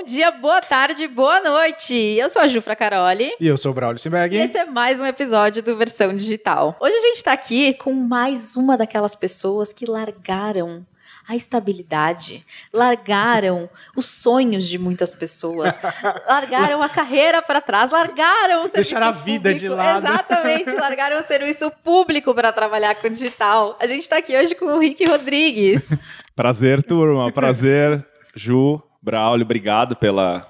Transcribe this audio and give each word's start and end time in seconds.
Bom 0.00 0.04
dia, 0.04 0.30
boa 0.30 0.62
tarde, 0.62 1.06
boa 1.06 1.42
noite. 1.42 1.92
Eu 1.94 2.30
sou 2.30 2.40
a 2.40 2.48
Jufra 2.48 2.74
Caroli. 2.74 3.32
E 3.38 3.46
eu 3.46 3.58
sou 3.58 3.70
o 3.70 3.74
Braulio 3.74 3.98
Simberg. 3.98 4.34
E 4.34 4.40
esse 4.40 4.56
é 4.56 4.64
mais 4.64 4.98
um 4.98 5.04
episódio 5.04 5.62
do 5.62 5.76
Versão 5.76 6.16
Digital. 6.16 6.74
Hoje 6.80 6.94
a 6.94 7.00
gente 7.02 7.22
tá 7.22 7.32
aqui 7.32 7.74
com 7.74 7.92
mais 7.92 8.56
uma 8.56 8.78
daquelas 8.78 9.14
pessoas 9.14 9.74
que 9.74 9.84
largaram 9.84 10.86
a 11.28 11.36
estabilidade, 11.36 12.42
largaram 12.72 13.68
os 13.94 14.06
sonhos 14.06 14.66
de 14.66 14.78
muitas 14.78 15.14
pessoas, 15.14 15.78
largaram 16.26 16.82
a 16.82 16.88
carreira 16.88 17.42
para 17.42 17.60
trás, 17.60 17.90
largaram 17.90 18.64
o 18.64 18.68
serviço 18.68 18.94
Deixaram 18.94 19.08
a 19.08 19.12
vida 19.12 19.50
público. 19.50 19.58
de 19.60 19.68
lado. 19.68 20.06
Exatamente, 20.06 20.72
largaram 20.80 21.18
o 21.18 21.22
serviço 21.24 21.70
público 21.84 22.34
para 22.34 22.50
trabalhar 22.50 22.94
com 22.94 23.10
digital. 23.10 23.76
A 23.78 23.86
gente 23.86 24.08
tá 24.08 24.16
aqui 24.16 24.34
hoje 24.34 24.54
com 24.54 24.64
o 24.64 24.78
Rick 24.78 25.04
Rodrigues. 25.04 25.90
Prazer, 26.34 26.82
turma. 26.82 27.30
Prazer, 27.30 28.02
Ju, 28.34 28.82
Braulio. 29.02 29.44
Obrigado 29.44 29.96
pela, 29.96 30.46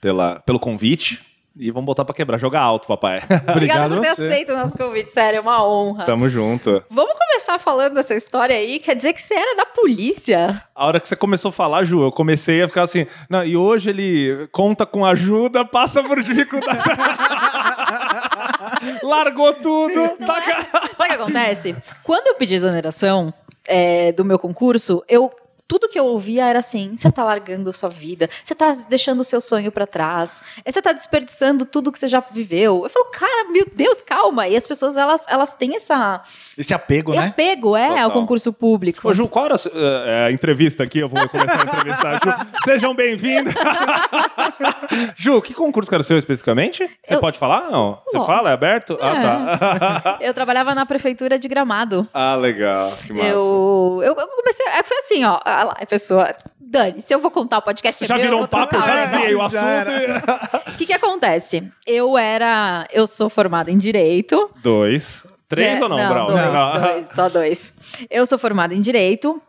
pela, 0.00 0.40
pelo 0.40 0.58
convite. 0.58 1.22
E 1.56 1.70
vamos 1.70 1.86
botar 1.86 2.04
pra 2.04 2.12
quebrar. 2.14 2.36
Jogar 2.36 2.62
alto, 2.62 2.88
papai. 2.88 3.22
Obrigado 3.48 3.94
por 3.94 4.00
ter 4.00 4.14
você. 4.14 4.22
aceito 4.22 4.52
o 4.52 4.56
nosso 4.56 4.76
convite, 4.76 5.08
sério, 5.08 5.38
é 5.38 5.40
uma 5.40 5.64
honra. 5.64 6.04
Tamo 6.04 6.28
junto. 6.28 6.82
Vamos 6.90 7.14
começar 7.16 7.60
falando 7.60 7.96
essa 7.98 8.12
história 8.12 8.56
aí? 8.56 8.80
Quer 8.80 8.96
dizer 8.96 9.12
que 9.12 9.22
você 9.22 9.34
era 9.34 9.54
da 9.56 9.64
polícia? 9.64 10.60
A 10.74 10.86
hora 10.86 10.98
que 10.98 11.06
você 11.06 11.14
começou 11.14 11.50
a 11.50 11.52
falar, 11.52 11.84
Ju, 11.84 12.02
eu 12.02 12.10
comecei 12.10 12.60
a 12.60 12.66
ficar 12.66 12.82
assim. 12.82 13.06
Não, 13.30 13.44
e 13.44 13.56
hoje 13.56 13.90
ele 13.90 14.48
conta 14.50 14.84
com 14.84 15.06
ajuda, 15.06 15.64
passa 15.64 16.02
por 16.02 16.20
dificuldade. 16.22 16.82
Largou 19.04 19.52
tudo. 19.52 19.94
Não 19.94 20.16
tá 20.16 20.38
é? 20.38 20.62
Sabe 20.96 21.04
o 21.04 21.06
que 21.06 21.12
acontece? 21.12 21.76
Quando 22.02 22.26
eu 22.26 22.34
pedi 22.34 22.56
exoneração 22.56 23.32
é, 23.68 24.10
do 24.12 24.24
meu 24.24 24.38
concurso, 24.40 25.04
eu. 25.08 25.30
Tudo 25.66 25.88
que 25.88 25.98
eu 25.98 26.04
ouvia 26.04 26.46
era 26.46 26.58
assim: 26.58 26.94
você 26.96 27.10
tá 27.10 27.24
largando 27.24 27.72
sua 27.72 27.88
vida, 27.88 28.28
você 28.44 28.54
tá 28.54 28.76
deixando 28.88 29.20
o 29.20 29.24
seu 29.24 29.40
sonho 29.40 29.72
pra 29.72 29.86
trás, 29.86 30.42
eh, 30.64 30.70
você 30.70 30.82
tá 30.82 30.92
desperdiçando 30.92 31.64
tudo 31.64 31.90
que 31.90 31.98
você 31.98 32.06
já 32.06 32.22
viveu. 32.30 32.82
Eu 32.84 32.90
falo, 32.90 33.06
cara, 33.06 33.48
meu 33.50 33.66
Deus, 33.74 34.02
calma. 34.02 34.46
E 34.46 34.56
as 34.56 34.66
pessoas, 34.66 34.96
elas, 34.96 35.24
elas 35.26 35.54
têm 35.54 35.74
essa. 35.76 36.22
Esse 36.58 36.74
apego, 36.74 37.12
né? 37.14 37.28
apego, 37.28 37.74
é, 37.76 38.00
ao 38.00 38.08
Total. 38.10 38.20
concurso 38.20 38.52
público. 38.52 39.08
Ô, 39.08 39.14
Ju, 39.14 39.26
qual 39.26 39.46
era 39.46 39.54
a, 39.54 40.26
a 40.26 40.32
entrevista 40.32 40.82
aqui? 40.82 40.98
Eu 40.98 41.08
vou 41.08 41.26
começar 41.28 41.58
a 41.60 41.62
entrevistar. 41.76 42.14
Ju, 42.22 42.46
sejam 42.66 42.94
bem-vindos. 42.94 43.54
Ju, 45.16 45.40
que 45.40 45.54
concurso 45.54 45.88
que 45.90 45.94
era 45.94 46.02
o 46.02 46.04
seu 46.04 46.18
especificamente? 46.18 46.88
Você 47.02 47.14
Eu- 47.14 47.20
pode 47.20 47.38
falar? 47.38 47.70
Não. 47.70 48.00
Você 48.06 48.18
Bom, 48.18 48.26
fala? 48.26 48.50
É 48.50 48.52
aberto? 48.52 48.98
Ah, 49.00 50.00
tá. 50.02 50.18
Eu 50.20 50.34
trabalhava 50.34 50.74
na 50.74 50.84
prefeitura 50.84 51.38
de 51.38 51.48
Gramado. 51.48 52.06
ah, 52.12 52.34
legal. 52.36 52.92
Que 53.04 53.12
massa. 53.14 53.28
Eu, 53.28 54.00
eu, 54.04 54.14
eu 54.14 54.28
comecei. 54.28 54.66
é, 54.66 54.82
Foi 54.82 54.98
assim, 54.98 55.24
ó. 55.24 55.40
Ah 55.60 55.64
lá, 55.64 55.76
A 55.80 55.86
pessoa. 55.86 56.34
Dani, 56.60 57.00
se 57.00 57.14
eu 57.14 57.20
vou 57.20 57.30
contar 57.30 57.58
o 57.58 57.62
podcast. 57.62 58.02
é 58.02 58.06
Já 58.06 58.16
meu, 58.16 58.24
eu 58.24 58.30
virou 58.30 58.44
um 58.44 58.46
papo, 58.48 58.76
já 58.76 59.06
desviei 59.06 59.34
o 59.34 59.42
assunto. 59.42 60.70
O 60.70 60.76
que 60.76 60.86
que 60.86 60.92
acontece? 60.92 61.70
Eu 61.86 62.18
era. 62.18 62.86
Eu 62.92 63.06
sou 63.06 63.30
formada 63.30 63.70
em 63.70 63.78
Direito. 63.78 64.50
Dois. 64.62 65.24
Três 65.48 65.78
né? 65.78 65.82
ou 65.84 65.88
não, 65.88 65.96
não 65.98 66.08
Brau? 66.08 66.26
Dois, 66.32 66.52
Não. 66.52 66.80
dois, 66.80 67.08
só 67.14 67.28
dois. 67.28 67.74
Eu 68.10 68.26
sou 68.26 68.38
formada 68.38 68.74
em 68.74 68.80
Direito. 68.80 69.40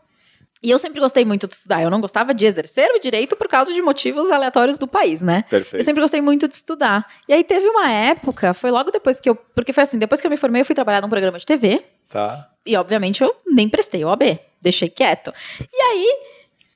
E 0.61 0.71
eu 0.71 0.79
sempre 0.79 0.99
gostei 0.99 1.23
muito 1.23 1.47
de 1.47 1.53
estudar. 1.53 1.81
Eu 1.83 1.91
não 1.91 2.01
gostava 2.01 2.33
de 2.33 2.45
exercer 2.45 2.89
o 2.91 2.99
direito 2.99 3.35
por 3.35 3.47
causa 3.47 3.71
de 3.71 3.79
motivos 3.83 4.31
aleatórios 4.31 4.79
do 4.79 4.87
país, 4.87 5.21
né? 5.21 5.43
Perfeito. 5.47 5.79
Eu 5.79 5.83
sempre 5.83 6.01
gostei 6.01 6.21
muito 6.21 6.47
de 6.47 6.55
estudar. 6.55 7.05
E 7.27 7.33
aí 7.33 7.43
teve 7.43 7.67
uma 7.67 7.89
época, 7.89 8.51
foi 8.53 8.71
logo 8.71 8.89
depois 8.89 9.19
que 9.19 9.29
eu. 9.29 9.35
Porque 9.35 9.71
foi 9.71 9.83
assim, 9.83 9.99
depois 9.99 10.21
que 10.21 10.25
eu 10.25 10.31
me 10.31 10.37
formei, 10.37 10.61
eu 10.61 10.65
fui 10.65 10.73
trabalhar 10.73 11.01
num 11.01 11.09
programa 11.09 11.37
de 11.37 11.45
TV. 11.45 11.83
Tá. 12.09 12.49
E, 12.65 12.75
obviamente, 12.75 13.23
eu 13.23 13.35
nem 13.45 13.69
prestei 13.69 14.03
o 14.03 14.09
AB. 14.09 14.39
Deixei 14.65 14.89
quieto. 14.89 15.31
E 15.61 15.81
aí, 15.81 16.07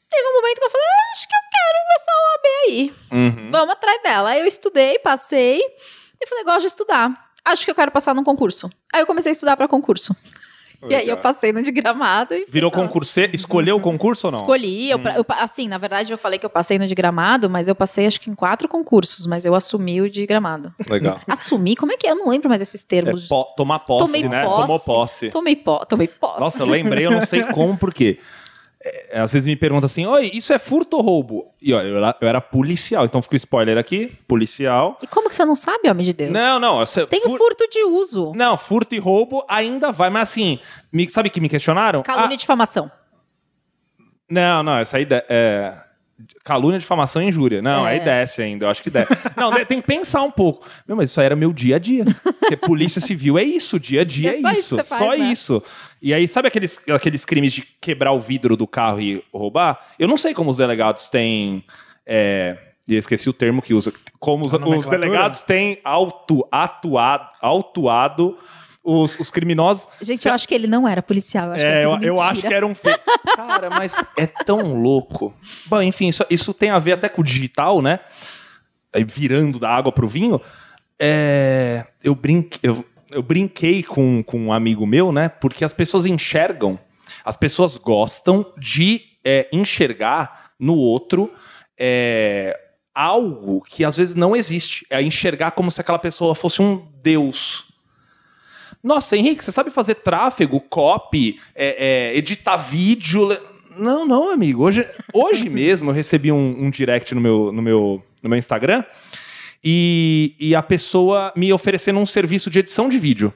teve 0.09 0.27
um 0.29 0.33
momento 0.35 0.59
que 0.59 0.65
eu 0.65 0.69
falei, 0.69 0.85
"Ah, 0.85 1.11
acho 1.11 1.27
que 1.27 1.33
eu 1.33 1.49
quero 1.51 1.79
essa 1.95 2.11
OAB 2.11 2.47
aí. 2.67 2.93
Uhum. 3.11 3.51
Vamos 3.51 3.69
atrás 3.73 4.01
dela. 4.03 4.29
Aí 4.29 4.39
eu 4.41 4.45
estudei, 4.45 4.99
passei. 4.99 5.59
E 6.21 6.27
falei, 6.27 6.43
gosto 6.43 6.61
de 6.61 6.67
estudar. 6.67 7.11
Acho 7.43 7.65
que 7.65 7.71
eu 7.71 7.75
quero 7.75 7.91
passar 7.91 8.13
num 8.13 8.23
concurso. 8.23 8.69
Aí 8.93 9.01
eu 9.01 9.07
comecei 9.07 9.31
a 9.31 9.33
estudar 9.33 9.57
pra 9.57 9.67
concurso. 9.67 10.15
E 10.87 10.95
aí 10.95 11.09
eu 11.09 11.17
passei 11.17 11.51
no 11.51 11.61
de 11.61 11.71
gramado. 11.71 12.33
E 12.33 12.45
Virou 12.49 12.71
concurseiro? 12.71 13.35
Escolheu 13.35 13.75
o 13.75 13.81
concurso 13.81 14.27
ou 14.27 14.31
não? 14.31 14.39
Escolhi, 14.39 14.89
eu, 14.89 14.99
pra- 14.99 15.15
eu 15.17 15.25
assim, 15.27 15.67
na 15.67 15.77
verdade 15.77 16.13
eu 16.13 16.17
falei 16.17 16.39
que 16.39 16.45
eu 16.45 16.49
passei 16.49 16.77
no 16.79 16.87
de 16.87 16.95
gramado, 16.95 17.49
mas 17.49 17.67
eu 17.67 17.75
passei 17.75 18.05
acho 18.07 18.21
que 18.21 18.29
em 18.29 18.35
quatro 18.35 18.67
concursos, 18.69 19.25
mas 19.27 19.45
eu 19.45 19.53
assumi 19.55 19.99
o 20.01 20.09
de 20.09 20.25
gramado. 20.25 20.73
Legal. 20.89 21.19
Assumi? 21.27 21.75
Como 21.75 21.91
é 21.91 21.97
que 21.97 22.07
é? 22.07 22.11
Eu 22.11 22.15
não 22.15 22.29
lembro 22.29 22.47
mais 22.49 22.61
esses 22.61 22.83
É, 22.83 22.87
termos. 22.87 23.27
po- 23.27 23.43
tomar 23.57 23.79
posse, 23.79 24.05
Tomei 24.05 24.29
né? 24.29 24.45
posse. 24.45 24.61
Tomou 24.61 24.79
posse. 24.79 25.29
Tomei, 25.29 25.55
po 25.55 25.85
tomei 25.85 26.07
posse. 26.07 26.39
Nossa, 26.39 26.63
eu 26.63 26.67
lembrei, 26.67 27.05
eu 27.05 27.11
não 27.11 27.21
sei 27.25 27.43
como, 27.51 27.77
por 27.77 27.93
quê. 27.93 28.17
É, 28.81 29.19
às 29.19 29.33
vezes 29.33 29.45
me 29.45 29.57
perguntam 29.57 29.87
assim, 29.87 30.05
oi, 30.05 30.31
isso 30.33 30.53
é 30.53 30.57
furto 30.59 30.95
ou 30.95 31.03
roubo? 31.03 31.53
E 31.61 31.73
olha, 31.73 31.87
eu 31.87 31.97
era, 31.97 32.17
eu 32.21 32.27
era 32.29 32.39
policial, 32.39 33.03
então 33.03 33.21
fica 33.21 33.35
o 33.35 33.37
spoiler 33.37 33.77
aqui, 33.77 34.07
policial. 34.25 34.97
E 35.03 35.07
como 35.07 35.27
que 35.27 35.35
você 35.35 35.43
não 35.43 35.55
sabe, 35.55 35.89
homem 35.89 36.05
de 36.05 36.13
Deus? 36.13 36.31
Não, 36.31 36.59
não, 36.59 36.77
você, 36.77 37.05
Tem 37.05 37.21
fur- 37.21 37.37
furto 37.37 37.67
de 37.69 37.83
uso. 37.83 38.31
Não, 38.33 38.57
furto 38.57 38.95
e 38.95 38.99
roubo 38.99 39.43
ainda 39.49 39.91
vai, 39.91 40.09
mas 40.09 40.29
assim, 40.29 40.59
me- 40.93 41.09
sabe 41.09 41.29
que 41.29 41.41
me 41.41 41.49
questionaram? 41.49 42.01
Calúnia 42.03 42.35
e 42.35 42.37
difamação. 42.37 42.89
Não, 44.29 44.63
não, 44.63 44.77
essa 44.77 44.97
aí 44.97 45.05
de- 45.05 45.25
é. 45.27 45.73
Calúnia, 46.43 46.79
difamação 46.79 47.21
e 47.21 47.27
injúria. 47.27 47.61
Não, 47.61 47.87
É. 47.87 47.91
aí 47.93 47.99
desce 48.03 48.41
ainda, 48.41 48.65
eu 48.65 48.69
acho 48.69 48.83
que 48.83 48.89
desce. 48.89 49.11
Não, 49.37 49.51
tem 49.65 49.79
que 49.81 49.87
pensar 49.87 50.21
um 50.23 50.31
pouco. 50.31 50.67
Meu, 50.87 50.97
mas 50.97 51.09
isso 51.11 51.19
aí 51.19 51.25
era 51.25 51.35
meu 51.35 51.53
dia 51.53 51.77
a 51.77 51.79
dia. 51.79 52.03
Porque 52.39 52.57
polícia 52.57 52.99
civil 52.99 53.37
é 53.37 53.43
isso, 53.43 53.79
dia 53.79 54.01
a 54.01 54.03
dia 54.03 54.31
É 54.31 54.37
é, 54.37 54.41
só 54.41 54.51
isso 54.51 54.59
isso. 54.59 54.75
que 54.77 54.83
você 54.83 54.89
faz, 54.89 55.01
só 55.01 55.17
né? 55.17 55.31
isso. 55.31 55.63
E 56.01 56.13
aí, 56.13 56.27
sabe 56.27 56.47
aqueles, 56.47 56.79
aqueles 56.89 57.25
crimes 57.25 57.53
de 57.53 57.61
quebrar 57.81 58.11
o 58.11 58.19
vidro 58.19 58.55
do 58.57 58.65
carro 58.67 58.99
e 59.01 59.23
roubar? 59.33 59.79
Eu 59.97 60.07
não 60.07 60.17
sei 60.17 60.33
como 60.33 60.49
os 60.51 60.57
delegados 60.57 61.07
têm. 61.07 61.63
É, 62.05 62.57
e 62.87 62.93
eu 62.93 62.99
esqueci 62.99 63.29
o 63.29 63.33
termo 63.33 63.61
que 63.61 63.73
usa. 63.73 63.93
Como 64.19 64.45
os, 64.45 64.53
os 64.53 64.87
delegados 64.87 65.43
têm 65.43 65.79
auto, 65.83 66.47
atuado, 66.51 67.29
autuado 67.41 68.37
os, 68.83 69.19
os 69.19 69.29
criminosos. 69.29 69.87
Gente, 70.01 70.21
Se- 70.21 70.29
eu 70.29 70.33
acho 70.33 70.47
que 70.47 70.53
ele 70.53 70.67
não 70.67 70.87
era 70.87 71.01
policial. 71.01 71.47
Eu 71.47 71.53
acho 71.53 71.65
que 71.65 71.71
é, 71.71 71.81
é 71.81 71.85
eu, 71.85 71.99
eu 72.01 72.21
acho 72.21 72.41
que 72.41 72.53
era 72.53 72.65
um 72.65 72.75
fake. 72.75 72.99
Cara, 73.35 73.69
mas 73.69 73.95
é 74.17 74.25
tão 74.25 74.81
louco. 74.81 75.33
Bom, 75.65 75.81
enfim, 75.81 76.07
isso, 76.09 76.25
isso 76.29 76.53
tem 76.53 76.69
a 76.69 76.79
ver 76.79 76.93
até 76.93 77.09
com 77.09 77.21
o 77.21 77.23
digital, 77.23 77.81
né? 77.81 77.99
Aí 78.93 79.03
virando 79.03 79.59
da 79.59 79.69
água 79.69 79.91
pro 79.91 80.07
vinho. 80.07 80.41
É, 80.99 81.85
eu, 82.03 82.15
brinque, 82.15 82.59
eu, 82.63 82.83
eu 83.11 83.21
brinquei 83.21 83.83
com, 83.83 84.23
com 84.23 84.39
um 84.39 84.53
amigo 84.53 84.85
meu, 84.85 85.11
né? 85.11 85.29
Porque 85.29 85.63
as 85.63 85.73
pessoas 85.73 86.05
enxergam, 86.05 86.79
as 87.23 87.37
pessoas 87.37 87.77
gostam 87.77 88.45
de 88.57 89.01
é, 89.23 89.47
enxergar 89.53 90.51
no 90.59 90.75
outro 90.75 91.31
é, 91.79 92.57
algo 92.93 93.61
que 93.61 93.85
às 93.85 93.95
vezes 93.95 94.15
não 94.15 94.35
existe. 94.35 94.85
É 94.89 95.01
enxergar 95.01 95.51
como 95.51 95.71
se 95.71 95.79
aquela 95.79 95.99
pessoa 95.99 96.35
fosse 96.35 96.61
um 96.61 96.85
deus. 97.01 97.68
Nossa, 98.83 99.17
Henrique, 99.17 99.43
você 99.43 99.51
sabe 99.51 99.69
fazer 99.71 99.95
tráfego, 99.95 100.59
copy, 100.59 101.39
é, 101.53 102.11
é, 102.13 102.17
editar 102.17 102.55
vídeo? 102.55 103.25
le- 103.25 103.39
Não, 103.77 104.05
não, 104.05 104.31
amigo. 104.31 104.63
Hoje, 104.63 104.87
hoje 105.13 105.47
mesmo 105.51 105.89
eu 105.89 105.93
recebi 105.93 106.31
um, 106.31 106.63
um 106.65 106.69
direct 106.69 107.13
no 107.13 107.19
meu, 107.21 107.51
no, 107.51 107.61
meu, 107.61 108.03
no 108.23 108.29
meu 108.29 108.37
Instagram 108.39 108.83
e, 109.63 110.33
e 110.39 110.55
a 110.55 110.63
pessoa 110.63 111.33
me 111.35 111.51
oferecendo 111.51 111.99
um 111.99 112.05
serviço 112.05 112.49
de 112.49 112.59
edição 112.59 112.87
de 112.87 112.97
vídeo. 112.97 113.33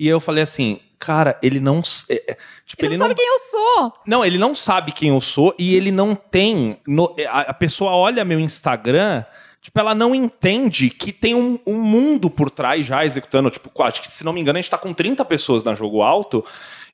E 0.00 0.08
eu 0.08 0.18
falei 0.20 0.42
assim, 0.42 0.80
cara, 0.98 1.38
ele 1.42 1.60
não. 1.60 1.82
é, 2.08 2.14
é, 2.32 2.36
tipo, 2.64 2.82
Ele, 2.84 2.96
não 2.96 3.04
sabe 3.06 3.14
quem 3.14 3.26
eu 3.28 3.38
sou. 3.38 3.92
não, 4.06 4.24
ele 4.24 4.38
não 4.38 4.54
sabe 4.54 4.92
quem 4.92 5.10
eu 5.10 5.20
sou 5.20 5.54
e 5.58 5.74
ele 5.74 5.90
não 5.90 6.14
tem. 6.14 6.78
no- 6.86 7.14
a, 7.28 7.40
a 7.42 7.54
pessoa 7.54 7.90
olha 7.92 8.24
meu 8.24 8.40
Instagram, 8.40 9.22
tipo, 9.66 9.80
ela 9.80 9.96
não 9.96 10.14
entende 10.14 10.90
que 10.90 11.12
tem 11.12 11.34
um, 11.34 11.58
um 11.66 11.76
mundo 11.76 12.30
por 12.30 12.50
trás 12.50 12.86
já 12.86 13.04
executando. 13.04 13.50
Tipo, 13.50 13.82
acho 13.82 14.00
que, 14.00 14.08
se 14.08 14.24
não 14.24 14.32
me 14.32 14.40
engano, 14.40 14.58
a 14.58 14.62
gente 14.62 14.70
tá 14.70 14.78
com 14.78 14.94
30 14.94 15.24
pessoas 15.24 15.64
na 15.64 15.74
Jogo 15.74 16.02
Alto 16.02 16.44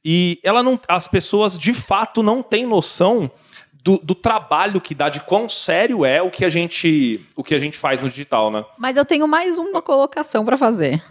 e 0.03 0.41
ela 0.43 0.63
não, 0.63 0.81
as 0.89 1.07
pessoas 1.07 1.59
de 1.59 1.75
fato 1.75 2.23
não 2.23 2.43
têm 2.43 2.67
noção. 2.67 3.31
Do, 3.85 3.99
do 3.99 4.15
trabalho 4.15 4.81
que 4.81 4.95
dá, 4.95 5.09
de 5.09 5.19
quão 5.19 5.49
sério 5.49 6.05
é 6.05 6.23
o 6.23 6.31
que 6.31 6.45
a 6.45 6.49
gente, 6.49 7.27
o 7.35 7.43
que 7.43 7.53
a 7.53 7.59
gente 7.59 7.77
faz 7.77 8.01
no 8.01 8.09
digital, 8.09 8.49
né? 8.49 8.65
Mas 8.79 8.97
eu 8.97 9.05
tenho 9.05 9.27
mais 9.27 9.59
uma 9.59 9.83
colocação 9.83 10.45
pra 10.45 10.57
fazer. 10.57 11.03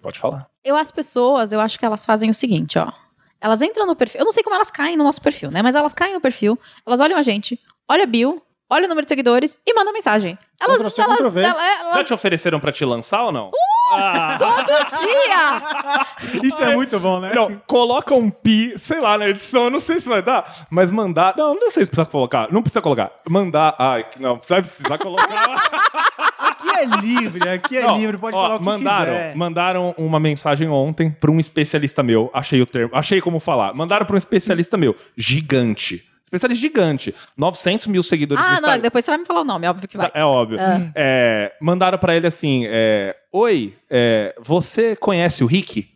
Pode 0.00 0.20
falar. 0.20 0.46
Eu, 0.62 0.76
as 0.76 0.92
pessoas, 0.92 1.50
eu 1.50 1.58
acho 1.58 1.76
que 1.76 1.84
elas 1.84 2.06
fazem 2.06 2.30
o 2.30 2.34
seguinte, 2.34 2.78
ó. 2.78 2.92
Elas 3.40 3.60
entram 3.62 3.84
no 3.84 3.96
perfil. 3.96 4.20
Eu 4.20 4.24
não 4.24 4.30
sei 4.30 4.44
como 4.44 4.54
elas 4.54 4.70
caem 4.70 4.96
no 4.96 5.02
nosso 5.02 5.20
perfil, 5.20 5.50
né? 5.50 5.60
Mas 5.60 5.74
elas 5.74 5.92
caem 5.92 6.14
no 6.14 6.20
perfil, 6.20 6.56
elas 6.86 7.00
olham 7.00 7.18
a 7.18 7.22
gente, 7.22 7.60
olha 7.88 8.04
a 8.04 8.06
bio, 8.06 8.40
olha 8.70 8.86
o 8.86 8.88
número 8.88 9.04
de 9.04 9.08
seguidores 9.08 9.58
e 9.66 9.74
mandam 9.74 9.92
mensagem. 9.92 10.38
Elas, 10.60 10.80
elas, 10.80 10.94
Ctrl 10.94 11.28
V. 11.30 11.40
ela- 11.42 11.60
Já 11.62 11.90
elas 11.94 12.06
te 12.06 12.14
ofereceram 12.14 12.58
pra 12.60 12.72
te 12.72 12.84
lançar 12.84 13.22
ou 13.24 13.32
não? 13.32 13.50
Ah. 13.92 14.36
todo 14.38 15.00
dia! 15.00 16.42
Isso 16.42 16.62
é 16.62 16.74
muito 16.74 16.98
bom, 16.98 17.20
né? 17.20 17.32
Não, 17.34 17.60
coloca 17.66 18.14
um 18.14 18.30
pi, 18.30 18.72
sei 18.78 18.98
lá, 19.00 19.16
na 19.18 19.28
edição, 19.28 19.64
eu 19.64 19.70
não 19.70 19.78
sei 19.80 20.00
se 20.00 20.08
vai 20.08 20.22
dar, 20.22 20.66
mas 20.70 20.90
mandar. 20.90 21.34
Não, 21.36 21.54
não 21.54 21.70
sei 21.70 21.84
se 21.84 21.90
precisa 21.90 22.06
colocar. 22.10 22.50
Não 22.50 22.62
precisa 22.62 22.80
colocar. 22.80 23.12
Mandar. 23.28 23.74
Ai, 23.78 24.04
que 24.04 24.20
não, 24.20 24.40
vai 24.48 24.62
precisar 24.62 24.98
colocar. 24.98 25.26
Aqui 26.38 26.70
é 26.70 26.84
livre, 26.86 27.48
aqui 27.48 27.76
é 27.78 27.82
Não, 27.82 27.98
livre, 27.98 28.18
pode 28.18 28.36
ó, 28.36 28.42
falar 28.42 28.54
o 28.56 28.58
que 28.58 28.64
mandaram, 28.64 29.04
quiser. 29.12 29.36
Mandaram 29.36 29.94
uma 29.96 30.18
mensagem 30.18 30.68
ontem 30.68 31.10
para 31.10 31.30
um 31.30 31.38
especialista 31.38 32.02
meu. 32.02 32.30
Achei 32.34 32.60
o 32.60 32.66
termo, 32.66 32.90
achei 32.96 33.20
como 33.20 33.38
falar. 33.38 33.74
Mandaram 33.74 34.04
para 34.06 34.14
um 34.14 34.18
especialista 34.18 34.76
meu, 34.76 34.94
gigante. 35.16 36.04
Especialista 36.36 36.60
gigante. 36.60 37.14
900 37.36 37.86
mil 37.86 38.02
seguidores 38.02 38.42
no 38.44 38.48
Ah, 38.48 38.52
não, 38.52 38.58
Instagram. 38.60 38.82
depois 38.82 39.04
você 39.04 39.10
vai 39.10 39.18
me 39.18 39.24
falar 39.26 39.40
o 39.40 39.44
nome, 39.44 39.66
óbvio 39.66 39.88
que 39.88 39.96
vai. 39.96 40.10
É 40.14 40.24
óbvio. 40.24 40.58
É, 40.94 41.54
mandaram 41.60 41.98
pra 41.98 42.16
ele 42.16 42.26
assim: 42.26 42.64
é, 42.66 43.16
Oi, 43.32 43.74
é, 43.90 44.34
você 44.40 44.94
conhece 44.96 45.42
o 45.42 45.46
Rick? 45.46 45.88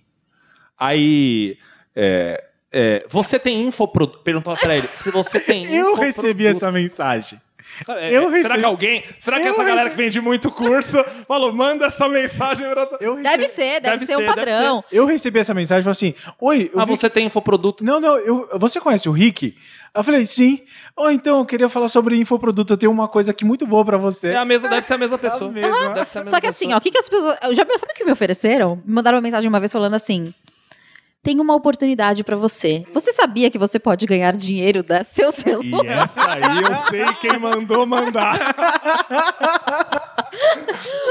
Aí. 0.78 1.56
é, 1.94 2.44
é, 2.70 3.06
você 3.08 3.38
tem 3.38 3.66
infoproduto? 3.66 4.18
Perguntou 4.20 4.54
pra 4.56 4.76
ele 4.76 4.86
se 4.94 5.10
você 5.10 5.40
tem 5.40 5.66
Eu 5.74 5.94
recebi 5.94 6.46
essa 6.46 6.70
mensagem. 6.70 7.40
É, 7.88 8.08
eu 8.16 8.22
Será 8.22 8.30
recebi- 8.36 8.58
que 8.58 8.64
alguém. 8.64 9.04
Será 9.18 9.36
que 9.40 9.46
Eu 9.46 9.50
essa 9.52 9.62
galera 9.62 9.88
recebi- 9.88 9.96
que 9.96 10.02
vende 10.02 10.20
muito 10.20 10.50
curso 10.50 10.96
falou, 11.26 11.52
manda 11.52 11.86
essa 11.86 12.08
mensagem 12.08 12.68
pra. 12.68 12.88
Eu 13.00 13.16
Deve 13.16 13.48
ser, 13.48 13.80
deve, 13.80 13.98
Deve 13.98 14.06
ser 14.06 14.16
ser, 14.16 14.26
padrão. 14.26 14.84
Eu 14.90 15.06
recebi 15.06 15.38
essa 15.38 15.54
mensagem 15.54 15.80
e 15.80 15.84
falei 15.84 15.92
assim: 15.92 16.14
Oi, 16.40 16.70
Ah, 16.76 16.84
vi 16.84 16.96
você 16.96 17.08
tem 17.10 17.26
infoproduto? 17.26 17.84
Não, 17.84 18.00
não, 18.00 18.16
eu, 18.18 18.48
você 18.58 18.80
conhece 18.80 19.08
o 19.08 19.12
Rick? 19.12 19.56
Eu 19.94 20.04
falei, 20.04 20.26
sim. 20.26 20.60
Oh, 20.96 21.08
então, 21.10 21.38
eu 21.38 21.46
queria 21.46 21.68
falar 21.68 21.88
sobre 21.88 22.16
infoproduto. 22.20 22.72
Eu 22.74 22.76
tenho 22.76 22.92
uma 22.92 23.08
coisa 23.08 23.30
aqui 23.32 23.44
muito 23.44 23.66
boa 23.66 23.84
pra 23.84 23.96
você. 23.96 24.28
É 24.28 24.36
a 24.36 24.44
mesma, 24.44 24.68
deve 24.68 24.86
ser 24.86 24.94
a 24.94 24.98
mesma 24.98 25.16
pessoa. 25.18 25.50
mesma. 25.50 25.94
Deve 25.94 26.08
ser 26.08 26.18
a 26.18 26.20
mesma 26.22 26.26
Só 26.36 26.40
que 26.40 26.46
assim, 26.46 26.66
pessoa. 26.66 26.76
ó, 26.76 26.78
o 26.78 26.80
que, 26.82 26.90
que 26.90 26.98
as 26.98 27.08
pessoas. 27.08 27.36
eu 27.42 27.54
Já 27.54 27.64
sabe 27.78 27.92
o 27.92 27.94
que 27.94 28.04
me 28.04 28.12
ofereceram? 28.12 28.76
Me 28.84 28.94
mandaram 28.94 29.16
uma 29.16 29.22
mensagem 29.22 29.48
uma 29.48 29.58
vez 29.58 29.72
falando 29.72 29.94
assim. 29.94 30.32
Tem 31.28 31.38
uma 31.42 31.54
oportunidade 31.54 32.24
pra 32.24 32.36
você. 32.36 32.86
Você 32.90 33.12
sabia 33.12 33.50
que 33.50 33.58
você 33.58 33.78
pode 33.78 34.06
ganhar 34.06 34.34
dinheiro 34.34 34.82
da 34.82 35.04
seu 35.04 35.28
E 35.28 35.32
celular? 35.32 35.84
essa 36.04 36.22
aí 36.26 36.62
eu 36.62 36.74
sei 36.74 37.04
quem 37.20 37.38
mandou 37.38 37.86
mandar. 37.86 38.34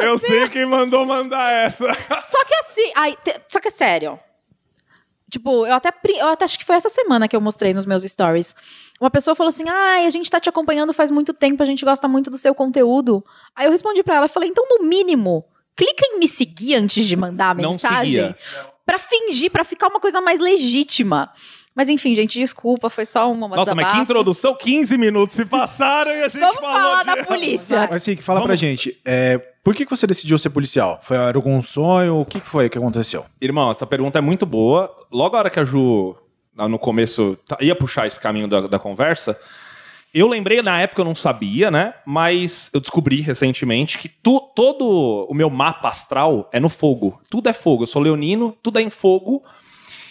Eu 0.01 0.17
sei 0.17 0.49
quem 0.49 0.65
mandou 0.65 1.05
mandar 1.05 1.51
essa. 1.53 1.85
Só 2.23 2.43
que 2.45 2.55
assim, 2.55 2.91
te- 3.23 3.41
só 3.47 3.59
que 3.59 3.67
é 3.67 3.71
sério. 3.71 4.19
Tipo, 5.29 5.67
eu 5.67 5.75
até, 5.75 5.91
eu 6.15 6.29
até 6.29 6.45
acho 6.45 6.57
que 6.57 6.65
foi 6.65 6.77
essa 6.77 6.89
semana 6.89 7.27
que 7.27 7.35
eu 7.35 7.41
mostrei 7.41 7.71
nos 7.71 7.85
meus 7.85 8.01
stories. 8.01 8.55
Uma 8.99 9.11
pessoa 9.11 9.35
falou 9.35 9.49
assim: 9.49 9.69
ai, 9.69 10.07
a 10.07 10.09
gente 10.09 10.31
tá 10.31 10.39
te 10.39 10.49
acompanhando 10.49 10.93
faz 10.93 11.11
muito 11.11 11.31
tempo, 11.31 11.61
a 11.61 11.65
gente 11.67 11.85
gosta 11.85 12.07
muito 12.07 12.31
do 12.31 12.39
seu 12.39 12.55
conteúdo. 12.55 13.23
Aí 13.55 13.67
eu 13.67 13.71
respondi 13.71 14.01
pra 14.01 14.15
ela, 14.15 14.27
falei, 14.27 14.49
então, 14.49 14.65
no 14.67 14.83
mínimo, 14.87 15.45
clica 15.75 16.03
em 16.07 16.17
me 16.17 16.27
seguir 16.27 16.73
antes 16.73 17.05
de 17.05 17.15
mandar 17.15 17.51
a 17.51 17.53
Não 17.53 17.71
mensagem. 17.73 18.33
Pra 18.87 18.97
fingir, 18.97 19.51
pra 19.51 19.63
ficar 19.63 19.87
uma 19.89 19.99
coisa 19.99 20.19
mais 20.21 20.39
legítima. 20.39 21.29
Mas 21.75 21.89
enfim, 21.89 22.15
gente, 22.15 22.39
desculpa, 22.39 22.89
foi 22.89 23.05
só 23.05 23.31
uma 23.31 23.47
Nossa, 23.49 23.75
mas 23.75 23.91
que 23.91 23.97
introdução, 23.99 24.55
15 24.55 24.97
minutos 24.97 25.35
se 25.35 25.45
passaram 25.45 26.09
e 26.11 26.23
a 26.23 26.27
gente 26.27 26.39
Vamos 26.39 26.55
falou 26.55 26.71
falar 26.73 27.03
de- 27.03 27.15
da 27.17 27.23
polícia. 27.23 27.87
Mas, 27.91 28.03
Rick, 28.07 28.23
fala 28.23 28.39
Vamos- 28.39 28.47
pra 28.47 28.55
gente. 28.55 28.99
é, 29.05 29.37
por 29.63 29.75
que 29.75 29.85
que 29.85 29.91
você 29.95 30.07
decidiu 30.07 30.39
ser 30.39 30.49
policial? 30.49 30.99
Foi 31.03 31.15
era 31.17 31.37
algum 31.37 31.61
sonho? 31.61 32.19
O 32.21 32.25
que 32.25 32.39
que 32.39 32.47
foi 32.47 32.67
que 32.69 32.77
aconteceu? 32.79 33.25
Irmão, 33.39 33.69
essa 33.69 33.85
pergunta 33.85 34.17
é 34.17 34.21
muito 34.21 34.43
boa. 34.45 34.89
Logo 35.11 35.35
a 35.35 35.39
hora 35.39 35.49
que 35.51 35.59
a 35.59 35.65
Ju, 35.65 36.15
no 36.55 36.79
começo, 36.79 37.37
tá- 37.47 37.57
ia 37.61 37.75
puxar 37.75 38.07
esse 38.07 38.19
caminho 38.19 38.47
da, 38.47 38.61
da 38.61 38.79
conversa, 38.79 39.39
eu 40.13 40.27
lembrei, 40.27 40.61
na 40.61 40.79
época 40.81 41.01
eu 41.01 41.05
não 41.05 41.15
sabia, 41.15 41.69
né? 41.69 41.93
Mas 42.05 42.69
eu 42.73 42.79
descobri 42.79 43.21
recentemente 43.21 43.97
que 43.97 44.07
tu- 44.09 44.39
todo 44.55 45.27
o 45.29 45.33
meu 45.33 45.49
mapa 45.49 45.89
astral 45.89 46.49
é 46.51 46.59
no 46.59 46.69
fogo. 46.69 47.19
Tudo 47.29 47.49
é 47.49 47.53
fogo. 47.53 47.83
Eu 47.83 47.87
sou 47.87 48.01
leonino, 48.01 48.55
tudo 48.63 48.79
é 48.79 48.81
em 48.81 48.89
fogo. 48.89 49.43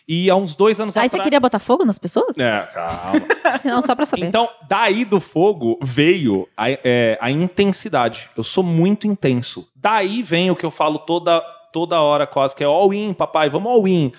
E 0.09 0.31
há 0.31 0.37
uns 0.37 0.55
dois 0.55 0.79
anos 0.79 0.97
Aí 0.97 1.07
atrás... 1.07 1.11
você 1.13 1.25
queria 1.25 1.41
botar 1.41 1.59
fogo 1.59 1.85
nas 1.85 1.99
pessoas? 1.99 2.39
É, 2.39 2.61
calma. 2.73 3.21
Não, 3.65 3.83
só 3.83 3.95
pra 3.97 4.07
saber. 4.07 4.27
Então, 4.27 4.49
daí 4.69 5.05
do 5.05 5.19
fogo 5.19 5.77
veio 5.83 6.49
a, 6.57 6.71
é, 6.71 7.19
a 7.21 7.29
intensidade. 7.31 8.31
Eu 8.37 8.45
sou 8.45 8.63
muito 8.63 9.09
intenso. 9.09 9.69
Daí 9.75 10.23
vem 10.23 10.49
o 10.51 10.55
que 10.55 10.65
eu 10.65 10.71
falo 10.71 11.01
toda, 11.01 11.41
toda 11.73 12.01
hora, 12.01 12.25
quase, 12.25 12.55
que 12.55 12.63
é 12.63 12.67
all-in, 12.67 13.13
papai, 13.15 13.51
vamos 13.51 13.69
all-in. 13.73 14.13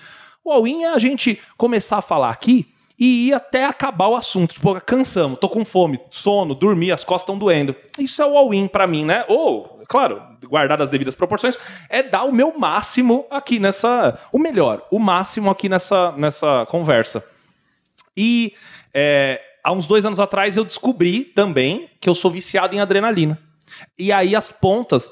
O 0.44 0.52
all-in 0.52 0.82
é 0.84 0.92
a 0.92 0.98
gente 0.98 1.40
começar 1.56 1.96
a 1.98 2.02
falar 2.02 2.28
aqui 2.30 2.66
e 2.98 3.28
ir 3.28 3.34
até 3.34 3.64
acabar 3.64 4.08
o 4.08 4.16
assunto. 4.16 4.54
Tipo, 4.54 4.80
cansamos, 4.80 5.38
tô 5.38 5.48
com 5.48 5.64
fome, 5.64 6.00
sono, 6.10 6.54
dormi, 6.54 6.90
as 6.90 7.04
costas 7.04 7.22
estão 7.22 7.38
doendo. 7.38 7.74
Isso 7.98 8.20
é 8.20 8.26
o 8.26 8.36
all-in 8.36 8.66
pra 8.66 8.86
mim, 8.86 9.04
né? 9.04 9.24
Ou, 9.28 9.80
claro, 9.88 10.20
guardar 10.44 10.82
as 10.82 10.90
devidas 10.90 11.14
proporções, 11.14 11.58
é 11.88 12.02
dar 12.02 12.24
o 12.24 12.32
meu 12.32 12.58
máximo 12.58 13.26
aqui 13.30 13.58
nessa. 13.58 14.18
O 14.32 14.38
melhor, 14.38 14.86
o 14.90 14.98
máximo 14.98 15.50
aqui 15.50 15.68
nessa, 15.68 16.12
nessa 16.12 16.66
conversa. 16.66 17.24
E 18.16 18.54
é, 18.92 19.40
há 19.62 19.72
uns 19.72 19.86
dois 19.86 20.04
anos 20.04 20.18
atrás 20.18 20.56
eu 20.56 20.64
descobri 20.64 21.24
também 21.24 21.88
que 22.00 22.08
eu 22.08 22.14
sou 22.14 22.30
viciado 22.30 22.74
em 22.74 22.80
adrenalina. 22.80 23.38
E 23.96 24.10
aí 24.10 24.34
as 24.34 24.50
pontas, 24.50 25.08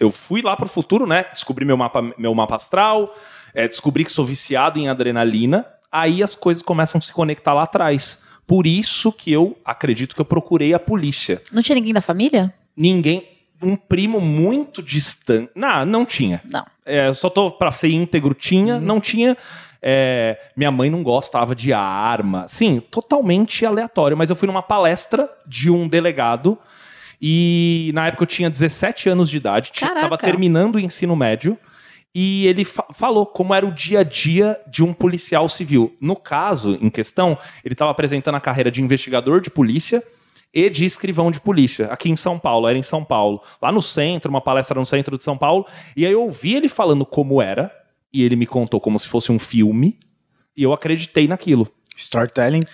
eu 0.00 0.10
fui 0.10 0.42
lá 0.42 0.56
pro 0.56 0.68
futuro, 0.68 1.06
né? 1.06 1.26
Descobri 1.32 1.64
meu 1.64 1.76
mapa, 1.76 2.02
meu 2.18 2.34
mapa 2.34 2.56
astral, 2.56 3.14
é, 3.54 3.68
descobri 3.68 4.04
que 4.04 4.10
sou 4.10 4.24
viciado 4.24 4.78
em 4.78 4.88
adrenalina. 4.88 5.64
Aí 5.90 6.22
as 6.22 6.34
coisas 6.34 6.62
começam 6.62 6.98
a 6.98 7.02
se 7.02 7.12
conectar 7.12 7.54
lá 7.54 7.62
atrás. 7.62 8.18
Por 8.46 8.66
isso 8.66 9.12
que 9.12 9.32
eu 9.32 9.58
acredito 9.64 10.14
que 10.14 10.20
eu 10.20 10.24
procurei 10.24 10.72
a 10.74 10.78
polícia. 10.78 11.42
Não 11.52 11.62
tinha 11.62 11.76
ninguém 11.76 11.92
da 11.92 12.00
família? 12.00 12.52
Ninguém, 12.76 13.28
um 13.62 13.76
primo 13.76 14.20
muito 14.20 14.82
distante. 14.82 15.50
Não, 15.54 15.84
não 15.84 16.04
tinha. 16.06 16.40
Não. 16.44 16.64
É, 16.84 17.12
só 17.12 17.28
tô 17.28 17.50
pra 17.50 17.70
ser 17.72 17.88
íntegro, 17.90 18.32
tinha, 18.34 18.78
não 18.80 19.00
tinha. 19.00 19.36
é, 19.82 20.38
minha 20.56 20.70
mãe 20.70 20.88
não 20.90 21.02
gostava 21.02 21.54
de 21.54 21.72
arma. 21.72 22.46
Sim, 22.48 22.80
totalmente 22.80 23.66
aleatório. 23.66 24.16
Mas 24.16 24.30
eu 24.30 24.36
fui 24.36 24.46
numa 24.46 24.62
palestra 24.62 25.28
de 25.46 25.70
um 25.70 25.86
delegado. 25.86 26.58
E 27.20 27.90
na 27.94 28.06
época 28.06 28.22
eu 28.22 28.26
tinha 28.26 28.48
17 28.48 29.08
anos 29.08 29.28
de 29.28 29.36
idade, 29.38 29.72
tinha, 29.72 29.88
Caraca. 29.88 30.06
tava 30.08 30.16
terminando 30.18 30.76
o 30.76 30.80
ensino 30.80 31.16
médio. 31.16 31.58
E 32.20 32.48
ele 32.48 32.64
fa- 32.64 32.88
falou 32.92 33.24
como 33.24 33.54
era 33.54 33.64
o 33.64 33.70
dia 33.70 34.00
a 34.00 34.02
dia 34.02 34.60
de 34.68 34.82
um 34.82 34.92
policial 34.92 35.48
civil. 35.48 35.96
No 36.00 36.16
caso, 36.16 36.76
em 36.80 36.90
questão, 36.90 37.38
ele 37.64 37.74
estava 37.74 37.92
apresentando 37.92 38.34
a 38.34 38.40
carreira 38.40 38.72
de 38.72 38.82
investigador 38.82 39.40
de 39.40 39.48
polícia 39.48 40.02
e 40.52 40.68
de 40.68 40.84
escrivão 40.84 41.30
de 41.30 41.40
polícia, 41.40 41.86
aqui 41.86 42.10
em 42.10 42.16
São 42.16 42.36
Paulo, 42.36 42.66
era 42.66 42.76
em 42.76 42.82
São 42.82 43.04
Paulo. 43.04 43.40
Lá 43.62 43.70
no 43.70 43.80
centro, 43.80 44.30
uma 44.30 44.40
palestra 44.40 44.80
no 44.80 44.84
centro 44.84 45.16
de 45.16 45.22
São 45.22 45.38
Paulo. 45.38 45.64
E 45.96 46.04
aí 46.04 46.10
eu 46.10 46.22
ouvi 46.24 46.56
ele 46.56 46.68
falando 46.68 47.06
como 47.06 47.40
era, 47.40 47.70
e 48.12 48.24
ele 48.24 48.34
me 48.34 48.46
contou 48.46 48.80
como 48.80 48.98
se 48.98 49.06
fosse 49.06 49.30
um 49.30 49.38
filme, 49.38 49.96
e 50.56 50.64
eu 50.64 50.72
acreditei 50.72 51.28
naquilo. 51.28 51.68
Storytelling. 51.96 52.64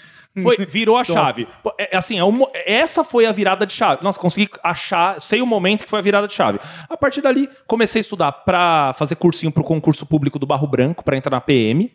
Foi, 0.43 0.57
virou 0.67 0.97
a 0.97 1.05
chave. 1.05 1.47
É- 1.79 1.95
é 1.95 1.97
assim, 1.97 2.19
é 2.19 2.25
um 2.25 2.45
essa 2.67 3.05
foi 3.05 3.27
a 3.27 3.33
virada 3.33 3.65
de 3.65 3.73
chave. 3.73 4.03
Nossa, 4.03 4.19
consegui 4.19 4.49
achar, 4.63 5.21
sei 5.21 5.41
o 5.41 5.47
momento 5.47 5.85
que 5.85 5.91
foi 5.91 5.99
a 5.99 6.03
virada 6.03 6.27
de 6.27 6.35
chave. 6.35 6.59
A 6.89 6.97
partir 6.97 7.21
dali, 7.21 7.49
comecei 7.67 8.01
a 8.01 8.03
estudar 8.03 8.33
para 8.33 8.93
fazer 8.95 9.17
cursinho 9.17 9.53
pro 9.53 9.63
concurso 9.63 10.05
público 10.05 10.39
do 10.39 10.47
Barro 10.47 10.67
Branco, 10.67 11.05
para 11.05 11.17
entrar 11.17 11.31
na 11.31 11.41
PM. 11.41 11.93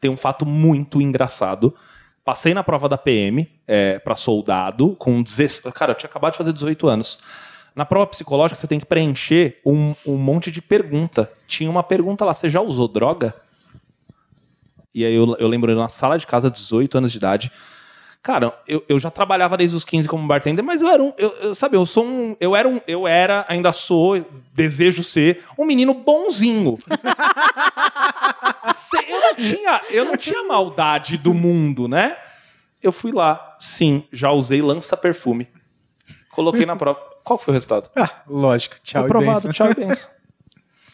Tem 0.00 0.10
um 0.10 0.16
fato 0.16 0.44
muito 0.44 1.00
engraçado. 1.00 1.74
Passei 2.24 2.52
na 2.52 2.62
prova 2.62 2.88
da 2.90 2.98
PM, 2.98 3.48
é, 3.66 3.98
para 3.98 4.14
soldado, 4.14 4.94
com 4.96 5.22
16. 5.22 5.72
Cara, 5.72 5.92
eu 5.92 5.96
tinha 5.96 6.10
acabado 6.10 6.32
de 6.32 6.38
fazer 6.38 6.52
18 6.52 6.86
anos. 6.86 7.20
Na 7.74 7.86
prova 7.86 8.06
psicológica, 8.06 8.60
você 8.60 8.66
tem 8.66 8.78
que 8.78 8.84
preencher 8.84 9.60
um, 9.64 9.94
um 10.04 10.16
monte 10.16 10.50
de 10.50 10.60
pergunta. 10.60 11.30
Tinha 11.46 11.70
uma 11.70 11.82
pergunta 11.82 12.24
lá: 12.24 12.34
você 12.34 12.50
já 12.50 12.60
usou 12.60 12.86
droga? 12.86 13.34
E 14.94 15.04
aí 15.04 15.14
eu, 15.14 15.36
eu 15.38 15.48
lembro 15.48 15.74
na 15.74 15.88
sala 15.88 16.18
de 16.18 16.26
casa, 16.26 16.50
18 16.50 16.98
anos 16.98 17.12
de 17.12 17.18
idade. 17.18 17.52
Cara, 18.22 18.52
eu, 18.66 18.84
eu 18.88 18.98
já 19.00 19.10
trabalhava 19.10 19.56
desde 19.56 19.76
os 19.76 19.84
15 19.84 20.08
como 20.08 20.26
bartender, 20.26 20.62
mas 20.64 20.82
eu 20.82 20.88
era 20.88 21.02
um. 21.02 21.12
Eu, 21.16 21.30
eu- 21.40 21.54
sabe, 21.54 21.76
eu 21.76 21.86
sou 21.86 22.04
um. 22.04 22.36
Eu 22.40 22.54
era 22.54 22.68
um. 22.68 22.78
Eu 22.86 23.06
era, 23.06 23.46
ainda 23.48 23.72
sou, 23.72 24.22
desejo 24.52 25.02
ser, 25.04 25.44
um 25.58 25.64
menino 25.64 25.94
bonzinho. 25.94 26.76
Se- 28.74 28.96
eu, 29.08 29.20
não 29.20 29.34
tinha, 29.34 29.80
eu 29.90 30.04
não 30.04 30.16
tinha 30.16 30.42
maldade 30.44 31.16
do 31.16 31.32
mundo, 31.32 31.88
né? 31.88 32.16
Eu 32.82 32.92
fui 32.92 33.12
lá, 33.12 33.56
sim, 33.58 34.04
já 34.12 34.30
usei 34.30 34.60
lança-perfume. 34.62 35.48
Coloquei 36.30 36.64
na 36.66 36.76
prova. 36.76 37.00
Qual 37.24 37.38
foi 37.38 37.52
o 37.52 37.54
resultado? 37.54 37.90
Ah, 37.96 38.10
lógico. 38.26 38.76
Tchau, 38.82 39.02
e 39.02 39.04
Aprovado, 39.04 39.34
benção. 39.36 39.52
tchau 39.52 39.70
e 39.70 39.74
benção. 39.74 40.10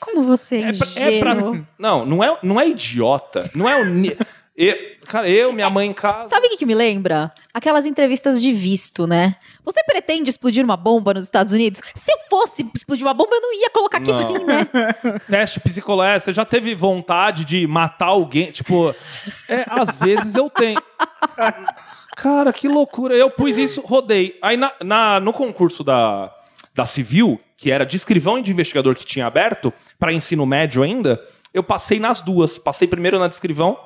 Como 0.00 0.22
você 0.22 0.56
é, 0.56 0.68
É 0.68 0.72
pra- 0.72 0.86
é 0.96 1.18
pra-. 1.20 1.64
Não, 1.78 2.04
não 2.06 2.22
é, 2.24 2.38
não 2.42 2.60
é 2.60 2.68
idiota. 2.68 3.50
Não 3.54 3.68
é 3.68 3.80
o. 3.80 3.84
Eu- 4.56 4.76
cara, 5.08 5.28
eu, 5.28 5.52
minha 5.52 5.68
mãe 5.68 5.88
em 5.88 5.92
casa. 5.92 6.28
Sabe 6.28 6.46
o 6.46 6.50
que, 6.50 6.58
que 6.58 6.66
me 6.66 6.74
lembra? 6.76 7.32
Aquelas 7.52 7.84
entrevistas 7.86 8.40
de 8.40 8.52
visto, 8.52 9.04
né? 9.06 9.34
Você 9.64 9.82
pretende 9.84 10.30
explodir 10.30 10.62
uma 10.64 10.76
bomba 10.76 11.12
nos 11.12 11.24
Estados 11.24 11.52
Unidos? 11.52 11.80
Se 11.94 12.12
eu 12.12 12.18
fosse 12.30 12.64
explodir 12.74 13.04
uma 13.04 13.12
bomba, 13.14 13.34
eu 13.34 13.40
não 13.40 13.52
ia 13.52 13.68
colocar 13.70 13.98
aqui 13.98 14.12
Não. 14.12 14.18
assim, 14.20 14.38
né? 14.44 14.64
Teste 15.28 15.58
psicológico. 15.58 16.20
Você 16.26 16.32
já 16.32 16.44
teve 16.44 16.72
vontade 16.74 17.44
de 17.44 17.66
matar 17.66 18.06
alguém? 18.06 18.52
Tipo, 18.52 18.94
é, 19.48 19.64
às 19.68 19.96
vezes 19.96 20.36
eu 20.36 20.48
tenho. 20.48 20.80
Cara, 22.16 22.52
que 22.52 22.68
loucura. 22.68 23.14
Eu 23.14 23.30
pus 23.30 23.56
isso, 23.56 23.80
rodei. 23.80 24.38
Aí 24.40 24.56
na, 24.56 24.72
na- 24.82 25.18
no 25.20 25.32
concurso 25.32 25.82
da, 25.82 26.32
da 26.72 26.84
Civil, 26.84 27.40
que 27.56 27.72
era 27.72 27.84
de 27.84 27.96
escrivão 27.96 28.38
e 28.38 28.42
de 28.42 28.52
investigador 28.52 28.94
que 28.94 29.04
tinha 29.04 29.26
aberto, 29.26 29.72
para 29.98 30.12
ensino 30.12 30.46
médio 30.46 30.82
ainda, 30.84 31.20
eu 31.52 31.62
passei 31.64 31.98
nas 31.98 32.20
duas. 32.20 32.56
Passei 32.56 32.86
primeiro 32.86 33.18
na 33.18 33.26
de 33.26 33.34
escrivão. 33.34 33.76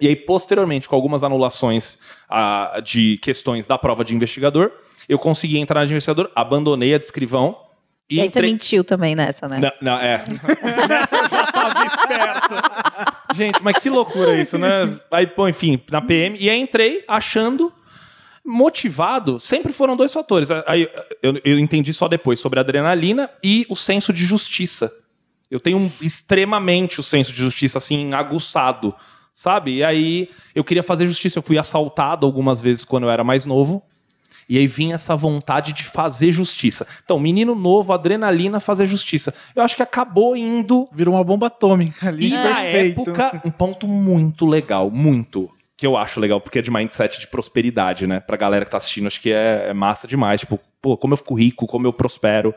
E 0.00 0.06
aí, 0.08 0.16
posteriormente, 0.16 0.88
com 0.88 0.94
algumas 0.94 1.22
anulações 1.24 1.98
ah, 2.28 2.80
de 2.84 3.18
questões 3.18 3.66
da 3.66 3.76
prova 3.76 4.04
de 4.04 4.14
investigador, 4.14 4.70
eu 5.08 5.18
consegui 5.18 5.58
entrar 5.58 5.80
na 5.80 5.86
de 5.86 5.92
investigador, 5.92 6.30
abandonei 6.34 6.94
a 6.94 6.98
de 6.98 7.04
escrivão. 7.04 7.58
E 8.10 8.20
aí 8.20 8.28
você 8.30 8.40
mentiu 8.40 8.82
também 8.84 9.14
nessa, 9.14 9.46
né? 9.48 9.60
não, 9.60 9.72
não, 9.92 10.00
é. 10.00 10.24
Nessa 10.88 11.16
eu 11.16 11.28
já 11.28 11.46
tava 11.52 11.84
esperto. 11.84 13.34
Gente, 13.34 13.62
mas 13.62 13.76
que 13.76 13.90
loucura 13.90 14.40
isso, 14.40 14.56
né? 14.56 14.98
Aí, 15.10 15.26
pô, 15.26 15.46
enfim, 15.46 15.78
na 15.90 16.00
PM. 16.00 16.38
E 16.40 16.48
aí 16.48 16.58
entrei 16.58 17.04
achando. 17.06 17.72
motivado, 18.44 19.38
sempre 19.38 19.72
foram 19.74 19.94
dois 19.94 20.10
fatores. 20.12 20.50
Aí 20.66 20.88
eu, 21.22 21.38
eu 21.44 21.58
entendi 21.58 21.92
só 21.92 22.08
depois 22.08 22.40
sobre 22.40 22.58
a 22.58 22.62
adrenalina 22.62 23.28
e 23.44 23.66
o 23.68 23.76
senso 23.76 24.10
de 24.10 24.24
justiça. 24.24 24.90
Eu 25.50 25.60
tenho 25.60 25.76
um- 25.78 25.92
extremamente 26.00 26.98
o 26.98 27.02
senso 27.02 27.30
de 27.30 27.38
justiça, 27.38 27.76
assim, 27.76 28.14
aguçado, 28.14 28.94
sabe? 29.38 29.76
E 29.76 29.84
aí 29.84 30.30
eu 30.52 30.64
queria 30.64 30.82
fazer 30.82 31.06
justiça. 31.06 31.38
Eu 31.38 31.44
fui 31.44 31.56
assaltado 31.56 32.26
algumas 32.26 32.60
vezes 32.60 32.84
quando 32.84 33.04
eu 33.04 33.10
era 33.10 33.22
mais 33.22 33.46
novo. 33.46 33.80
E 34.48 34.58
aí 34.58 34.66
vinha 34.66 34.96
essa 34.96 35.14
vontade 35.14 35.72
de 35.72 35.84
fazer 35.84 36.32
justiça. 36.32 36.84
Então, 37.04 37.20
menino 37.20 37.54
novo, 37.54 37.92
adrenalina, 37.92 38.58
fazer 38.58 38.86
justiça. 38.86 39.32
Eu 39.54 39.62
acho 39.62 39.76
que 39.76 39.82
acabou 39.82 40.36
indo 40.36 40.88
Virou 40.92 41.14
uma 41.14 41.22
bomba 41.22 41.46
atômica 41.46 42.08
ali. 42.08 42.28
e 42.28 42.30
na 42.30 42.54
perfeito. 42.54 43.00
época, 43.02 43.42
um 43.44 43.50
ponto 43.50 43.86
muito 43.86 44.44
legal, 44.44 44.90
muito. 44.90 45.48
Que 45.76 45.86
eu 45.86 45.96
acho 45.96 46.18
legal, 46.18 46.40
porque 46.40 46.58
é 46.58 46.62
de 46.62 46.70
mindset 46.72 47.20
de 47.20 47.28
prosperidade, 47.28 48.08
né? 48.08 48.18
Pra 48.18 48.36
galera 48.36 48.64
que 48.64 48.70
tá 48.72 48.78
assistindo, 48.78 49.06
acho 49.06 49.20
que 49.20 49.30
é, 49.30 49.68
é 49.68 49.72
massa 49.72 50.08
demais. 50.08 50.40
Tipo, 50.40 50.58
pô, 50.82 50.96
como 50.96 51.12
eu 51.12 51.16
fico 51.16 51.34
rico, 51.34 51.64
como 51.64 51.86
eu 51.86 51.92
prospero. 51.92 52.52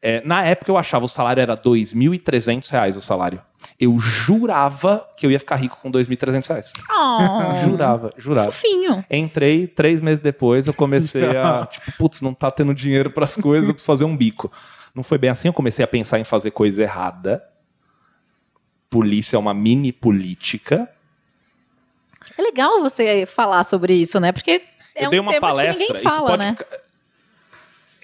É, 0.00 0.22
na 0.24 0.44
época 0.44 0.70
eu 0.70 0.76
achava 0.76 1.04
o 1.04 1.08
salário 1.08 1.40
era 1.40 1.56
2.300 1.56 2.70
reais 2.70 2.96
o 2.96 3.00
salário. 3.00 3.42
Eu 3.80 3.98
jurava 3.98 5.06
que 5.16 5.26
eu 5.26 5.30
ia 5.30 5.38
ficar 5.38 5.56
rico 5.56 5.78
com 5.82 5.90
2.300 5.90 6.46
reais. 6.46 6.72
Oh, 6.88 7.56
Jurava, 7.64 8.10
jurava. 8.16 8.50
fofinho. 8.52 9.04
Entrei, 9.10 9.66
três 9.66 10.00
meses 10.00 10.20
depois 10.20 10.68
eu 10.68 10.74
comecei 10.74 11.36
a, 11.36 11.66
tipo, 11.70 11.90
putz, 11.98 12.20
não 12.20 12.32
tá 12.32 12.50
tendo 12.50 12.72
dinheiro 12.72 13.10
pras 13.10 13.36
coisas, 13.36 13.68
eu 13.68 13.74
preciso 13.74 13.86
fazer 13.86 14.04
um 14.04 14.16
bico. 14.16 14.50
Não 14.94 15.02
foi 15.02 15.18
bem 15.18 15.30
assim, 15.30 15.48
eu 15.48 15.52
comecei 15.52 15.84
a 15.84 15.88
pensar 15.88 16.18
em 16.20 16.24
fazer 16.24 16.52
coisa 16.52 16.82
errada. 16.82 17.42
Polícia 18.88 19.36
é 19.36 19.38
uma 19.38 19.52
mini 19.52 19.92
política. 19.92 20.88
É 22.36 22.42
legal 22.42 22.80
você 22.80 23.26
falar 23.26 23.64
sobre 23.64 23.94
isso, 23.94 24.18
né? 24.20 24.32
Porque 24.32 24.62
é 24.94 25.04
eu 25.04 25.08
um 25.08 25.10
dei 25.10 25.20
uma 25.20 25.32
tema 25.32 25.48
palestra, 25.48 25.86
que 25.86 25.92
ninguém 25.92 26.06
isso 26.08 26.16
fala, 26.16 26.28
pode 26.28 26.44
né? 26.44 26.50
ficar... 26.56 26.87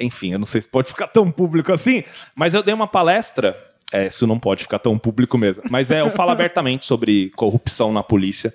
Enfim, 0.01 0.33
eu 0.33 0.39
não 0.39 0.47
sei 0.47 0.61
se 0.61 0.69
pode 0.69 0.89
ficar 0.89 1.07
tão 1.09 1.31
público 1.31 1.73
assim, 1.73 2.03
mas 2.35 2.55
eu 2.55 2.63
dei 2.63 2.75
uma 2.75 2.87
palestra, 2.87 3.57
é, 3.93 4.07
isso 4.07 4.27
não 4.27 4.39
pode 4.39 4.63
ficar 4.65 4.79
tão 4.79 4.99
público 4.99 5.37
mesmo, 5.39 5.63
mas 5.71 5.91
é, 5.91 6.01
eu 6.01 6.11
falo 6.11 6.31
abertamente 6.33 6.85
sobre 6.85 7.31
corrupção 7.37 7.93
na 7.93 8.03
polícia. 8.03 8.53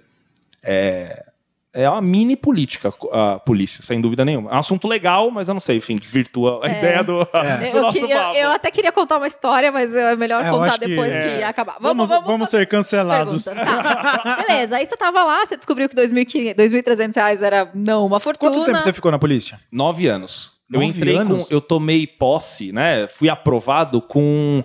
É, 0.62 1.26
é 1.72 1.88
uma 1.88 2.02
mini 2.02 2.36
política 2.36 2.92
a 3.14 3.40
polícia, 3.40 3.84
sem 3.84 4.02
dúvida 4.02 4.26
nenhuma. 4.26 4.50
É 4.52 4.56
um 4.56 4.58
assunto 4.60 4.88
legal, 4.88 5.30
mas 5.30 5.48
eu 5.48 5.54
não 5.54 5.62
sei, 5.62 5.78
enfim, 5.78 5.96
desvirtua 5.98 6.60
a 6.66 6.68
ideia 6.68 7.04
do, 7.04 7.20
do 7.24 7.30
Eu, 7.78 7.82
nosso 7.84 8.00
queria- 8.00 8.34
eu 8.42 8.52
até 8.52 8.72
queria 8.72 8.92
contar 8.92 9.18
uma 9.18 9.28
história, 9.28 9.72
mas 9.72 9.96
é 9.96 10.16
melhor 10.16 10.44
É, 10.44 10.50
contar 10.50 10.80
que- 10.80 10.88
depois 10.88 11.14
que, 11.14 11.20
é. 11.42 11.44
acabar. 11.46 11.78
Vamos, 11.80 12.10
vamos, 12.10 12.50
ser 12.50 12.68
cancelados. 12.68 13.46
Tá. 13.46 14.44
Beleza, 14.48 14.78
aí 14.78 14.88
você 14.88 14.98
tava 14.98 15.24
lá, 15.24 15.46
você 15.46 15.56
descobriu 15.56 15.88
que 15.88 15.96
2.500 15.96 16.56
2.300 16.56 17.16
reais 17.16 17.44
era 17.44 17.70
não 17.76 18.04
uma 18.06 18.20
fortuna. 18.20 18.52
Quanto 18.52 18.66
tempo 18.66 18.82
você 18.82 18.92
ficou 18.92 19.12
na 19.12 19.20
polícia? 19.20 19.60
Nove 19.72 20.08
anos. 20.08 20.59
Eu 20.72 20.84
entrei 20.84 21.18
anos? 21.18 21.48
com. 21.48 21.54
Eu 21.54 21.60
tomei 21.60 22.06
posse, 22.06 22.72
né? 22.72 23.08
Fui 23.08 23.30
aprovado 23.30 24.02
com 24.02 24.64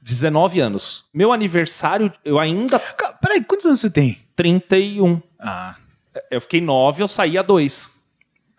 19 0.00 0.60
anos. 0.60 1.04
Meu 1.12 1.32
aniversário, 1.32 2.12
eu 2.24 2.38
ainda. 2.38 2.78
Peraí, 3.20 3.42
quantos 3.44 3.66
anos 3.66 3.80
você 3.80 3.90
tem? 3.90 4.18
31. 4.36 5.20
Ah. 5.38 5.76
Eu 6.30 6.40
fiquei 6.40 6.60
9, 6.60 7.02
eu 7.02 7.08
saí 7.08 7.36
a 7.36 7.42
2. 7.42 7.89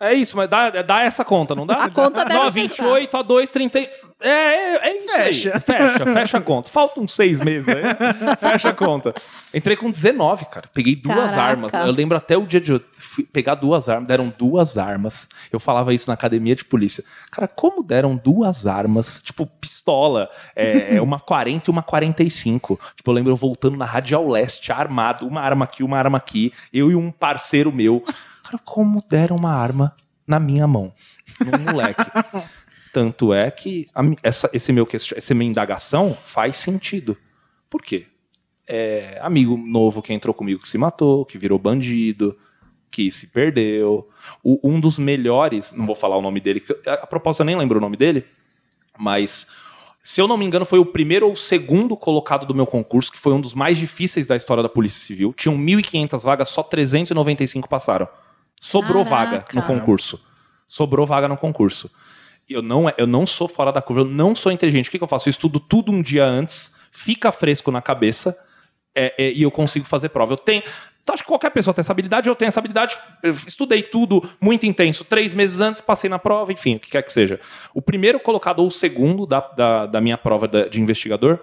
É 0.02 0.16
isso, 0.16 0.36
mas 0.36 0.50
dá, 0.50 0.72
dá 0.82 1.04
essa 1.04 1.24
conta, 1.24 1.54
não 1.54 1.64
dá? 1.64 1.76
A 1.76 1.90
conta 1.92 2.26
deve 2.26 2.34
Não, 2.34 2.52
fechar. 2.52 2.86
28 2.86 3.18
a 3.18 3.22
2, 3.22 3.52
30. 3.52 3.80
É, 3.80 3.88
é, 4.24 4.90
é 4.90 4.98
isso 4.98 5.16
Fecha. 5.16 5.52
aí. 5.54 5.62
Fecha, 5.62 6.06
fecha 6.08 6.38
a 6.40 6.42
conta. 6.42 6.70
Faltam 6.72 7.08
seis 7.08 7.40
meses 7.40 7.70
aí. 7.70 7.84
fecha 8.42 8.70
a 8.70 8.74
conta. 8.74 9.14
Entrei 9.54 9.76
com 9.78 9.92
19, 9.92 10.46
cara. 10.46 10.68
Peguei 10.74 10.96
duas 10.96 11.36
Caraca. 11.36 11.42
armas. 11.42 11.74
Eu 11.74 11.92
lembro 11.92 12.18
até 12.18 12.36
o 12.36 12.48
dia 12.48 12.60
de 12.60 12.72
eu 12.72 12.82
fui 12.94 13.24
pegar 13.24 13.54
duas 13.54 13.90
armas. 13.90 14.08
Deram 14.08 14.34
duas 14.36 14.76
armas. 14.76 15.30
Eu 15.52 15.60
falava 15.60 15.94
isso 15.94 16.10
na 16.10 16.16
academia 16.16 16.56
de 16.56 16.66
polícia. 16.66 17.04
Cara, 17.30 17.48
como 17.48 17.84
deram 17.84 18.16
duas 18.16 18.66
armas? 18.66 19.22
Tipo, 19.24 19.46
pistola. 19.46 20.32
É, 20.56 21.00
uma 21.00 21.20
40 21.20 21.70
e 21.70 21.72
uma 21.72 21.84
45. 21.84 22.80
Tipo, 22.96 23.12
eu 23.12 23.14
lembro 23.14 23.32
eu 23.32 23.36
voltando 23.36 23.78
na 23.78 23.86
Radial 23.86 24.28
Leste, 24.28 24.72
armado. 24.72 25.28
Uma 25.28 25.42
arma 25.42 25.66
aqui, 25.66 25.84
uma 25.84 26.00
arma 26.00 26.18
aqui. 26.18 26.52
Eu 26.74 26.90
e 26.90 26.96
um 26.96 27.12
parceiro 27.12 27.72
meu. 27.72 28.04
Cara, 28.52 28.62
como 28.66 29.04
deram 29.10 29.36
uma 29.38 29.54
arma 29.54 29.96
na 30.28 30.40
minha 30.40 30.68
mão? 30.68 30.94
Num 31.40 31.72
moleque. 31.72 32.04
Tanto 32.94 33.34
é 33.34 33.50
que 33.50 33.88
a 33.96 34.02
essa, 34.22 34.50
esse 34.54 34.74
meu, 34.74 34.86
essa 35.16 35.34
minha 35.34 35.50
indagação 35.50 36.18
faz 36.24 36.58
sentido. 36.58 37.18
Por 37.70 37.82
quê? 37.82 38.08
É, 38.68 39.18
amigo 39.22 39.56
novo 39.58 40.02
que 40.02 40.12
entrou 40.14 40.34
comigo 40.34 40.62
que 40.62 40.68
se 40.68 40.78
matou, 40.78 41.26
que 41.26 41.38
virou 41.38 41.58
bandido, 41.58 42.38
que 42.90 43.10
se 43.10 43.28
perdeu. 43.28 44.10
O- 44.44 44.60
um 44.64 44.80
dos 44.80 44.98
melhores, 44.98 45.72
não 45.72 45.86
vou 45.86 45.96
falar 45.96 46.18
o 46.18 46.22
nome 46.22 46.42
dele, 46.42 46.62
a 46.86 47.08
propósito 47.08 47.42
eu 47.42 47.46
nem 47.46 47.56
lembro 47.58 47.78
o 47.78 47.82
nome 47.82 47.96
dele, 47.96 48.26
mas 48.98 49.48
se 50.04 50.20
eu 50.20 50.28
não 50.28 50.38
me 50.38 50.46
engano 50.46 50.66
foi 50.66 50.80
o 50.80 50.86
primeiro 50.86 51.28
ou 51.30 51.36
segundo 51.36 51.96
colocado 51.96 52.46
do 52.46 52.54
meu 52.54 52.66
concurso, 52.66 53.10
que 53.12 53.18
foi 53.18 53.32
um 53.34 53.40
dos 53.40 53.54
mais 53.54 53.78
difíceis 53.78 54.28
da 54.28 54.36
história 54.36 54.62
da 54.62 54.70
Polícia 54.70 55.00
Civil. 55.06 55.34
Tinham 55.34 55.58
1.500 55.58 56.22
vagas, 56.24 56.50
só 56.50 56.62
395 56.62 57.70
passaram. 57.70 58.08
Sobrou 58.62 59.04
vaga 59.04 59.42
Caraca. 59.42 59.56
no 59.56 59.64
concurso. 59.64 60.24
Sobrou 60.68 61.04
vaga 61.08 61.28
no 61.28 61.36
concurso. 61.36 61.90
Eu 62.48 62.62
não, 62.62 62.86
eu 62.96 63.08
não 63.08 63.26
sou 63.26 63.48
fora 63.48 63.72
da 63.72 63.82
curva, 63.82 64.02
eu 64.02 64.06
não 64.06 64.36
sou 64.36 64.52
inteligente. 64.52 64.88
O 64.88 64.92
que, 64.92 65.00
que 65.00 65.04
eu 65.04 65.08
faço? 65.08 65.28
Eu 65.28 65.32
estudo 65.32 65.60
tudo 65.60 65.92
um 65.92 66.00
dia 66.00 66.24
antes, 66.24 66.76
fica 66.92 67.32
fresco 67.32 67.72
na 67.72 67.82
cabeça 67.82 68.38
é, 68.94 69.16
é, 69.18 69.32
e 69.32 69.42
eu 69.42 69.50
consigo 69.50 69.86
fazer 69.86 70.10
prova. 70.10 70.34
Eu 70.34 70.38
tenho. 70.38 70.62
Então, 71.02 71.12
acho 71.12 71.24
que 71.24 71.28
qualquer 71.28 71.50
pessoa 71.50 71.74
tem 71.74 71.82
essa 71.82 71.92
habilidade, 71.92 72.30
eu 72.30 72.36
tenho 72.36 72.50
essa 72.50 72.60
habilidade. 72.60 72.96
Eu 73.24 73.32
estudei 73.32 73.82
tudo 73.82 74.30
muito 74.40 74.68
intenso. 74.68 75.04
Três 75.04 75.34
meses 75.34 75.60
antes, 75.60 75.82
passei 75.82 76.08
na 76.08 76.20
prova, 76.20 76.54
enfim, 76.54 76.76
o 76.76 76.80
que 76.80 76.92
quer 76.92 77.02
que 77.02 77.12
seja. 77.12 77.40
O 77.74 77.82
primeiro 77.82 78.20
colocado, 78.20 78.60
ou 78.60 78.68
o 78.68 78.72
segundo 78.72 79.26
da, 79.26 79.40
da, 79.40 79.86
da 79.88 80.00
minha 80.00 80.20
prova 80.20 80.48
de 80.48 80.80
investigador, 80.80 81.40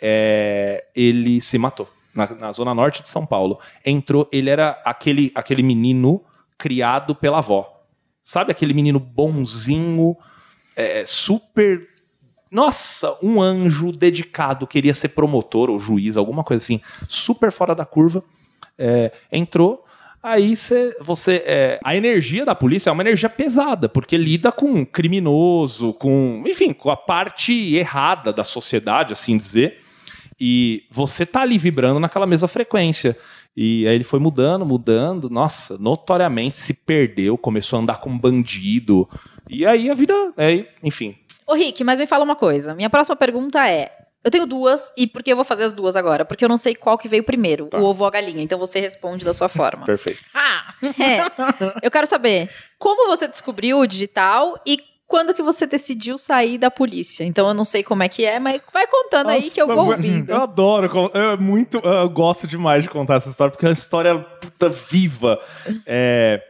é, 0.00 0.84
ele 0.94 1.40
se 1.40 1.58
matou. 1.58 1.88
Na, 2.14 2.28
na 2.34 2.52
zona 2.52 2.72
norte 2.74 3.02
de 3.02 3.08
São 3.08 3.26
Paulo. 3.26 3.58
Entrou, 3.84 4.28
ele 4.30 4.48
era 4.50 4.80
aquele, 4.84 5.32
aquele 5.34 5.62
menino 5.62 6.22
criado 6.62 7.12
pela 7.12 7.38
avó. 7.38 7.82
Sabe 8.22 8.52
aquele 8.52 8.72
menino 8.72 9.00
bonzinho, 9.00 10.16
é, 10.76 11.04
super. 11.04 11.88
Nossa, 12.52 13.18
um 13.20 13.42
anjo 13.42 13.90
dedicado, 13.90 14.64
queria 14.64 14.94
ser 14.94 15.08
promotor 15.08 15.68
ou 15.68 15.80
juiz, 15.80 16.16
alguma 16.16 16.44
coisa 16.44 16.62
assim, 16.62 16.80
super 17.08 17.50
fora 17.50 17.74
da 17.74 17.84
curva. 17.84 18.22
É, 18.78 19.10
entrou, 19.32 19.84
aí 20.22 20.54
cê- 20.54 20.94
você. 21.00 21.42
é, 21.44 21.80
a 21.82 21.96
energia 21.96 22.44
da 22.44 22.54
polícia 22.54 22.90
é 22.90 22.92
uma 22.92 23.02
energia 23.02 23.28
pesada, 23.28 23.88
porque 23.88 24.16
lida 24.16 24.52
com 24.52 24.86
criminoso, 24.86 25.92
com. 25.94 26.44
Enfim, 26.46 26.72
com 26.72 26.90
a 26.90 26.96
parte 26.96 27.74
errada 27.74 28.32
da 28.32 28.44
sociedade, 28.44 29.12
assim 29.12 29.36
dizer. 29.36 29.80
E 30.38 30.84
você 30.90 31.26
tá 31.26 31.40
ali 31.42 31.58
vibrando 31.58 31.98
naquela 31.98 32.26
mesma 32.26 32.46
frequência. 32.46 33.16
E 33.56 33.86
aí 33.86 33.94
ele 33.94 34.04
foi 34.04 34.18
mudando, 34.18 34.64
mudando, 34.64 35.28
nossa, 35.28 35.76
notoriamente 35.78 36.58
se 36.58 36.72
perdeu, 36.72 37.36
começou 37.36 37.78
a 37.78 37.82
andar 37.82 37.98
com 38.00 38.16
bandido. 38.18 39.08
E 39.48 39.66
aí 39.66 39.90
a 39.90 39.94
vida, 39.94 40.14
aí, 40.36 40.66
enfim. 40.82 41.14
Ô, 41.46 41.54
Rick, 41.54 41.84
mas 41.84 41.98
me 41.98 42.06
fala 42.06 42.24
uma 42.24 42.36
coisa. 42.36 42.74
Minha 42.74 42.88
próxima 42.88 43.14
pergunta 43.16 43.68
é: 43.68 43.92
eu 44.24 44.30
tenho 44.30 44.46
duas, 44.46 44.90
e 44.96 45.06
por 45.06 45.22
que 45.22 45.30
eu 45.32 45.36
vou 45.36 45.44
fazer 45.44 45.64
as 45.64 45.72
duas 45.72 45.96
agora? 45.96 46.24
Porque 46.24 46.44
eu 46.44 46.48
não 46.48 46.56
sei 46.56 46.74
qual 46.74 46.96
que 46.96 47.08
veio 47.08 47.24
primeiro, 47.24 47.66
Tá. 47.66 47.78
o 47.78 47.84
ovo 47.84 48.04
ou 48.04 48.08
a 48.08 48.10
galinha. 48.10 48.42
Então 48.42 48.58
você 48.58 48.80
responde 48.80 49.24
da 49.24 49.34
sua 49.34 49.48
forma. 49.48 49.84
Perfeito. 49.86 50.22
Ah, 50.32 50.74
é. 50.98 51.20
Eu 51.82 51.90
quero 51.90 52.06
saber 52.06 52.48
como 52.78 53.08
você 53.08 53.28
descobriu 53.28 53.80
o 53.80 53.86
digital 53.86 54.58
e 54.66 54.78
quando 55.12 55.34
que 55.34 55.42
você 55.42 55.66
decidiu 55.66 56.16
sair 56.16 56.56
da 56.56 56.70
polícia. 56.70 57.22
Então 57.22 57.46
eu 57.46 57.52
não 57.52 57.66
sei 57.66 57.82
como 57.82 58.02
é 58.02 58.08
que 58.08 58.24
é, 58.24 58.40
mas 58.40 58.62
vai 58.72 58.86
contando 58.86 59.28
aí 59.28 59.42
que 59.42 59.60
eu 59.60 59.66
vou 59.66 59.88
ouvindo. 59.88 60.30
Eu 60.30 60.40
adoro, 60.40 60.86
eu, 61.14 61.20
é 61.34 61.36
muito, 61.36 61.76
eu 61.76 62.08
gosto 62.08 62.46
demais 62.46 62.82
de 62.82 62.88
contar 62.88 63.16
essa 63.16 63.28
história, 63.28 63.50
porque 63.50 63.66
é 63.66 63.68
uma 63.68 63.74
história 63.74 64.18
puta 64.18 64.70
viva. 64.70 65.38
É, 65.84 66.42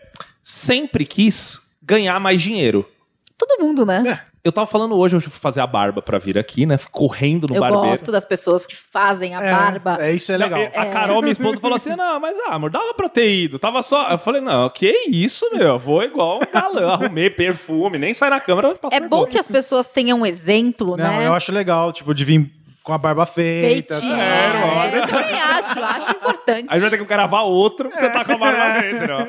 sempre 0.45 1.05
quis 1.05 1.61
ganhar 1.83 2.21
mais 2.21 2.41
dinheiro. 2.41 2.89
Todo 3.37 3.61
mundo, 3.61 3.85
né? 3.85 4.01
Eu 4.45 4.51
tava 4.51 4.67
falando 4.67 4.99
hoje, 4.99 5.15
eu 5.15 5.21
fui 5.21 5.31
fazer 5.31 5.61
a 5.61 5.67
barba 5.69 6.03
pra 6.03 6.19
vir 6.19 6.37
aqui, 6.37 6.67
né? 6.67 6.77
Correndo 6.91 7.47
no 7.47 7.55
eu 7.55 7.61
barbeiro. 7.61 7.87
gosto 7.87 8.11
das 8.11 8.25
pessoas 8.25 8.67
que 8.67 8.75
fazem 8.75 9.37
a 9.37 9.41
barba. 9.41 9.99
É, 10.01 10.13
isso 10.13 10.33
é 10.33 10.37
legal. 10.37 10.59
Não, 10.59 10.83
A 10.83 10.87
Carol, 10.87 11.21
minha 11.23 11.31
esposa, 11.33 11.61
falou 11.61 11.77
assim: 11.77 11.95
não, 11.95 12.19
mas 12.19 12.37
ah, 12.49 12.55
amor, 12.57 12.69
dava 12.71 12.93
pra 12.93 13.09
ter 13.09 13.31
ido. 13.33 13.57
Tava 13.61 13.81
só. 13.85 14.11
Eu 14.11 14.19
falei, 14.19 14.41
não, 14.41 14.69
que 14.69 14.93
isso, 15.09 15.49
meu? 15.53 15.63
Eu 15.69 15.79
Vou 15.79 16.03
igual 16.03 16.39
um 16.43 16.53
galã, 16.53 16.91
arrumei 16.95 17.31
perfume, 17.31 17.99
nem 17.99 18.13
sai 18.13 18.31
na 18.31 18.41
câmera. 18.41 18.77
É 18.91 18.99
bom 18.99 19.09
perfume. 19.19 19.27
que 19.31 19.39
as 19.39 19.47
pessoas 19.47 19.89
tenham 19.89 20.19
um 20.21 20.27
exemplo, 20.27 20.97
Não, 20.97 21.19
né? 21.19 21.27
eu 21.29 21.35
acho 21.35 21.53
legal, 21.53 21.93
tipo, 21.93 22.13
de 22.13 22.25
vir 22.25 22.51
com 22.83 22.93
a 22.93 22.99
barba 22.99 23.25
feita. 23.25 23.95
Feitinho. 23.95 24.17
tá? 24.17 24.23
É, 24.25 24.97
eu 24.99 25.07
também 25.07 25.41
acho, 25.41 25.81
acho 25.81 26.11
importante. 26.11 26.67
Aí 26.69 26.81
vai 26.81 26.91
ter 26.91 26.99
que 26.99 27.05
gravar 27.05 27.43
outro 27.43 27.89
pra 27.89 27.97
você 27.97 28.11
tá 28.11 28.25
com 28.25 28.33
a 28.33 28.35
É. 28.35 28.39
barba 28.39 28.81
dentro, 28.81 29.15
ó. 29.15 29.27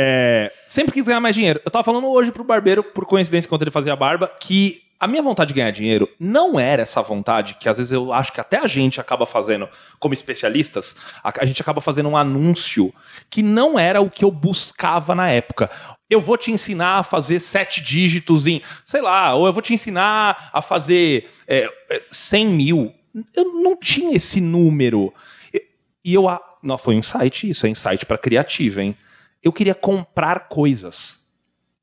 É, 0.00 0.52
sempre 0.64 0.92
quis 0.92 1.06
ganhar 1.06 1.18
mais 1.18 1.34
dinheiro. 1.34 1.60
Eu 1.64 1.72
tava 1.72 1.82
falando 1.82 2.06
hoje 2.06 2.30
pro 2.30 2.44
barbeiro, 2.44 2.84
por 2.84 3.04
coincidência, 3.04 3.48
enquanto 3.48 3.62
ele 3.62 3.72
fazia 3.72 3.92
a 3.92 3.96
barba, 3.96 4.28
que 4.28 4.80
a 5.00 5.08
minha 5.08 5.20
vontade 5.20 5.48
de 5.48 5.54
ganhar 5.54 5.72
dinheiro 5.72 6.08
não 6.20 6.58
era 6.58 6.82
essa 6.82 7.02
vontade 7.02 7.56
que 7.58 7.68
às 7.68 7.78
vezes 7.78 7.90
eu 7.90 8.12
acho 8.12 8.32
que 8.32 8.40
até 8.40 8.58
a 8.58 8.68
gente 8.68 9.00
acaba 9.00 9.26
fazendo, 9.26 9.68
como 9.98 10.14
especialistas, 10.14 10.94
a, 11.20 11.42
a 11.42 11.44
gente 11.44 11.60
acaba 11.60 11.80
fazendo 11.80 12.08
um 12.08 12.16
anúncio 12.16 12.94
que 13.28 13.42
não 13.42 13.76
era 13.76 14.00
o 14.00 14.08
que 14.08 14.24
eu 14.24 14.30
buscava 14.30 15.16
na 15.16 15.28
época. 15.30 15.68
Eu 16.08 16.20
vou 16.20 16.36
te 16.36 16.52
ensinar 16.52 16.98
a 16.98 17.02
fazer 17.02 17.40
sete 17.40 17.82
dígitos 17.82 18.46
em, 18.46 18.62
sei 18.84 19.02
lá, 19.02 19.34
ou 19.34 19.48
eu 19.48 19.52
vou 19.52 19.62
te 19.62 19.74
ensinar 19.74 20.48
a 20.52 20.62
fazer 20.62 21.28
é, 21.48 21.68
é, 21.90 22.02
100 22.08 22.46
mil. 22.46 22.94
Eu 23.34 23.44
não 23.62 23.76
tinha 23.76 24.14
esse 24.14 24.40
número. 24.40 25.12
E- 25.52 25.64
eu. 26.04 26.26
Não, 26.62 26.78
foi 26.78 26.94
um 26.94 26.98
insight 26.98 27.50
isso, 27.50 27.66
é 27.66 27.68
insight 27.68 28.06
para 28.06 28.16
criativa, 28.16 28.80
hein? 28.80 28.96
Eu 29.42 29.52
queria 29.52 29.74
comprar 29.74 30.48
coisas. 30.48 31.18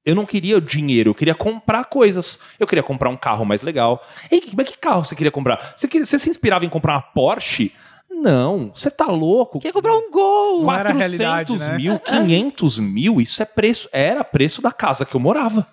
Eu 0.06 0.14
não 0.14 0.26
queria 0.26 0.58
o 0.58 0.62
dinheiro, 0.62 1.10
eu 1.10 1.16
queria 1.16 1.34
comprar 1.34 1.86
coisas. 1.86 2.38
Eu 2.60 2.68
queria 2.68 2.84
comprar 2.84 3.10
um 3.10 3.18
carro 3.18 3.44
mais 3.44 3.64
legal. 3.64 4.06
Ei, 4.30 4.40
que- 4.40 4.56
mas 4.56 4.70
que 4.70 4.78
carro 4.78 5.04
você 5.04 5.16
queria 5.16 5.32
comprar? 5.32 5.74
Você, 5.76 5.88
queria- 5.88 6.06
você 6.06 6.20
se 6.20 6.30
inspirava 6.30 6.64
em 6.66 6.70
comprar 6.70 6.94
uma 6.94 7.02
Porsche? 7.02 7.72
Não, 8.10 8.72
você 8.74 8.92
tá 8.92 9.08
louco. 9.08 9.60
Queria 9.60 9.74
comprar 9.74 9.94
um 9.96 10.12
gol. 10.12 10.62
Não 10.64 10.72
era 10.74 10.90
a 10.90 10.94
400 10.94 11.00
realidade, 11.00 11.58
né? 11.58 11.76
mil, 11.78 12.00
500 12.00 12.78
mil, 12.78 13.20
isso 13.20 13.42
é 13.42 13.46
preço, 13.46 13.90
era 13.92 14.24
preço 14.24 14.62
da 14.62 14.72
casa 14.72 15.06
que 15.06 15.16
eu 15.16 15.20
morava. 15.20 15.68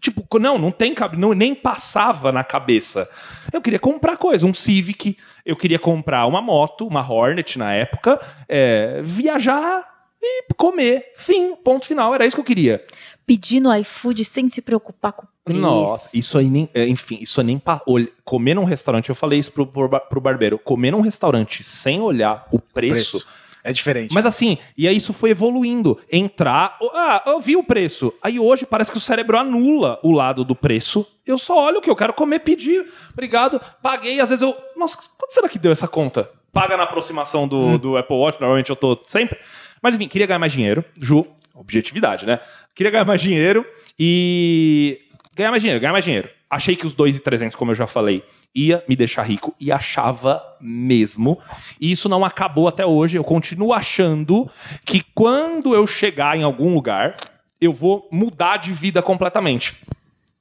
Tipo, 0.00 0.26
não, 0.38 0.58
não 0.58 0.70
tem 0.70 0.94
não, 1.18 1.32
nem 1.34 1.54
passava 1.54 2.32
na 2.32 2.42
cabeça. 2.42 3.08
Eu 3.52 3.60
queria 3.60 3.78
comprar 3.78 4.16
coisa, 4.16 4.46
um 4.46 4.54
Civic, 4.54 5.16
eu 5.44 5.54
queria 5.56 5.78
comprar 5.78 6.26
uma 6.26 6.40
moto, 6.40 6.86
uma 6.86 7.08
Hornet 7.08 7.56
na 7.58 7.72
época, 7.72 8.20
é, 8.48 9.00
viajar 9.02 9.91
e 10.22 10.44
comer. 10.54 11.12
Fim, 11.16 11.54
ponto 11.56 11.86
final, 11.86 12.14
era 12.14 12.24
isso 12.24 12.36
que 12.36 12.40
eu 12.40 12.44
queria. 12.44 12.84
Pedir 13.26 13.60
no 13.60 13.74
iFood 13.76 14.24
sem 14.24 14.48
se 14.48 14.62
preocupar 14.62 15.12
com 15.12 15.24
o 15.24 15.28
preço. 15.44 15.60
Nossa, 15.60 16.16
isso 16.16 16.38
aí 16.38 16.46
nem. 16.48 16.68
é, 16.72 16.86
Enfim, 16.86 17.18
isso 17.20 17.40
aí 17.40 17.46
nem. 17.46 17.58
pa- 17.58 17.82
olha, 17.86 18.08
Comer 18.24 18.54
num 18.54 18.64
restaurante, 18.64 19.08
eu 19.08 19.14
falei 19.14 19.38
isso 19.38 19.50
pro, 19.52 19.66
pro, 19.66 19.88
pro 19.88 20.20
barbeiro. 20.20 20.58
Comer 20.58 20.90
num 20.92 21.00
restaurante 21.00 21.64
sem 21.64 22.00
olhar 22.00 22.46
o 22.52 22.58
preço. 22.58 23.18
Preço. 23.18 23.42
É 23.64 23.72
diferente. 23.72 24.12
Mas 24.12 24.26
assim, 24.26 24.58
e 24.76 24.88
aí 24.88 24.96
isso 24.96 25.12
foi 25.12 25.30
evoluindo. 25.30 25.96
Entrar. 26.10 26.76
Ah, 26.94 27.22
eu 27.26 27.38
vi 27.38 27.54
o 27.56 27.62
preço. 27.62 28.12
Aí 28.20 28.40
hoje 28.40 28.66
parece 28.66 28.90
que 28.90 28.96
o 28.96 29.00
cérebro 29.00 29.38
anula 29.38 30.00
o 30.02 30.10
lado 30.10 30.44
do 30.44 30.54
preço. 30.56 31.06
Eu 31.24 31.38
só 31.38 31.66
olho 31.66 31.78
o 31.78 31.80
que 31.80 31.88
eu 31.88 31.94
quero 31.94 32.12
comer, 32.12 32.40
pedir. 32.40 32.84
Obrigado. 33.12 33.60
Paguei. 33.80 34.18
Às 34.20 34.30
vezes 34.30 34.42
eu. 34.42 34.56
Nossa, 34.76 34.96
quanto 35.16 35.32
será 35.32 35.48
que 35.48 35.60
deu 35.60 35.70
essa 35.70 35.86
conta? 35.86 36.28
Paga 36.52 36.76
na 36.76 36.82
aproximação 36.82 37.46
do, 37.46 37.78
do 37.78 37.96
Apple 37.96 38.16
Watch, 38.16 38.38
normalmente 38.40 38.68
eu 38.68 38.76
tô 38.76 38.98
sempre. 39.06 39.38
Mas 39.82 39.96
enfim, 39.96 40.06
queria 40.06 40.26
ganhar 40.26 40.38
mais 40.38 40.52
dinheiro. 40.52 40.84
Ju, 40.98 41.26
objetividade, 41.54 42.24
né? 42.24 42.38
Queria 42.74 42.90
ganhar 42.90 43.04
mais 43.04 43.20
dinheiro 43.20 43.66
e. 43.98 45.00
Ganhar 45.34 45.50
mais 45.50 45.62
dinheiro, 45.62 45.80
ganhar 45.80 45.92
mais 45.92 46.04
dinheiro. 46.04 46.28
Achei 46.48 46.76
que 46.76 46.86
os 46.86 46.94
2,300, 46.94 47.56
como 47.56 47.70
eu 47.70 47.74
já 47.74 47.86
falei, 47.86 48.22
ia 48.54 48.84
me 48.86 48.94
deixar 48.94 49.22
rico 49.22 49.54
e 49.58 49.72
achava 49.72 50.42
mesmo. 50.60 51.38
E 51.80 51.90
isso 51.90 52.10
não 52.10 52.24
acabou 52.24 52.68
até 52.68 52.84
hoje. 52.84 53.16
Eu 53.16 53.24
continuo 53.24 53.72
achando 53.72 54.50
que 54.84 55.02
quando 55.14 55.74
eu 55.74 55.86
chegar 55.86 56.36
em 56.36 56.42
algum 56.42 56.74
lugar, 56.74 57.16
eu 57.58 57.72
vou 57.72 58.06
mudar 58.12 58.58
de 58.58 58.70
vida 58.70 59.00
completamente. 59.00 59.74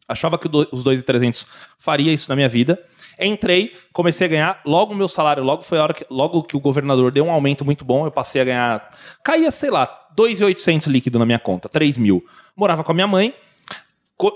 Achava 0.06 0.38
que 0.38 0.50
os 0.74 0.84
2,300 0.84 1.48
faria 1.80 2.12
isso 2.12 2.30
na 2.30 2.36
minha 2.36 2.50
vida. 2.50 2.78
Entrei, 3.22 3.76
comecei 3.94 4.26
a 4.26 4.30
ganhar. 4.30 4.62
Logo 4.66 4.94
o 4.94 4.96
meu 4.96 5.08
salário, 5.08 5.44
logo 5.44 5.62
foi 5.62 5.78
a 5.78 5.84
hora 5.84 5.94
que, 5.94 6.06
logo 6.10 6.44
que 6.44 6.58
o 6.58 6.60
governador 6.60 7.12
deu 7.12 7.26
um 7.26 7.32
aumento 7.32 7.64
muito 7.64 7.86
bom, 7.86 8.06
eu 8.06 8.12
passei 8.12 8.42
a 8.42 8.46
ganhar. 8.46 8.90
Caía, 9.24 9.52
sei 9.52 9.70
lá, 9.70 10.08
2,800 10.16 10.88
líquido 10.88 11.20
na 11.20 11.26
minha 11.26 11.40
conta, 11.40 11.70
3 11.70 11.98
mil. 11.98 12.26
Morava 12.56 12.84
com 12.84 12.92
a 12.92 12.96
minha 12.96 13.08
mãe, 13.08 13.34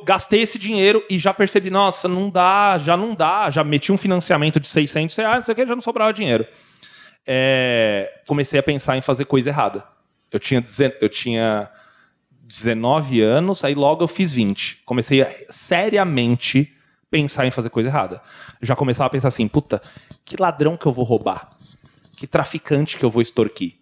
gastei 0.04 0.42
esse 0.42 0.60
dinheiro 0.60 1.04
e 1.10 1.18
já 1.18 1.34
percebi, 1.34 1.70
nossa, 1.70 2.08
não 2.08 2.30
dá, 2.30 2.78
já 2.78 2.96
não 2.96 3.16
dá. 3.16 3.50
Já 3.50 3.64
meti 3.64 3.92
um 3.92 3.98
financiamento 3.98 4.60
de 4.60 4.68
600 4.68 5.16
reais, 5.16 5.46
isso 5.46 5.52
aqui 5.52 5.66
já 5.66 5.74
não 5.74 5.82
sobrava 5.82 6.14
dinheiro. 6.14 6.46
É, 7.26 8.22
comecei 8.28 8.60
a 8.60 8.64
pensar 8.64 8.98
em 8.98 9.02
fazer 9.02 9.26
coisa 9.26 9.50
errada. 9.50 9.84
Eu 10.32 10.40
tinha, 10.40 10.64
eu 11.02 11.10
tinha 11.10 11.70
19 12.44 13.22
anos, 13.22 13.64
aí 13.64 13.74
logo 13.74 14.04
eu 14.04 14.08
fiz 14.08 14.32
20. 14.32 14.82
Comecei 14.86 15.22
a 15.22 15.30
seriamente 15.50 16.75
pensar 17.16 17.46
em 17.48 17.52
fazer 17.52 17.70
coisa 17.70 17.88
errada. 17.90 18.22
Já 18.62 18.76
começava 18.76 19.08
a 19.08 19.10
pensar 19.10 19.30
assim, 19.30 19.48
puta, 19.48 19.82
que 20.26 20.36
ladrão 20.40 20.76
que 20.76 20.86
eu 20.86 20.92
vou 20.92 21.06
roubar? 21.06 21.50
Que 22.18 22.28
traficante 22.28 22.98
que 22.98 23.06
eu 23.06 23.10
vou 23.10 23.22
extorquir? 23.22 23.76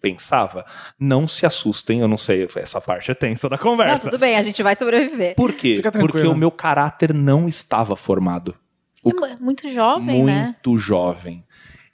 Pensava. 0.00 0.64
Não 0.98 1.26
se 1.26 1.44
assustem, 1.44 2.00
eu 2.00 2.08
não 2.08 2.16
sei, 2.16 2.46
essa 2.56 2.80
parte 2.80 3.10
é 3.10 3.14
tensa 3.14 3.48
da 3.48 3.56
Não, 3.56 3.62
conversa. 3.62 4.08
tudo 4.10 4.18
bem, 4.18 4.36
a 4.36 4.42
gente 4.42 4.62
vai 4.62 4.76
sobreviver. 4.76 5.34
Por 5.34 5.52
quê? 5.52 5.80
Porque 6.00 6.26
o 6.26 6.34
meu 6.34 6.50
caráter 6.50 7.12
não 7.12 7.48
estava 7.48 7.96
formado. 7.96 8.54
O 9.02 9.10
É 9.10 9.12
mu- 9.34 9.38
muito 9.40 9.70
jovem, 9.70 10.22
né? 10.24 10.44
muito 10.44 10.78
jovem. 10.78 11.44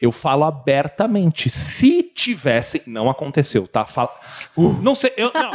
Eu 0.03 0.11
falo 0.11 0.43
abertamente. 0.43 1.49
Se 1.49 2.03
tivesse. 2.03 2.83
Não 2.89 3.09
aconteceu, 3.09 3.69
tá? 3.69 3.85
Fala... 3.85 4.13
Não 4.83 4.97
sei. 4.97 5.13
Eu, 5.17 5.31
não. 5.33 5.53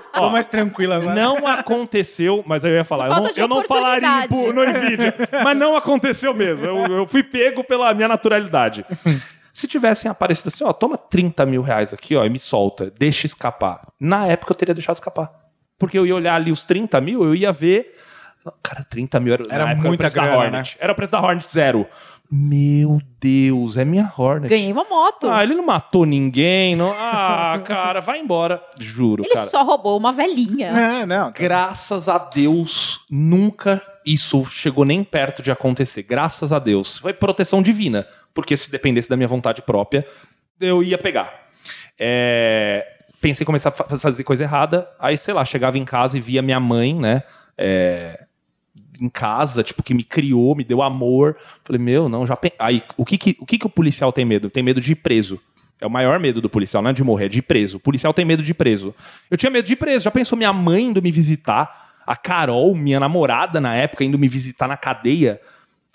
Tô 0.00 0.20
Ó, 0.22 0.30
mais 0.30 0.46
tranquilo 0.46 0.94
agora. 0.94 1.14
não 1.14 1.46
aconteceu, 1.46 2.42
mas 2.46 2.64
aí 2.64 2.70
eu 2.72 2.76
ia 2.76 2.84
falar. 2.84 3.08
Eu 3.08 3.14
não, 3.22 3.32
de 3.32 3.40
eu 3.42 3.46
não 3.48 3.62
falaria 3.62 4.26
bu- 4.26 4.54
no 4.54 4.64
Nvidia. 4.64 5.14
mas 5.44 5.56
não 5.58 5.76
aconteceu 5.76 6.32
mesmo. 6.32 6.66
Eu, 6.66 6.86
eu 7.00 7.06
fui 7.06 7.22
pego 7.22 7.62
pela 7.62 7.92
minha 7.92 8.08
naturalidade. 8.08 8.86
Se 9.52 9.66
tivessem 9.68 10.10
aparecido 10.10 10.48
assim, 10.48 10.64
ó, 10.64 10.72
toma 10.72 10.96
30 10.96 11.44
mil 11.44 11.60
reais 11.60 11.92
aqui, 11.92 12.16
ó, 12.16 12.24
e 12.24 12.30
me 12.30 12.38
solta, 12.38 12.90
deixa 12.98 13.26
escapar. 13.26 13.82
Na 14.00 14.26
época 14.26 14.52
eu 14.52 14.56
teria 14.56 14.74
deixado 14.74 14.94
escapar. 14.94 15.30
Porque 15.78 15.98
eu 15.98 16.06
ia 16.06 16.14
olhar 16.14 16.36
ali 16.36 16.50
os 16.50 16.62
30 16.62 16.98
mil, 17.02 17.22
eu 17.22 17.34
ia 17.34 17.52
ver. 17.52 17.98
Cara, 18.62 18.82
30 18.82 19.20
mil 19.20 19.34
era, 19.34 19.44
Era 19.50 19.70
época, 19.72 19.90
o 19.90 19.96
preço 19.98 20.16
da 20.16 20.22
grana, 20.22 20.38
Hornet. 20.38 20.76
Era 20.80 20.92
o 20.92 20.96
preço 20.96 21.12
da 21.12 21.20
Hornet 21.20 21.52
zero. 21.52 21.86
Meu 22.32 23.00
Deus, 23.20 23.76
é 23.76 23.84
minha 23.84 24.10
Hornet. 24.16 24.48
Ganhei 24.48 24.72
uma 24.72 24.84
moto. 24.84 25.28
Ah, 25.28 25.42
ele 25.42 25.54
não 25.54 25.66
matou 25.66 26.06
ninguém. 26.06 26.76
Não... 26.76 26.92
Ah, 26.96 27.60
cara, 27.66 28.00
vai 28.00 28.20
embora. 28.20 28.62
Juro, 28.78 29.24
Ele 29.24 29.34
cara. 29.34 29.46
só 29.46 29.64
roubou 29.64 29.98
uma 29.98 30.12
velhinha. 30.12 30.68
É, 30.68 31.06
não. 31.06 31.32
Graças 31.32 32.08
a 32.08 32.18
Deus, 32.18 33.00
nunca 33.10 33.82
isso 34.06 34.44
chegou 34.46 34.84
nem 34.84 35.02
perto 35.02 35.42
de 35.42 35.50
acontecer. 35.50 36.04
Graças 36.04 36.52
a 36.52 36.58
Deus. 36.60 36.98
Foi 36.98 37.12
proteção 37.12 37.60
divina. 37.60 38.06
Porque 38.32 38.56
se 38.56 38.70
dependesse 38.70 39.10
da 39.10 39.16
minha 39.16 39.28
vontade 39.28 39.60
própria, 39.60 40.06
eu 40.60 40.82
ia 40.84 40.96
pegar. 40.98 41.48
É, 41.98 42.86
Pensei 43.20 43.44
em 43.44 43.46
começar 43.46 43.68
a 43.68 43.72
fa- 43.72 43.84
fazer 43.96 44.24
coisa 44.24 44.44
errada. 44.44 44.88
Aí, 44.98 45.16
sei 45.16 45.34
lá, 45.34 45.44
chegava 45.44 45.76
em 45.76 45.84
casa 45.84 46.16
e 46.16 46.20
via 46.20 46.40
minha 46.40 46.60
mãe, 46.60 46.94
né? 46.94 47.22
é, 47.58 48.24
Em 49.00 49.08
casa, 49.08 49.62
tipo, 49.62 49.82
que 49.82 49.94
me 49.94 50.04
criou, 50.04 50.54
me 50.54 50.62
deu 50.64 50.82
amor. 50.82 51.36
Falei, 51.64 51.80
meu, 51.80 52.08
não, 52.08 52.26
já. 52.26 52.36
pen- 52.36 52.52
Aí, 52.58 52.82
o 52.96 53.04
que, 53.04 53.16
que, 53.16 53.36
o 53.40 53.46
que, 53.46 53.58
que 53.58 53.66
o 53.66 53.70
policial 53.70 54.12
tem 54.12 54.24
medo? 54.24 54.50
Tem 54.50 54.62
medo 54.62 54.80
de 54.80 54.92
ir 54.92 54.96
preso. 54.96 55.40
É 55.80 55.86
o 55.86 55.90
maior 55.90 56.20
medo 56.20 56.42
do 56.42 56.50
policial, 56.50 56.82
não 56.82 56.90
é 56.90 56.92
de 56.92 57.02
morrer, 57.02 57.24
é 57.24 57.28
de 57.28 57.38
ir 57.38 57.42
preso. 57.42 57.78
O 57.78 57.80
policial 57.80 58.12
tem 58.12 58.24
medo 58.24 58.42
de 58.42 58.50
ir 58.50 58.54
preso. 58.54 58.94
Eu 59.30 59.38
tinha 59.38 59.50
medo 59.50 59.64
de 59.64 59.72
ir 59.72 59.76
preso. 59.76 60.04
Já 60.04 60.10
pensou 60.10 60.36
minha 60.36 60.52
mãe 60.52 60.84
indo 60.84 61.00
me 61.02 61.10
visitar? 61.10 61.92
A 62.06 62.14
Carol, 62.16 62.74
minha 62.74 63.00
namorada 63.00 63.60
na 63.60 63.74
época, 63.74 64.04
indo 64.04 64.18
me 64.18 64.28
visitar 64.28 64.68
na 64.68 64.76
cadeia? 64.76 65.40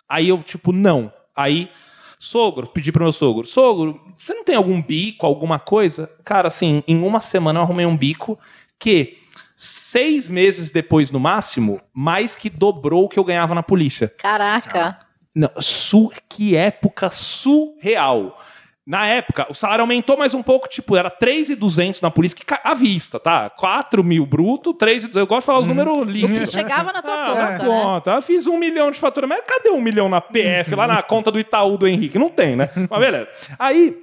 Aí 0.10 0.30
eu, 0.30 0.42
tipo, 0.42 0.72
não. 0.72 1.12
Aí, 1.36 1.70
sogro, 2.18 2.68
pedi 2.70 2.92
pro 2.92 3.04
meu 3.04 3.14
sogro: 3.14 3.46
Sogro, 3.46 4.00
você 4.18 4.34
não 4.34 4.44
tem 4.44 4.56
algum 4.56 4.82
bico, 4.82 5.26
alguma 5.26 5.60
coisa? 5.60 6.10
Cara, 6.24 6.48
assim, 6.48 6.82
em 6.88 7.04
uma 7.04 7.20
semana 7.20 7.60
eu 7.60 7.64
arrumei 7.64 7.86
um 7.86 7.98
bico 7.98 8.40
que, 8.80 9.18
seis 9.56 10.28
meses 10.30 10.72
depois, 10.72 11.10
no 11.12 11.20
máximo, 11.20 11.82
mais 11.94 12.36
que 12.36 12.50
dobrou 12.50 13.06
o 13.06 13.10
que 13.10 13.18
eu 13.18 13.24
ganhava 13.24 13.56
na 13.56 13.64
polícia. 13.64 14.08
Caraca. 14.18 15.00
Não, 15.36 15.50
su 15.60 16.12
que 16.30 16.56
época 16.56 17.10
surreal. 17.10 18.42
Na 18.88 19.08
época, 19.08 19.48
o 19.50 19.56
salário 19.56 19.82
aumentou 19.82 20.16
mais 20.16 20.36
um 20.36 20.44
pouco, 20.44 20.68
tipo, 20.70 20.96
era 20.96 21.10
3,200 21.10 22.02
na 22.02 22.12
polícia, 22.12 22.38
que 22.38 22.54
à 22.64 22.74
vista, 22.76 23.20
tá? 23.20 23.50
4 23.50 24.04
mil 24.04 24.28
bruto, 24.28 24.76
3,200. 24.76 25.20
Eu 25.20 25.26
gosto 25.26 25.40
de 25.42 25.46
falar 25.48 25.60
os 25.60 25.66
números 25.66 25.98
Que 26.06 26.12
líquidos. 26.12 26.52
chegava 26.52 26.94
na 26.94 27.02
tua 27.02 27.14
Ah, 27.16 27.26
conta, 27.28 27.42
na 27.42 27.50
né? 27.50 27.58
conta. 27.66 28.12
Eu 28.12 28.22
fiz 28.22 28.46
um 28.46 28.60
milhão 28.60 28.92
de 28.92 29.00
faturamento. 29.00 29.42
Mas 29.42 29.58
cadê 29.58 29.72
um 29.76 29.82
milhão 29.82 30.08
na 30.08 30.22
PF, 30.22 30.76
lá 30.76 30.86
na 30.86 31.02
conta 31.02 31.32
do 31.32 31.40
Itaú 31.40 31.80
do 31.80 31.88
Henrique? 31.88 32.20
Não 32.20 32.30
tem, 32.30 32.56
né? 32.56 32.70
Mas 32.88 33.00
beleza. 33.00 33.28
Aí, 33.58 33.98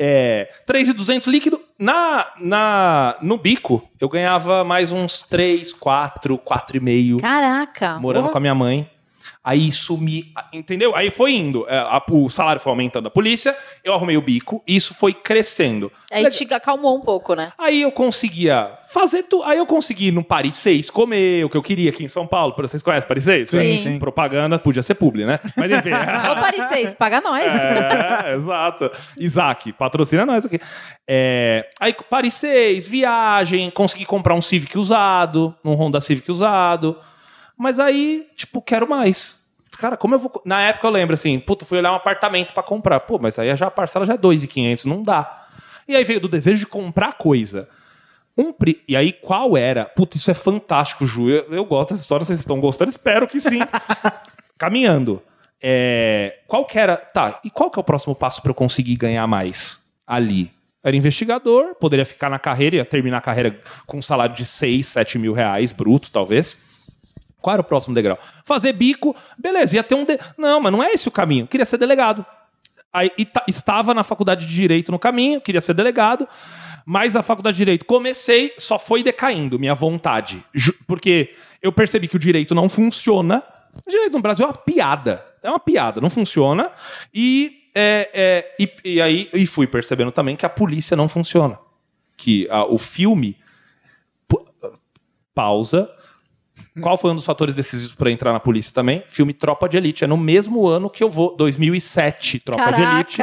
é, 0.00 0.48
3,200 0.66 1.28
líquido. 1.28 1.62
Na, 1.80 2.26
na, 2.38 3.16
no 3.22 3.38
bico, 3.38 3.82
eu 3.98 4.06
ganhava 4.06 4.62
mais 4.62 4.92
uns 4.92 5.22
3, 5.22 5.72
4, 5.72 6.36
4,5 6.36 7.20
Caraca. 7.22 7.98
morando 7.98 8.28
com 8.28 8.36
a 8.36 8.40
minha 8.40 8.54
mãe. 8.54 8.86
Aí 9.42 9.68
isso 9.68 9.96
me. 9.96 10.26
Entendeu? 10.52 10.94
Aí 10.94 11.10
foi 11.10 11.32
indo. 11.32 11.66
É, 11.68 11.78
a- 11.78 12.02
o 12.10 12.28
salário 12.28 12.60
foi 12.60 12.70
aumentando 12.70 13.04
da 13.04 13.10
polícia, 13.10 13.56
eu 13.82 13.94
arrumei 13.94 14.16
o 14.16 14.20
bico, 14.20 14.62
e 14.68 14.76
isso 14.76 14.92
foi 14.92 15.14
crescendo. 15.14 15.90
Aí 16.12 16.24
Legal. 16.24 16.38
te 16.38 16.52
acalmou 16.54 16.94
um 16.96 17.00
pouco, 17.00 17.34
né? 17.34 17.52
Aí 17.56 17.80
eu 17.80 17.90
conseguia 17.90 18.72
fazer 18.92 19.22
tudo. 19.22 19.44
Aí 19.44 19.56
eu 19.56 19.64
consegui 19.64 20.10
no 20.10 20.22
Paris 20.22 20.56
6 20.56 20.90
comer 20.90 21.44
o 21.44 21.48
que 21.48 21.56
eu 21.56 21.62
queria 21.62 21.88
aqui 21.90 22.04
em 22.04 22.08
São 22.08 22.26
Paulo. 22.26 22.54
Vocês 22.58 22.82
conhecem 22.82 23.08
Paris 23.08 23.24
6? 23.24 23.48
Sim, 23.48 23.58
Sim. 23.60 23.78
sim. 23.78 23.98
Propaganda 23.98 24.58
podia 24.58 24.82
ser 24.82 24.94
publi, 24.94 25.24
né? 25.24 25.40
Mas 25.56 25.70
enfim. 25.70 25.90
Ô, 26.30 26.34
Paris 26.40 26.64
6, 26.64 26.94
paga 26.94 27.20
nós. 27.22 27.44
É, 27.44 28.34
exato. 28.34 28.90
Isaac, 29.18 29.72
patrocina 29.72 30.26
nós 30.26 30.44
aqui. 30.44 30.60
É, 31.08 31.66
aí, 31.80 31.94
Paris 32.10 32.34
6, 32.34 32.86
viagem, 32.86 33.70
consegui 33.70 34.04
comprar 34.04 34.34
um 34.34 34.42
Civic 34.42 34.76
usado, 34.76 35.54
um 35.64 35.72
Honda 35.74 36.00
Civic 36.00 36.30
usado. 36.30 36.96
Mas 37.60 37.78
aí, 37.78 38.26
tipo, 38.36 38.62
quero 38.62 38.88
mais. 38.88 39.38
Cara, 39.78 39.94
como 39.94 40.14
eu 40.14 40.18
vou. 40.18 40.32
Na 40.46 40.62
época 40.62 40.86
eu 40.86 40.90
lembro 40.90 41.12
assim, 41.12 41.38
puta, 41.38 41.66
fui 41.66 41.76
olhar 41.76 41.92
um 41.92 41.96
apartamento 41.96 42.54
pra 42.54 42.62
comprar. 42.62 43.00
Pô, 43.00 43.18
mas 43.18 43.38
aí 43.38 43.54
já 43.54 43.66
a 43.66 43.70
parcela 43.70 44.06
já 44.06 44.14
é 44.14 44.16
2.500, 44.16 44.86
não 44.86 45.02
dá. 45.02 45.46
E 45.86 45.94
aí 45.94 46.02
veio 46.02 46.20
do 46.20 46.26
desejo 46.26 46.60
de 46.60 46.66
comprar 46.66 47.18
coisa. 47.18 47.68
Um 48.34 48.50
pri... 48.50 48.82
E 48.88 48.96
aí, 48.96 49.12
qual 49.12 49.58
era? 49.58 49.84
Puta, 49.84 50.16
isso 50.16 50.30
é 50.30 50.34
fantástico, 50.34 51.04
Ju. 51.04 51.28
Eu, 51.28 51.52
eu 51.52 51.64
gosto 51.66 51.90
dessa 51.90 52.00
história, 52.00 52.24
vocês 52.24 52.40
estão 52.40 52.58
gostando? 52.58 52.90
Espero 52.90 53.28
que 53.28 53.38
sim. 53.38 53.58
Caminhando. 54.56 55.22
É... 55.60 56.38
Qual 56.46 56.64
que 56.64 56.78
era. 56.78 56.96
Tá, 56.96 57.40
e 57.44 57.50
qual 57.50 57.70
que 57.70 57.78
é 57.78 57.82
o 57.82 57.84
próximo 57.84 58.14
passo 58.14 58.40
para 58.40 58.52
eu 58.52 58.54
conseguir 58.54 58.96
ganhar 58.96 59.26
mais 59.26 59.78
ali? 60.06 60.50
Era 60.82 60.96
investigador, 60.96 61.74
poderia 61.74 62.06
ficar 62.06 62.30
na 62.30 62.38
carreira, 62.38 62.76
ia 62.76 62.86
terminar 62.86 63.18
a 63.18 63.20
carreira 63.20 63.60
com 63.86 63.98
um 63.98 64.02
salário 64.02 64.34
de 64.34 64.46
6, 64.46 64.86
7 64.86 65.18
mil 65.18 65.34
reais 65.34 65.72
bruto, 65.72 66.10
talvez. 66.10 66.58
Qual 67.40 67.54
era 67.54 67.62
o 67.62 67.64
próximo 67.64 67.94
degrau? 67.94 68.18
Fazer 68.44 68.72
bico, 68.72 69.16
beleza, 69.38 69.76
ia 69.76 69.82
ter 69.82 69.94
um. 69.94 70.04
De... 70.04 70.18
Não, 70.36 70.60
mas 70.60 70.72
não 70.72 70.82
é 70.82 70.92
esse 70.92 71.08
o 71.08 71.10
caminho. 71.10 71.46
Queria 71.46 71.64
ser 71.64 71.78
delegado. 71.78 72.24
Aí 72.92 73.10
estava 73.46 73.94
na 73.94 74.02
faculdade 74.02 74.46
de 74.46 74.52
direito 74.52 74.90
no 74.90 74.98
caminho, 74.98 75.40
queria 75.40 75.60
ser 75.60 75.74
delegado, 75.74 76.26
mas 76.84 77.14
a 77.14 77.22
faculdade 77.22 77.56
de 77.56 77.58
direito 77.58 77.86
comecei, 77.86 78.52
só 78.58 78.78
foi 78.80 79.02
decaindo 79.02 79.60
minha 79.60 79.74
vontade. 79.74 80.44
Porque 80.88 81.34
eu 81.62 81.72
percebi 81.72 82.08
que 82.08 82.16
o 82.16 82.18
direito 82.18 82.54
não 82.54 82.68
funciona. 82.68 83.44
O 83.86 83.90
direito 83.90 84.12
no 84.12 84.20
Brasil 84.20 84.44
é 84.44 84.48
uma 84.48 84.56
piada. 84.56 85.24
É 85.40 85.48
uma 85.48 85.60
piada, 85.60 86.00
não 86.00 86.10
funciona. 86.10 86.72
E, 87.14 87.68
é, 87.74 88.10
é, 88.12 88.56
e, 88.58 88.96
e 88.96 89.00
aí 89.00 89.28
e 89.32 89.46
fui 89.46 89.68
percebendo 89.68 90.10
também 90.10 90.34
que 90.34 90.44
a 90.44 90.50
polícia 90.50 90.96
não 90.96 91.08
funciona. 91.08 91.58
Que 92.16 92.48
a, 92.50 92.64
o 92.64 92.76
filme 92.76 93.38
pausa 95.32 95.88
qual 96.80 96.96
foi 96.96 97.10
um 97.10 97.16
dos 97.16 97.24
fatores 97.24 97.54
decisivos 97.54 97.94
para 97.94 98.10
entrar 98.10 98.32
na 98.32 98.40
polícia 98.40 98.72
também? 98.72 99.02
Filme 99.08 99.32
Tropa 99.32 99.68
de 99.68 99.76
Elite. 99.76 100.04
É 100.04 100.06
no 100.06 100.16
mesmo 100.16 100.68
ano 100.68 100.88
que 100.88 101.02
eu 101.02 101.10
vou, 101.10 101.34
2007, 101.36 102.40
Tropa 102.40 102.62
Caraca. 102.62 102.82
de 102.82 103.22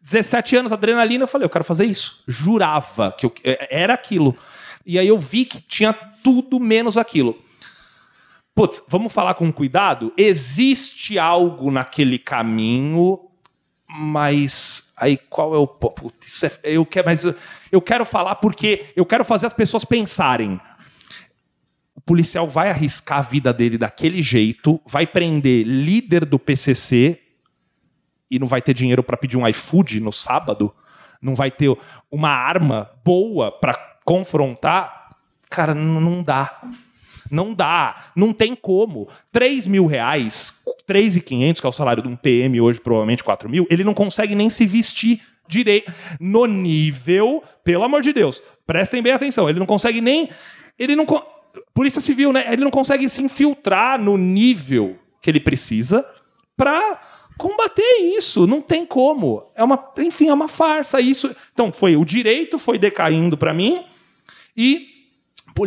17 0.00 0.56
anos, 0.56 0.72
adrenalina, 0.72 1.24
eu 1.24 1.28
falei, 1.28 1.46
eu 1.46 1.50
quero 1.50 1.64
fazer 1.64 1.84
isso. 1.84 2.22
Jurava 2.28 3.10
que 3.10 3.26
eu, 3.26 3.32
é, 3.42 3.82
era 3.82 3.94
aquilo. 3.94 4.36
E 4.84 5.00
aí 5.00 5.08
eu 5.08 5.18
vi 5.18 5.44
que 5.44 5.60
tinha 5.60 5.92
tudo 5.92 6.60
menos 6.60 6.96
aquilo. 6.96 7.36
Putz, 8.54 8.82
vamos 8.88 9.12
falar 9.12 9.34
com 9.34 9.52
cuidado? 9.52 10.12
Existe 10.16 11.18
algo 11.18 11.72
naquele 11.72 12.20
caminho, 12.20 13.18
mas 13.88 14.92
aí 14.96 15.16
qual 15.16 15.54
é 15.54 15.58
o 15.58 15.66
Putz, 15.66 16.44
é, 16.44 16.52
eu 16.62 16.86
quero, 16.86 17.06
mas 17.06 17.24
eu 17.72 17.82
quero 17.82 18.06
falar 18.06 18.36
porque 18.36 18.86
eu 18.94 19.04
quero 19.04 19.24
fazer 19.24 19.46
as 19.46 19.52
pessoas 19.52 19.84
pensarem 19.84 20.60
policial 22.00 22.48
vai 22.48 22.70
arriscar 22.70 23.18
a 23.18 23.22
vida 23.22 23.52
dele 23.52 23.78
daquele 23.78 24.22
jeito, 24.22 24.80
vai 24.86 25.06
prender 25.06 25.66
líder 25.66 26.24
do 26.24 26.38
PCC 26.38 27.18
e 28.30 28.38
não 28.38 28.46
vai 28.46 28.60
ter 28.60 28.74
dinheiro 28.74 29.02
para 29.02 29.16
pedir 29.16 29.36
um 29.36 29.46
iFood 29.48 30.00
no 30.00 30.12
sábado, 30.12 30.74
não 31.20 31.34
vai 31.34 31.50
ter 31.50 31.74
uma 32.10 32.30
arma 32.30 32.90
boa 33.04 33.50
para 33.50 33.74
confrontar, 34.04 35.16
cara, 35.50 35.74
não 35.74 36.22
dá. 36.22 36.60
Não 37.28 37.52
dá, 37.52 38.12
não 38.14 38.32
tem 38.32 38.54
como. 38.54 39.08
3 39.32 39.66
mil 39.66 39.86
reais, 39.86 40.62
3.500, 40.88 41.60
que 41.60 41.66
é 41.66 41.68
o 41.68 41.72
salário 41.72 42.02
de 42.02 42.08
um 42.08 42.14
PM 42.14 42.60
hoje, 42.60 42.80
provavelmente 42.80 43.24
4 43.24 43.48
mil, 43.48 43.66
ele 43.68 43.82
não 43.82 43.92
consegue 43.92 44.34
nem 44.36 44.48
se 44.48 44.64
vestir 44.64 45.20
direito. 45.48 45.92
No 46.20 46.46
nível, 46.46 47.42
pelo 47.64 47.82
amor 47.82 48.02
de 48.02 48.12
Deus, 48.12 48.40
prestem 48.64 49.02
bem 49.02 49.12
atenção, 49.12 49.48
ele 49.48 49.58
não 49.58 49.66
consegue 49.66 50.00
nem. 50.00 50.28
Ele 50.78 50.94
não. 50.94 51.04
Polícia 51.74 52.00
Civil, 52.00 52.32
né? 52.32 52.44
Ele 52.52 52.64
não 52.64 52.70
consegue 52.70 53.08
se 53.08 53.22
infiltrar 53.22 54.00
no 54.00 54.16
nível 54.16 54.96
que 55.20 55.30
ele 55.30 55.40
precisa 55.40 56.06
para 56.56 57.00
combater 57.38 57.98
isso. 58.16 58.46
Não 58.46 58.60
tem 58.60 58.86
como. 58.86 59.50
É 59.54 59.62
uma, 59.62 59.92
enfim, 59.98 60.28
é 60.28 60.34
uma 60.34 60.48
farsa 60.48 61.00
isso. 61.00 61.34
Então, 61.52 61.72
foi 61.72 61.96
o 61.96 62.04
direito 62.04 62.58
foi 62.58 62.78
decaindo 62.78 63.36
para 63.36 63.52
mim 63.52 63.84
e 64.56 64.88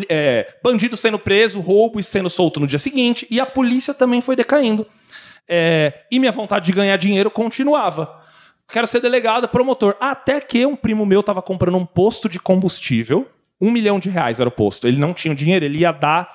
é, 0.07 0.55
bandido 0.63 0.95
sendo 0.95 1.17
preso, 1.17 1.59
roubo 1.59 1.99
e 1.99 2.03
sendo 2.03 2.29
solto 2.29 2.59
no 2.59 2.67
dia 2.67 2.77
seguinte, 2.77 3.25
e 3.29 3.39
a 3.39 3.45
polícia 3.45 3.93
também 3.93 4.21
foi 4.21 4.35
decaindo. 4.35 4.85
É, 5.47 6.05
e 6.11 6.19
minha 6.19 6.31
vontade 6.31 6.65
de 6.65 6.71
ganhar 6.71 6.95
dinheiro 6.97 7.31
continuava. 7.31 8.19
Quero 8.67 8.85
ser 8.85 9.01
delegado, 9.01 9.49
promotor. 9.49 9.95
Até 9.99 10.39
que 10.39 10.63
um 10.63 10.75
primo 10.75 11.05
meu 11.05 11.21
estava 11.21 11.41
comprando 11.41 11.77
um 11.77 11.85
posto 11.85 12.29
de 12.29 12.39
combustível 12.39 13.27
um 13.59 13.71
milhão 13.71 13.99
de 13.99 14.09
reais 14.09 14.39
era 14.39 14.47
o 14.47 14.51
posto. 14.51 14.87
Ele 14.87 14.97
não 14.97 15.13
tinha 15.13 15.35
dinheiro, 15.35 15.65
ele 15.65 15.79
ia 15.79 15.91
dar 15.91 16.33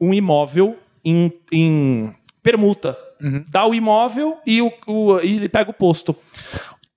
um 0.00 0.12
imóvel 0.12 0.76
em, 1.04 1.32
em 1.52 2.10
permuta. 2.42 2.98
Uhum. 3.20 3.44
Dá 3.48 3.64
o 3.66 3.74
imóvel 3.74 4.38
e, 4.46 4.60
o, 4.60 4.72
o, 4.86 5.20
e 5.20 5.36
ele 5.36 5.48
pega 5.48 5.70
o 5.70 5.74
posto. 5.74 6.14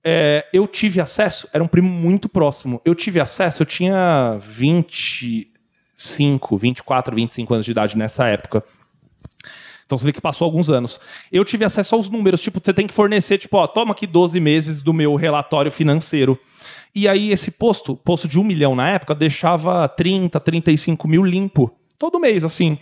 É, 0.04 0.46
eu 0.54 0.68
tive 0.68 1.02
acesso, 1.02 1.48
era 1.54 1.64
um 1.64 1.68
primo 1.68 1.90
muito 1.90 2.28
próximo. 2.28 2.82
Eu 2.84 2.96
tive 2.96 3.20
acesso, 3.20 3.62
eu 3.62 3.66
tinha 3.66 4.38
25, 4.40 6.58
24, 6.58 7.16
25 7.16 7.54
anos 7.54 7.66
de 7.66 7.72
idade 7.72 7.98
nessa 7.98 8.28
época. 8.28 8.64
Então 9.90 9.98
você 9.98 10.06
vê 10.06 10.14
que 10.14 10.22
passou 10.22 10.46
alguns 10.46 10.70
anos. 10.70 11.00
Eu 11.32 11.44
tive 11.44 11.66
acesso 11.66 11.96
aos 11.96 12.08
números, 12.08 12.40
tipo, 12.40 12.62
você 12.64 12.72
tem 12.72 12.86
que 12.86 12.94
fornecer, 12.94 13.40
tipo, 13.40 13.58
ó, 13.58 13.66
toma 13.66 13.92
aqui 13.92 14.06
12 14.06 14.40
meses 14.40 14.84
do 14.84 14.94
meu 14.94 15.16
relatório 15.16 15.72
financeiro. 15.72 16.40
E 16.94 17.08
aí 17.08 17.32
esse 17.32 17.50
posto, 17.50 17.96
posto 17.96 18.28
de 18.28 18.38
um 18.40 18.44
milhão 18.44 18.76
na 18.76 18.88
época, 18.88 19.16
deixava 19.16 19.90
30, 19.90 20.40
35 20.40 21.08
mil 21.08 21.26
limpo. 21.26 21.76
Todo 21.98 22.20
mês, 22.20 22.44
assim. 22.44 22.78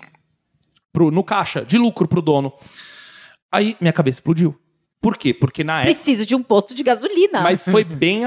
Pro, 0.92 1.10
no 1.10 1.24
caixa, 1.24 1.64
de 1.64 1.78
lucro 1.78 2.10
pro 2.10 2.22
dono. 2.22 2.52
Aí 3.50 3.78
minha 3.80 3.94
cabeça 3.94 4.18
explodiu. 4.18 4.54
Por 5.00 5.18
quê? 5.18 5.34
Porque 5.34 5.64
na 5.64 5.84
época. 5.84 5.94
Preciso 5.94 6.26
de 6.26 6.36
um 6.36 6.44
posto 6.44 6.76
de 6.76 6.84
gasolina. 6.84 7.40
Mas 7.40 7.64
foi 7.64 7.86
bem. 7.86 8.24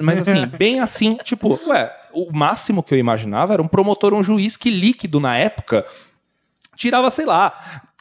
mas 0.00 0.28
assim, 0.28 0.44
bem 0.58 0.80
assim, 0.80 1.16
tipo, 1.22 1.56
ué, 1.68 1.88
o 2.12 2.36
máximo 2.36 2.82
que 2.82 2.94
eu 2.94 2.98
imaginava 2.98 3.52
era 3.52 3.62
um 3.62 3.68
promotor, 3.68 4.12
um 4.12 4.24
juiz 4.24 4.56
que 4.56 4.70
líquido 4.70 5.20
na 5.20 5.36
época 5.36 5.86
tirava, 6.76 7.08
sei 7.10 7.24
lá, 7.24 7.52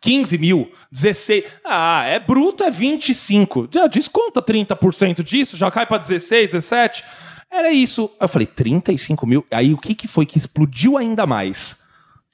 15 0.04 0.38
mil, 0.38 0.70
16. 0.92 1.46
Ah, 1.64 2.04
é 2.06 2.20
bruto, 2.20 2.62
é 2.62 2.70
25. 2.70 3.70
Já 3.72 3.88
desconta 3.88 4.42
30% 4.42 5.24
disso, 5.24 5.56
já 5.56 5.72
cai 5.72 5.86
para 5.86 5.98
16, 5.98 6.48
17. 6.48 7.06
Era 7.50 7.72
isso. 7.72 8.12
Eu 8.20 8.28
falei, 8.28 8.46
35 8.46 9.26
mil. 9.26 9.46
Aí 9.50 9.74
o 9.74 9.78
que, 9.78 9.96
que 9.96 10.06
foi 10.06 10.26
que 10.26 10.38
explodiu 10.38 10.98
ainda 10.98 11.26
mais? 11.26 11.78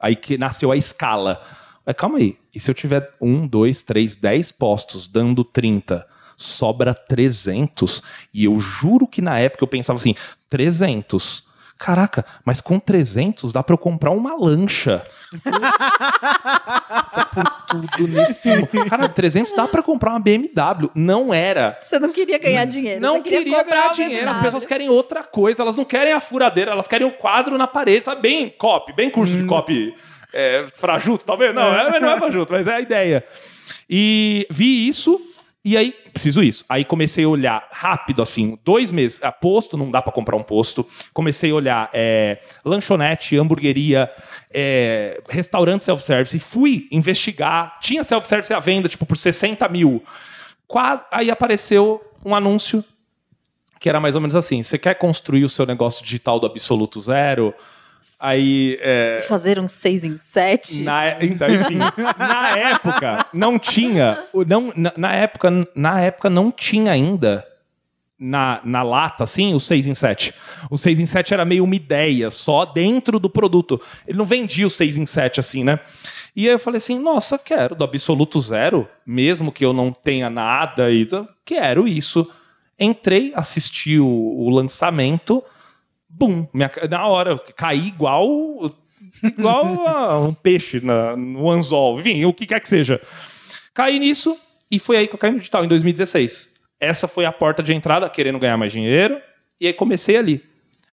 Aí 0.01 0.15
que 0.15 0.35
nasceu 0.35 0.71
a 0.71 0.77
escala. 0.77 1.39
Mas 1.85 1.95
calma 1.95 2.17
aí. 2.17 2.37
E 2.55 2.59
se 2.59 2.71
eu 2.71 2.73
tiver 2.73 3.13
um, 3.21 3.45
dois, 3.45 3.83
três, 3.83 4.15
dez 4.15 4.51
postos 4.51 5.07
dando 5.07 5.43
30, 5.43 6.07
sobra 6.35 6.95
300? 6.95 8.01
E 8.33 8.45
eu 8.45 8.59
juro 8.59 9.05
que 9.05 9.21
na 9.21 9.37
época 9.37 9.63
eu 9.63 9.67
pensava 9.67 9.97
assim: 9.97 10.15
300 10.49 11.43
Caraca, 11.79 12.25
mas 12.43 12.59
com 12.59 12.77
300 12.77 13.53
dá 13.53 13.63
para 13.63 13.73
eu 13.73 13.77
comprar 13.77 14.11
uma 14.11 14.35
lancha. 14.35 15.01
tá 15.41 17.63
por 17.69 17.87
tudo 17.95 18.13
nesse. 18.13 18.49
Cara, 18.89 19.07
300 19.07 19.53
dá 19.53 19.65
para 19.65 19.81
comprar 19.81 20.11
uma 20.11 20.19
BMW. 20.19 20.91
Não 20.93 21.33
era. 21.33 21.79
Você 21.81 21.97
não 21.97 22.11
queria 22.11 22.37
ganhar 22.37 22.65
dinheiro. 22.65 22.99
Não 22.99 23.21
queria, 23.21 23.39
queria 23.39 23.63
ganhar 23.63 23.93
dinheiro. 23.93 24.29
As 24.29 24.41
pessoas 24.41 24.65
querem 24.65 24.89
outra 24.89 25.23
coisa. 25.23 25.61
Elas 25.61 25.77
não 25.77 25.85
querem 25.85 26.11
a 26.11 26.19
furadeira, 26.19 26.71
elas 26.71 26.85
querem 26.85 27.07
o 27.07 27.13
quadro 27.13 27.57
na 27.57 27.65
parede, 27.65 28.03
sabe? 28.03 28.23
Bem 28.23 28.49
copy, 28.49 28.91
bem 28.91 29.09
curso 29.09 29.35
hum. 29.35 29.37
de 29.37 29.45
copy. 29.45 29.95
É, 30.33 30.65
frajuto, 30.73 31.23
talvez? 31.23 31.55
Não, 31.55 31.73
é, 31.73 31.97
não 31.97 32.11
é 32.11 32.17
frajuto, 32.17 32.51
mas 32.51 32.67
é 32.67 32.75
a 32.75 32.81
ideia. 32.81 33.23
E 33.89 34.45
vi 34.51 34.89
isso 34.89 35.28
e 35.71 35.77
aí, 35.77 35.93
preciso 36.11 36.41
isso. 36.41 36.65
Aí 36.67 36.83
comecei 36.83 37.23
a 37.23 37.29
olhar 37.29 37.67
rápido, 37.71 38.21
assim, 38.21 38.57
dois 38.65 38.91
meses. 38.91 39.19
A 39.23 39.31
posto, 39.31 39.77
não 39.77 39.91
dá 39.91 40.01
para 40.01 40.11
comprar 40.11 40.35
um 40.35 40.43
posto. 40.43 40.87
Comecei 41.13 41.51
a 41.51 41.55
olhar 41.55 41.89
é, 41.93 42.39
lanchonete, 42.65 43.37
hamburgueria, 43.37 44.09
é, 44.53 45.21
restaurante 45.29 45.83
self-service. 45.83 46.35
E 46.35 46.39
fui 46.39 46.87
investigar. 46.91 47.77
Tinha 47.81 48.03
self-service 48.03 48.53
à 48.53 48.59
venda, 48.59 48.89
tipo, 48.89 49.05
por 49.05 49.17
60 49.17 49.67
mil. 49.69 50.03
Aí 51.11 51.29
apareceu 51.29 52.01
um 52.25 52.33
anúncio 52.33 52.83
que 53.79 53.87
era 53.87 53.99
mais 53.99 54.13
ou 54.13 54.21
menos 54.21 54.35
assim: 54.35 54.61
você 54.61 54.77
quer 54.77 54.95
construir 54.95 55.43
o 55.43 55.49
seu 55.49 55.65
negócio 55.65 56.03
digital 56.03 56.39
do 56.39 56.45
absoluto 56.45 57.01
zero? 57.01 57.53
Aí. 58.19 58.77
É... 58.81 59.23
Fazer 59.27 59.57
um 59.59 59.67
6 59.67 60.03
em 60.03 60.17
7? 60.17 60.83
Na, 60.83 61.23
então, 61.23 61.47
enfim, 61.47 61.77
na 62.17 62.57
época 62.57 63.25
não 63.33 63.57
tinha. 63.57 64.25
Não, 64.45 64.73
na, 64.75 64.93
na, 64.97 65.13
época, 65.13 65.49
na 65.73 66.01
época 66.01 66.29
não 66.29 66.51
tinha 66.51 66.91
ainda. 66.91 67.45
Na, 68.21 68.59
na 68.65 68.83
lata, 68.83 69.23
assim, 69.23 69.53
o 69.53 69.61
6 69.61 69.87
em 69.87 69.95
7. 69.95 70.33
O 70.69 70.77
6 70.77 70.99
em 70.99 71.05
7 71.05 71.33
era 71.33 71.45
meio 71.45 71.63
uma 71.63 71.73
ideia, 71.73 72.29
só 72.29 72.65
dentro 72.65 73.17
do 73.17 73.29
produto. 73.29 73.81
Ele 74.05 74.17
não 74.17 74.25
vendia 74.25 74.67
o 74.67 74.69
6 74.69 74.97
em 74.97 75.05
7 75.05 75.39
assim, 75.39 75.63
né? 75.63 75.79
E 76.35 76.45
aí 76.45 76.53
eu 76.53 76.59
falei 76.59 76.79
assim, 76.79 76.99
nossa, 76.99 77.39
quero 77.39 77.75
do 77.75 77.85
absoluto 77.85 78.41
zero, 78.41 78.89
mesmo 79.05 79.53
que 79.53 79.63
eu 79.63 79.71
não 79.71 79.93
tenha 79.93 80.29
nada, 80.29 80.91
e 80.91 81.07
quero 81.45 81.87
isso. 81.87 82.29
Entrei, 82.77 83.31
assisti 83.35 83.97
o, 83.97 84.05
o 84.05 84.49
lançamento 84.49 85.41
bum, 86.19 86.45
minha, 86.53 86.69
na 86.89 87.07
hora, 87.07 87.39
caí 87.55 87.87
igual 87.87 88.27
igual 89.23 89.87
a 89.87 90.19
um 90.19 90.33
peixe 90.33 90.79
na, 90.81 91.15
no 91.15 91.49
anzol, 91.49 91.99
enfim, 91.99 92.25
o 92.25 92.33
que 92.33 92.45
quer 92.45 92.59
que 92.59 92.67
seja. 92.67 93.01
Caí 93.73 93.97
nisso 93.97 94.37
e 94.69 94.77
foi 94.77 94.97
aí 94.97 95.07
que 95.07 95.15
eu 95.15 95.17
caí 95.17 95.31
no 95.31 95.37
digital, 95.37 95.63
em 95.63 95.67
2016. 95.67 96.49
Essa 96.79 97.07
foi 97.07 97.25
a 97.25 97.31
porta 97.31 97.63
de 97.63 97.73
entrada, 97.73 98.09
querendo 98.09 98.37
ganhar 98.37 98.57
mais 98.57 98.71
dinheiro, 98.71 99.19
e 99.59 99.67
aí 99.67 99.73
comecei 99.73 100.17
ali. 100.17 100.43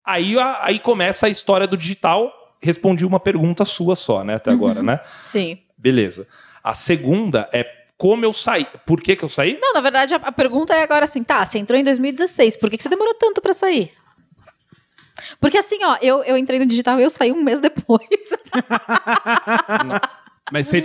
Aí, 0.05 0.37
aí 0.61 0.79
começa 0.79 1.27
a 1.27 1.29
história 1.29 1.67
do 1.67 1.77
digital. 1.77 2.33
Respondi 2.63 3.05
uma 3.05 3.21
pergunta 3.21 3.65
sua 3.65 3.97
só, 3.97 4.25
né, 4.25 4.35
até 4.35 4.51
agora, 4.51 4.83
né? 4.83 5.01
Sim. 5.25 5.59
Beleza. 5.77 6.27
A 6.63 6.75
segunda 6.75 7.49
é 7.53 7.65
como 7.99 8.25
eu 8.25 8.33
saí. 8.33 8.67
Por 8.87 9.01
que, 9.01 9.17
que 9.17 9.25
eu 9.25 9.29
saí? 9.29 9.59
Não, 9.61 9.75
na 9.75 9.81
verdade, 9.81 10.15
a, 10.15 10.33
pergunta 10.33 10.75
é 10.75 10.83
agora 10.83 11.05
assim, 11.05 11.23
tá, 11.23 11.45
você 11.45 11.59
entrou 11.59 11.79
em 11.79 11.85
2016, 11.85 12.57
por 12.57 12.71
que, 12.71 12.77
que 12.77 12.83
você 12.83 12.89
demorou 12.89 13.15
tanto 13.15 13.41
pra 13.41 13.55
sair? 13.55 13.93
Porque 15.41 15.59
assim, 15.59 15.79
ó, 15.85 15.97
eu, 16.01 16.23
eu 16.25 16.37
entrei 16.37 16.59
no 16.59 16.67
digital 16.67 16.99
e 16.99 17.03
eu 17.03 17.11
saí 17.11 17.31
um 17.33 17.43
mês 17.43 17.61
depois. 17.61 18.01
Mas, 20.53 20.69
você, 20.69 20.85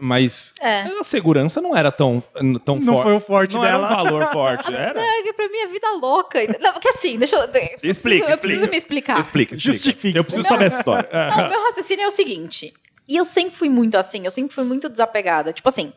mas 0.00 0.54
É. 0.58 0.80
a 0.84 1.04
segurança 1.04 1.60
não 1.60 1.76
era 1.76 1.92
tão, 1.92 2.22
tão 2.64 2.76
Não 2.76 2.94
forte. 2.94 3.02
foi 3.02 3.12
o 3.12 3.20
forte 3.20 3.54
não 3.54 3.60
dela. 3.60 3.84
era 3.86 3.92
um 3.92 4.04
valor 4.04 4.32
forte. 4.32 4.72
Era. 4.74 4.98
É 4.98 5.22
que 5.22 5.34
pra 5.34 5.46
mim 5.50 5.58
é 5.58 5.66
vida 5.66 5.90
louca. 6.00 6.38
Não, 6.58 6.72
porque 6.72 6.88
assim, 6.88 7.18
deixa 7.18 7.36
eu. 7.36 7.42
Eu 7.42 7.48
preciso, 7.50 7.90
Explica, 7.90 8.30
eu 8.30 8.38
preciso 8.38 8.64
explica. 8.64 8.70
me 8.70 8.76
explicar. 8.78 9.20
Explica, 9.20 9.54
explica. 9.54 9.72
Justifique-se. 9.74 10.16
Eu 10.18 10.24
preciso 10.24 10.48
saber 10.48 10.64
essa 10.64 10.78
história. 10.78 11.06
É. 11.12 11.28
Não, 11.28 11.44
o 11.46 11.48
meu 11.50 11.62
raciocínio 11.64 12.04
é 12.04 12.06
o 12.06 12.10
seguinte. 12.10 12.72
E 13.06 13.16
eu 13.18 13.26
sempre 13.26 13.54
fui 13.54 13.68
muito 13.68 13.96
assim, 13.98 14.24
eu 14.24 14.30
sempre 14.30 14.54
fui 14.54 14.64
muito 14.64 14.88
desapegada. 14.88 15.52
Tipo 15.52 15.68
assim, 15.68 15.92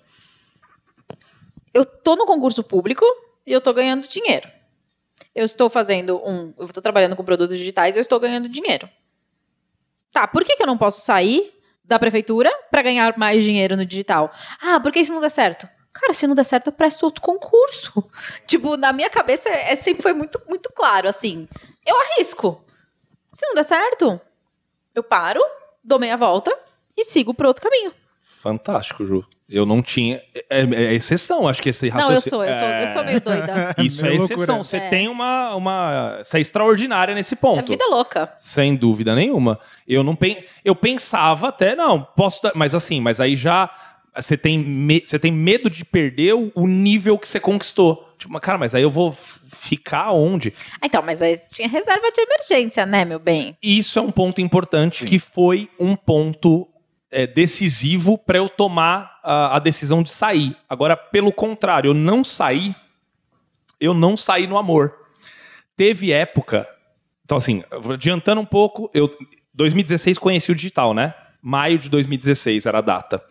eu 1.73 1.85
tô 1.85 2.17
no 2.17 2.25
concurso 2.25 2.61
público 2.65 3.05
e 3.47 3.53
eu 3.53 3.61
tô 3.61 3.73
ganhando 3.73 4.09
dinheiro. 4.09 4.45
Eu 5.39 5.45
estou 5.45 5.69
fazendo 5.69 6.17
um. 6.17 6.53
Eu 6.59 6.67
tô 6.67 6.81
trabalhando 6.81 7.15
com 7.15 7.23
produtos 7.23 7.57
digitais 7.57 7.95
eu 7.95 8.01
estou 8.01 8.19
ganhando 8.19 8.49
dinheiro. 8.49 8.89
Tá, 10.11 10.27
por 10.27 10.43
que, 10.43 10.57
que 10.57 10.61
eu 10.61 10.67
não 10.67 10.77
posso 10.77 10.99
sair 10.99 11.57
da 11.81 11.97
prefeitura 11.97 12.51
pra 12.69 12.81
ganhar 12.81 13.17
mais 13.17 13.41
dinheiro 13.41 13.77
no 13.77 13.85
digital? 13.85 14.33
Ah, 14.61 14.81
porque 14.81 15.01
se 15.01 15.13
não 15.13 15.21
der 15.21 15.31
certo? 15.31 15.65
Cara, 15.93 16.13
se 16.13 16.27
não 16.27 16.35
der 16.35 16.43
certo, 16.43 16.67
eu 16.67 16.73
presto 16.73 17.03
outro 17.03 17.21
concurso. 17.21 18.03
Tipo, 18.45 18.75
na 18.75 18.91
minha 18.91 19.09
cabeça 19.09 19.47
é, 19.47 19.77
sempre 19.77 20.03
foi 20.03 20.11
muito, 20.11 20.41
muito 20.45 20.73
claro, 20.73 21.07
assim. 21.07 21.47
Eu 21.85 21.95
arrisco. 22.01 22.61
Se 23.31 23.47
não 23.47 23.55
der 23.55 23.63
certo, 23.63 24.19
eu 24.93 25.03
paro, 25.03 25.39
dou 25.81 25.99
meia 25.99 26.17
volta 26.17 26.53
e 26.97 27.05
sigo 27.05 27.33
pro 27.33 27.47
outro 27.47 27.63
caminho. 27.63 27.93
Fantástico, 28.19 29.05
Ju. 29.05 29.25
Eu 29.51 29.65
não 29.65 29.81
tinha. 29.81 30.21
É, 30.49 30.61
é 30.61 30.93
exceção, 30.93 31.47
acho 31.47 31.59
que 31.63 31.69
esse 31.69 31.89
Não, 31.89 31.97
eu 32.01 32.15
raciocínio. 32.15 32.29
sou, 32.29 32.43
eu 32.45 32.53
sou, 32.53 32.67
eu 32.67 32.87
sou 32.93 33.03
meio 33.03 33.19
doida. 33.19 33.73
Isso 33.83 34.05
é 34.05 34.13
exceção. 34.15 34.37
loucura. 34.37 34.57
Você 34.63 34.77
É. 34.77 34.89
tem 34.89 35.07
uma, 35.07 35.55
uma. 35.55 36.19
Você 36.23 36.37
é 36.37 36.41
extraordinária 36.41 37.15
nesse 37.15 37.33
É 37.33 37.37
ponto. 37.37 37.71
vida 37.71 37.85
louca. 37.89 38.31
Sem 38.37 38.75
dúvida 38.75 39.15
nenhuma. 39.15 39.59
Eu 39.87 40.03
não 40.03 40.15
pen... 40.15 40.43
eu 40.63 40.75
pensava 40.75 41.47
até, 41.49 41.75
não, 41.75 41.99
posso 42.15 42.43
dar, 42.43 42.51
mas 42.53 42.75
assim, 42.75 43.01
mas 43.01 43.19
aí 43.19 43.35
já 43.35 43.69
você 44.15 44.37
tem, 44.37 44.59
me... 44.59 45.01
você 45.03 45.17
tem 45.17 45.31
medo 45.31 45.67
de 45.69 45.83
perder 45.83 46.33
o- 46.35 46.67
nível 46.67 47.17
que 47.17 47.27
você 47.27 47.39
conquistou. 47.39 48.07
Tipo, 48.19 48.37
cara, 48.39 48.57
mas 48.57 48.75
aí 48.75 48.83
eu 48.83 48.89
vou 48.89 49.11
ficar 49.13 50.11
onde? 50.11 50.53
Ah, 50.81 50.85
Então, 50.85 51.01
mas 51.01 51.21
aí 51.21 51.39
tinha 51.49 51.67
reserva 51.69 52.11
de 52.11 52.21
emergência, 52.21 52.85
né, 52.85 53.05
meu 53.05 53.17
bem? 53.19 53.57
Isso 53.63 53.97
é 53.97 54.01
um 54.01 54.11
ponto 54.11 54.41
importante 54.41 55.05
que 55.05 55.17
foi 55.17 55.69
um 55.79 55.95
ponto 55.95 56.67
é, 57.11 57.25
decisivo 57.25 58.17
para 58.17 58.37
eu 58.37 58.49
tomar 58.49 59.19
a, 59.23 59.55
a 59.55 59.59
decisão 59.59 60.03
de 60.03 60.09
sair. 60.09 60.55
Agora, 60.67 60.95
pelo 60.95 61.31
contrário, 61.31 61.89
eu 61.89 61.93
não 61.93 62.23
saí, 62.23 62.75
eu 63.79 63.93
não 63.93 64.15
saí 64.15 64.47
no 64.47 64.57
amor. 64.57 64.95
Teve 65.75 66.11
época. 66.11 66.67
Então, 67.23 67.37
assim, 67.37 67.63
adiantando 67.91 68.41
um 68.41 68.45
pouco, 68.45 68.89
eu 68.93 69.09
2016 69.53 70.17
conheci 70.17 70.51
o 70.51 70.55
digital, 70.55 70.93
né? 70.93 71.13
Maio 71.41 71.77
de 71.77 71.89
2016 71.89 72.65
era 72.65 72.79
a 72.79 72.81
data. 72.81 73.23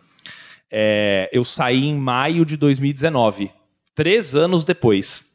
É, 0.71 1.29
eu 1.31 1.43
saí 1.43 1.85
em 1.85 1.97
maio 1.97 2.45
de 2.45 2.55
2019, 2.55 3.51
três 3.95 4.35
anos 4.35 4.63
depois. 4.63 5.25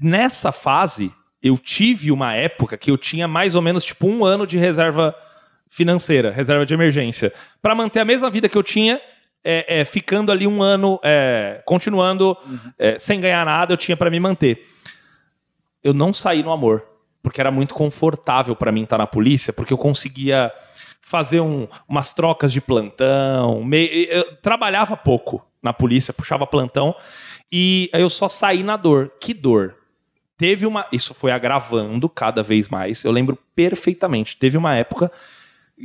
Nessa 0.00 0.52
fase, 0.52 1.12
eu 1.42 1.58
tive 1.58 2.12
uma 2.12 2.34
época 2.34 2.76
que 2.76 2.90
eu 2.90 2.96
tinha 2.96 3.26
mais 3.26 3.54
ou 3.54 3.62
menos 3.62 3.84
tipo 3.84 4.06
um 4.06 4.24
ano 4.24 4.46
de 4.46 4.58
reserva 4.58 5.14
financeira, 5.74 6.30
reserva 6.30 6.66
de 6.66 6.74
emergência, 6.74 7.32
para 7.62 7.74
manter 7.74 8.00
a 8.00 8.04
mesma 8.04 8.28
vida 8.28 8.46
que 8.46 8.58
eu 8.58 8.62
tinha, 8.62 9.00
é, 9.42 9.80
é, 9.80 9.84
ficando 9.86 10.30
ali 10.30 10.46
um 10.46 10.62
ano, 10.62 11.00
é, 11.02 11.62
continuando 11.64 12.36
é, 12.78 12.98
sem 12.98 13.18
ganhar 13.18 13.44
nada, 13.46 13.72
eu 13.72 13.76
tinha 13.78 13.96
para 13.96 14.10
me 14.10 14.20
manter. 14.20 14.68
Eu 15.82 15.94
não 15.94 16.12
saí 16.12 16.42
no 16.42 16.52
amor, 16.52 16.86
porque 17.22 17.40
era 17.40 17.50
muito 17.50 17.72
confortável 17.74 18.54
para 18.54 18.70
mim 18.70 18.82
estar 18.82 18.98
na 18.98 19.06
polícia, 19.06 19.50
porque 19.50 19.72
eu 19.72 19.78
conseguia 19.78 20.52
fazer 21.00 21.40
um- 21.40 21.66
umas 21.88 22.12
trocas 22.12 22.52
de 22.52 22.60
plantão, 22.60 23.66
eu 24.10 24.36
trabalhava 24.36 24.94
pouco 24.94 25.44
na 25.62 25.72
polícia, 25.72 26.12
puxava 26.12 26.46
plantão 26.46 26.94
e 27.50 27.88
aí 27.94 28.02
eu 28.02 28.10
só 28.10 28.28
saí 28.28 28.62
na 28.62 28.76
dor. 28.76 29.10
Que 29.18 29.32
dor? 29.32 29.74
Teve 30.36 30.66
uma. 30.66 30.86
Isso 30.92 31.14
foi 31.14 31.30
agravando 31.32 32.08
cada 32.08 32.42
vez 32.42 32.68
mais. 32.68 33.04
Eu 33.04 33.12
lembro 33.12 33.38
perfeitamente. 33.54 34.36
Teve 34.36 34.56
uma 34.58 34.74
época 34.76 35.10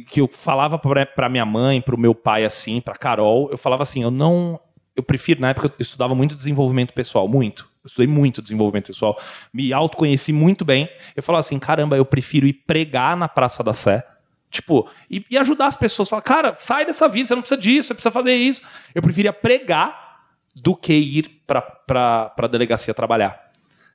que 0.07 0.21
eu 0.21 0.27
falava 0.27 0.79
pra 0.79 1.29
minha 1.29 1.45
mãe, 1.45 1.81
pro 1.81 1.97
meu 1.97 2.13
pai 2.13 2.45
assim, 2.45 2.81
pra 2.81 2.95
Carol, 2.95 3.49
eu 3.51 3.57
falava 3.57 3.83
assim, 3.83 4.03
eu 4.03 4.11
não. 4.11 4.59
Eu 4.95 5.03
prefiro, 5.03 5.39
na 5.39 5.49
época 5.49 5.67
eu 5.67 5.81
estudava 5.81 6.15
muito 6.15 6.35
desenvolvimento 6.35 6.93
pessoal, 6.93 7.27
muito. 7.27 7.69
Eu 7.83 7.87
estudei 7.87 8.07
muito 8.07 8.41
desenvolvimento 8.41 8.87
pessoal. 8.87 9.19
Me 9.53 9.71
autoconheci 9.71 10.33
muito 10.33 10.65
bem. 10.65 10.89
Eu 11.15 11.21
falava 11.21 11.41
assim, 11.41 11.59
caramba, 11.59 11.95
eu 11.95 12.05
prefiro 12.05 12.47
ir 12.47 12.53
pregar 12.53 13.15
na 13.15 13.27
Praça 13.27 13.63
da 13.63 13.73
Sé. 13.73 14.05
Tipo, 14.49 14.89
e, 15.09 15.23
e 15.29 15.37
ajudar 15.37 15.67
as 15.67 15.75
pessoas. 15.75 16.09
Falar, 16.09 16.21
cara, 16.21 16.55
sai 16.57 16.85
dessa 16.85 17.07
vida, 17.07 17.27
você 17.27 17.35
não 17.35 17.41
precisa 17.41 17.61
disso, 17.61 17.87
você 17.89 17.93
precisa 17.93 18.11
fazer 18.11 18.35
isso. 18.35 18.61
Eu 18.95 19.01
preferia 19.01 19.31
pregar 19.31 20.21
do 20.55 20.75
que 20.75 20.93
ir 20.93 21.43
pra, 21.45 21.61
pra 21.61 22.47
delegacia 22.47 22.93
trabalhar 22.93 23.46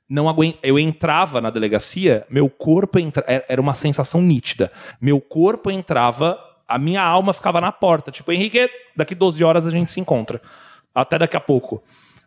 não 0.09 0.27
aguent... 0.29 0.57
eu 0.61 0.77
entrava 0.77 1.41
na 1.41 1.49
delegacia, 1.49 2.25
meu 2.29 2.49
corpo 2.49 2.99
entra... 2.99 3.23
era 3.27 3.45
era 3.47 3.61
uma 3.61 3.73
sensação 3.73 4.21
nítida. 4.21 4.71
Meu 4.99 5.19
corpo 5.21 5.71
entrava, 5.71 6.39
a 6.67 6.77
minha 6.77 7.01
alma 7.01 7.33
ficava 7.33 7.61
na 7.61 7.71
porta. 7.71 8.11
Tipo, 8.11 8.31
Henrique, 8.31 8.69
daqui 8.95 9.15
12 9.15 9.43
horas 9.43 9.67
a 9.67 9.71
gente 9.71 9.91
se 9.91 9.99
encontra. 9.99 10.41
Até 10.93 11.17
daqui 11.17 11.37
a 11.37 11.39
pouco. 11.39 11.83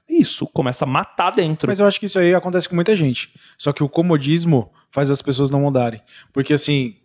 Isso 0.09 0.47
começa 0.47 0.85
a 0.85 0.89
matar 0.89 1.31
dentro. 1.31 1.69
Mas 1.69 1.81
eu 1.81 1.87
acho 1.87 1.99
que 1.99 2.07
isso 2.07 2.19
aí 2.19 2.35
acontece 2.35 2.69
com 2.69 2.75
muita 2.75 2.97
gente. 2.97 3.33
Só 3.59 3.73
que 3.73 3.83
o 3.83 3.89
comodismo 3.89 4.71
faz 4.91 5.11
as 5.11 5.21
pessoas 5.21 5.51
não 5.51 5.61
mudarem. 5.61 6.01
Porque 6.33 6.55
assim, 6.55 6.97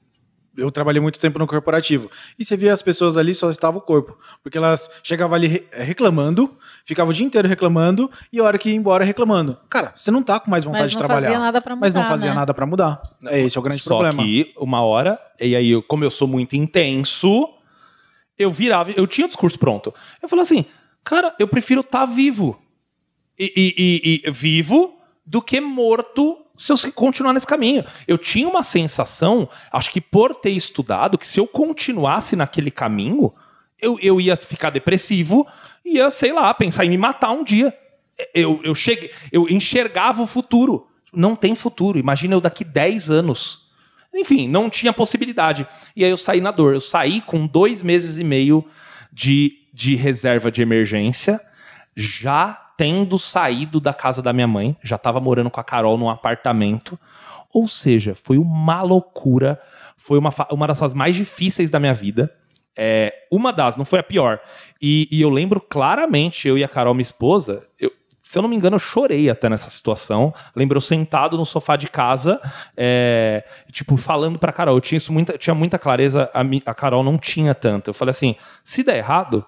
eu 0.57 0.69
trabalhei 0.71 1.01
muito 1.01 1.19
tempo 1.19 1.39
no 1.39 1.47
corporativo. 1.47 2.09
E 2.37 2.43
você 2.43 2.57
via 2.57 2.73
as 2.73 2.81
pessoas 2.81 3.17
ali, 3.17 3.33
só 3.33 3.49
estava 3.49 3.77
o 3.77 3.81
corpo. 3.81 4.17
Porque 4.43 4.57
elas 4.57 4.89
chegavam 5.03 5.35
ali 5.35 5.47
re- 5.47 5.67
reclamando, 5.71 6.55
ficavam 6.85 7.11
o 7.11 7.13
dia 7.13 7.25
inteiro 7.25 7.47
reclamando, 7.47 8.09
e 8.33 8.39
a 8.39 8.43
hora 8.43 8.57
que 8.57 8.69
ia 8.69 8.75
embora 8.75 9.03
reclamando. 9.05 9.57
Cara, 9.69 9.93
você 9.95 10.11
não 10.11 10.21
tá 10.21 10.39
com 10.39 10.51
mais 10.51 10.63
vontade 10.63 10.83
Mas 10.83 10.89
de 10.91 10.95
não 10.97 11.05
trabalhar. 11.05 11.27
fazia 11.27 11.39
nada 11.39 11.61
pra 11.61 11.75
Mas 11.75 11.93
não 11.93 12.01
mudar, 12.01 12.09
fazia 12.11 12.29
né? 12.31 12.35
nada 12.35 12.53
pra 12.53 12.65
mudar. 12.65 13.01
É 13.25 13.39
esse 13.41 13.57
é 13.57 13.59
o 13.59 13.63
grande 13.63 13.81
Só 13.81 13.99
problema. 13.99 14.23
que 14.23 14.53
uma 14.57 14.81
hora, 14.81 15.19
e 15.39 15.55
aí, 15.55 15.71
eu- 15.71 15.81
como 15.83 16.03
eu 16.03 16.11
sou 16.11 16.27
muito 16.27 16.55
intenso, 16.55 17.47
eu 18.37 18.51
virava, 18.51 18.91
eu 18.91 19.07
tinha 19.07 19.25
o 19.25 19.27
discurso 19.27 19.57
pronto. 19.57 19.93
Eu 20.21 20.27
falei 20.27 20.43
assim, 20.43 20.65
cara, 21.03 21.33
eu 21.39 21.47
prefiro 21.47 21.81
estar 21.81 22.05
vivo. 22.05 22.59
E, 23.39 23.51
e- 23.55 24.21
e- 24.25 24.27
e 24.27 24.31
vivo 24.31 24.97
do 25.25 25.41
que 25.41 25.61
morto 25.61 26.37
se 26.61 26.71
eu 26.71 26.91
continuar 26.93 27.33
nesse 27.33 27.47
caminho. 27.47 27.83
Eu 28.07 28.17
tinha 28.17 28.47
uma 28.47 28.61
sensação, 28.61 29.49
acho 29.71 29.89
que 29.89 29.99
por 29.99 30.35
ter 30.35 30.51
estudado, 30.51 31.17
que 31.17 31.27
se 31.27 31.39
eu 31.39 31.47
continuasse 31.47 32.35
naquele 32.35 32.69
caminho, 32.69 33.33
eu, 33.81 33.97
eu 33.99 34.21
ia 34.21 34.37
ficar 34.37 34.69
depressivo, 34.69 35.47
ia, 35.83 36.11
sei 36.11 36.31
lá, 36.31 36.53
pensar 36.53 36.85
em 36.85 36.89
me 36.89 36.97
matar 36.97 37.31
um 37.31 37.43
dia. 37.43 37.75
Eu, 38.33 38.61
eu, 38.63 38.75
cheguei, 38.75 39.11
eu 39.31 39.49
enxergava 39.49 40.21
o 40.21 40.27
futuro. 40.27 40.87
Não 41.11 41.35
tem 41.35 41.55
futuro. 41.55 41.97
Imagina 41.97 42.35
eu 42.35 42.41
daqui 42.41 42.63
10 42.63 43.09
anos. 43.09 43.71
Enfim, 44.13 44.47
não 44.47 44.69
tinha 44.69 44.93
possibilidade. 44.93 45.65
E 45.95 46.05
aí 46.05 46.11
eu 46.11 46.17
saí 46.17 46.39
na 46.39 46.51
dor. 46.51 46.75
Eu 46.75 46.81
saí 46.81 47.21
com 47.21 47.47
dois 47.47 47.81
meses 47.81 48.19
e 48.19 48.23
meio 48.23 48.63
de, 49.11 49.53
de 49.73 49.95
reserva 49.95 50.51
de 50.51 50.61
emergência, 50.61 51.41
já 51.95 52.60
tendo 52.81 53.19
saído 53.19 53.79
da 53.79 53.93
casa 53.93 54.23
da 54.23 54.33
minha 54.33 54.47
mãe, 54.47 54.75
já 54.81 54.95
estava 54.95 55.19
morando 55.19 55.51
com 55.51 55.59
a 55.59 55.63
Carol 55.63 55.99
num 55.99 56.09
apartamento. 56.09 56.97
Ou 57.53 57.67
seja, 57.67 58.15
foi 58.15 58.39
uma 58.39 58.81
loucura. 58.81 59.61
Foi 59.95 60.17
uma, 60.17 60.33
uma 60.49 60.65
das 60.65 60.79
fases 60.79 60.95
mais 60.95 61.13
difíceis 61.15 61.69
da 61.69 61.79
minha 61.79 61.93
vida. 61.93 62.33
É, 62.75 63.13
uma 63.31 63.53
das, 63.53 63.77
não 63.77 63.85
foi 63.85 63.99
a 63.99 64.03
pior. 64.03 64.39
E, 64.81 65.07
e 65.11 65.21
eu 65.21 65.29
lembro 65.29 65.61
claramente, 65.61 66.47
eu 66.47 66.57
e 66.57 66.63
a 66.63 66.67
Carol, 66.67 66.95
minha 66.95 67.03
esposa, 67.03 67.61
eu- 67.79 67.91
se 68.19 68.35
eu 68.39 68.41
não 68.41 68.49
me 68.49 68.55
engano, 68.55 68.77
eu 68.77 68.79
chorei 68.79 69.29
até 69.29 69.47
nessa 69.47 69.69
situação. 69.69 70.33
Lembro 70.55 70.77
eu 70.77 70.81
sentado 70.81 71.37
no 71.37 71.45
sofá 71.45 71.75
de 71.75 71.87
casa, 71.87 72.41
é, 72.75 73.43
tipo, 73.71 73.95
falando 73.95 74.39
pra 74.39 74.51
Carol. 74.51 74.75
Eu 74.75 74.81
tinha 74.81 74.97
isso 74.97 75.13
muita, 75.13 75.37
tinha 75.37 75.53
muita 75.53 75.77
clareza, 75.77 76.31
a, 76.33 76.41
a 76.71 76.73
Carol 76.73 77.03
não 77.03 77.15
tinha 77.19 77.53
tanto. 77.53 77.91
Eu 77.91 77.93
falei 77.93 78.09
assim: 78.09 78.35
se 78.63 78.81
der 78.81 78.97
errado, 78.97 79.45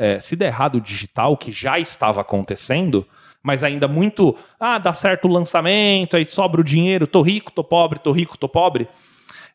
é, 0.00 0.18
se 0.18 0.34
der 0.34 0.46
errado 0.46 0.80
digital, 0.80 1.36
que 1.36 1.52
já 1.52 1.78
estava 1.78 2.22
acontecendo, 2.22 3.06
mas 3.42 3.62
ainda 3.62 3.86
muito, 3.86 4.34
ah, 4.58 4.78
dá 4.78 4.94
certo 4.94 5.28
o 5.28 5.30
lançamento, 5.30 6.16
aí 6.16 6.24
sobra 6.24 6.62
o 6.62 6.64
dinheiro, 6.64 7.06
tô 7.06 7.20
rico, 7.20 7.52
tô 7.52 7.62
pobre, 7.62 7.98
tô 7.98 8.10
rico, 8.10 8.38
tô 8.38 8.48
pobre. 8.48 8.88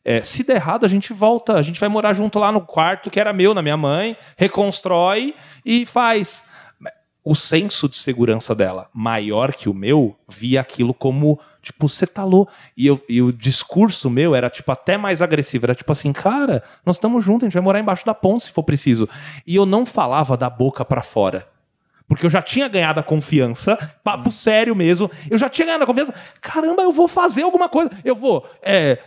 É, 0.04 0.22
se 0.22 0.44
der 0.44 0.54
errado, 0.54 0.86
a 0.86 0.88
gente 0.88 1.12
volta, 1.12 1.54
a 1.54 1.62
gente 1.62 1.80
vai 1.80 1.88
morar 1.88 2.12
junto 2.12 2.38
lá 2.38 2.52
no 2.52 2.60
quarto 2.60 3.10
que 3.10 3.18
era 3.18 3.32
meu, 3.32 3.52
na 3.54 3.60
minha 3.60 3.76
mãe, 3.76 4.16
reconstrói 4.36 5.34
e 5.64 5.84
faz. 5.84 6.44
O 7.26 7.34
senso 7.34 7.88
de 7.88 7.96
segurança 7.96 8.54
dela, 8.54 8.88
maior 8.94 9.52
que 9.52 9.68
o 9.68 9.74
meu, 9.74 10.16
via 10.28 10.60
aquilo 10.60 10.94
como, 10.94 11.40
tipo, 11.60 11.88
você 11.88 12.06
tá 12.06 12.22
louco. 12.22 12.52
E, 12.76 12.86
eu- 12.86 13.02
e 13.08 13.20
o 13.20 13.32
discurso 13.32 14.08
meu 14.08 14.32
era, 14.34 14.48
tipo, 14.48 14.70
até 14.70 14.96
mais 14.96 15.20
agressivo. 15.20 15.66
Era 15.66 15.74
tipo 15.74 15.90
assim, 15.90 16.12
cara, 16.12 16.62
nós 16.84 16.94
estamos 16.96 17.24
juntos, 17.24 17.42
a 17.42 17.46
gente 17.48 17.54
vai 17.54 17.62
morar 17.64 17.80
embaixo 17.80 18.06
da 18.06 18.14
ponte 18.14 18.44
se 18.44 18.52
for 18.52 18.62
preciso. 18.62 19.08
E 19.44 19.56
eu 19.56 19.66
não 19.66 19.84
falava 19.84 20.36
da 20.36 20.48
boca 20.48 20.84
pra 20.84 21.02
fora. 21.02 21.48
Porque 22.08 22.24
eu 22.24 22.30
já 22.30 22.40
tinha 22.40 22.68
ganhado 22.68 23.00
a 23.00 23.02
confiança, 23.02 23.76
papo 24.04 24.30
sério 24.30 24.76
mesmo. 24.76 25.10
Eu 25.28 25.36
já 25.36 25.48
tinha 25.48 25.66
ganhado 25.66 25.82
a 25.82 25.86
confiança. 25.86 26.14
Caramba, 26.40 26.82
eu 26.82 26.92
vou 26.92 27.08
fazer 27.08 27.42
alguma 27.42 27.68
coisa. 27.68 27.90
Eu 28.04 28.14
vou 28.14 28.48
é, 28.62 28.98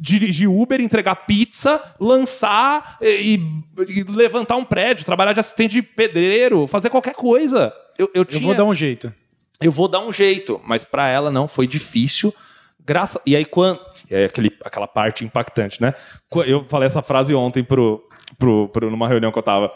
dirigir 0.00 0.50
Uber, 0.50 0.80
entregar 0.80 1.14
pizza, 1.14 1.80
lançar 2.00 2.96
e, 3.00 3.40
e 3.88 4.02
levantar 4.08 4.56
um 4.56 4.64
prédio, 4.64 5.04
trabalhar 5.04 5.32
de 5.32 5.40
assistente 5.40 5.72
de 5.72 5.82
pedreiro, 5.82 6.66
fazer 6.66 6.90
qualquer 6.90 7.14
coisa. 7.14 7.72
Eu, 7.96 8.06
eu 8.06 8.22
Eu 8.22 8.24
tinha 8.24 8.42
vou 8.42 8.54
dar 8.54 8.64
um 8.64 8.74
jeito. 8.74 9.12
eu 9.60 9.70
vou 9.70 9.86
dar 9.88 10.00
um 10.00 10.12
jeito, 10.12 10.60
mas 10.64 10.84
pra 10.84 11.08
ela 11.08 11.30
não 11.30 11.46
foi 11.46 11.66
difícil. 11.66 12.34
Graça 12.84 13.20
e 13.26 13.36
aí 13.36 13.44
quando 13.44 13.78
e 14.10 14.16
aí 14.16 14.24
aquele, 14.24 14.50
aquela 14.64 14.86
parte 14.88 15.24
impactante, 15.24 15.80
né? 15.80 15.92
Eu 16.46 16.64
falei 16.68 16.86
essa 16.86 17.02
frase 17.02 17.34
ontem 17.34 17.62
pro, 17.62 18.02
pro, 18.38 18.68
pro 18.70 18.90
numa 18.90 19.06
reunião 19.06 19.30
que 19.30 19.38
eu 19.38 19.42
tava. 19.42 19.70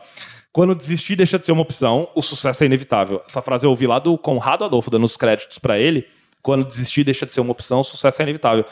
Quando 0.53 0.75
desistir 0.75 1.17
deixa 1.17 1.39
de 1.39 1.47
ser 1.47 1.53
uma 1.53 1.63
opção, 1.63 2.09
o 2.15 2.23
sucesso 2.23 2.63
é 2.63 2.67
inevitável. 2.67 3.23
Essa 3.27 3.41
frase 3.41 3.65
eu 3.65 3.71
ouvi 3.71 3.87
lá 3.87 3.99
do 3.99 4.19
Conrado 4.19 4.65
Adolfo 4.65 4.91
dando 4.91 5.05
os 5.05 5.17
créditos 5.17 5.59
pra 5.59 5.79
ele. 5.79 6.07
Quando 6.43 6.65
desistir 6.65 7.05
deixa 7.05 7.25
de 7.25 7.33
ser 7.33 7.41
uma 7.41 7.53
opção, 7.53 7.81
o 7.81 7.85
sucesso 7.85 8.21
é 8.21 8.25
inevitável. 8.25 8.65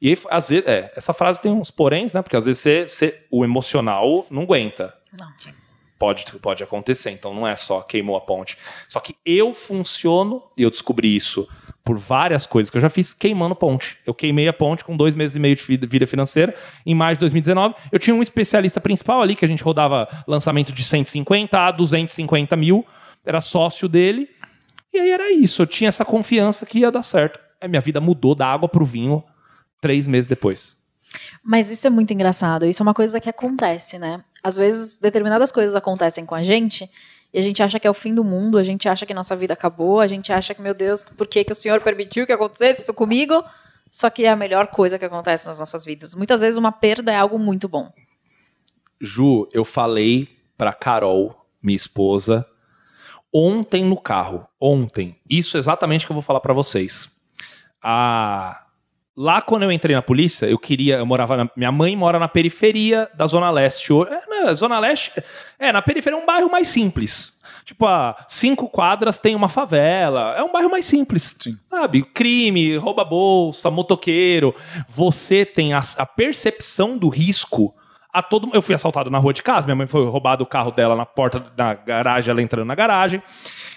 E 0.00 0.10
aí, 0.10 0.18
às 0.30 0.48
vezes, 0.48 0.64
é, 0.68 0.92
essa 0.94 1.12
frase 1.12 1.40
tem 1.40 1.50
uns 1.50 1.70
poréns, 1.72 2.12
né? 2.12 2.22
Porque 2.22 2.36
às 2.36 2.44
vezes 2.44 2.60
você, 2.62 2.82
você- 2.86 3.20
o 3.32 3.44
emocional 3.44 4.26
não 4.30 4.42
aguenta 4.42 4.94
Não. 5.18 5.26
pode, 5.98 6.24
pode 6.40 6.62
acontecer. 6.62 7.10
Então 7.10 7.34
não 7.34 7.48
é 7.48 7.56
só 7.56 7.80
queimou 7.80 8.16
a 8.16 8.20
ponte. 8.20 8.56
Só 8.88 9.00
que 9.00 9.16
eu 9.26 9.52
funciono, 9.52 10.40
e 10.56 10.62
eu 10.62 10.70
descobri 10.70 11.16
isso 11.16 11.48
por 11.88 11.96
várias 11.96 12.44
coisas 12.44 12.68
que 12.68 12.76
eu 12.76 12.82
já 12.82 12.90
fiz 12.90 13.14
queimando 13.14 13.56
ponte. 13.56 13.96
Eu 14.04 14.12
queimei 14.12 14.46
a 14.46 14.52
ponte 14.52 14.84
com 14.84 14.94
dois 14.94 15.14
meses 15.14 15.36
e 15.36 15.40
meio 15.40 15.56
de 15.56 15.62
vida 15.62 16.06
financeira. 16.06 16.54
Em 16.84 16.94
maio 16.94 17.16
de 17.16 17.20
2019, 17.20 17.76
eu 17.90 17.98
tinha 17.98 18.14
um 18.14 18.20
especialista 18.20 18.78
principal 18.78 19.22
ali, 19.22 19.34
que 19.34 19.42
a 19.42 19.48
gente 19.48 19.62
rodava 19.62 20.06
lançamento 20.26 20.70
de 20.70 20.84
150 20.84 21.58
a 21.58 21.70
250 21.70 22.54
mil. 22.56 22.84
Era 23.24 23.40
sócio 23.40 23.88
dele. 23.88 24.28
E 24.92 24.98
aí 24.98 25.10
era 25.10 25.32
isso. 25.32 25.62
Eu 25.62 25.66
tinha 25.66 25.88
essa 25.88 26.04
confiança 26.04 26.66
que 26.66 26.80
ia 26.80 26.90
dar 26.90 27.02
certo. 27.02 27.40
Aí 27.58 27.66
minha 27.70 27.80
vida 27.80 28.02
mudou 28.02 28.34
da 28.34 28.46
água 28.46 28.68
pro 28.68 28.84
vinho 28.84 29.24
três 29.80 30.06
meses 30.06 30.28
depois. 30.28 30.76
Mas 31.42 31.70
isso 31.70 31.86
é 31.86 31.90
muito 31.90 32.12
engraçado. 32.12 32.66
Isso 32.66 32.82
é 32.82 32.84
uma 32.84 32.92
coisa 32.92 33.18
que 33.18 33.30
acontece, 33.30 33.98
né? 33.98 34.22
Às 34.44 34.58
vezes, 34.58 34.98
determinadas 34.98 35.50
coisas 35.50 35.74
acontecem 35.74 36.26
com 36.26 36.34
a 36.34 36.42
gente 36.42 36.86
e 37.32 37.38
a 37.38 37.42
gente 37.42 37.62
acha 37.62 37.78
que 37.78 37.86
é 37.86 37.90
o 37.90 37.94
fim 37.94 38.14
do 38.14 38.24
mundo, 38.24 38.56
a 38.56 38.62
gente 38.62 38.88
acha 38.88 39.04
que 39.04 39.12
nossa 39.12 39.36
vida 39.36 39.52
acabou, 39.52 40.00
a 40.00 40.06
gente 40.06 40.32
acha 40.32 40.54
que, 40.54 40.62
meu 40.62 40.74
Deus, 40.74 41.02
por 41.02 41.26
que, 41.26 41.44
que 41.44 41.52
o 41.52 41.54
Senhor 41.54 41.80
permitiu 41.80 42.26
que 42.26 42.32
acontecesse 42.32 42.82
isso 42.82 42.94
comigo? 42.94 43.44
Só 43.92 44.08
que 44.08 44.24
é 44.24 44.30
a 44.30 44.36
melhor 44.36 44.68
coisa 44.68 44.98
que 44.98 45.04
acontece 45.04 45.46
nas 45.46 45.58
nossas 45.58 45.84
vidas. 45.84 46.14
Muitas 46.14 46.40
vezes 46.40 46.56
uma 46.56 46.72
perda 46.72 47.12
é 47.12 47.16
algo 47.16 47.38
muito 47.38 47.68
bom. 47.68 47.92
Ju, 49.00 49.48
eu 49.52 49.64
falei 49.64 50.28
pra 50.56 50.72
Carol, 50.72 51.46
minha 51.62 51.76
esposa, 51.76 52.46
ontem 53.32 53.84
no 53.84 53.96
carro. 53.96 54.46
Ontem. 54.60 55.16
Isso 55.28 55.56
é 55.56 55.60
exatamente 55.60 56.06
que 56.06 56.12
eu 56.12 56.14
vou 56.14 56.22
falar 56.22 56.40
pra 56.40 56.54
vocês. 56.54 57.10
Ah, 57.82 58.66
lá 59.18 59.42
quando 59.42 59.64
eu 59.64 59.72
entrei 59.72 59.96
na 59.96 60.02
polícia, 60.02 60.46
eu 60.46 60.56
queria. 60.56 60.98
Eu 60.98 61.06
morava. 61.06 61.36
Na, 61.36 61.50
minha 61.56 61.72
mãe 61.72 61.96
mora 61.96 62.20
na 62.20 62.28
periferia 62.28 63.10
da 63.14 63.26
Zona 63.26 63.50
Leste. 63.50 63.92
É, 63.92 64.44
na 64.44 64.54
Zona 64.54 64.78
Leste. 64.78 65.12
É, 65.58 65.72
na 65.72 65.82
periferia 65.82 66.16
é 66.16 66.22
um 66.22 66.24
bairro 66.24 66.48
mais 66.48 66.68
simples. 66.68 67.36
Tipo, 67.64 67.86
a 67.86 68.16
cinco 68.28 68.68
quadras 68.68 69.18
tem 69.18 69.34
uma 69.34 69.48
favela. 69.48 70.34
É 70.36 70.42
um 70.42 70.52
bairro 70.52 70.70
mais 70.70 70.84
simples. 70.84 71.36
Sabe? 71.68 72.02
Crime, 72.02 72.76
rouba 72.76 73.04
bolsa, 73.04 73.70
motoqueiro. 73.70 74.54
Você 74.88 75.44
tem 75.44 75.74
a, 75.74 75.82
a 75.98 76.06
percepção 76.06 76.96
do 76.96 77.08
risco 77.08 77.74
a 78.10 78.22
todo 78.22 78.48
Eu 78.54 78.62
fui 78.62 78.74
assaltado 78.74 79.10
na 79.10 79.18
rua 79.18 79.34
de 79.34 79.42
casa, 79.42 79.66
minha 79.66 79.76
mãe 79.76 79.86
foi 79.86 80.04
roubado 80.06 80.42
o 80.42 80.46
carro 80.46 80.70
dela 80.70 80.96
na 80.96 81.04
porta 81.04 81.40
da 81.54 81.74
garagem, 81.74 82.30
ela 82.30 82.40
entrando 82.40 82.66
na 82.66 82.74
garagem. 82.74 83.22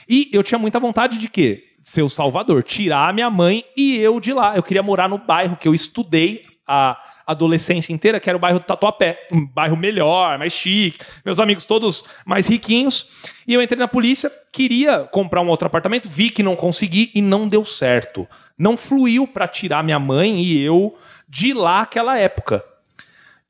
E 0.08 0.30
eu 0.32 0.41
tinha 0.41 0.58
muita 0.58 0.80
vontade 0.80 1.17
de 1.17 1.27
quê? 1.27 1.70
Ser 1.82 2.04
o 2.04 2.10
salvador, 2.10 2.63
tirar 2.63 3.10
a 3.10 3.13
minha 3.13 3.30
mãe 3.30 3.63
e 3.76 3.98
eu 3.98 4.20
de 4.20 4.34
lá. 4.34 4.56
Eu 4.56 4.63
queria 4.63 4.84
morar 4.84 5.10
no 5.10 5.17
bairro 5.17 5.58
que 5.58 5.67
eu 5.67 5.74
estudei 5.74 6.44
a 6.67 6.98
adolescência 7.26 7.94
inteira, 7.94 8.20
que 8.20 8.30
era 8.30 8.38
o 8.38 8.39
bairro 8.39 8.60
do 8.60 8.65
Tatuapé. 8.65 9.28
Um 9.32 9.46
bairro 9.46 9.76
melhor, 9.76 10.38
mais 10.38 10.54
chique. 10.54 11.00
Meus 11.26 11.39
amigos 11.39 11.65
todos 11.65 12.04
mais 12.26 12.48
riquinhos. 12.48 13.08
E 13.48 13.54
eu 13.54 13.62
entrei 13.62 13.80
na 13.80 13.88
polícia, 13.88 14.32
queria 14.52 15.00
comprar 15.06 15.41
um 15.41 15.48
outro 15.48 15.67
apartamento, 15.67 16.10
vi 16.10 16.30
que 16.30 16.44
não 16.44 16.56
consegui 16.56 17.12
e 17.15 17.22
não 17.22 17.48
deu 17.48 17.65
certo. 17.65 18.28
Não 18.58 18.78
fluiu 18.78 19.28
para 19.28 19.48
tirar 19.48 19.84
minha 19.84 20.00
mãe 20.00 20.39
e 20.41 20.62
eu 20.62 20.98
de 21.28 21.54
lá 21.54 21.82
aquela 21.82 22.17
época. 22.17 22.63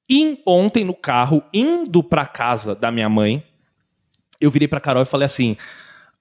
E 0.09 0.41
ontem 0.45 0.83
no 0.83 0.93
carro, 0.93 1.43
indo 1.53 2.03
pra 2.03 2.25
casa 2.25 2.75
da 2.75 2.91
minha 2.91 3.09
mãe, 3.09 3.43
eu 4.39 4.51
virei 4.51 4.67
pra 4.67 4.79
Carol 4.79 5.03
e 5.03 5.05
falei 5.05 5.25
assim: 5.25 5.55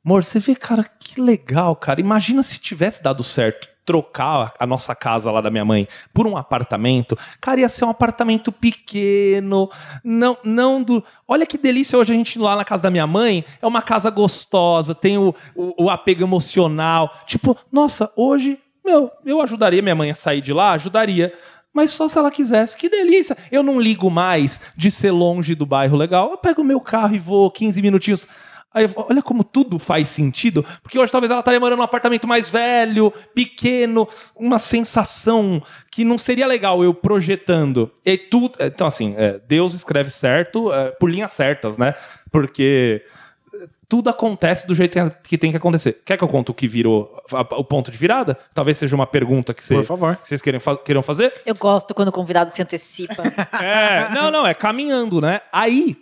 Amor, 0.05 0.25
você 0.25 0.39
vê, 0.39 0.55
cara, 0.55 0.85
que 0.85 1.21
legal, 1.21 1.77
cara. 1.77 2.01
Imagina 2.01 2.43
se 2.43 2.59
tivesse 2.59 3.03
dado 3.03 3.23
certo 3.23 3.69
trocar 3.85 4.55
a 4.59 4.67
nossa 4.67 4.95
casa 4.95 5.33
lá 5.33 5.41
da 5.41 5.51
minha 5.51 5.65
mãe 5.65 5.89
por 6.15 6.27
um 6.27 6.37
apartamento. 6.37 7.19
Cara, 7.41 7.61
ia 7.61 7.69
ser 7.69 7.85
um 7.85 7.91
apartamento 7.91 8.53
pequeno, 8.53 9.69
não, 10.05 10.39
não 10.45 10.83
do. 10.83 11.03
Olha 11.27 11.45
que 11.45 11.59
delícia 11.59 11.99
hoje 11.99 12.13
a 12.13 12.15
gente 12.15 12.39
lá 12.39 12.57
na 12.57 12.65
casa 12.65 12.83
da 12.83 12.91
minha 12.91 13.07
mãe. 13.07 13.45
É 13.61 13.67
uma 13.67 13.83
casa 13.83 14.09
gostosa, 14.09 14.95
tem 14.95 15.19
o, 15.19 15.35
o, 15.55 15.85
o 15.85 15.91
apego 15.91 16.23
emocional. 16.23 17.13
Tipo, 17.27 17.57
nossa, 17.71 18.11
hoje, 18.17 18.59
meu, 18.85 19.11
eu 19.27 19.43
ajudaria 19.43 19.83
minha 19.83 19.97
mãe 19.97 20.13
a 20.13 20.15
sair 20.15 20.41
de 20.41 20.53
lá, 20.53 20.73
ajudaria. 20.73 21.35
Mas 21.73 21.91
só 21.91 22.09
se 22.09 22.17
ela 22.17 22.31
quisesse. 22.31 22.77
Que 22.77 22.89
delícia. 22.89 23.37
Eu 23.51 23.63
não 23.63 23.81
ligo 23.81 24.11
mais 24.11 24.61
de 24.77 24.91
ser 24.91 25.11
longe 25.11 25.55
do 25.55 25.67
bairro 25.67 25.97
legal. 25.97 26.31
Eu 26.31 26.39
pego 26.39 26.63
o 26.63 26.65
meu 26.65 26.81
carro 26.81 27.15
e 27.15 27.19
vou 27.19 27.51
15 27.51 27.83
minutinhos. 27.83 28.27
Aí 28.73 28.85
eu 28.85 28.89
falo, 28.89 29.07
olha 29.11 29.21
como 29.23 29.43
tudo 29.43 29.79
faz 29.79 30.09
sentido. 30.09 30.65
Porque 30.83 30.99
hoje 30.99 31.11
talvez 31.11 31.31
ela 31.31 31.41
estaria 31.41 31.59
morando 31.59 31.79
num 31.79 31.85
apartamento 31.85 32.29
mais 32.29 32.49
velho, 32.49 33.13
pequeno, 33.35 34.09
uma 34.37 34.59
sensação 34.59 35.61
que 35.91 36.05
não 36.05 36.17
seria 36.17 36.47
legal 36.47 36.85
eu 36.85 36.95
projetando. 36.95 37.91
E 38.07 38.17
tudo. 38.17 38.55
Então, 38.61 38.87
assim, 38.87 39.15
é, 39.19 39.41
Deus 39.49 39.75
escreve 39.75 40.11
certo 40.11 40.73
é, 40.73 40.91
por 40.93 41.11
linhas 41.11 41.33
certas, 41.33 41.77
né? 41.77 41.95
Porque 42.31 43.05
tudo 43.89 44.09
acontece 44.09 44.67
do 44.69 44.75
jeito 44.75 44.97
que 45.25 45.37
tem 45.37 45.51
que 45.51 45.57
acontecer. 45.57 46.01
Quer 46.07 46.17
que 46.17 46.23
eu 46.23 46.29
conte 46.29 46.53
o 46.53 46.55
que 46.55 46.69
virou 46.69 47.21
a- 47.33 47.41
o 47.57 47.65
ponto 47.65 47.91
de 47.91 47.99
virada? 47.99 48.39
Talvez 48.55 48.79
seja 48.79 48.95
uma 48.95 49.07
pergunta 49.07 49.53
que, 49.53 49.65
você- 49.65 49.75
Por 49.75 49.85
favor. 49.85 50.17
que 50.17 50.29
vocês 50.29 50.41
queiram, 50.41 50.61
fa- 50.61 50.77
queiram 50.77 51.03
fazer. 51.03 51.33
Eu 51.45 51.57
gosto 51.57 51.93
quando 51.93 52.09
o 52.09 52.13
convidado 52.13 52.51
se 52.51 52.63
antecipa. 52.63 53.21
É, 53.61 54.09
não, 54.15 54.31
não, 54.31 54.47
é 54.47 54.55
caminhando, 54.55 55.21
né? 55.21 55.41
Aí, 55.53 55.97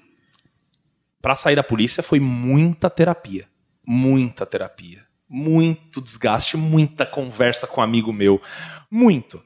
pra 1.28 1.36
sair 1.36 1.56
da 1.56 1.62
polícia 1.62 2.02
foi 2.02 2.18
muita 2.18 2.88
terapia. 2.88 3.46
Muita 3.86 4.46
terapia. 4.46 5.02
Muito 5.28 6.00
desgaste, 6.00 6.56
muita 6.56 7.04
conversa 7.04 7.66
com 7.66 7.82
um 7.82 7.84
amigo 7.84 8.14
meu. 8.14 8.40
Muito. 8.90 9.44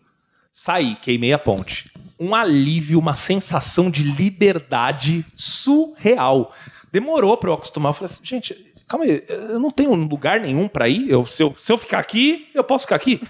Saí, 0.52 0.94
queimei 0.94 1.32
a 1.32 1.40
ponte. 1.40 1.90
Um 2.20 2.36
alívio, 2.36 3.00
uma 3.00 3.16
sensação 3.16 3.90
de 3.90 4.04
liberdade 4.04 5.26
surreal. 5.34 6.54
Demorou 6.92 7.36
pra 7.36 7.50
eu 7.50 7.54
acostumar. 7.54 7.90
Eu 7.90 7.94
falei 7.94 8.12
assim, 8.12 8.24
gente, 8.24 8.54
calma 8.86 9.04
aí, 9.04 9.24
eu 9.28 9.58
não 9.58 9.72
tenho 9.72 9.92
lugar 9.92 10.38
nenhum 10.38 10.68
pra 10.68 10.88
ir. 10.88 11.10
Eu, 11.10 11.26
se, 11.26 11.42
eu, 11.42 11.52
se 11.58 11.72
eu 11.72 11.76
ficar 11.76 11.98
aqui, 11.98 12.46
eu 12.54 12.62
posso 12.62 12.84
ficar 12.84 12.94
aqui. 12.94 13.20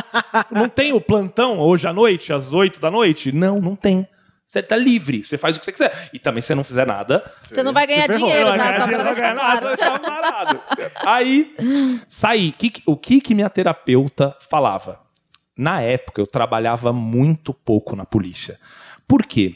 não 0.52 0.68
tenho 0.68 1.00
plantão 1.00 1.58
hoje 1.58 1.88
à 1.88 1.92
noite, 1.94 2.34
às 2.34 2.52
8 2.52 2.82
da 2.82 2.90
noite? 2.90 3.32
Não, 3.32 3.58
não 3.62 3.74
tem. 3.74 4.06
Você 4.46 4.62
tá 4.62 4.76
livre, 4.76 5.24
você 5.24 5.36
faz 5.38 5.56
o 5.56 5.60
que 5.60 5.64
você 5.64 5.72
quiser. 5.72 6.10
E 6.12 6.18
também, 6.18 6.40
se 6.42 6.48
você 6.48 6.54
não 6.54 6.62
fizer 6.64 6.86
nada. 6.86 7.24
Você 7.42 7.62
não 7.62 7.72
vai 7.72 7.86
ganhar 7.86 8.06
dinheiro, 8.08 8.50
tá? 8.50 8.56
ganhar 8.56 8.76
Só 8.80 8.84
dinheiro, 8.84 9.04
pra 9.04 9.04
não 9.04 9.04
vai 9.04 9.14
deixar 9.14 9.34
ganhar 9.34 9.34
nada, 9.34 9.76
tá 9.76 9.98
parado. 9.98 10.60
Aí, 11.06 11.54
saí. 12.08 12.54
O 12.86 12.96
que, 12.96 13.20
que 13.20 13.34
minha 13.34 13.48
terapeuta 13.50 14.36
falava? 14.48 15.00
Na 15.56 15.80
época, 15.80 16.20
eu 16.20 16.26
trabalhava 16.26 16.92
muito 16.92 17.54
pouco 17.54 17.96
na 17.96 18.04
polícia. 18.04 18.58
Por 19.08 19.24
quê? 19.24 19.54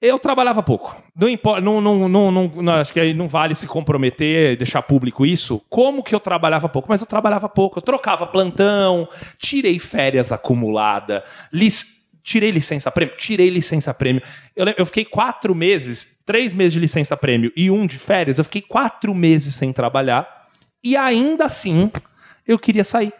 Eu 0.00 0.18
trabalhava 0.18 0.62
pouco. 0.62 0.96
Não 1.14 1.28
importa, 1.28 1.60
não, 1.60 1.78
não, 1.80 2.08
não, 2.08 2.30
não- 2.30 2.48
não- 2.48 2.72
acho 2.74 2.90
que 2.92 2.98
aí 3.00 3.12
não 3.12 3.28
vale 3.28 3.54
se 3.54 3.66
comprometer, 3.66 4.56
deixar 4.56 4.80
público 4.82 5.26
isso. 5.26 5.60
Como 5.68 6.02
que 6.02 6.14
eu 6.14 6.20
trabalhava 6.20 6.68
pouco? 6.70 6.88
Mas 6.88 7.02
eu 7.02 7.06
trabalhava 7.06 7.48
pouco. 7.50 7.78
Eu 7.78 7.82
trocava 7.82 8.26
plantão, 8.26 9.06
tirei 9.38 9.78
férias 9.78 10.32
acumulada, 10.32 11.22
lic- 11.52 11.99
tirei 12.22 12.50
licença 12.50 12.90
prêmio, 12.90 13.16
tirei 13.16 13.50
licença 13.50 13.92
prêmio. 13.94 14.22
Eu, 14.54 14.66
eu 14.78 14.86
fiquei 14.86 15.04
quatro 15.04 15.54
meses, 15.54 16.18
três 16.24 16.52
meses 16.54 16.72
de 16.72 16.80
licença 16.80 17.16
prêmio 17.16 17.52
e 17.56 17.70
um 17.70 17.86
de 17.86 17.98
férias. 17.98 18.38
Eu 18.38 18.44
fiquei 18.44 18.62
quatro 18.62 19.14
meses 19.14 19.54
sem 19.54 19.72
trabalhar 19.72 20.46
e 20.82 20.96
ainda 20.96 21.44
assim 21.44 21.90
eu 22.46 22.58
queria 22.58 22.84
sair. 22.84 23.12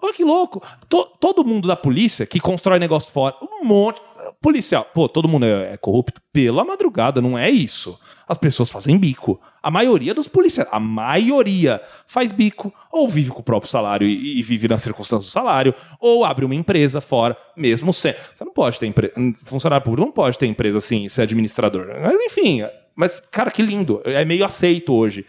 Olha 0.00 0.12
que 0.12 0.24
louco. 0.24 0.60
To- 0.88 1.06
todo 1.20 1.44
mundo 1.44 1.68
da 1.68 1.76
polícia 1.76 2.26
que 2.26 2.40
constrói 2.40 2.78
negócio 2.78 3.12
fora, 3.12 3.36
um 3.40 3.64
monte. 3.64 4.00
Policial, 4.40 4.84
pô, 4.92 5.08
todo 5.08 5.28
mundo 5.28 5.44
é, 5.46 5.74
é 5.74 5.76
corrupto 5.76 6.20
pela 6.32 6.64
madrugada, 6.64 7.20
não 7.20 7.38
é 7.38 7.50
isso. 7.50 7.98
As 8.28 8.38
pessoas 8.38 8.70
fazem 8.70 8.98
bico. 8.98 9.40
A 9.62 9.70
maioria 9.70 10.14
dos 10.14 10.28
policiais, 10.28 10.68
a 10.72 10.80
maioria 10.80 11.80
faz 12.06 12.32
bico, 12.32 12.72
ou 12.90 13.08
vive 13.08 13.30
com 13.30 13.40
o 13.40 13.44
próprio 13.44 13.70
salário 13.70 14.06
e, 14.06 14.38
e 14.38 14.42
vive 14.42 14.68
nas 14.68 14.82
circunstâncias 14.82 15.30
do 15.30 15.32
salário, 15.32 15.74
ou 16.00 16.24
abre 16.24 16.44
uma 16.44 16.54
empresa 16.54 17.00
fora, 17.00 17.36
mesmo 17.56 17.92
sem. 17.92 18.14
Você 18.34 18.44
não 18.44 18.52
pode 18.52 18.78
ter 18.78 18.86
empresa. 18.86 19.12
Funcionário 19.44 19.84
público 19.84 20.06
não 20.06 20.12
pode 20.12 20.38
ter 20.38 20.46
empresa 20.46 20.78
assim, 20.78 21.08
ser 21.08 21.22
administrador. 21.22 21.88
Mas 22.00 22.20
enfim, 22.20 22.62
mas, 22.94 23.20
cara, 23.30 23.50
que 23.50 23.62
lindo. 23.62 24.02
É 24.04 24.24
meio 24.24 24.44
aceito 24.44 24.92
hoje. 24.92 25.26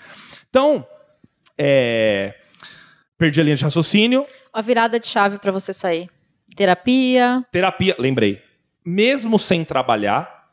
Então, 0.49 0.85
é. 1.57 2.35
Perdi 3.17 3.39
a 3.39 3.43
linha 3.43 3.55
de 3.55 3.63
raciocínio. 3.63 4.25
A 4.51 4.61
virada 4.61 4.99
de 4.99 5.07
chave 5.07 5.37
pra 5.39 5.51
você 5.51 5.71
sair. 5.71 6.09
Terapia. 6.55 7.43
Terapia, 7.51 7.95
lembrei. 7.97 8.41
Mesmo 8.85 9.39
sem 9.39 9.63
trabalhar, 9.63 10.49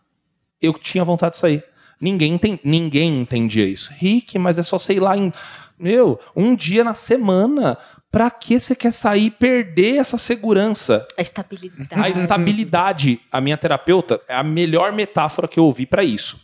eu 0.63 0.73
tinha 0.75 1.05
vontade 1.05 1.33
de 1.33 1.39
sair. 1.39 1.65
Ninguém, 2.01 2.35
enten- 2.35 2.59
ninguém 2.65 3.21
entendia 3.21 3.65
isso. 3.67 3.93
Rick, 3.97 4.39
mas 4.39 4.59
é 4.59 4.63
só 4.63 4.79
sei 4.79 4.99
lá 4.99 5.17
em. 5.17 5.33
Meu, 5.79 6.19
um 6.35 6.55
dia 6.55 6.83
na 6.85 6.95
semana. 6.95 7.77
Pra 8.13 8.29
que 8.29 8.59
você 8.59 8.75
quer 8.75 8.93
sair 8.93 9.27
e 9.27 9.31
perder 9.31 9.99
essa 9.99 10.19
segurança? 10.19 11.07
A 11.17 11.23
estabilidade. 11.23 11.95
A 11.95 12.09
estabilidade, 12.09 13.21
a 13.31 13.41
minha 13.41 13.57
terapeuta, 13.57 14.21
é 14.27 14.35
a 14.35 14.43
melhor 14.43 14.93
metáfora 14.93 15.47
que 15.47 15.61
eu 15.61 15.65
ouvi 15.65 15.87
para 15.87 16.03
isso. 16.03 16.37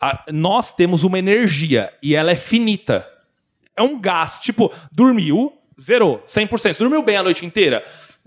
A- 0.00 0.24
nós 0.30 0.72
temos 0.72 1.02
uma 1.02 1.18
energia 1.18 1.92
e 2.00 2.14
ela 2.14 2.30
é 2.30 2.36
finita. 2.36 3.04
É 3.76 3.82
um 3.82 4.00
gás. 4.00 4.38
Tipo, 4.38 4.72
dormiu, 4.92 5.52
zerou, 5.80 6.22
100%. 6.24 6.78
Dormiu 6.78 7.02
bem 7.02 7.16
a 7.16 7.22
noite 7.24 7.44
inteira, 7.44 7.84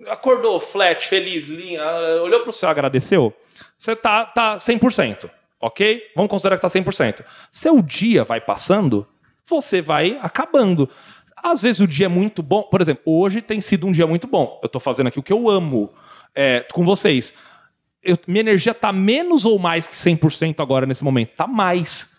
acordou 0.08 0.60
flat, 0.60 1.08
feliz, 1.08 1.46
linha, 1.48 1.82
olhou 2.22 2.42
pro 2.42 2.52
céu, 2.52 2.68
agradeceu. 2.70 3.34
Você 3.78 3.96
tá, 3.96 4.26
tá 4.26 4.58
100%, 4.58 5.30
ok? 5.60 6.02
Vamos 6.16 6.30
considerar 6.30 6.56
que 6.58 6.62
tá 6.62 6.68
100%. 6.68 7.24
Seu 7.52 7.82
dia 7.82 8.24
vai 8.24 8.40
passando, 8.42 9.08
você 9.48 9.82
vai 9.82 10.18
acabando. 10.22 10.90
Às 11.44 11.62
vezes 11.62 11.80
o 11.80 11.88
dia 11.88 12.06
é 12.08 12.10
muito 12.10 12.42
bom. 12.42 12.64
Por 12.64 12.82
exemplo, 12.82 13.04
hoje 13.06 13.42
tem 13.42 13.62
sido 13.62 13.86
um 13.88 13.92
dia 13.92 14.08
muito 14.08 14.28
bom. 14.28 14.60
Eu 14.64 14.70
tô 14.70 14.80
fazendo 14.80 15.08
aqui 15.08 15.20
o 15.20 15.24
que 15.24 15.34
eu 15.34 15.50
amo 15.50 15.94
é, 16.34 16.66
com 16.74 16.84
vocês. 16.84 17.34
Eu- 18.04 18.18
minha 18.28 18.40
energia 18.42 18.74
tá 18.74 18.92
menos 18.94 19.46
ou 19.46 19.60
mais 19.60 19.86
que 19.88 19.96
100% 19.96 20.60
agora 20.62 20.86
nesse 20.86 21.04
momento? 21.04 21.32
Tá 21.36 21.46
mais. 21.48 22.10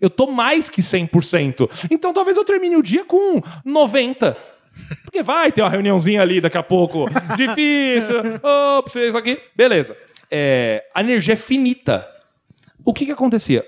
Eu 0.00 0.10
tô 0.10 0.26
mais 0.26 0.68
que 0.68 0.82
100%. 0.82 1.70
Então 1.90 2.12
talvez 2.12 2.36
eu 2.36 2.44
termine 2.44 2.76
o 2.76 2.82
dia 2.82 3.04
com 3.04 3.40
90%. 3.64 4.36
Porque 5.04 5.22
vai 5.22 5.52
ter 5.52 5.62
uma 5.62 5.70
reuniãozinha 5.70 6.20
ali 6.20 6.40
daqui 6.40 6.58
a 6.58 6.62
pouco. 6.62 7.06
Difícil. 7.38 8.16
Ops, 8.78 8.94
isso 8.96 9.16
aqui. 9.16 9.40
Beleza. 9.56 9.96
É, 10.30 10.84
a 10.92 11.00
energia 11.00 11.34
é 11.34 11.36
finita. 11.36 12.06
O 12.84 12.92
que 12.92 13.06
que 13.06 13.12
acontecia? 13.12 13.64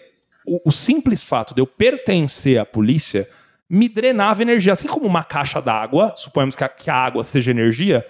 O, 0.47 0.69
o 0.69 0.73
simples 0.73 1.25
fato 1.25 1.55
de 1.55 1.61
eu 1.61 1.67
pertencer 1.67 2.59
à 2.59 2.65
polícia 2.65 3.29
me 3.69 3.89
drenava 3.89 4.43
energia. 4.43 4.73
Assim 4.73 4.87
como 4.87 5.07
uma 5.07 5.25
caixa 5.25 5.61
d'água, 5.61 6.13
suponhamos 6.17 6.55
que 6.55 6.65
a, 6.65 6.69
que 6.69 6.91
a 6.91 6.95
água 6.95 7.25
seja 7.25 7.51
energia, 7.51 8.07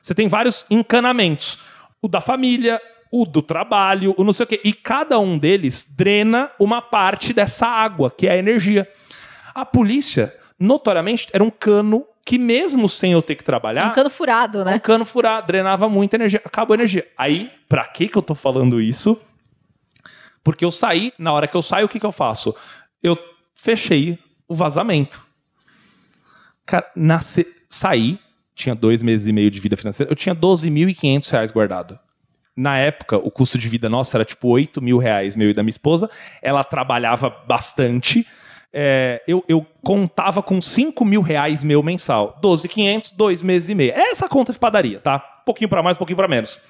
você 0.00 0.14
tem 0.14 0.28
vários 0.28 0.64
encanamentos. 0.70 1.58
O 2.00 2.08
da 2.08 2.20
família, 2.20 2.80
o 3.10 3.24
do 3.24 3.42
trabalho, 3.42 4.14
o 4.16 4.24
não 4.24 4.32
sei 4.32 4.44
o 4.44 4.46
quê. 4.46 4.60
E 4.64 4.72
cada 4.72 5.18
um 5.18 5.38
deles 5.38 5.86
drena 5.90 6.50
uma 6.58 6.80
parte 6.80 7.32
dessa 7.32 7.66
água, 7.66 8.10
que 8.10 8.26
é 8.26 8.32
a 8.32 8.36
energia. 8.36 8.88
A 9.54 9.64
polícia, 9.64 10.34
notoriamente, 10.58 11.28
era 11.32 11.44
um 11.44 11.50
cano 11.50 12.04
que, 12.24 12.38
mesmo 12.38 12.88
sem 12.88 13.12
eu 13.12 13.22
ter 13.22 13.34
que 13.34 13.44
trabalhar. 13.44 13.88
Um 13.88 13.92
cano 13.92 14.10
furado, 14.10 14.60
Um 14.60 14.64
né? 14.64 14.78
cano 14.78 15.04
furado, 15.04 15.46
drenava 15.46 15.88
muita 15.88 16.16
energia. 16.16 16.40
Acabou 16.44 16.74
a 16.74 16.76
energia. 16.76 17.06
Aí, 17.16 17.50
pra 17.68 17.84
que 17.84 18.08
que 18.08 18.16
eu 18.16 18.22
tô 18.22 18.34
falando 18.34 18.80
isso? 18.80 19.20
Porque 20.44 20.64
eu 20.64 20.70
saí, 20.70 21.12
na 21.18 21.32
hora 21.32 21.48
que 21.48 21.56
eu 21.56 21.62
saio, 21.62 21.86
o 21.86 21.88
que 21.88 21.98
que 21.98 22.06
eu 22.06 22.12
faço? 22.12 22.54
Eu 23.02 23.18
fechei 23.54 24.18
o 24.46 24.54
vazamento. 24.54 25.24
Cara, 26.66 26.88
nasce, 26.94 27.46
saí, 27.68 28.18
tinha 28.54 28.74
dois 28.74 29.02
meses 29.02 29.26
e 29.26 29.32
meio 29.32 29.50
de 29.50 29.58
vida 29.58 29.76
financeira, 29.76 30.12
eu 30.12 30.16
tinha 30.16 30.34
12.500 30.34 31.30
reais 31.30 31.50
guardado. 31.50 31.98
Na 32.56 32.78
época, 32.78 33.16
o 33.16 33.30
custo 33.30 33.58
de 33.58 33.68
vida 33.68 33.88
nosso 33.88 34.16
era 34.16 34.24
tipo 34.24 34.48
8 34.48 34.80
mil 34.80 34.98
reais, 34.98 35.34
meu 35.34 35.50
e 35.50 35.54
da 35.54 35.62
minha 35.62 35.70
esposa. 35.70 36.08
Ela 36.40 36.62
trabalhava 36.62 37.28
bastante. 37.28 38.24
É, 38.72 39.20
eu, 39.26 39.44
eu 39.48 39.66
contava 39.82 40.40
com 40.40 40.62
5 40.62 41.04
mil 41.04 41.20
reais 41.20 41.64
meu 41.64 41.82
mensal. 41.82 42.38
12,500, 42.40 43.10
dois 43.10 43.42
meses 43.42 43.70
e 43.70 43.74
meio. 43.74 43.92
É 43.92 44.10
essa 44.10 44.28
conta 44.28 44.52
de 44.52 44.58
padaria, 44.58 45.00
tá? 45.00 45.16
Um 45.40 45.44
pouquinho 45.44 45.68
para 45.68 45.82
mais, 45.82 45.96
um 45.96 45.98
pouquinho 45.98 46.16
para 46.16 46.28
menos. 46.28 46.60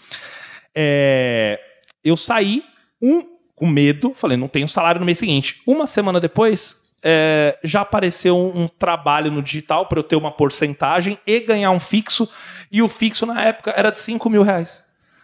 É, 0.74 1.60
eu 2.02 2.16
saí 2.16 2.64
um, 3.02 3.34
com 3.55 3.66
medo, 3.66 4.12
falei, 4.14 4.36
não 4.36 4.48
tenho 4.48 4.68
salário 4.68 5.00
no 5.00 5.07
mês 5.07 5.18
seguinte. 5.18 5.61
Uma 5.66 5.86
semana 5.86 6.20
depois, 6.20 6.82
é, 7.02 7.59
já 7.62 7.82
apareceu 7.82 8.36
um, 8.36 8.62
um 8.62 8.68
trabalho 8.68 9.30
no 9.30 9.42
digital 9.42 9.86
para 9.86 9.98
eu 9.98 10.02
ter 10.02 10.16
uma 10.16 10.32
porcentagem 10.32 11.18
e 11.26 11.40
ganhar 11.40 11.70
um 11.70 11.78
fixo. 11.78 12.28
E 12.72 12.82
o 12.82 12.88
fixo 12.88 13.26
na 13.26 13.42
época 13.42 13.72
era 13.76 13.90
de 13.90 13.98
5 13.98 14.28
mil 14.30 14.42
reais. 14.42 14.82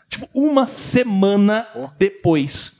Tipo, 0.09 0.29
uma 0.35 0.67
semana 0.67 1.67
depois. 1.99 2.79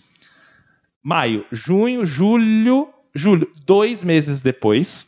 Maio, 1.03 1.47
junho, 1.51 2.05
julho, 2.05 2.93
julho, 3.15 3.51
dois 3.65 4.05
meses 4.05 4.43
depois. 4.43 5.07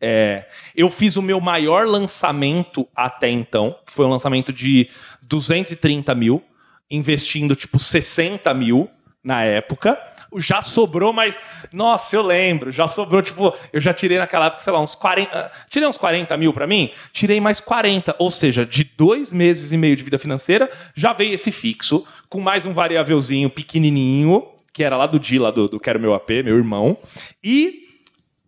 é, 0.00 0.46
eu 0.74 0.88
fiz 0.88 1.16
o 1.16 1.22
meu 1.22 1.40
maior 1.40 1.86
lançamento 1.86 2.86
até 2.94 3.28
então, 3.28 3.76
que 3.86 3.92
foi 3.92 4.04
um 4.06 4.10
lançamento 4.10 4.52
de 4.52 4.88
230 5.22 6.14
mil, 6.14 6.42
investindo 6.90 7.56
tipo 7.56 7.78
60 7.78 8.52
mil 8.54 8.90
na 9.26 9.42
época. 9.42 9.98
Já 10.38 10.60
sobrou, 10.62 11.12
mas. 11.12 11.36
Nossa, 11.72 12.14
eu 12.16 12.22
lembro. 12.22 12.70
Já 12.70 12.86
sobrou, 12.88 13.20
tipo, 13.22 13.54
eu 13.72 13.80
já 13.80 13.92
tirei 13.92 14.18
naquela 14.18 14.46
época, 14.46 14.62
sei 14.62 14.72
lá, 14.72 14.80
uns 14.80 14.94
40. 14.94 15.52
Tirei 15.68 15.88
uns 15.88 15.96
40 15.98 16.36
mil 16.36 16.52
pra 16.52 16.66
mim, 16.66 16.90
tirei 17.12 17.40
mais 17.40 17.60
40. 17.60 18.14
Ou 18.18 18.30
seja, 18.30 18.64
de 18.64 18.84
dois 18.84 19.32
meses 19.32 19.72
e 19.72 19.76
meio 19.76 19.96
de 19.96 20.02
vida 20.02 20.18
financeira, 20.18 20.70
já 20.94 21.12
veio 21.12 21.34
esse 21.34 21.50
fixo, 21.52 22.06
com 22.28 22.40
mais 22.40 22.64
um 22.66 22.72
variávelzinho 22.72 23.48
pequenininho, 23.50 24.46
que 24.72 24.82
era 24.84 24.96
lá 24.96 25.06
do 25.06 25.18
Di, 25.18 25.38
lá 25.38 25.50
do, 25.50 25.68
do 25.68 25.80
Quero 25.80 25.98
Meu 26.00 26.12
AP, 26.14 26.28
meu 26.44 26.56
irmão. 26.56 26.98
E 27.42 27.84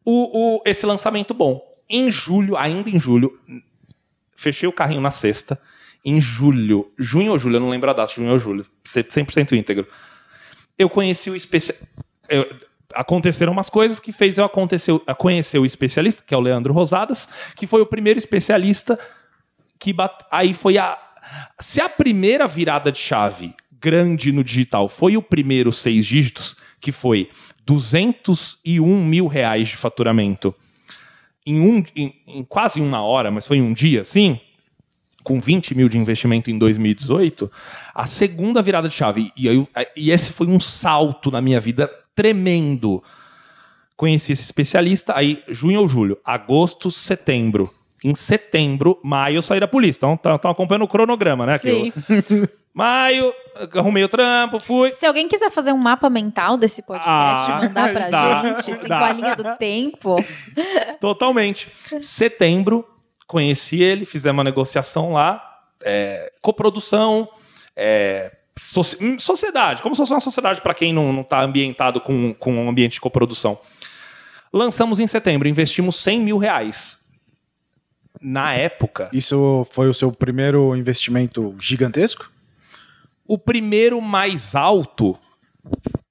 o, 0.04 0.56
o- 0.58 0.62
esse 0.66 0.84
lançamento 0.86 1.32
bom. 1.34 1.60
Em 1.88 2.10
julho, 2.12 2.56
ainda 2.56 2.90
em 2.90 3.00
julho, 3.00 3.38
fechei 4.36 4.68
o 4.68 4.72
carrinho 4.72 5.00
na 5.00 5.10
sexta. 5.10 5.58
Em 6.04 6.20
julho, 6.20 6.92
junho 6.98 7.32
ou 7.32 7.38
julho, 7.38 7.56
eu 7.56 7.60
não 7.60 7.70
lembro 7.70 7.88
a 7.90 7.92
data, 7.92 8.12
junho 8.12 8.30
ou 8.32 8.38
julho, 8.38 8.64
100% 8.84 9.52
íntegro. 9.52 9.86
Eu 10.78 10.88
conheci 10.88 11.30
o 11.30 11.36
especialista. 11.36 11.88
Aconteceram 12.94 13.52
umas 13.52 13.68
coisas 13.68 14.00
que 14.00 14.12
fez 14.12 14.38
eu 14.38 14.44
acontecer, 14.44 14.92
conhecer 15.18 15.58
o 15.58 15.66
especialista, 15.66 16.22
que 16.26 16.34
é 16.34 16.36
o 16.36 16.40
Leandro 16.40 16.72
Rosadas, 16.72 17.28
que 17.54 17.66
foi 17.66 17.82
o 17.82 17.86
primeiro 17.86 18.18
especialista 18.18 18.98
que 19.78 19.92
bat... 19.92 20.24
aí 20.30 20.52
foi 20.52 20.78
a 20.78 20.98
se 21.60 21.80
a 21.80 21.88
primeira 21.88 22.46
virada 22.46 22.90
de 22.90 22.98
chave 22.98 23.54
grande 23.70 24.32
no 24.32 24.42
digital 24.42 24.88
foi 24.88 25.16
o 25.16 25.22
primeiro 25.22 25.70
seis 25.70 26.06
dígitos, 26.06 26.56
que 26.80 26.90
foi 26.90 27.30
201 27.66 29.04
mil 29.04 29.26
reais 29.26 29.68
de 29.68 29.76
faturamento 29.76 30.54
em, 31.46 31.60
um, 31.60 31.84
em, 31.94 32.14
em 32.26 32.44
quase 32.44 32.80
uma 32.80 33.02
hora, 33.02 33.30
mas 33.30 33.46
foi 33.46 33.58
em 33.58 33.62
um 33.62 33.72
dia, 33.72 34.04
sim, 34.04 34.40
com 35.28 35.38
20 35.38 35.74
mil 35.74 35.90
de 35.90 35.98
investimento 35.98 36.50
em 36.50 36.56
2018, 36.58 37.52
a 37.94 38.06
segunda 38.06 38.62
virada 38.62 38.88
de 38.88 38.94
chave, 38.94 39.30
e, 39.36 39.46
aí, 39.46 39.66
e 39.94 40.10
esse 40.10 40.32
foi 40.32 40.46
um 40.46 40.58
salto 40.58 41.30
na 41.30 41.42
minha 41.42 41.60
vida 41.60 41.90
tremendo. 42.14 43.02
Conheci 43.94 44.32
esse 44.32 44.44
especialista, 44.44 45.12
aí 45.14 45.42
junho 45.48 45.80
ou 45.80 45.86
julho, 45.88 46.16
agosto, 46.24 46.90
setembro. 46.90 47.70
Em 48.02 48.14
setembro, 48.14 48.98
maio, 49.04 49.36
eu 49.36 49.42
saí 49.42 49.60
da 49.60 49.68
polícia. 49.68 49.98
Então, 49.98 50.14
estão 50.34 50.50
acompanhando 50.50 50.82
o 50.84 50.88
cronograma, 50.88 51.44
né? 51.44 51.58
Sim. 51.58 51.92
eu- 52.30 52.48
maio, 52.72 53.32
arrumei 53.74 54.04
o 54.04 54.08
trampo, 54.08 54.60
fui. 54.60 54.92
Se 54.92 55.04
alguém 55.04 55.26
quiser 55.28 55.50
fazer 55.50 55.72
um 55.72 55.78
mapa 55.78 56.08
mental 56.08 56.56
desse 56.56 56.80
podcast 56.80 57.10
Ah, 57.50 57.60
mandar 57.64 57.92
pra 57.92 58.06
dá, 58.08 58.42
gente, 58.44 58.70
assim, 58.72 58.88
dá. 58.88 58.98
com 59.00 59.04
a 59.04 59.12
linha 59.12 59.36
do 59.36 59.56
tempo. 59.58 60.16
Totalmente. 61.00 61.68
Setembro, 62.00 62.86
conheci 63.28 63.80
ele, 63.80 64.04
fizemos 64.04 64.38
uma 64.38 64.44
negociação 64.44 65.12
lá, 65.12 65.60
é, 65.84 66.32
coprodução, 66.42 67.28
é, 67.76 68.32
soci- 68.58 68.96
hum, 69.00 69.16
sociedade, 69.20 69.82
como 69.82 69.94
se 69.94 70.00
fosse 70.00 70.12
uma 70.12 70.18
sociedade 70.20 70.60
para 70.60 70.74
quem 70.74 70.92
não 70.92 71.20
está 71.20 71.42
ambientado 71.42 72.00
com, 72.00 72.34
com 72.34 72.52
um 72.54 72.68
ambiente 72.68 72.94
de 72.94 73.00
coprodução. 73.00 73.56
Lançamos 74.52 74.98
em 74.98 75.06
setembro, 75.06 75.46
investimos 75.46 75.96
100 76.02 76.20
mil 76.20 76.38
reais. 76.38 77.06
Na 78.20 78.52
época, 78.54 79.08
Isso 79.12 79.64
foi 79.70 79.88
o 79.88 79.94
seu 79.94 80.10
primeiro 80.10 80.74
investimento 80.74 81.54
gigantesco? 81.60 82.32
o 83.30 83.36
primeiro 83.38 84.00
mais 84.00 84.54
alto 84.56 85.16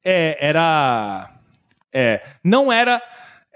é, 0.06 0.38
era. 0.40 1.34
É, 1.92 2.24
não 2.44 2.72
era. 2.72 3.02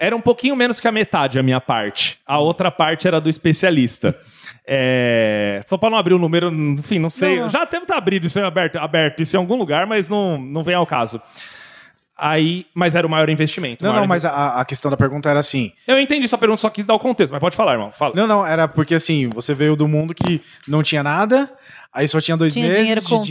Era 0.01 0.15
um 0.15 0.19
pouquinho 0.19 0.55
menos 0.55 0.79
que 0.79 0.87
a 0.87 0.91
metade 0.91 1.37
a 1.37 1.43
minha 1.43 1.61
parte. 1.61 2.17
A 2.25 2.39
outra 2.39 2.71
parte 2.71 3.07
era 3.07 3.21
do 3.21 3.29
especialista. 3.29 4.17
É, 4.65 5.63
Só 5.67 5.77
para 5.77 5.91
não 5.91 5.97
abrir 5.99 6.15
o 6.15 6.17
número, 6.17 6.51
enfim, 6.51 6.97
não 6.97 7.07
sei. 7.11 7.35
Não, 7.35 7.43
não. 7.43 7.49
Já 7.49 7.65
deve 7.65 7.83
estar 7.83 7.97
abrido 7.97 8.25
isso 8.25 8.39
aberto, 8.39 8.77
aberto 8.77 9.21
isso 9.21 9.35
em 9.35 9.39
algum 9.39 9.55
lugar, 9.55 9.85
mas 9.85 10.09
não, 10.09 10.39
não 10.39 10.63
vem 10.63 10.73
ao 10.73 10.87
caso. 10.87 11.21
Aí, 12.23 12.67
mas 12.75 12.93
era 12.93 13.07
o 13.07 13.09
maior 13.09 13.27
investimento. 13.31 13.83
Não, 13.83 13.89
maior 13.91 14.01
não, 14.01 14.07
mas 14.07 14.23
a, 14.25 14.61
a 14.61 14.65
questão 14.65 14.91
da 14.91 14.95
pergunta 14.95 15.27
era 15.27 15.39
assim. 15.39 15.71
Eu 15.87 15.99
entendi 15.99 16.27
sua 16.27 16.37
pergunta, 16.37 16.61
só 16.61 16.69
quis 16.69 16.85
dar 16.85 16.93
o 16.93 16.99
contexto, 16.99 17.31
mas 17.31 17.39
pode 17.41 17.55
falar, 17.55 17.71
irmão. 17.73 17.91
Fala. 17.91 18.13
Não, 18.15 18.27
não, 18.27 18.45
era 18.45 18.67
porque 18.67 18.93
assim, 18.93 19.27
você 19.29 19.55
veio 19.55 19.75
do 19.75 19.87
mundo 19.87 20.13
que 20.13 20.39
não 20.67 20.83
tinha 20.83 21.01
nada, 21.01 21.51
aí 21.91 22.07
só 22.07 22.21
tinha 22.21 22.37
dois 22.37 22.53
Tinha 22.53 22.67
meses 22.67 22.79
dinheiro 22.81 23.01
de 23.01 23.07
contado. 23.07 23.25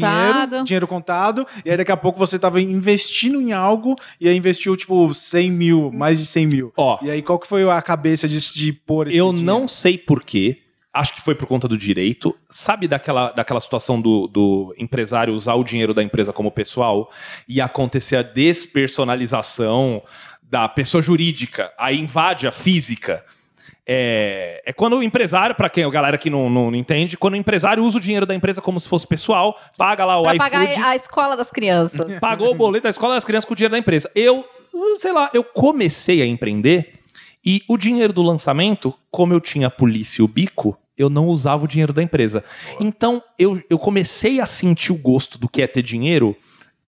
dinheiro, 0.49 0.65
dinheiro 0.65 0.89
contado, 0.89 1.47
e 1.65 1.71
aí 1.71 1.77
daqui 1.77 1.93
a 1.93 1.97
pouco 1.97 2.19
você 2.19 2.37
tava 2.37 2.61
investindo 2.61 3.41
em 3.41 3.53
algo 3.53 3.95
e 4.21 4.29
aí 4.29 4.37
investiu, 4.37 4.77
tipo, 4.77 5.15
100 5.15 5.51
mil, 5.53 5.93
mais 5.93 6.19
de 6.19 6.27
100 6.27 6.47
mil. 6.49 6.73
Ó. 6.77 6.99
E 7.01 7.13
aí 7.13 7.23
qual 7.23 7.39
que 7.39 7.47
foi 7.47 7.63
a 7.71 7.81
cabeça 7.81 8.27
de, 8.27 8.55
de 8.55 8.73
pôr 8.73 9.07
esse 9.07 9.17
Eu 9.17 9.29
dinheiro? 9.29 9.47
não 9.47 9.69
sei 9.69 9.97
porquê. 9.97 10.59
Acho 10.93 11.15
que 11.15 11.21
foi 11.21 11.35
por 11.35 11.47
conta 11.47 11.69
do 11.69 11.79
direito. 11.79 12.37
Sabe 12.49 12.89
daquela, 12.89 13.31
daquela 13.31 13.61
situação 13.61 14.01
do, 14.01 14.27
do 14.27 14.75
empresário 14.77 15.33
usar 15.35 15.55
o 15.55 15.63
dinheiro 15.63 15.95
da 15.95 16.03
empresa 16.03 16.33
como 16.33 16.51
pessoal 16.51 17.11
e 17.49 17.61
acontecer 17.61 18.17
a 18.17 18.23
despersonalização 18.23 20.03
da 20.43 20.69
pessoa 20.69 21.01
jurídica, 21.01 21.73
aí 21.79 21.99
invade 21.99 22.49
a 22.49 22.51
física? 22.53 23.25
É, 23.87 24.63
é 24.67 24.73
quando 24.73 24.97
o 24.97 25.03
empresário, 25.03 25.55
para 25.55 25.71
quem 25.71 25.85
a 25.85 25.91
galera 25.91 26.19
que 26.19 26.29
não, 26.29 26.51
não 26.51 26.75
entende, 26.75 27.17
quando 27.17 27.35
o 27.35 27.37
empresário 27.37 27.85
usa 27.85 27.99
o 27.99 28.01
dinheiro 28.01 28.27
da 28.27 28.35
empresa 28.35 28.61
como 28.61 28.81
se 28.81 28.89
fosse 28.89 29.07
pessoal, 29.07 29.59
paga 29.77 30.05
lá 30.05 30.19
o 30.19 30.23
Pra 30.23 30.35
iFood 30.35 30.51
pagar 30.51 30.89
a 30.89 30.97
escola 30.97 31.37
das 31.37 31.51
crianças. 31.51 32.07
pagou 32.21 32.51
o 32.51 32.55
boleto 32.55 32.85
da 32.85 32.91
escola 32.91 33.15
das 33.15 33.25
crianças 33.25 33.45
com 33.45 33.53
o 33.53 33.57
dinheiro 33.57 33.73
da 33.73 33.79
empresa. 33.79 34.11
Eu, 34.15 34.45
sei 34.99 35.13
lá, 35.13 35.31
eu 35.33 35.45
comecei 35.45 36.21
a 36.21 36.27
empreender 36.27 37.01
e 37.45 37.63
o 37.69 37.77
dinheiro 37.77 38.13
do 38.13 38.23
lançamento, 38.23 38.95
como 39.11 39.33
eu 39.33 39.41
tinha 39.41 39.69
a 39.69 39.71
polícia 39.71 40.21
e 40.21 40.25
o 40.25 40.29
bico, 40.29 40.79
eu 41.01 41.09
não 41.09 41.27
usava 41.27 41.65
o 41.65 41.69
dinheiro 41.69 41.93
da 41.93 42.03
empresa. 42.03 42.45
Então, 42.79 43.23
eu, 43.39 43.63
eu 43.71 43.79
comecei 43.79 44.41
a 44.41 44.47
sentir 44.47 44.93
o 44.93 44.97
gosto 44.97 45.39
do 45.39 45.49
que 45.49 45.63
é 45.63 45.67
ter 45.67 45.83
dinheiro 45.83 46.37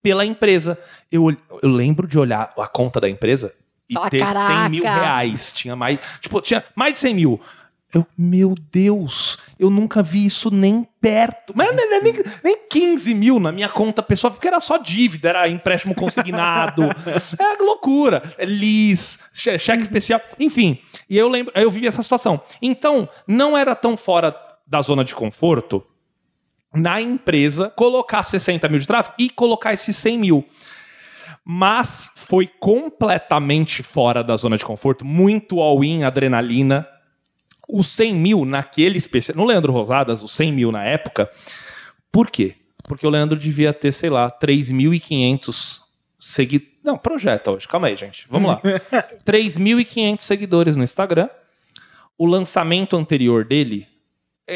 pela 0.03 0.27
empresa. 0.27 0.79
Eu, 1.11 1.31
eu 1.63 1.69
lembro 1.69 2.09
de 2.09 2.19
olhar 2.19 2.53
a 2.59 2.67
conta 2.67 3.01
da 3.01 3.09
empresa 3.09 3.53
e 3.89 3.95
Fala, 3.95 4.11
ter 4.11 4.27
100 4.29 4.69
mil 4.69 4.83
"Caraca." 4.83 5.05
reais. 5.05 5.53
Tinha 5.53 5.77
mais, 5.77 6.01
tipo, 6.21 6.41
tinha 6.41 6.65
mais 6.75 6.95
de 6.95 6.99
100 6.99 7.15
mil. 7.15 7.41
Eu, 7.93 8.07
meu 8.17 8.55
Deus, 8.73 9.37
eu 9.59 9.69
nunca 9.69 10.01
vi 10.03 10.25
isso 10.25 10.49
nem 10.51 10.87
perto. 11.01 11.53
Mas 11.57 11.75
nem, 11.75 11.91
nem, 11.91 12.03
nem- 12.13 12.23
nem 12.45 12.57
15 12.71 13.13
mil 13.15 13.41
na 13.41 13.51
minha 13.51 13.69
conta 13.69 14.01
pessoal, 14.03 14.33
porque 14.33 14.47
era 14.47 14.61
só 14.61 14.77
dívida, 14.77 15.31
era 15.31 15.49
empréstimo 15.49 15.95
consignado. 15.95 16.85
é 17.39 17.63
loucura. 17.63 18.23
É 18.39 18.45
lis, 18.45 19.19
che- 19.33 19.59
cheque 19.59 19.83
especial, 19.83 20.21
enfim. 20.39 20.79
E 21.09 21.19
eu 21.19 21.29
lembro, 21.29 21.53
eu 21.57 21.71
vivi 21.71 21.87
essa 21.89 22.03
situação. 22.03 22.41
Então, 22.63 23.09
não 23.27 23.59
era 23.59 23.75
tão 23.75 23.97
fora 23.97 24.37
da 24.67 24.81
zona 24.81 25.03
de 25.03 25.15
conforto 25.15 25.85
na 26.73 27.01
empresa 27.01 27.69
colocar 27.71 28.23
60 28.23 28.69
mil 28.69 28.79
de 28.79 28.87
tráfego 28.87 29.17
e 29.19 29.29
colocar 29.29 29.73
esses 29.73 29.97
100 29.97 30.19
mil. 30.19 30.45
Mas 31.45 32.09
foi 32.15 32.47
completamente 32.47 33.83
fora 33.83 34.23
da 34.23 34.37
zona 34.37 34.57
de 34.57 34.65
conforto, 34.65 35.05
muito 35.05 35.59
all-in, 35.61 36.05
adrenalina. 36.05 36.87
Os 37.73 37.89
100 37.89 38.15
mil 38.15 38.45
naquele 38.45 38.99
especial. 38.99 39.37
No 39.37 39.45
Leandro 39.45 39.73
Rosadas, 39.73 40.23
os 40.23 40.33
100 40.33 40.53
mil 40.53 40.73
na 40.73 40.85
época. 40.85 41.31
Por 42.11 42.31
quê? 42.31 42.57
Porque 42.85 43.07
o 43.07 43.11
Leandro 43.11 43.39
devia 43.39 43.73
ter, 43.73 43.93
sei 43.93 44.11
lá, 44.11 44.31
3.500 44.31 45.81
seguidores. 46.19 46.77
Não, 46.83 46.99
projeta 46.99 47.51
hoje. 47.51 47.69
Calma 47.69 47.89
aí, 47.89 47.97
gente. 47.97 48.27
Vamos 48.29 48.51
lá. 48.51 48.61
3.500 49.25 50.21
seguidores 50.21 50.77
no 50.77 50.85
Instagram. 50.85 51.29
O 52.19 52.27
lançamento 52.27 52.97
anterior 52.97 53.45
dele, 53.45 53.87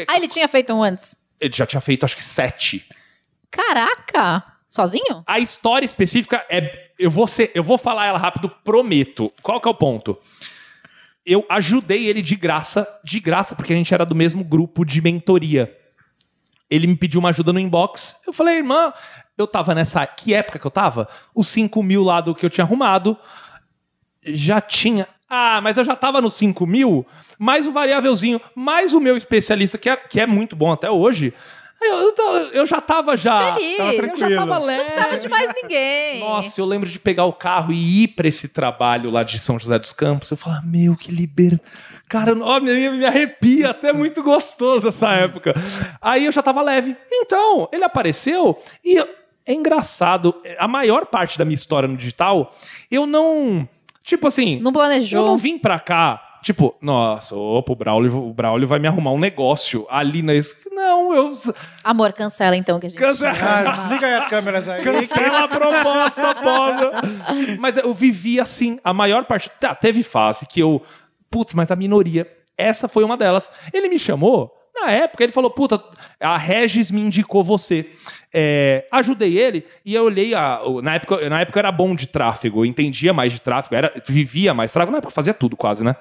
ah, 0.07 0.17
ele 0.17 0.27
tinha 0.27 0.47
feito 0.47 0.73
um 0.73 0.83
antes. 0.83 1.17
ele 1.39 1.53
já 1.55 1.65
tinha 1.65 1.81
feito 1.81 2.03
acho 2.03 2.15
que 2.15 2.23
sete. 2.23 2.85
Caraca! 3.49 4.43
Sozinho? 4.67 5.23
A 5.25 5.39
história 5.39 5.85
específica 5.85 6.45
é. 6.49 6.83
Eu 6.97 7.09
vou, 7.09 7.27
ser, 7.27 7.51
eu 7.53 7.63
vou 7.63 7.77
falar 7.77 8.05
ela 8.07 8.17
rápido, 8.17 8.49
prometo. 8.63 9.31
Qual 9.41 9.59
que 9.59 9.67
é 9.67 9.71
o 9.71 9.75
ponto? 9.75 10.17
Eu 11.25 11.45
ajudei 11.49 12.05
ele 12.05 12.21
de 12.21 12.35
graça, 12.35 12.87
de 13.03 13.19
graça, 13.19 13.55
porque 13.55 13.73
a 13.73 13.75
gente 13.75 13.93
era 13.93 14.05
do 14.05 14.13
mesmo 14.13 14.43
grupo 14.43 14.85
de 14.85 15.01
mentoria. 15.01 15.75
Ele 16.69 16.87
me 16.87 16.95
pediu 16.95 17.19
uma 17.19 17.29
ajuda 17.29 17.51
no 17.51 17.59
inbox. 17.59 18.15
Eu 18.25 18.33
falei, 18.33 18.57
irmã, 18.57 18.93
eu 19.37 19.47
tava 19.47 19.73
nessa. 19.73 20.05
Que 20.05 20.33
época 20.33 20.59
que 20.59 20.67
eu 20.67 20.71
tava? 20.71 21.07
Os 21.33 21.47
5 21.47 21.81
mil 21.81 22.03
lá 22.03 22.21
do 22.21 22.35
que 22.35 22.45
eu 22.45 22.49
tinha 22.49 22.63
arrumado. 22.63 23.17
Já 24.23 24.61
tinha. 24.61 25.07
Ah, 25.27 25.59
mas 25.61 25.77
eu 25.77 25.83
já 25.83 25.95
tava 25.95 26.21
no 26.21 26.29
5 26.29 26.67
mil, 26.67 27.05
mais 27.39 27.65
o 27.65 27.71
variávelzinho, 27.71 28.39
mais 28.55 28.93
o 28.93 28.99
meu 28.99 29.17
especialista, 29.17 29.77
que 29.77 29.89
é, 29.89 29.97
que 29.97 30.21
é 30.21 30.27
muito 30.27 30.55
bom 30.55 30.71
até 30.71 30.89
hoje. 30.89 31.33
Eu, 31.81 32.13
eu, 32.17 32.37
eu 32.51 32.65
já 32.65 32.81
tava 32.81 33.15
já. 33.15 33.55
Feliz. 33.55 33.77
Tava 33.77 33.93
Eu 33.93 33.95
já 33.97 34.03
tranquilo. 34.15 34.35
tava 34.35 34.57
leve. 34.59 34.79
Não 34.79 34.85
precisava 34.85 35.17
de 35.17 35.27
mais 35.27 35.51
ninguém. 35.61 36.19
Nossa, 36.19 36.59
eu 36.59 36.65
lembro 36.65 36.89
de 36.89 36.99
pegar 36.99 37.25
o 37.25 37.33
carro 37.33 37.71
e 37.71 38.03
ir 38.03 38.07
pra 38.09 38.27
esse 38.27 38.47
trabalho 38.47 39.11
lá 39.11 39.23
de 39.23 39.37
São 39.37 39.59
José 39.59 39.77
dos 39.77 39.93
Campos. 39.93 40.31
Eu 40.31 40.37
falava, 40.37 40.63
meu, 40.65 40.95
que 40.95 41.11
liber... 41.11 41.59
Cara, 42.07 42.33
ó, 42.39 42.59
me, 42.59 42.89
me 42.91 43.03
arrepia, 43.05 43.71
até 43.71 43.91
muito 43.91 44.21
gostoso 44.21 44.87
essa 44.87 45.09
época. 45.11 45.53
Aí 45.99 46.25
eu 46.25 46.31
já 46.31 46.41
tava 46.41 46.61
leve. 46.61 46.95
Então, 47.11 47.67
ele 47.71 47.83
apareceu 47.83 48.55
e 48.83 48.97
é 49.45 49.53
engraçado. 49.53 50.35
A 50.59 50.67
maior 50.67 51.07
parte 51.07 51.37
da 51.37 51.43
minha 51.43 51.55
história 51.55 51.89
no 51.89 51.97
digital, 51.97 52.53
eu 52.91 53.05
não... 53.07 53.67
Tipo 54.03 54.27
assim... 54.27 54.59
Não 54.59 54.71
planejou. 54.71 55.19
Eu 55.19 55.25
não 55.25 55.35
vim 55.35 55.57
pra 55.57 55.79
cá, 55.79 56.24
tipo, 56.45 56.77
nossa, 56.79 57.35
opa, 57.35 57.73
o 57.73 57.75
Braulio, 57.75 58.15
o 58.29 58.31
Braulio 58.33 58.67
vai 58.67 58.77
me 58.77 58.87
arrumar 58.87 59.11
um 59.11 59.17
negócio 59.17 59.87
ali 59.89 60.21
na... 60.21 60.33
es- 60.35 60.55
Não, 60.71 61.11
eu... 61.13 61.33
Amor, 61.83 62.13
cancela 62.13 62.55
então 62.55 62.79
que 62.79 62.85
a 62.85 62.89
gente. 62.89 62.99
Cancela. 62.99 63.35
Ah, 63.41 63.71
desliga 63.71 64.05
aí 64.05 64.13
as 64.13 64.27
câmeras 64.27 64.69
aí. 64.69 64.83
Cancela 64.83 65.45
a 65.45 65.47
proposta, 65.47 66.35
posa. 66.35 66.91
Mas 67.59 67.77
eu 67.77 67.91
vivi 67.95 68.39
assim, 68.39 68.79
a 68.83 68.93
maior 68.93 69.25
parte. 69.25 69.49
Tá, 69.59 69.73
teve 69.73 70.03
fase 70.03 70.45
que 70.45 70.59
eu. 70.59 70.81
Putz, 71.31 71.53
mas 71.55 71.71
a 71.71 71.75
minoria. 71.75 72.31
Essa 72.57 72.87
foi 72.87 73.03
uma 73.03 73.17
delas. 73.17 73.51
Ele 73.73 73.89
me 73.89 73.97
chamou. 73.99 74.53
Na 74.73 74.91
época, 74.91 75.23
ele 75.23 75.31
falou: 75.33 75.49
Puta, 75.49 75.81
a 76.19 76.37
Regis 76.37 76.91
me 76.91 77.01
indicou 77.01 77.43
você. 77.43 77.89
É, 78.33 78.85
ajudei 78.91 79.37
ele 79.37 79.65
e 79.83 79.95
eu 79.95 80.03
olhei. 80.03 80.35
A, 80.35 80.59
na, 80.83 80.95
época, 80.95 81.27
na 81.29 81.41
época 81.41 81.57
eu 81.57 81.61
era 81.61 81.71
bom 81.71 81.95
de 81.95 82.07
tráfego, 82.07 82.61
eu 82.61 82.65
entendia 82.65 83.11
mais 83.13 83.33
de 83.33 83.41
tráfego, 83.41 83.75
era, 83.75 83.91
vivia 84.07 84.53
mais 84.53 84.71
tráfego. 84.71 84.91
Na 84.91 84.97
época 84.99 85.11
eu 85.11 85.15
fazia 85.15 85.33
tudo 85.33 85.55
quase, 85.57 85.83
né? 85.83 85.95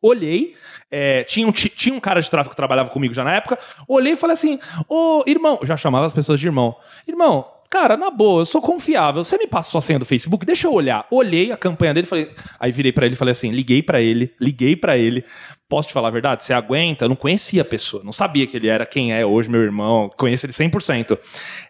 Olhei, 0.00 0.54
é, 0.90 1.24
tinha, 1.24 1.46
um, 1.46 1.52
ti- 1.52 1.68
tinha 1.68 1.94
um 1.94 2.00
cara 2.00 2.20
de 2.20 2.30
tráfego 2.30 2.50
que 2.50 2.56
trabalhava 2.56 2.90
comigo 2.90 3.12
já 3.14 3.24
na 3.24 3.34
época. 3.34 3.58
Olhei 3.86 4.12
e 4.12 4.16
falei 4.16 4.34
assim: 4.34 4.58
Ô 4.88 5.22
irmão, 5.26 5.58
já 5.64 5.76
chamava 5.76 6.06
as 6.06 6.12
pessoas 6.12 6.38
de 6.40 6.46
irmão. 6.46 6.76
Irmão, 7.06 7.44
cara, 7.68 7.96
na 7.96 8.10
boa, 8.10 8.42
eu 8.42 8.46
sou 8.46 8.62
confiável. 8.62 9.24
Você 9.24 9.36
me 9.36 9.46
passa 9.46 9.70
sua 9.70 9.80
senha 9.80 9.98
do 9.98 10.04
Facebook? 10.06 10.46
Deixa 10.46 10.66
eu 10.66 10.72
olhar. 10.72 11.06
Olhei 11.10 11.50
a 11.52 11.56
campanha 11.56 11.92
dele, 11.92 12.06
falei, 12.06 12.30
aí 12.60 12.70
virei 12.72 12.92
pra 12.92 13.06
ele 13.06 13.14
e 13.14 13.18
falei 13.18 13.32
assim: 13.32 13.50
liguei 13.50 13.82
pra 13.82 14.00
ele, 14.00 14.32
liguei 14.40 14.76
pra 14.76 14.96
ele. 14.96 15.24
Posso 15.68 15.88
te 15.88 15.92
falar 15.92 16.08
a 16.08 16.12
verdade? 16.12 16.42
Você 16.44 16.54
aguenta? 16.54 17.04
Eu 17.04 17.10
não 17.10 17.16
conhecia 17.16 17.60
a 17.60 17.64
pessoa, 17.64 18.02
não 18.02 18.12
sabia 18.12 18.46
que 18.46 18.56
ele 18.56 18.68
era 18.68 18.86
quem 18.86 19.12
é 19.12 19.26
hoje, 19.26 19.50
meu 19.50 19.60
irmão, 19.60 20.10
conheço 20.16 20.46
ele 20.46 20.52
100%. 20.54 21.18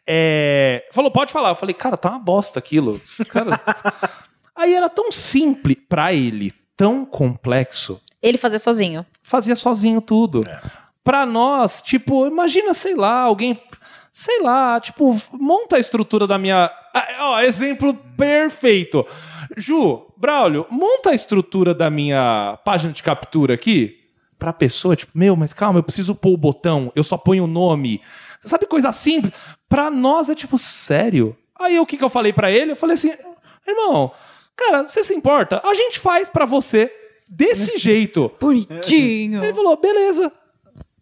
É, 0.07 0.87
falou, 0.93 1.11
pode 1.11 1.33
falar. 1.33 1.49
Eu 1.49 1.55
falei, 1.57 1.75
cara, 1.75 1.97
tá 1.97 2.11
uma 2.11 2.19
bosta 2.21 2.59
aquilo. 2.61 3.01
Cara... 3.29 3.61
aí 4.55 4.73
era 4.73 4.89
tão 4.89 5.11
simples 5.11 5.77
pra 5.89 6.13
ele, 6.13 6.53
tão 6.77 7.05
complexo 7.05 8.01
Ele 8.23 8.39
fazer 8.39 8.59
sozinho. 8.59 9.05
fazia 9.23 9.55
sozinho 9.55 10.01
tudo. 10.01 10.43
Pra 11.05 11.25
nós, 11.25 11.81
tipo, 11.81 12.27
imagina, 12.27 12.75
sei 12.75 12.95
lá, 12.95 13.21
alguém. 13.23 13.61
Sei 14.13 14.43
lá, 14.43 14.81
tipo, 14.81 15.17
monta 15.33 15.77
a 15.77 15.79
estrutura 15.79 16.27
da 16.27 16.37
minha. 16.39 16.71
Ah, 16.95 17.07
ó, 17.21 17.41
exemplo 17.41 17.95
perfeito. 18.17 19.07
Ju, 19.57 20.07
Braulio, 20.17 20.67
monta 20.69 21.11
a 21.11 21.15
estrutura 21.15 21.73
da 21.73 21.89
minha 21.89 22.59
página 22.65 22.93
de 22.93 23.03
captura 23.03 23.55
aqui. 23.55 23.97
Pra 24.39 24.53
pessoa, 24.53 24.95
tipo, 24.97 25.17
meu, 25.17 25.35
mas 25.35 25.53
calma, 25.53 25.79
eu 25.79 25.83
preciso 25.83 26.15
pôr 26.15 26.33
o 26.33 26.37
botão, 26.37 26.93
eu 26.95 27.03
só 27.03 27.17
ponho 27.17 27.45
o 27.45 27.49
nome. 27.49 28.01
Sabe 28.43 28.67
coisa 28.67 28.93
simples? 28.93 29.33
Pra 29.69 29.91
nós 29.91 30.29
é 30.29 30.35
tipo, 30.35 30.59
sério. 30.59 31.37
Aí 31.59 31.79
o 31.79 31.87
que, 31.87 31.97
que 31.97 32.05
eu 32.05 32.09
falei 32.09 32.33
pra 32.33 32.51
ele? 32.51 32.73
Eu 32.73 32.77
falei 32.77 32.95
assim, 32.95 33.13
irmão, 33.67 34.13
cara, 34.57 34.87
você 34.87 35.03
se 35.03 35.15
importa? 35.15 35.61
A 35.65 35.75
gente 35.75 35.99
faz 35.99 36.29
pra 36.29 36.45
você 36.45 36.93
desse 37.29 37.77
jeito. 37.79 38.31
Bonitinho. 38.41 39.43
Ele 39.45 39.55
falou, 39.55 39.77
beleza. 39.81 40.33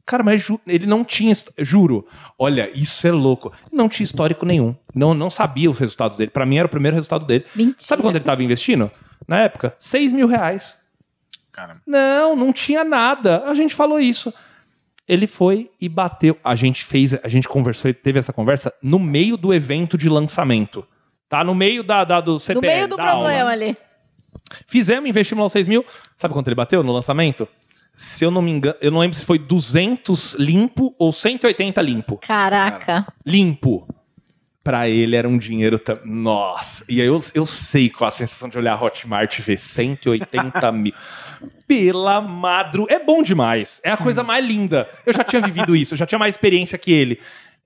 Cara, 0.04 0.22
mas 0.22 0.40
ju- 0.42 0.60
ele 0.66 0.86
não 0.86 1.04
tinha. 1.04 1.34
Juro. 1.58 2.06
Olha, 2.38 2.70
isso 2.72 3.06
é 3.06 3.10
louco. 3.10 3.52
Não 3.72 3.88
tinha 3.88 4.04
histórico 4.04 4.46
nenhum. 4.46 4.74
Não, 4.94 5.12
não 5.14 5.30
sabia 5.30 5.70
os 5.70 5.78
resultados 5.78 6.16
dele. 6.16 6.30
Pra 6.30 6.46
mim 6.46 6.58
era 6.58 6.66
o 6.66 6.70
primeiro 6.70 6.94
resultado 6.94 7.26
dele. 7.26 7.44
Mentira. 7.56 7.76
Sabe 7.78 8.02
quando 8.02 8.14
ele 8.16 8.24
tava 8.24 8.42
investindo? 8.44 8.90
Na 9.26 9.40
época? 9.40 9.74
6 9.78 10.12
mil 10.12 10.28
reais. 10.28 10.76
Caramba. 11.50 11.80
Não, 11.86 12.36
não 12.36 12.52
tinha 12.52 12.84
nada. 12.84 13.42
A 13.46 13.54
gente 13.54 13.74
falou 13.74 13.98
isso. 13.98 14.32
Ele 15.08 15.26
foi 15.26 15.70
e 15.80 15.88
bateu. 15.88 16.36
A 16.44 16.54
gente 16.54 16.84
fez, 16.84 17.14
a 17.14 17.28
gente 17.28 17.48
conversou, 17.48 17.92
teve 17.94 18.18
essa 18.18 18.32
conversa 18.32 18.72
no 18.82 18.98
meio 19.00 19.36
do 19.36 19.52
evento 19.54 19.96
de 19.98 20.08
lançamento. 20.08 20.86
Tá? 21.28 21.42
No 21.42 21.54
meio 21.54 21.82
da, 21.82 22.04
da 22.04 22.20
do 22.20 22.38
CPL. 22.38 22.60
No 22.60 22.72
meio 22.74 22.88
do 22.88 22.96
da 22.96 23.10
aula. 23.10 23.24
problema 23.24 23.50
ali. 23.50 23.76
Fizemos, 24.66 25.08
investimos 25.08 25.40
lá 25.42 25.46
os 25.46 25.52
6 25.52 25.66
mil. 25.66 25.84
Sabe 26.16 26.34
quanto 26.34 26.48
ele 26.48 26.54
bateu 26.54 26.82
no 26.82 26.92
lançamento? 26.92 27.48
Se 27.94 28.24
eu 28.24 28.30
não 28.30 28.42
me 28.42 28.50
engano, 28.50 28.76
eu 28.80 28.90
não 28.90 28.98
lembro 29.00 29.16
se 29.16 29.24
foi 29.24 29.38
200 29.38 30.34
limpo 30.34 30.94
ou 30.98 31.12
180 31.12 31.80
limpo. 31.80 32.18
Caraca. 32.18 33.06
Limpo. 33.24 33.88
Pra 34.62 34.88
ele 34.88 35.14
era 35.16 35.28
um 35.28 35.38
dinheiro. 35.38 35.78
tam- 35.78 36.00
Nossa. 36.04 36.84
E 36.88 37.00
aí 37.00 37.06
eu, 37.06 37.18
eu 37.34 37.46
sei 37.46 37.88
qual 37.88 38.08
a 38.08 38.10
sensação 38.10 38.48
de 38.48 38.58
olhar 38.58 38.74
a 38.74 38.82
Hotmart 38.84 39.38
e 39.38 39.42
ver 39.42 39.58
180 39.58 40.72
mil. 40.72 40.92
Pela 41.66 42.20
madru. 42.20 42.86
É 42.90 42.98
bom 42.98 43.22
demais. 43.22 43.80
É 43.84 43.90
a 43.90 43.96
coisa 43.96 44.22
mais 44.22 44.44
linda. 44.44 44.88
Eu 45.06 45.12
já 45.14 45.24
tinha 45.24 45.40
vivido 45.40 45.74
isso, 45.76 45.94
eu 45.94 45.98
já 45.98 46.04
tinha 46.06 46.18
mais 46.18 46.34
experiência 46.34 46.76
que 46.76 46.92
ele. 46.92 47.20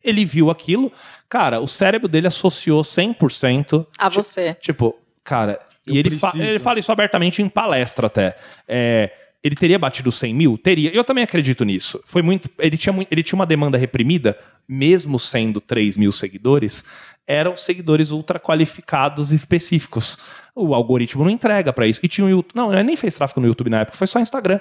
Ele 0.05 0.25
viu 0.25 0.51
aquilo. 0.51 0.93
Cara, 1.29 1.61
o 1.61 1.67
cérebro 1.69 2.07
dele 2.09 2.27
associou 2.27 2.83
100%. 2.83 3.87
A 3.99 4.09
você. 4.09 4.55
Tipo, 4.61 4.99
cara, 5.25 5.59
Eu 5.87 5.95
e 5.95 5.99
ele, 5.99 6.11
fa- 6.11 6.33
ele 6.37 6.59
fala 6.59 6.79
isso 6.79 6.93
abertamente 6.93 7.41
em 7.43 7.49
palestra 7.49 8.07
até. 8.07 8.37
É, 8.69 9.11
ele 9.43 9.55
teria 9.55 9.79
batido 9.79 10.13
100 10.13 10.35
mil? 10.35 10.59
Teria. 10.59 10.91
Eu 10.95 11.03
também 11.03 11.25
acredito 11.25 11.65
nisso. 11.65 12.01
Foi 12.05 12.21
muito. 12.23 12.51
Ele 12.59 12.77
tinha, 12.77 12.95
ele 13.11 13.23
tinha 13.23 13.37
uma 13.39 13.47
demanda 13.47 13.79
reprimida, 13.79 14.39
mesmo 14.69 15.19
sendo 15.19 15.61
3 15.61 15.97
mil 15.97 16.13
seguidores, 16.13 16.85
eram 17.27 17.57
seguidores 17.57 18.11
ultra 18.11 18.39
qualificados 18.39 19.33
e 19.33 19.35
específicos. 19.37 20.19
O 20.55 20.75
algoritmo 20.75 21.25
não 21.25 21.31
entrega 21.31 21.73
pra 21.73 21.87
isso. 21.87 22.01
E 22.03 22.09
tinha 22.09 22.27
um 22.27 22.31
YouTube. 22.31 22.55
Não, 22.55 22.71
ele 22.73 22.83
nem 22.83 22.97
fez 22.97 23.15
tráfego 23.17 23.41
no 23.41 23.47
YouTube 23.47 23.71
na 23.71 23.81
época, 23.81 23.97
foi 23.97 24.07
só 24.07 24.21
Instagram. 24.21 24.61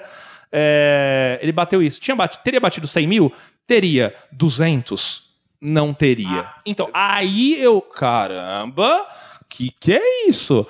É, 0.52 1.38
ele 1.42 1.52
bateu 1.52 1.82
isso. 1.82 2.00
Tinha 2.00 2.16
teria 2.28 2.60
batido 2.60 2.86
100 2.86 3.06
mil? 3.06 3.32
Teria. 3.66 4.14
200? 4.32 5.28
Não 5.60 5.92
teria. 5.92 6.48
então, 6.64 6.88
aí 6.94 7.62
eu. 7.62 7.82
Caramba! 7.82 9.06
Que 9.48 9.70
que 9.78 9.92
é 9.92 10.28
isso? 10.28 10.66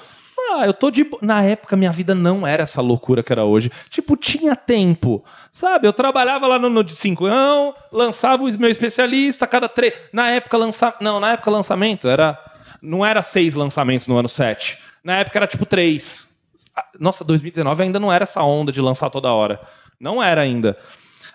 Ah, 0.53 0.67
eu 0.67 0.75
tô 0.75 0.91
de. 0.91 1.09
Na 1.23 1.43
época, 1.43 1.77
minha 1.77 1.93
vida 1.93 2.15
não 2.15 2.47
era 2.47 2.65
essa 2.65 2.81
loucura 2.81 3.23
que 3.23 3.33
era 3.33 3.45
hoje. 3.45 3.71
Tipo, 3.89 4.17
tinha 4.17 4.57
tempo. 4.57 5.25
Sabe? 5.53 5.87
Eu 5.87 5.93
trabalhava 5.93 6.47
lá 6.47 6.59
no, 6.59 6.69
no 6.69 6.83
de 6.83 6.97
cincão, 6.97 7.75
lançava 7.93 8.43
o 8.43 8.59
meu 8.59 8.71
especialista 8.71 9.47
cada 9.47 9.69
três. 9.69 9.95
Na 10.13 10.29
época, 10.31 10.57
lança... 10.57 10.95
Não, 11.01 11.21
na 11.21 11.33
época, 11.33 11.51
lançamento 11.51 12.09
era. 12.09 12.39
Não 12.83 13.05
era 13.05 13.23
seis 13.23 13.55
lançamentos 13.55 14.07
no 14.07 14.17
ano 14.17 14.29
sete. 14.29 14.79
Na 15.05 15.19
época 15.19 15.39
era 15.39 15.47
tipo 15.47 15.65
três. 15.65 16.29
Ah, 16.75 16.85
Nossa, 16.99 17.23
2019 17.25 17.83
ainda 17.83 18.01
não 18.01 18.13
era 18.13 18.25
essa 18.25 18.43
onda 18.43 18.73
de 18.73 18.81
lançar 18.81 19.11
toda 19.11 19.33
hora. 19.33 19.61
Não 20.01 20.23
era 20.23 20.41
ainda. 20.41 20.77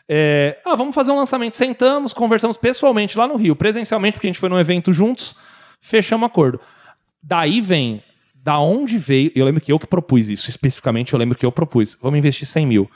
É, 0.07 0.59
ah, 0.66 0.76
vamos 0.76 0.93
fazer 0.93 1.11
um 1.11 1.16
lançamento. 1.16 1.55
Sentamos, 1.55 2.13
conversamos 2.13 2.57
pessoalmente 2.57 3.18
lá 3.18 3.28
no 3.28 3.36
Rio, 3.36 3.55
presencialmente, 3.55 4.13
porque 4.13 4.28
a 4.28 4.30
gente 4.30 4.39
foi 4.39 4.49
num 4.49 4.59
evento 4.59 4.91
juntos, 4.93 5.36
fechamos 5.80 6.28
acordo. 6.28 6.59
Daí 7.24 7.61
vem, 7.61 8.03
da 8.46 8.60
onde 8.60 9.00
veio. 9.00 9.32
Eu 9.34 9.43
lembro 9.43 9.60
que 9.60 9.72
eu 9.72 9.80
que 9.80 9.88
propus 9.88 10.30
isso, 10.30 10.52
especificamente, 10.52 11.14
eu 11.14 11.18
lembro 11.20 11.36
que 11.36 11.43
eu 11.43 11.52
propus. 11.52 11.98
Vamos 12.00 12.20
investir 12.20 12.46
100 12.48 12.68
mil. 12.68 12.91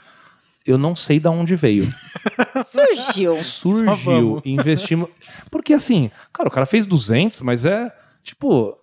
Eu 0.64 0.78
não 0.78 0.94
sei 0.94 1.18
da 1.18 1.28
onde 1.28 1.56
veio. 1.56 1.90
Surgiu. 2.64 3.42
Surgiu, 3.42 4.40
investimos. 4.44 5.08
Porque 5.50 5.74
assim, 5.74 6.08
cara, 6.32 6.48
o 6.48 6.52
cara 6.52 6.66
fez 6.66 6.86
200, 6.86 7.40
mas 7.40 7.64
é 7.64 7.92
tipo. 8.22 8.78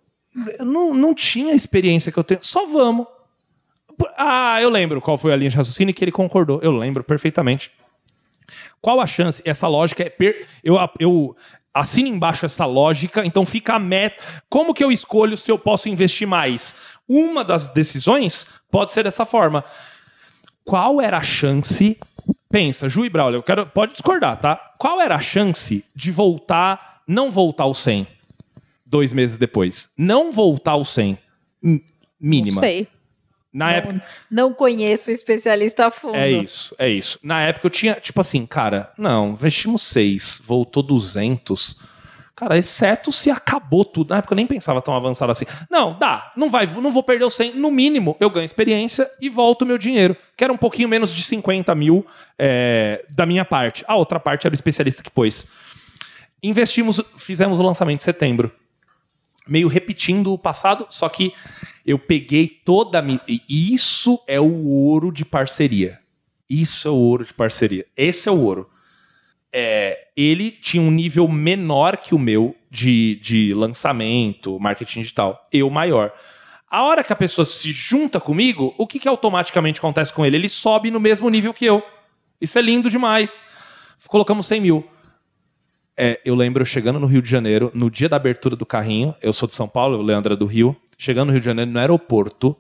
eu 0.60 0.66
Não, 0.66 0.94
não 0.94 1.16
tinha 1.16 1.54
a 1.54 1.56
experiência 1.56 2.12
que 2.12 2.20
eu 2.20 2.24
tenho. 2.24 2.42
Só 2.44 2.66
vamos. 2.66 3.08
Ah, 4.18 4.62
eu 4.62 4.70
lembro 4.70 5.00
qual 5.00 5.18
foi 5.18 5.32
a 5.32 5.36
linha 5.38 5.50
de 5.50 5.56
raciocínio 5.56 5.94
que 5.94 6.04
ele 6.04 6.12
concordou. 6.12 6.60
Eu 6.62 6.72
lembro 6.76 7.02
perfeitamente. 7.04 7.72
Qual 8.82 9.00
a 9.00 9.08
chance? 9.08 9.42
Essa 9.46 9.68
lógica 9.68 10.04
é. 10.04 10.10
per- 10.10 10.46
Eu, 10.64 10.76
eu 11.00 11.36
assino 11.80 12.08
embaixo 12.08 12.46
essa 12.46 12.66
lógica, 12.66 13.26
então 13.26 13.46
fica 13.46 13.74
a 13.76 13.80
meta. 13.80 14.24
Como 14.50 14.74
que 14.74 14.84
eu 14.84 14.92
escolho 14.92 15.38
se 15.38 15.52
eu 15.52 15.58
posso 15.60 15.88
investir 15.90 16.28
mais? 16.28 16.76
Uma 17.08 17.44
das 17.44 17.70
decisões 17.70 18.46
pode 18.72 18.92
ser 18.92 19.04
dessa 19.04 19.26
forma. 19.26 19.64
Qual 20.64 21.00
era 21.02 21.18
a 21.18 21.24
chance? 21.24 21.98
Pensa, 22.50 22.88
Ju 22.90 23.06
e 23.06 23.10
Braulio, 23.10 23.38
eu 23.38 23.44
quero, 23.44 23.66
pode 23.68 23.94
discordar, 23.94 24.38
tá? 24.40 24.56
Qual 24.78 25.00
era 25.02 25.16
a 25.16 25.22
chance 25.22 25.84
de 25.96 26.12
voltar, 26.12 27.02
não 27.08 27.30
voltar 27.32 27.64
ao 27.64 27.74
100 27.74 28.08
dois 28.86 29.12
meses 29.14 29.38
depois? 29.38 29.90
Não 29.98 30.32
voltar 30.32 30.72
ao 30.72 30.86
100. 30.86 31.18
M- 31.64 31.84
Mínima. 32.20 32.56
Não 32.56 32.62
sei. 32.62 32.88
Na 33.58 33.72
época. 33.72 33.94
Não, 34.30 34.50
não 34.50 34.54
conheço 34.54 35.10
o 35.10 35.14
especialista 35.14 35.88
a 35.88 35.92
fundo. 35.92 36.16
É 36.16 36.30
isso, 36.30 36.76
é 36.78 36.88
isso. 36.88 37.18
Na 37.24 37.42
época 37.42 37.66
eu 37.66 37.72
tinha, 37.72 37.96
tipo 37.96 38.22
assim, 38.22 38.46
cara, 38.46 38.92
não, 38.96 39.32
investimos 39.32 39.82
6, 39.82 40.44
voltou 40.46 40.84
200. 40.84 41.76
Cara, 42.36 42.56
exceto 42.56 43.12
se 43.12 43.32
acabou 43.32 43.84
tudo. 43.84 44.12
Na 44.12 44.20
época 44.20 44.34
eu 44.34 44.36
nem 44.36 44.46
pensava 44.46 44.80
tão 44.80 44.96
avançado 44.96 45.32
assim. 45.32 45.46
Não, 45.72 45.98
dá, 45.98 46.32
não 46.38 46.52
vai, 46.52 46.68
não 46.68 46.92
vou 46.92 47.02
perder 47.02 47.26
o 47.26 47.32
100. 47.32 47.56
No 47.56 47.72
mínimo, 47.72 48.16
eu 48.20 48.30
ganho 48.30 48.46
experiência 48.46 49.10
e 49.20 49.28
volto 49.28 49.64
o 49.64 49.66
meu 49.66 49.80
dinheiro, 49.80 50.16
que 50.38 50.44
era 50.44 50.54
um 50.54 50.58
pouquinho 50.58 50.88
menos 50.88 51.12
de 51.12 51.24
50 51.24 51.74
mil 51.74 52.06
é, 52.38 53.04
da 53.10 53.26
minha 53.26 53.44
parte. 53.44 53.84
A 53.88 53.96
outra 53.96 54.20
parte 54.20 54.46
era 54.46 54.54
o 54.54 54.56
especialista 54.56 55.02
que 55.02 55.10
pôs. 55.10 55.48
Investimos, 56.44 57.02
fizemos 57.18 57.60
o 57.60 57.64
lançamento 57.64 58.02
em 58.02 58.04
setembro 58.04 58.52
meio 59.48 59.68
repetindo 59.68 60.34
o 60.34 60.38
passado, 60.38 60.88
só 60.90 61.08
que 61.10 61.34
eu 61.86 61.98
peguei 61.98 62.48
toda 62.48 63.00
a 63.00 63.02
minha. 63.02 63.22
Isso 63.50 64.22
é 64.28 64.40
o 64.40 64.68
ouro 64.68 65.12
de 65.12 65.24
parceria. 65.24 66.00
Isso 66.50 66.88
é 66.88 66.92
o 66.92 66.96
ouro 66.96 67.26
de 67.26 67.34
parceria. 67.34 67.86
Esse 67.96 68.30
é 68.30 68.32
o 68.32 68.40
ouro. 68.40 68.70
É, 69.52 70.08
ele 70.16 70.52
tinha 70.52 70.84
um 70.84 70.92
nível 70.92 71.28
menor 71.28 71.98
que 71.98 72.14
o 72.14 72.20
meu 72.20 72.56
de, 72.70 73.16
de 73.16 73.54
lançamento, 73.54 74.60
marketing 74.60 75.02
digital. 75.02 75.48
Eu 75.52 75.70
maior. 75.70 76.14
A 76.70 76.84
hora 76.84 77.04
que 77.04 77.14
a 77.14 77.16
pessoa 77.16 77.46
se 77.46 77.72
junta 77.72 78.20
comigo, 78.20 78.76
o 78.78 78.86
que, 78.86 79.00
que 79.00 79.08
automaticamente 79.08 79.80
acontece 79.80 80.12
com 80.12 80.26
ele? 80.26 80.36
Ele 80.36 80.50
sobe 80.50 80.92
no 80.92 81.00
mesmo 81.00 81.30
nível 81.30 81.54
que 81.54 81.66
eu. 81.66 81.82
Isso 82.42 82.60
é 82.60 82.62
lindo 82.62 82.90
demais. 82.90 83.40
Colocamos 84.08 84.46
100 84.48 84.62
mil. 84.62 84.88
É, 85.98 86.20
eu 86.24 86.36
lembro 86.36 86.64
chegando 86.66 87.00
no 87.00 87.08
Rio 87.08 87.22
de 87.22 87.30
Janeiro, 87.30 87.72
no 87.74 87.90
dia 87.90 88.08
da 88.08 88.16
abertura 88.18 88.56
do 88.56 88.66
carrinho, 88.66 89.16
eu 89.22 89.34
sou 89.34 89.48
de 89.48 89.56
São 89.56 89.68
Paulo, 89.68 89.98
o 89.98 90.02
Leandro 90.02 90.34
é 90.34 90.38
do 90.38 90.46
Rio, 90.46 90.76
chegando 90.98 91.28
no 91.28 91.32
Rio 91.34 91.40
de 91.42 91.46
Janeiro, 91.46 91.72
no 91.72 91.80
aeroporto, 91.80 92.56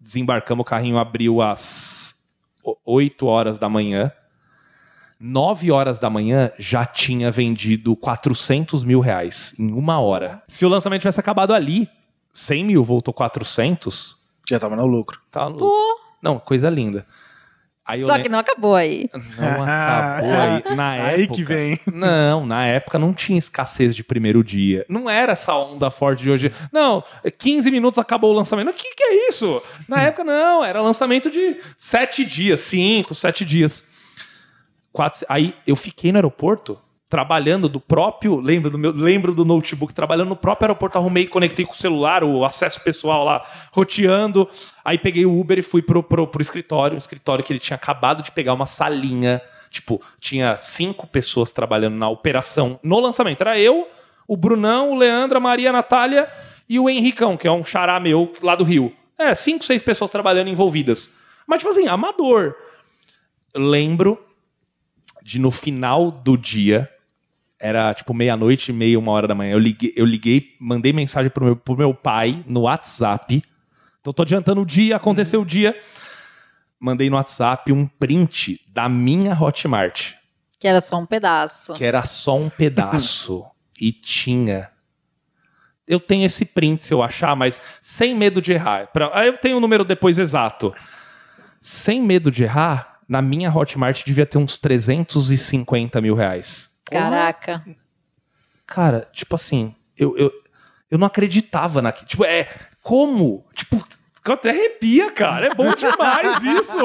desembarcamos, 0.00 0.62
o 0.62 0.64
carrinho 0.64 0.98
abriu 0.98 1.40
às 1.40 2.16
o- 2.64 2.76
8 2.84 3.26
horas 3.26 3.56
da 3.58 3.68
manhã, 3.68 4.10
9 5.20 5.70
horas 5.70 6.00
da 6.00 6.10
manhã 6.10 6.50
já 6.58 6.84
tinha 6.84 7.30
vendido 7.30 7.94
400 7.94 8.82
mil 8.82 8.98
reais 8.98 9.54
em 9.58 9.70
uma 9.72 10.00
hora. 10.00 10.42
Se 10.48 10.66
o 10.66 10.68
lançamento 10.68 11.02
tivesse 11.02 11.20
acabado 11.20 11.54
ali, 11.54 11.88
100 12.32 12.64
mil 12.64 12.82
voltou 12.82 13.14
400, 13.14 14.16
Já 14.48 14.58
tava 14.58 14.74
no 14.74 14.86
lucro. 14.86 15.20
tá 15.30 15.46
louco. 15.46 15.70
Não, 16.20 16.38
coisa 16.40 16.68
linda. 16.68 17.06
Aí 17.92 18.02
Só 18.04 18.18
que 18.18 18.26
não 18.26 18.38
acabou 18.38 18.74
aí. 18.74 19.10
não 19.36 19.62
acabou 19.62 20.30
aí. 20.32 20.64
Na 20.74 20.90
Aí 20.92 21.22
época, 21.24 21.34
que 21.36 21.44
vem. 21.44 21.78
Não, 21.92 22.46
na 22.46 22.64
época 22.66 22.98
não 22.98 23.12
tinha 23.12 23.38
escassez 23.38 23.94
de 23.94 24.02
primeiro 24.02 24.42
dia. 24.42 24.86
Não 24.88 25.10
era 25.10 25.32
essa 25.32 25.54
onda 25.54 25.90
forte 25.90 26.22
de 26.22 26.30
hoje. 26.30 26.50
Não, 26.72 27.04
15 27.38 27.70
minutos 27.70 27.98
acabou 27.98 28.30
o 28.30 28.34
lançamento. 28.34 28.70
O 28.70 28.72
que, 28.72 28.94
que 28.94 29.02
é 29.02 29.28
isso? 29.28 29.62
Na 29.86 30.00
época 30.04 30.24
não, 30.24 30.64
era 30.64 30.80
lançamento 30.80 31.30
de 31.30 31.58
7 31.76 32.24
dias, 32.24 32.62
5, 32.62 33.14
7 33.14 33.44
dias. 33.44 33.84
Quatro, 34.90 35.26
aí 35.28 35.54
eu 35.66 35.76
fiquei 35.76 36.12
no 36.12 36.16
aeroporto 36.16 36.78
trabalhando 37.12 37.68
do 37.68 37.78
próprio, 37.78 38.40
lembro 38.40 38.70
do 38.70 38.78
meu, 38.78 38.90
lembro 38.90 39.34
do 39.34 39.44
notebook, 39.44 39.92
trabalhando 39.92 40.30
no 40.30 40.36
próprio 40.36 40.64
aeroporto, 40.64 40.96
arrumei, 40.96 41.26
conectei 41.26 41.62
com 41.62 41.74
o 41.74 41.76
celular, 41.76 42.24
o 42.24 42.42
acesso 42.42 42.80
pessoal 42.80 43.22
lá, 43.22 43.46
roteando. 43.70 44.48
Aí 44.82 44.96
peguei 44.96 45.26
o 45.26 45.38
Uber 45.38 45.58
e 45.58 45.62
fui 45.62 45.82
pro, 45.82 46.02
pro, 46.02 46.26
pro 46.26 46.40
escritório, 46.40 46.94
um 46.94 46.98
escritório 46.98 47.44
que 47.44 47.52
ele 47.52 47.60
tinha 47.60 47.74
acabado 47.74 48.22
de 48.22 48.32
pegar 48.32 48.54
uma 48.54 48.66
salinha. 48.66 49.42
Tipo, 49.68 50.00
tinha 50.18 50.56
cinco 50.56 51.06
pessoas 51.06 51.52
trabalhando 51.52 51.98
na 51.98 52.08
operação 52.08 52.80
no 52.82 52.98
lançamento. 52.98 53.42
Era 53.42 53.58
eu, 53.58 53.86
o 54.26 54.34
Brunão, 54.34 54.92
o 54.92 54.94
Leandro, 54.94 55.36
a 55.36 55.40
Maria, 55.40 55.68
a 55.68 55.74
Natália 55.74 56.26
e 56.66 56.80
o 56.80 56.88
Henricão, 56.88 57.36
que 57.36 57.46
é 57.46 57.52
um 57.52 57.62
xará 57.62 58.00
meu 58.00 58.32
lá 58.42 58.56
do 58.56 58.64
Rio. 58.64 58.90
É, 59.18 59.34
cinco, 59.34 59.66
seis 59.66 59.82
pessoas 59.82 60.10
trabalhando 60.10 60.48
envolvidas. 60.48 61.12
Mas, 61.46 61.58
tipo 61.58 61.68
assim, 61.68 61.86
amador. 61.88 62.56
Lembro 63.54 64.18
de 65.22 65.38
no 65.38 65.50
final 65.50 66.10
do 66.10 66.36
dia, 66.36 66.90
era 67.62 67.94
tipo 67.94 68.12
meia-noite, 68.12 68.72
meia, 68.72 68.98
uma 68.98 69.12
hora 69.12 69.28
da 69.28 69.34
manhã. 69.34 69.52
Eu 69.52 69.58
liguei, 69.58 69.92
eu 69.96 70.04
liguei 70.04 70.56
mandei 70.60 70.92
mensagem 70.92 71.30
pro 71.30 71.44
meu, 71.44 71.56
pro 71.56 71.76
meu 71.76 71.94
pai 71.94 72.42
no 72.46 72.62
WhatsApp. 72.62 73.40
Então 74.00 74.12
tô 74.12 74.22
adiantando 74.22 74.60
o 74.60 74.66
dia, 74.66 74.96
aconteceu 74.96 75.42
o 75.42 75.46
dia. 75.46 75.78
Mandei 76.80 77.08
no 77.08 77.14
WhatsApp 77.16 77.70
um 77.72 77.86
print 77.86 78.60
da 78.68 78.88
minha 78.88 79.32
Hotmart, 79.40 80.14
Que 80.58 80.66
era 80.66 80.80
só 80.80 80.98
um 80.98 81.06
pedaço. 81.06 81.74
que 81.74 81.84
era 81.84 82.04
só 82.04 82.36
um 82.36 82.50
pedaço. 82.50 83.44
e 83.80 83.92
tinha. 83.92 84.68
Eu 85.86 85.98
tenho 86.00 86.24
esse 86.26 86.44
print 86.44 86.82
se 86.82 86.92
eu 86.94 87.02
achar, 87.02 87.34
mas 87.36 87.60
sem 87.80 88.14
medo 88.14 88.40
de 88.42 88.52
errar. 88.52 88.88
Pra- 88.92 89.10
Aí 89.14 89.28
eu 89.28 89.36
tenho 89.38 89.56
o 89.56 89.60
número 89.60 89.84
depois 89.84 90.18
exato. 90.18 90.72
Sem 91.60 92.00
medo 92.02 92.30
de 92.30 92.42
errar, 92.44 92.98
na 93.08 93.20
minha 93.22 93.50
Hotmart 93.54 94.04
devia 94.04 94.26
ter 94.26 94.38
uns 94.38 94.58
350 94.58 96.00
mil 96.00 96.14
reais. 96.16 96.71
Caraca. 96.98 97.64
Cara, 98.66 99.08
tipo 99.12 99.34
assim, 99.34 99.74
eu, 99.96 100.16
eu, 100.16 100.32
eu 100.90 100.98
não 100.98 101.06
acreditava 101.06 101.82
naquilo. 101.82 102.06
Tipo, 102.06 102.24
é. 102.24 102.48
Como? 102.82 103.44
Tipo, 103.54 103.84
Até 104.24 104.50
arrepia, 104.50 105.10
cara. 105.10 105.46
É 105.46 105.54
bom 105.54 105.72
demais 105.74 106.42
isso. 106.42 106.76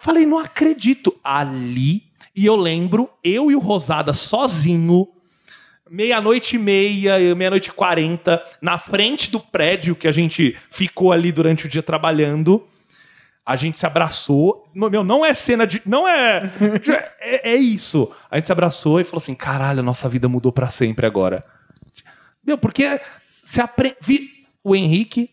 Falei, 0.00 0.24
não 0.26 0.38
acredito. 0.38 1.14
Ali, 1.22 2.04
e 2.34 2.46
eu 2.46 2.56
lembro, 2.56 3.10
eu 3.22 3.50
e 3.50 3.56
o 3.56 3.58
Rosada 3.58 4.14
sozinho, 4.14 5.08
meia-noite 5.90 6.56
e 6.56 6.58
meia, 6.58 7.34
meia-noite 7.34 7.70
e 7.70 7.72
quarenta, 7.72 8.42
na 8.62 8.78
frente 8.78 9.30
do 9.30 9.40
prédio 9.40 9.96
que 9.96 10.06
a 10.06 10.12
gente 10.12 10.56
ficou 10.70 11.12
ali 11.12 11.32
durante 11.32 11.66
o 11.66 11.68
dia 11.68 11.82
trabalhando. 11.82 12.66
A 13.48 13.56
gente 13.56 13.78
se 13.78 13.86
abraçou. 13.86 14.70
Meu, 14.74 15.02
não 15.02 15.24
é 15.24 15.32
cena 15.32 15.66
de. 15.66 15.80
Não 15.86 16.06
é. 16.06 16.52
É, 17.18 17.52
é 17.52 17.56
isso. 17.56 18.12
A 18.30 18.36
gente 18.36 18.44
se 18.44 18.52
abraçou 18.52 19.00
e 19.00 19.04
falou 19.04 19.16
assim: 19.16 19.34
caralho, 19.34 19.80
a 19.80 19.82
nossa 19.82 20.06
vida 20.06 20.28
mudou 20.28 20.52
para 20.52 20.68
sempre 20.68 21.06
agora. 21.06 21.42
Meu, 22.44 22.58
porque 22.58 23.00
você 23.42 23.62
aprende. 23.62 23.96
O 24.62 24.76
Henrique, 24.76 25.30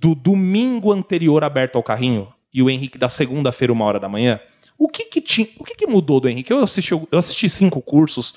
do 0.00 0.14
domingo 0.14 0.90
anterior 0.90 1.44
aberto 1.44 1.76
ao 1.76 1.82
carrinho, 1.82 2.32
e 2.50 2.62
o 2.62 2.70
Henrique 2.70 2.96
da 2.96 3.10
segunda-feira, 3.10 3.74
uma 3.74 3.84
hora 3.84 4.00
da 4.00 4.08
manhã, 4.08 4.40
o 4.78 4.88
que 4.88 5.04
que, 5.04 5.20
tinha, 5.20 5.48
o 5.58 5.64
que 5.64 5.74
que 5.74 5.86
mudou 5.86 6.18
do 6.18 6.30
Henrique? 6.30 6.50
Eu 6.50 6.60
assisti, 6.60 6.92
eu 6.92 7.18
assisti 7.18 7.50
cinco 7.50 7.82
cursos 7.82 8.36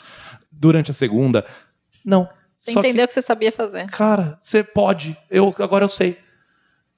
durante 0.51 0.91
a 0.91 0.93
segunda. 0.93 1.45
Não. 2.03 2.27
Você 2.57 2.71
entendeu 2.71 3.05
o 3.05 3.07
que... 3.07 3.07
que 3.07 3.13
você 3.13 3.21
sabia 3.21 3.53
fazer. 3.53 3.89
Cara, 3.89 4.37
você 4.41 4.61
pode. 4.65 5.15
Eu, 5.29 5.55
agora 5.59 5.85
eu 5.85 5.89
sei. 5.89 6.17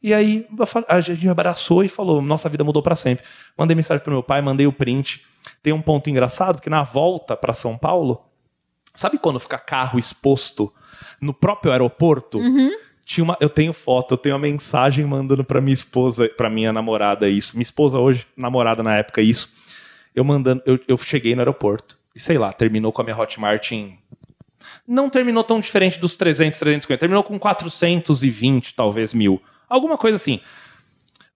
E 0.03 0.13
aí 0.13 0.47
a 0.87 1.01
gente 1.01 1.27
abraçou 1.29 1.83
e 1.83 1.87
falou: 1.87 2.21
nossa 2.21 2.49
vida 2.49 2.63
mudou 2.63 2.81
para 2.81 2.95
sempre. 2.95 3.25
Mandei 3.57 3.75
mensagem 3.75 4.03
pro 4.03 4.11
meu 4.11 4.23
pai, 4.23 4.41
mandei 4.41 4.65
o 4.65 4.73
print. 4.73 5.23
Tem 5.61 5.73
um 5.73 5.81
ponto 5.81 6.09
engraçado 6.09 6.61
que 6.61 6.69
na 6.69 6.83
volta 6.83 7.35
para 7.35 7.53
São 7.53 7.77
Paulo, 7.77 8.23
sabe 8.95 9.17
quando 9.17 9.39
fica 9.39 9.57
carro 9.57 9.99
exposto 9.99 10.73
no 11.19 11.33
próprio 11.33 11.71
aeroporto? 11.71 12.39
Uhum. 12.39 12.71
Tinha 13.05 13.23
uma, 13.23 13.37
eu 13.39 13.49
tenho 13.49 13.73
foto, 13.73 14.13
eu 14.13 14.17
tenho 14.17 14.35
uma 14.35 14.41
mensagem 14.41 15.05
mandando 15.05 15.43
para 15.43 15.59
minha 15.59 15.73
esposa, 15.73 16.29
para 16.29 16.49
minha 16.49 16.71
namorada 16.71 17.27
isso. 17.27 17.55
Minha 17.55 17.63
esposa 17.63 17.99
hoje, 17.99 18.25
namorada 18.37 18.81
na 18.81 18.95
época 18.95 19.21
isso. 19.21 19.49
Eu 20.15 20.23
mandando, 20.23 20.61
eu, 20.65 20.79
eu 20.87 20.97
cheguei 20.97 21.35
no 21.35 21.41
aeroporto 21.41 21.97
e 22.15 22.19
sei 22.19 22.37
lá, 22.37 22.51
terminou 22.53 22.91
com 22.91 23.01
a 23.01 23.03
minha 23.03 23.17
Hotmart 23.17 23.71
em 23.71 23.99
não 24.87 25.09
terminou 25.09 25.43
tão 25.43 25.59
diferente 25.59 25.99
dos 25.99 26.15
300, 26.15 26.59
350. 26.59 26.99
Terminou 26.99 27.23
com 27.23 27.39
420, 27.39 28.75
talvez 28.75 29.13
mil. 29.13 29.41
Alguma 29.71 29.97
coisa 29.97 30.17
assim. 30.17 30.41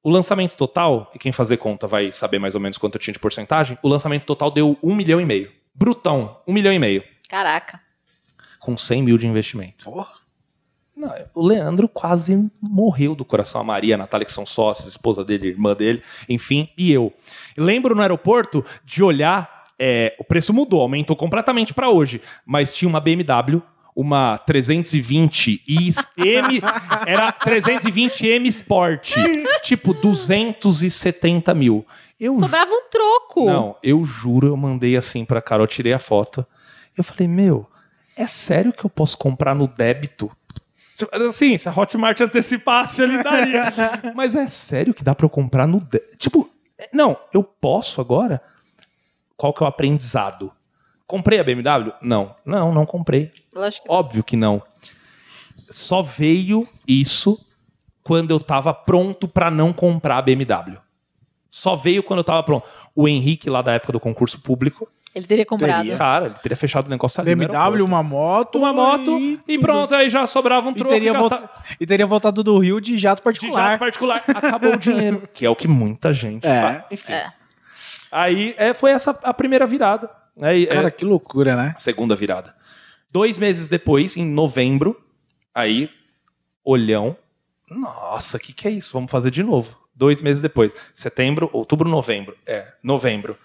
O 0.03 0.09
lançamento 0.09 0.57
total, 0.57 1.09
e 1.15 1.17
quem 1.17 1.31
fazer 1.31 1.55
conta 1.55 1.87
vai 1.87 2.11
saber 2.11 2.37
mais 2.37 2.53
ou 2.53 2.59
menos 2.59 2.77
quanto 2.77 2.95
eu 2.95 2.99
tinha 2.99 3.13
de 3.13 3.19
porcentagem, 3.19 3.77
o 3.81 3.87
lançamento 3.87 4.25
total 4.25 4.51
deu 4.51 4.77
um 4.83 4.93
milhão 4.93 5.21
e 5.21 5.25
meio. 5.25 5.49
Brutão, 5.73 6.37
um 6.45 6.51
milhão 6.51 6.73
e 6.73 6.77
meio. 6.77 7.01
Caraca. 7.29 7.79
Com 8.59 8.75
100 8.75 9.03
mil 9.03 9.17
de 9.17 9.25
investimento. 9.25 9.89
Não, 10.95 11.13
o 11.33 11.47
Leandro 11.47 11.87
quase 11.87 12.51
morreu 12.61 13.15
do 13.15 13.23
coração. 13.23 13.61
A 13.61 13.63
Maria, 13.63 13.95
a 13.95 13.97
Natália, 13.97 14.25
que 14.25 14.31
são 14.33 14.45
sócias, 14.45 14.89
esposa 14.89 15.23
dele, 15.23 15.47
irmã 15.47 15.73
dele, 15.73 16.03
enfim, 16.27 16.69
e 16.77 16.91
eu. 16.91 17.13
Lembro 17.57 17.95
no 17.95 18.01
aeroporto 18.01 18.65
de 18.83 19.01
olhar, 19.01 19.63
é, 19.79 20.13
o 20.19 20.25
preço 20.25 20.53
mudou, 20.53 20.81
aumentou 20.81 21.15
completamente 21.15 21.73
para 21.73 21.89
hoje, 21.89 22.21
mas 22.45 22.73
tinha 22.73 22.89
uma 22.89 22.99
BMW 22.99 23.61
uma 23.95 24.37
320 24.39 25.63
e 25.65 25.89
M 26.17 26.61
era 27.07 27.31
320 27.31 28.27
M 28.27 28.49
Sport, 28.49 29.13
tipo 29.63 29.93
270 29.93 31.53
mil. 31.53 31.85
Eu 32.19 32.35
Sobrava 32.35 32.71
um 32.71 32.89
troco. 32.89 33.45
Não, 33.45 33.75
eu 33.81 34.05
juro, 34.05 34.47
eu 34.47 34.57
mandei 34.57 34.97
assim 34.97 35.23
pra 35.25 35.41
Carol, 35.41 35.67
tirei 35.67 35.93
a 35.93 35.99
foto. 35.99 36.45
Eu 36.97 37.03
falei, 37.03 37.27
meu, 37.27 37.67
é 38.15 38.27
sério 38.27 38.71
que 38.71 38.85
eu 38.85 38.89
posso 38.89 39.17
comprar 39.17 39.53
no 39.53 39.67
débito? 39.67 40.31
Assim, 41.11 41.57
se 41.57 41.67
a 41.67 41.73
Hotmart 41.77 42.19
antecipasse, 42.21 43.01
ele 43.01 43.21
daria. 43.21 43.65
Mas 44.15 44.33
é 44.33 44.47
sério 44.47 44.93
que 44.93 45.03
dá 45.03 45.13
pra 45.13 45.25
eu 45.25 45.29
comprar 45.29 45.67
no 45.67 45.79
débito? 45.79 46.17
Tipo, 46.17 46.49
não, 46.93 47.17
eu 47.33 47.43
posso 47.43 47.99
agora? 47.99 48.41
Qual 49.35 49.53
que 49.53 49.61
é 49.61 49.65
o 49.65 49.69
aprendizado? 49.69 50.53
Comprei 51.07 51.39
a 51.39 51.43
BMW? 51.43 51.93
Não. 52.01 52.35
Não, 52.45 52.73
não 52.73 52.85
comprei. 52.85 53.31
Lógico 53.53 53.85
que 53.87 53.91
Óbvio 53.93 54.23
que 54.23 54.35
não. 54.35 54.61
Só 55.69 56.01
veio 56.01 56.67
isso 56.87 57.39
quando 58.03 58.31
eu 58.31 58.39
tava 58.39 58.73
pronto 58.73 59.27
para 59.27 59.49
não 59.51 59.71
comprar 59.73 60.17
a 60.17 60.21
BMW. 60.21 60.77
Só 61.49 61.75
veio 61.75 62.03
quando 62.03 62.19
eu 62.19 62.23
tava 62.23 62.43
pronto. 62.43 62.67
O 62.95 63.07
Henrique, 63.07 63.49
lá 63.49 63.61
da 63.61 63.73
época 63.73 63.93
do 63.93 63.99
concurso 63.99 64.39
público, 64.41 64.87
Ele 65.13 65.25
teria 65.25 65.45
comprado. 65.45 65.77
Teria. 65.77 65.97
cara, 65.97 66.25
ele 66.25 66.35
teria 66.35 66.55
fechado 66.57 66.87
o 66.87 66.89
negócio 66.89 67.21
ali. 67.21 67.33
BMW, 67.35 67.81
uma 67.83 68.03
moto. 68.03 68.57
uma 68.57 68.73
moto 68.73 69.17
e, 69.19 69.37
tudo. 69.37 69.59
pronto, 69.61 69.95
aí 69.95 70.09
já 70.09 70.27
sobrava 70.27 70.67
um 70.67 70.71
E 70.71 70.75
troco. 70.75 70.91
teria, 70.93 71.13
gasta- 71.13 71.37
volta- 71.37 71.49
e 71.79 71.85
teria 71.85 72.05
voltado 72.05 72.43
do 72.43 72.57
Rio 72.59 72.81
de 72.81 72.97
jato 72.97 73.21
de 73.21 73.23
particular. 73.23 73.69
jato 73.71 73.79
particular. 73.79 74.23
Acabou 74.27 74.73
o 74.73 74.77
dinheiro. 74.77 75.23
Que 75.33 75.45
é 75.45 75.49
o 75.49 75.55
que 75.55 75.67
muita 75.67 76.11
gente 76.13 76.45
É. 76.45 76.61
faz. 76.61 76.83
Enfim. 76.91 77.13
É. 77.13 77.31
Aí 78.11 78.53
é, 78.57 78.73
foi 78.73 78.91
essa 78.91 79.11
a 79.23 79.33
primeira 79.33 79.65
virada. 79.65 80.09
Aí, 80.41 80.63
é, 80.63 80.67
Cara, 80.67 80.91
que 80.91 81.05
loucura, 81.05 81.55
né? 81.55 81.73
segunda 81.77 82.15
virada. 82.15 82.55
Dois 83.09 83.37
meses 83.37 83.67
depois, 83.67 84.17
em 84.17 84.25
novembro, 84.25 85.01
aí, 85.53 85.89
olhão. 86.63 87.15
Nossa, 87.69 88.37
o 88.37 88.39
que, 88.39 88.53
que 88.53 88.67
é 88.67 88.71
isso? 88.71 88.91
Vamos 88.93 89.09
fazer 89.09 89.31
de 89.31 89.41
novo. 89.41 89.77
Dois 89.95 90.21
meses 90.21 90.41
depois. 90.41 90.73
Setembro, 90.93 91.49
outubro, 91.53 91.87
novembro. 91.89 92.35
É, 92.45 92.73
novembro. 92.83 93.37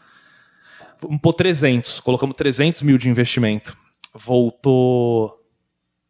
Vamos 1.00 1.20
pôr 1.20 1.32
300. 1.32 2.00
Colocamos 2.00 2.36
300 2.36 2.82
mil 2.82 2.98
de 2.98 3.08
investimento. 3.08 3.76
Voltou. 4.12 5.40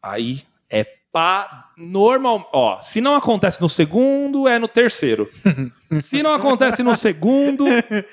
Aí 0.03 0.43
é 0.71 1.00
pá. 1.13 1.71
Normal. 1.77 2.49
Ó, 2.53 2.81
se 2.83 3.01
não 3.01 3.15
acontece 3.15 3.61
no 3.61 3.69
segundo, 3.69 4.47
é 4.47 4.59
no 4.59 4.69
terceiro. 4.69 5.31
se 6.01 6.23
não 6.23 6.35
acontece 6.35 6.83
no 6.83 6.95
segundo, 6.95 7.65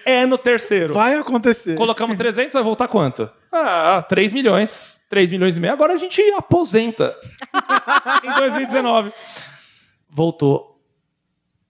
é 0.06 0.26
no 0.26 0.38
terceiro. 0.38 0.94
Vai 0.94 1.16
acontecer. 1.16 1.76
Colocamos 1.76 2.16
300, 2.16 2.54
vai 2.54 2.64
voltar 2.64 2.88
quanto? 2.88 3.30
Ah, 3.52 4.06
3 4.08 4.32
milhões. 4.32 5.02
3 5.10 5.32
milhões 5.32 5.58
e 5.58 5.60
meio. 5.60 5.74
Agora 5.74 5.94
a 5.94 5.98
gente 5.98 6.22
aposenta. 6.34 7.16
em 8.24 8.34
2019. 8.36 9.12
Voltou 10.10 10.82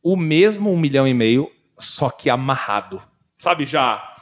o 0.03 0.15
mesmo 0.15 0.71
1 0.71 0.77
milhão 0.77 1.07
e 1.07 1.13
meio, 1.13 1.51
só 1.79 2.09
que 2.09 2.29
amarrado. 2.29 3.01
Sabe, 3.37 3.65
já 3.65 4.15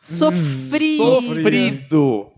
Sofri. 0.00 0.96
sofrido. 0.96 2.29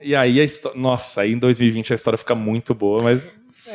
E 0.00 0.14
aí 0.14 0.40
a 0.40 0.44
história. 0.44 0.78
Nossa, 0.78 1.22
aí 1.22 1.32
em 1.32 1.38
2020 1.38 1.92
a 1.92 1.96
história 1.96 2.16
fica 2.18 2.34
muito 2.34 2.74
boa, 2.74 3.02
mas. 3.02 3.26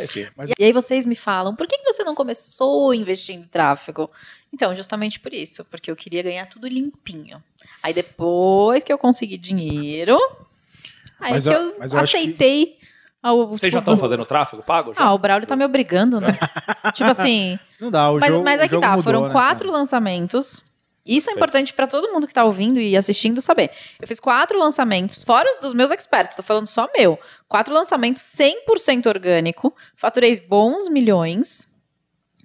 Enfim. 0.04 0.26
E 0.58 0.64
aí 0.64 0.72
vocês 0.72 1.06
me 1.06 1.16
falam, 1.16 1.54
por 1.56 1.68
que 1.68 1.78
que 1.78 1.84
você 1.94 2.04
não 2.04 2.16
começou 2.16 2.94
investindo 2.94 3.44
em 3.44 3.48
tráfego? 3.48 4.10
Então, 4.54 4.74
justamente 4.76 5.20
por 5.20 5.34
isso, 5.34 5.66
porque 5.66 5.92
eu 5.92 5.96
queria 5.96 6.24
ganhar 6.24 6.46
tudo 6.46 6.68
limpinho. 6.68 7.44
Aí 7.84 7.94
depois 7.94 8.84
que 8.84 8.92
eu 8.94 8.98
consegui 8.98 9.38
dinheiro, 9.38 10.18
aí 11.20 11.32
Mas 11.34 11.44
que 11.44 11.50
eu- 11.50 11.54
eu, 11.54 11.76
mas 11.80 11.92
que- 11.92 11.98
aceitei. 11.98 12.78
ao- 13.22 13.48
Vocês 13.48 13.72
já 13.72 13.80
estão 13.80 13.98
fazendo 13.98 14.26
tráfego 14.26 14.64
pago? 14.64 14.94
Já? 14.94 15.02
Ah, 15.04 15.14
o 15.14 15.18
Braulio 15.20 15.46
tá 15.48 15.56
me 15.58 15.66
obrigando, 15.66 16.22
né? 16.22 16.28
tipo 16.96 17.10
assim, 17.10 17.60
Não 17.80 17.92
dá, 17.92 18.10
o 18.12 18.20
mas, 18.20 18.32
jogo 18.32 18.44
mas 18.46 18.62
é 18.62 18.64
que 18.64 18.70
jogo 18.72 18.82
tá, 18.82 18.90
mudou, 18.92 19.04
foram 19.04 19.28
né, 19.28 19.32
quatro 19.34 19.66
cara? 19.68 19.78
lançamentos. 19.78 20.64
Isso 21.06 21.32
é 21.32 21.34
importante 21.34 21.74
pra 21.74 21.88
todo 21.88 22.12
mundo 22.12 22.28
que 22.28 22.34
tá 22.34 22.44
ouvindo 22.44 22.80
e 22.80 22.96
assistindo 22.96 23.42
saber. 23.42 23.72
Eu 24.00 24.08
fiz 24.08 24.20
quatro 24.20 24.58
lançamentos, 24.60 25.24
fora 25.24 25.50
os 25.52 25.60
dos 25.60 25.74
meus 25.74 25.90
experts, 25.92 26.36
tô 26.36 26.44
falando 26.44 26.68
só 26.68 26.88
meu. 26.96 27.20
Quatro 27.48 27.74
lançamentos 27.74 28.22
100% 28.22 29.08
orgânico, 29.08 29.76
faturei 29.96 30.40
bons 30.40 30.88
milhões. 30.88 31.68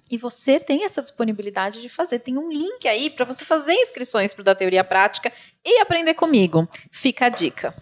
E 0.09 0.17
você 0.17 0.59
tem 0.59 0.85
essa 0.85 1.01
disponibilidade 1.01 1.81
de 1.81 1.89
fazer. 1.89 2.19
Tem 2.19 2.37
um 2.37 2.49
link 2.49 2.87
aí 2.87 3.09
pra 3.09 3.25
você 3.25 3.43
fazer 3.43 3.73
inscrições 3.73 4.33
pro 4.33 4.43
da 4.43 4.55
teoria 4.55 4.83
prática 4.83 5.31
e 5.65 5.81
aprender 5.81 6.13
comigo. 6.13 6.67
Fica 6.89 7.25
a 7.25 7.29
dica. 7.29 7.75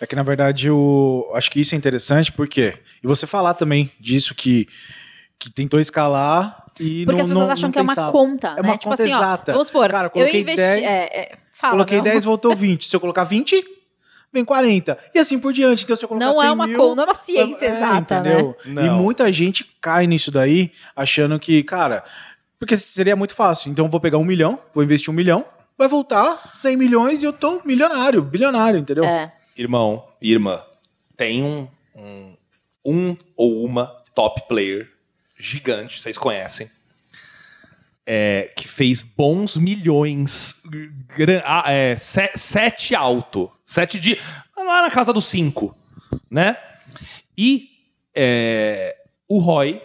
É 0.00 0.06
que, 0.06 0.16
na 0.16 0.22
verdade, 0.22 0.68
eu 0.68 1.30
acho 1.34 1.50
que 1.50 1.60
isso 1.60 1.74
é 1.74 1.78
interessante, 1.78 2.32
porque. 2.32 2.78
E 3.02 3.06
você 3.06 3.26
falar 3.26 3.52
também 3.52 3.92
disso 4.00 4.34
que, 4.34 4.66
que 5.38 5.50
tentou 5.50 5.78
escalar 5.78 6.64
e 6.80 7.04
Porque 7.04 7.16
não, 7.16 7.22
as 7.22 7.28
pessoas 7.28 7.46
não- 7.46 7.52
acham 7.52 7.66
não 7.68 7.72
que 7.72 7.78
é 7.78 7.82
uma 7.82 7.88
pensava. 7.88 8.12
conta, 8.12 8.48
É 8.48 8.54
né? 8.54 8.60
uma 8.68 8.78
tipo 8.78 8.90
conta 8.90 9.02
assim, 9.02 9.12
ó, 9.12 9.16
exata. 9.16 9.52
vamos 9.52 9.66
supor, 9.68 9.90
Cara, 9.90 10.10
eu 10.14 10.26
investi. 10.28 10.56
10, 10.56 10.82
é, 10.84 10.86
é, 10.86 11.38
fala, 11.52 11.72
coloquei 11.72 11.98
não. 11.98 12.04
10, 12.04 12.24
voltou 12.24 12.54
20. 12.56 12.88
Se 12.88 12.94
eu 12.96 13.00
colocar 13.00 13.24
20, 13.24 13.64
vem 14.32 14.44
40. 14.44 14.98
E 15.14 15.18
assim 15.18 15.38
por 15.38 15.52
diante. 15.52 15.84
Então, 15.84 15.96
se 15.96 16.04
eu 16.04 16.08
colocar 16.08 16.26
Não 16.26 16.34
100 16.34 16.46
é 16.46 16.52
uma 16.52 16.66
mil, 16.66 16.76
conta, 16.78 16.94
não 16.96 17.02
é 17.02 17.06
uma 17.06 17.14
ciência 17.14 17.66
é, 17.66 17.68
exata, 17.70 18.20
né? 18.20 18.30
entendeu? 18.32 18.56
Não. 18.66 18.84
E 18.86 18.90
muita 18.90 19.32
gente 19.32 19.64
cai 19.80 20.06
nisso 20.06 20.30
daí, 20.30 20.70
achando 20.94 21.38
que, 21.38 21.62
cara, 21.62 22.04
porque 22.58 22.76
seria 22.76 23.16
muito 23.16 23.34
fácil. 23.34 23.70
Então, 23.70 23.86
eu 23.86 23.90
vou 23.90 24.00
pegar 24.00 24.18
um 24.18 24.24
milhão, 24.24 24.58
vou 24.74 24.82
investir 24.84 25.10
um 25.12 25.16
milhão, 25.16 25.44
vai 25.76 25.88
voltar 25.88 26.50
100 26.52 26.76
milhões 26.76 27.22
e 27.22 27.26
eu 27.26 27.32
tô 27.32 27.60
milionário, 27.64 28.20
bilionário, 28.22 28.78
entendeu? 28.80 29.04
É. 29.04 29.32
Irmão, 29.56 30.04
irmã, 30.20 30.60
tem 31.16 31.42
um, 31.42 31.66
um, 31.96 32.34
um 32.84 33.16
ou 33.36 33.64
uma 33.64 33.86
top 34.14 34.42
player 34.48 34.88
gigante, 35.38 36.00
vocês 36.00 36.16
conhecem, 36.18 36.68
é, 38.06 38.52
que 38.56 38.66
fez 38.66 39.02
bons 39.02 39.56
milhões, 39.56 40.54
gran- 41.16 41.42
ah, 41.44 41.64
é, 41.70 41.96
se- 41.96 42.32
sete 42.36 42.94
alto, 42.94 43.50
sete 43.66 43.98
de 43.98 44.18
lá 44.56 44.82
na 44.82 44.90
casa 44.90 45.12
dos 45.12 45.26
cinco, 45.26 45.74
né? 46.30 46.56
E 47.36 47.68
é, 48.14 48.96
o 49.28 49.38
Roy 49.38 49.80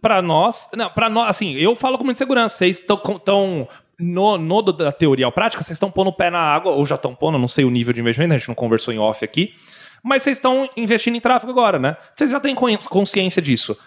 Pra 0.00 0.20
nós, 0.20 0.68
não, 0.74 0.90
para 0.90 1.08
nós, 1.08 1.28
assim, 1.30 1.52
eu 1.54 1.76
falo 1.76 1.96
com 1.96 2.02
muita 2.02 2.18
segurança. 2.18 2.56
Vocês 2.56 2.80
estão 2.80 3.68
no, 4.00 4.36
no 4.36 4.62
da 4.62 4.90
teoria 4.90 5.24
ao 5.26 5.30
prática, 5.30 5.62
vocês 5.62 5.76
estão 5.76 5.92
pondo 5.92 6.08
o 6.08 6.12
pé 6.12 6.28
na 6.28 6.40
água, 6.40 6.72
ou 6.72 6.84
já 6.84 6.96
estão 6.96 7.14
pondo, 7.14 7.38
não 7.38 7.46
sei 7.46 7.64
o 7.64 7.70
nível 7.70 7.92
de 7.94 8.00
investimento, 8.00 8.34
a 8.34 8.38
gente 8.38 8.48
não 8.48 8.54
conversou 8.56 8.92
em 8.92 8.98
off 8.98 9.24
aqui. 9.24 9.54
Mas 10.02 10.22
vocês 10.24 10.38
estão 10.38 10.68
investindo 10.76 11.14
em 11.14 11.20
tráfego 11.20 11.52
agora, 11.52 11.78
né? 11.78 11.96
Vocês 12.16 12.32
já 12.32 12.40
têm 12.40 12.52
con- 12.52 12.76
consciência 12.90 13.40
disso. 13.40 13.78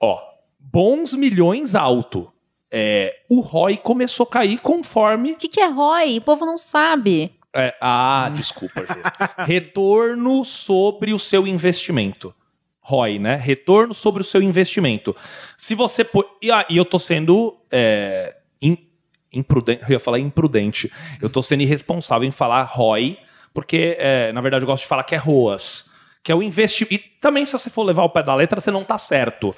Ó, 0.00 0.20
bons 0.58 1.12
milhões 1.12 1.74
alto. 1.74 2.30
É, 2.70 3.20
o 3.30 3.40
ROI 3.40 3.76
começou 3.76 4.24
a 4.24 4.28
cair 4.30 4.58
conforme 4.58 5.32
O 5.32 5.36
que, 5.36 5.46
que 5.48 5.60
é 5.60 5.66
ROI? 5.68 6.18
O 6.18 6.22
povo 6.22 6.44
não 6.44 6.58
sabe. 6.58 7.32
é, 7.54 7.72
ah, 7.80 8.30
desculpa, 8.34 8.80
Ju. 8.80 9.44
Retorno 9.44 10.44
sobre 10.44 11.12
o 11.12 11.18
seu 11.18 11.46
investimento. 11.46 12.34
ROI, 12.80 13.18
né? 13.18 13.36
Retorno 13.36 13.94
sobre 13.94 14.22
o 14.22 14.24
seu 14.24 14.42
investimento. 14.42 15.14
Se 15.56 15.74
você. 15.74 16.04
pô- 16.04 16.26
E, 16.42 16.50
ah, 16.50 16.66
e 16.68 16.76
eu 16.76 16.84
tô 16.84 16.98
sendo. 16.98 17.56
É, 17.70 18.36
im- 18.60 18.88
imprudente. 19.32 19.82
Eu 19.84 19.90
ia 19.90 20.00
falar 20.00 20.18
imprudente. 20.18 20.92
Eu 21.22 21.30
tô 21.30 21.40
sendo 21.42 21.62
irresponsável 21.62 22.26
em 22.28 22.32
falar 22.32 22.62
ROI, 22.64 23.16
porque, 23.54 23.96
é, 23.98 24.32
na 24.32 24.40
verdade, 24.40 24.64
eu 24.64 24.66
gosto 24.66 24.82
de 24.82 24.88
falar 24.88 25.04
que 25.04 25.14
é 25.14 25.18
ROAS. 25.18 25.86
Que 26.24 26.32
é 26.32 26.34
o 26.34 26.42
investimento. 26.42 26.94
E 26.94 26.98
também, 27.20 27.44
se 27.44 27.52
você 27.52 27.70
for 27.70 27.84
levar 27.84 28.02
o 28.02 28.08
pé 28.08 28.22
da 28.22 28.34
letra, 28.34 28.60
você 28.60 28.70
não 28.70 28.82
tá 28.82 28.98
certo. 28.98 29.54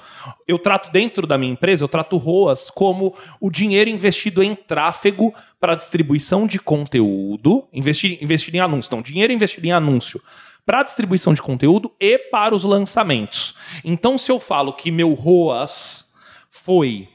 Eu 0.47 0.59
trato 0.59 0.91
dentro 0.91 1.25
da 1.25 1.37
minha 1.37 1.53
empresa, 1.53 1.83
eu 1.83 1.87
trato 1.87 2.17
ROAS 2.17 2.69
como 2.69 3.15
o 3.41 3.49
dinheiro 3.49 3.89
investido 3.89 4.43
em 4.43 4.53
tráfego 4.53 5.33
para 5.59 5.73
distribuição 5.73 6.45
de 6.45 6.59
conteúdo, 6.59 7.67
investir, 7.73 8.21
investir 8.21 8.53
em 8.53 8.59
anúncio. 8.59 8.93
Não, 8.93 9.01
dinheiro 9.01 9.33
investido 9.33 9.65
em 9.65 9.71
anúncio 9.71 10.21
para 10.67 10.83
distribuição 10.83 11.33
de 11.33 11.41
conteúdo 11.41 11.89
e 11.97 12.19
para 12.19 12.53
os 12.53 12.65
lançamentos. 12.65 13.55
Então, 13.85 14.17
se 14.17 14.29
eu 14.29 14.37
falo 14.37 14.73
que 14.73 14.91
meu 14.91 15.13
ROAS 15.13 16.11
foi 16.49 17.07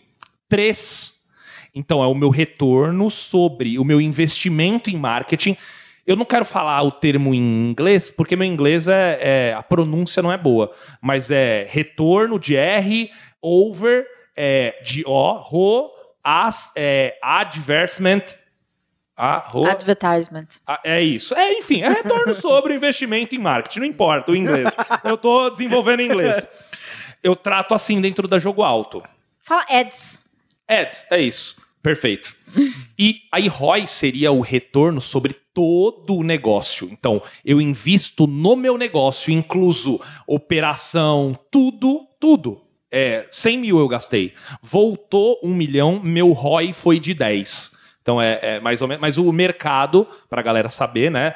3, 0.48 1.12
então 1.74 2.03
é 2.03 2.07
o 2.07 2.14
meu 2.14 2.30
retorno 2.30 3.11
sobre 3.11 3.78
o 3.78 3.84
meu 3.84 4.00
investimento 4.00 4.88
em 4.88 4.96
marketing. 4.96 5.57
Eu 6.07 6.16
não 6.16 6.24
quero 6.24 6.44
falar 6.44 6.82
o 6.82 6.90
termo 6.90 7.32
em 7.34 7.38
inglês, 7.70 8.11
porque 8.11 8.34
meu 8.34 8.46
inglês 8.46 8.88
é, 8.88 9.18
é- 9.20 9.55
a 9.55 9.62
pronúncia 9.62 10.22
não 10.22 10.32
é 10.32 10.36
boa, 10.38 10.72
mas 11.00 11.30
é 11.30 11.66
retorno 11.70 12.38
de 12.38 12.57
R 12.57 13.11
over 13.40 14.07
é, 14.36 14.78
de 14.82 15.05
O, 15.07 15.32
RO, 15.34 15.90
as, 16.24 16.72
é, 16.74 17.16
adversement, 17.22 18.22
a, 19.16 19.38
RO, 19.38 19.66
Advertisement. 19.66 20.46
ah, 20.66 20.80
É 20.82 21.00
isso. 21.00 21.34
É, 21.34 21.53
enfim, 21.53 21.82
é 21.82 21.88
retorno 21.88 22.34
sobre 22.34 22.74
investimento 22.74 23.34
em 23.34 23.38
marketing. 23.38 23.80
Não 23.80 23.86
importa 23.86 24.32
o 24.32 24.36
inglês. 24.36 24.74
Eu 25.05 25.16
tô 25.16 25.50
desenvolvendo 25.50 26.00
inglês. 26.03 26.44
Eu 27.22 27.36
trato 27.36 27.74
assim 27.74 28.00
dentro 28.00 28.26
da 28.26 28.38
jogo 28.38 28.62
alto. 28.62 29.03
Fala 29.40 29.64
ads. 29.68 30.24
Ads, 30.66 31.07
é 31.11 31.20
isso. 31.20 31.61
Perfeito. 31.83 32.37
E 32.99 33.22
aí, 33.33 33.49
ROI 33.49 33.87
seria 33.87 34.30
o 34.30 34.41
retorno 34.41 35.01
sobre 35.01 35.35
todo 35.53 36.16
o 36.16 36.22
negócio. 36.22 36.89
Então, 36.93 37.20
eu 37.45 37.61
invisto 37.61 38.26
no 38.26 38.55
meu 38.55 38.78
negócio, 38.78 39.33
incluso 39.33 40.01
operação, 40.26 41.37
tudo, 41.51 42.07
tudo. 42.20 42.62
É, 42.91 43.26
100 43.30 43.59
mil 43.59 43.78
eu 43.78 43.89
gastei. 43.89 44.35
Voltou 44.62 45.41
um 45.43 45.55
milhão, 45.55 46.01
meu 46.03 46.33
ROI 46.33 46.72
foi 46.72 47.01
de 47.01 47.14
10. 47.14 47.72
Então, 48.01 48.20
é, 48.20 48.39
é 48.43 48.61
mais 48.61 48.80
ou 48.80 48.89
menos. 48.89 49.01
Mas 49.01 49.18
o 49.18 49.33
mercado, 49.33 50.07
pra 50.28 50.43
galera 50.43 50.68
saber, 50.68 51.11
né, 51.11 51.35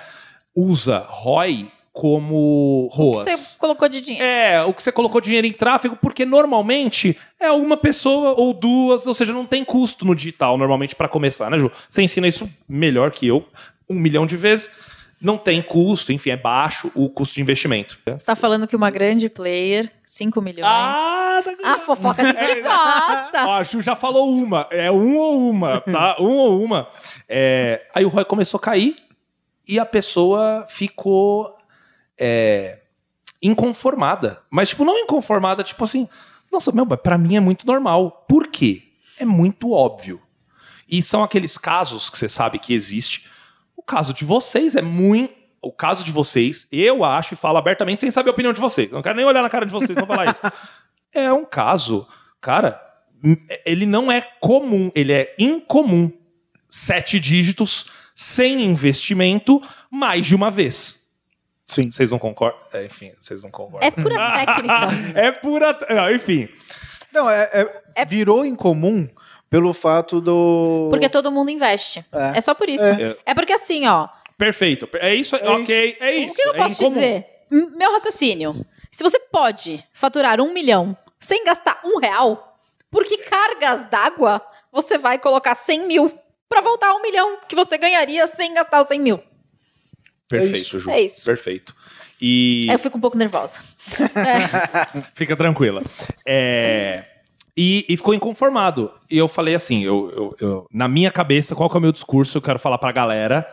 usa 0.55 0.99
ROI 0.99 1.71
como 1.97 2.91
ROAS. 2.93 3.25
Você 3.25 3.59
colocou 3.59 3.89
de 3.89 4.03
dinheiro. 4.03 4.23
É, 4.23 4.63
o 4.63 4.75
que 4.75 4.83
você 4.83 4.93
colocou 4.93 5.19
dinheiro 5.19 5.47
em 5.47 5.53
tráfego, 5.53 5.97
porque 5.97 6.27
normalmente 6.27 7.17
é 7.41 7.51
uma 7.51 7.75
pessoa 7.75 8.35
ou 8.37 8.53
duas, 8.53 9.07
ou 9.07 9.15
seja, 9.15 9.33
não 9.33 9.47
tem 9.47 9.65
custo 9.65 10.05
no 10.05 10.15
digital 10.15 10.59
normalmente 10.59 10.95
para 10.95 11.09
começar, 11.09 11.51
né, 11.51 11.57
Ju? 11.57 11.73
Você 11.89 12.03
ensina 12.03 12.29
isso 12.29 12.51
melhor 12.69 13.11
que 13.11 13.27
eu, 13.27 13.49
um 13.89 13.95
milhão 13.95 14.27
de 14.27 14.37
vezes. 14.37 14.71
Não 15.19 15.39
tem 15.39 15.63
custo, 15.63 16.13
enfim, 16.13 16.29
é 16.29 16.37
baixo 16.37 16.93
o 16.95 17.09
custo 17.09 17.37
de 17.37 17.41
investimento. 17.41 17.99
Você 18.05 18.27
tá 18.27 18.37
falando 18.37 18.67
que 18.67 18.77
uma 18.77 18.91
grande 18.91 19.31
player, 19.31 19.91
5 20.07 20.43
milhões. 20.43 20.67
Ah, 20.71 21.41
tá 21.43 21.55
a 21.65 21.79
fofoca 21.79 22.21
a 22.21 22.27
gente 22.27 22.61
gosta. 22.61 23.47
Ó, 23.47 23.53
a 23.55 23.65
Ju 23.65 23.81
já 23.81 23.97
falou 23.97 24.31
uma. 24.37 24.69
É 24.71 24.93
um 24.93 25.17
ou 25.17 25.49
uma, 25.49 25.81
tá? 25.81 26.17
Um 26.21 26.37
ou 26.37 26.63
uma. 26.63 26.89
É, 27.27 27.87
aí 27.95 28.05
o 28.05 28.09
ROI 28.09 28.27
começou 28.27 28.59
a 28.59 28.61
cair 28.61 28.97
e 29.67 29.81
a 29.81 29.87
pessoa 29.87 30.67
ficou 30.69 31.56
é, 32.19 32.81
inconformada. 33.43 34.41
Mas, 34.51 34.71
tipo, 34.71 34.85
não 34.85 34.97
inconformada, 34.99 35.63
tipo 35.63 35.83
assim, 35.85 36.09
nossa, 36.51 36.73
meu, 36.73 36.87
mas 36.87 37.01
pra 37.01 37.19
mim 37.19 37.37
é 37.37 37.41
muito 37.41 37.67
normal. 37.67 38.25
Por 38.29 38.49
quê? 38.49 38.83
É 39.19 39.25
muito 39.25 39.73
óbvio. 39.73 40.21
E 40.89 41.03
são 41.03 41.23
aqueles 41.23 41.59
casos 41.59 42.09
que 42.09 42.19
você 42.19 42.29
sabe 42.29 42.59
que 42.59 42.75
existe. 42.75 43.27
O 43.77 43.83
caso 43.83 44.15
de 44.15 44.25
vocês 44.25 44.77
é 44.77 44.83
muito. 44.83 45.35
O 45.63 45.73
caso 45.73 46.05
de 46.05 46.13
vocês, 46.13 46.69
eu 46.71 47.03
acho 47.03 47.35
e 47.35 47.37
falo 47.37 47.59
abertamente 47.59 48.01
sem 48.01 48.11
saber 48.11 48.31
a 48.31 48.33
opinião 48.33 48.53
de 48.53 48.61
vocês. 48.61 48.93
Não 48.93 49.03
quero 49.03 49.17
nem 49.17 49.25
olhar 49.25 49.43
na 49.43 49.51
cara 49.51 49.67
de 49.67 49.73
vocês 49.73 49.95
pra 49.95 50.07
falar 50.07 50.31
isso. 50.31 50.41
É 51.15 51.33
um 51.33 51.47
caso, 51.47 52.07
cara, 52.43 52.79
ele 53.65 53.87
não 53.87 54.13
é 54.13 54.21
comum, 54.21 54.91
ele 54.95 55.15
é 55.15 55.35
incomum. 55.39 56.13
Sete 56.69 57.19
dígitos, 57.19 57.87
sem 58.15 58.63
investimento, 58.63 59.63
mais 59.91 60.27
de 60.27 60.35
uma 60.35 60.51
vez. 60.51 60.96
Sim. 61.67 61.91
Vocês 61.91 62.11
não 62.11 62.19
concordam? 62.19 62.59
É, 62.73 62.85
enfim, 62.85 63.13
vocês 63.19 63.43
não 63.43 63.51
concordam. 63.51 63.87
É 63.87 63.91
pura 63.91 64.15
técnica. 64.45 64.89
É 65.21 65.33
pura. 65.33 65.79
Não, 65.91 66.11
enfim. 66.11 66.49
Não, 67.13 67.29
é, 67.31 67.51
é- 67.95 68.05
virou 68.05 68.45
incomum 68.45 69.07
pelo 69.51 69.73
fato 69.73 70.21
do. 70.21 70.89
Porque 70.91 71.09
todo 71.09 71.31
mundo 71.33 71.51
investe. 71.51 72.05
É, 72.13 72.39
É. 72.39 72.41
só 72.41 72.55
por 72.55 72.69
isso. 72.69 72.85
É. 73.25 73.35
porque 73.35 73.53
assim, 73.53 73.87
ó. 73.87 74.09
Perfeito. 74.39 74.89
É 74.95 75.15
isso. 75.15 75.35
ok, 75.37 75.97
é 75.99 76.15
isso. 76.17 76.33
O 76.33 76.37
que 76.37 76.49
eu 76.49 76.55
é 76.55 76.57
posso 76.59 76.75
te 76.77 76.89
dizer? 76.89 77.27
M- 77.51 77.71
Meu 77.77 77.93
raciocínio. 77.93 78.65
Se 78.91 79.03
você 79.03 79.19
pode 79.19 79.83
faturar 79.93 80.41
um 80.41 80.53
milhão 80.53 80.97
sem 81.19 81.45
gastar 81.45 81.81
um 81.85 81.99
real, 81.99 82.59
por 82.91 83.05
que 83.05 83.19
cargas 83.19 83.85
d'água 83.89 84.41
você 84.71 84.99
vai 84.99 85.19
colocar 85.19 85.55
100 85.55 85.87
mil 85.87 86.13
pra 86.49 86.61
voltar 86.61 86.89
a 86.91 86.95
um 86.95 87.03
milhão 87.03 87.39
que 87.49 87.57
você 87.57 87.77
ganharia 87.79 88.27
sem 88.27 88.53
gastar 88.55 88.81
os 88.83 88.89
100 88.89 89.01
mil? 89.01 89.23
Perfeito, 90.29 90.57
isso. 90.57 90.79
Ju. 90.79 90.91
É 90.91 91.01
isso. 91.01 91.25
Perfeito. 91.25 91.75
E 92.21 92.67
Aí 92.69 92.75
eu 92.75 92.79
fico 92.79 92.97
um 92.99 93.01
pouco 93.01 93.17
nervosa. 93.19 93.61
fica 95.15 95.37
tranquila. 95.37 95.83
É, 96.27 97.05
E, 97.57 97.87
e 97.89 97.97
ficou 97.97 98.13
inconformado. 98.15 98.93
E 99.11 99.17
eu 99.17 99.29
falei 99.29 99.55
assim, 99.55 99.83
eu, 99.85 100.11
eu- 100.15 100.37
eu- 100.49 100.67
na 100.73 100.89
minha 100.89 101.11
cabeça, 101.11 101.55
qual 101.55 101.71
que 101.71 101.77
é 101.77 101.79
o 101.79 101.83
meu 101.83 101.93
discurso? 101.93 102.37
Eu 102.39 102.43
quero 102.43 102.59
falar 102.59 102.77
pra 102.79 102.93
galera. 102.93 103.47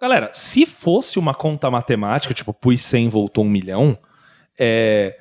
Galera, 0.00 0.30
se 0.32 0.66
fosse 0.66 1.18
uma 1.18 1.32
conta 1.34 1.70
matemática, 1.70 2.34
tipo, 2.34 2.52
pus 2.52 2.80
100, 2.82 3.08
voltou 3.08 3.44
um 3.44 3.48
milhão, 3.48 3.96
é, 4.58 5.16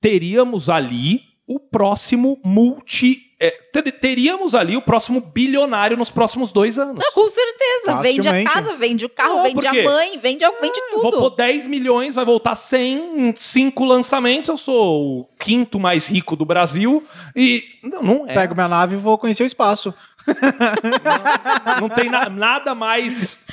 teríamos 0.00 0.68
ali 0.68 1.22
o 1.46 1.60
próximo 1.60 2.40
multi... 2.44 3.31
é, 3.44 3.50
ter- 3.50 3.90
teríamos 3.92 4.54
ali 4.54 4.76
o 4.76 4.82
próximo 4.82 5.20
bilionário 5.20 5.96
nos 5.96 6.10
próximos 6.10 6.52
dois 6.52 6.78
anos. 6.78 7.04
Com 7.12 7.28
certeza. 7.28 7.96
Vende 8.02 8.28
a 8.28 8.44
casa, 8.44 8.76
vende 8.76 9.04
o 9.04 9.08
carro, 9.08 9.36
Não, 9.36 9.42
vende 9.42 9.66
a 9.66 9.72
mãe, 9.72 10.18
vende, 10.18 10.44
vende 10.60 10.80
Vou 10.92 11.10
tudo. 11.10 11.18
pôr 11.18 11.30
10 11.36 11.66
milhões, 11.66 12.14
vai 12.14 12.24
voltar 12.24 12.54
100 12.54 13.28
em 13.30 13.34
5 13.36 13.84
lançamentos. 13.84 14.48
Eu 14.48 14.56
sou 14.56 15.20
o 15.20 15.28
quinto 15.38 15.80
mais 15.80 16.06
rico 16.06 16.36
do 16.36 16.44
Brasil. 16.44 17.04
E 17.34 17.64
não, 17.82 18.02
não 18.02 18.24
é. 18.28 18.34
Pego 18.34 18.54
minha 18.54 18.68
nave 18.68 18.94
e 18.94 18.98
vou 18.98 19.18
conhecer 19.18 19.42
o 19.42 19.46
espaço. 19.46 19.92
Não 21.80 21.88
tem 21.88 22.08
na- 22.08 22.28
nada 22.28 22.74
mais 22.74 23.44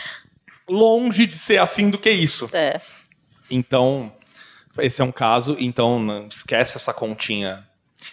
longe 0.67 1.25
de 1.25 1.33
ser 1.35 1.57
assim 1.57 1.89
do 1.89 1.97
que 1.97 2.11
isso. 2.11 2.49
É. 2.53 2.79
Então, 3.49 4.11
esse 4.77 5.01
é 5.01 5.05
um 5.05 5.11
caso. 5.11 5.55
Então, 5.59 5.99
não 5.99 6.27
esquece 6.27 6.77
essa 6.77 6.93
continha. 6.93 7.67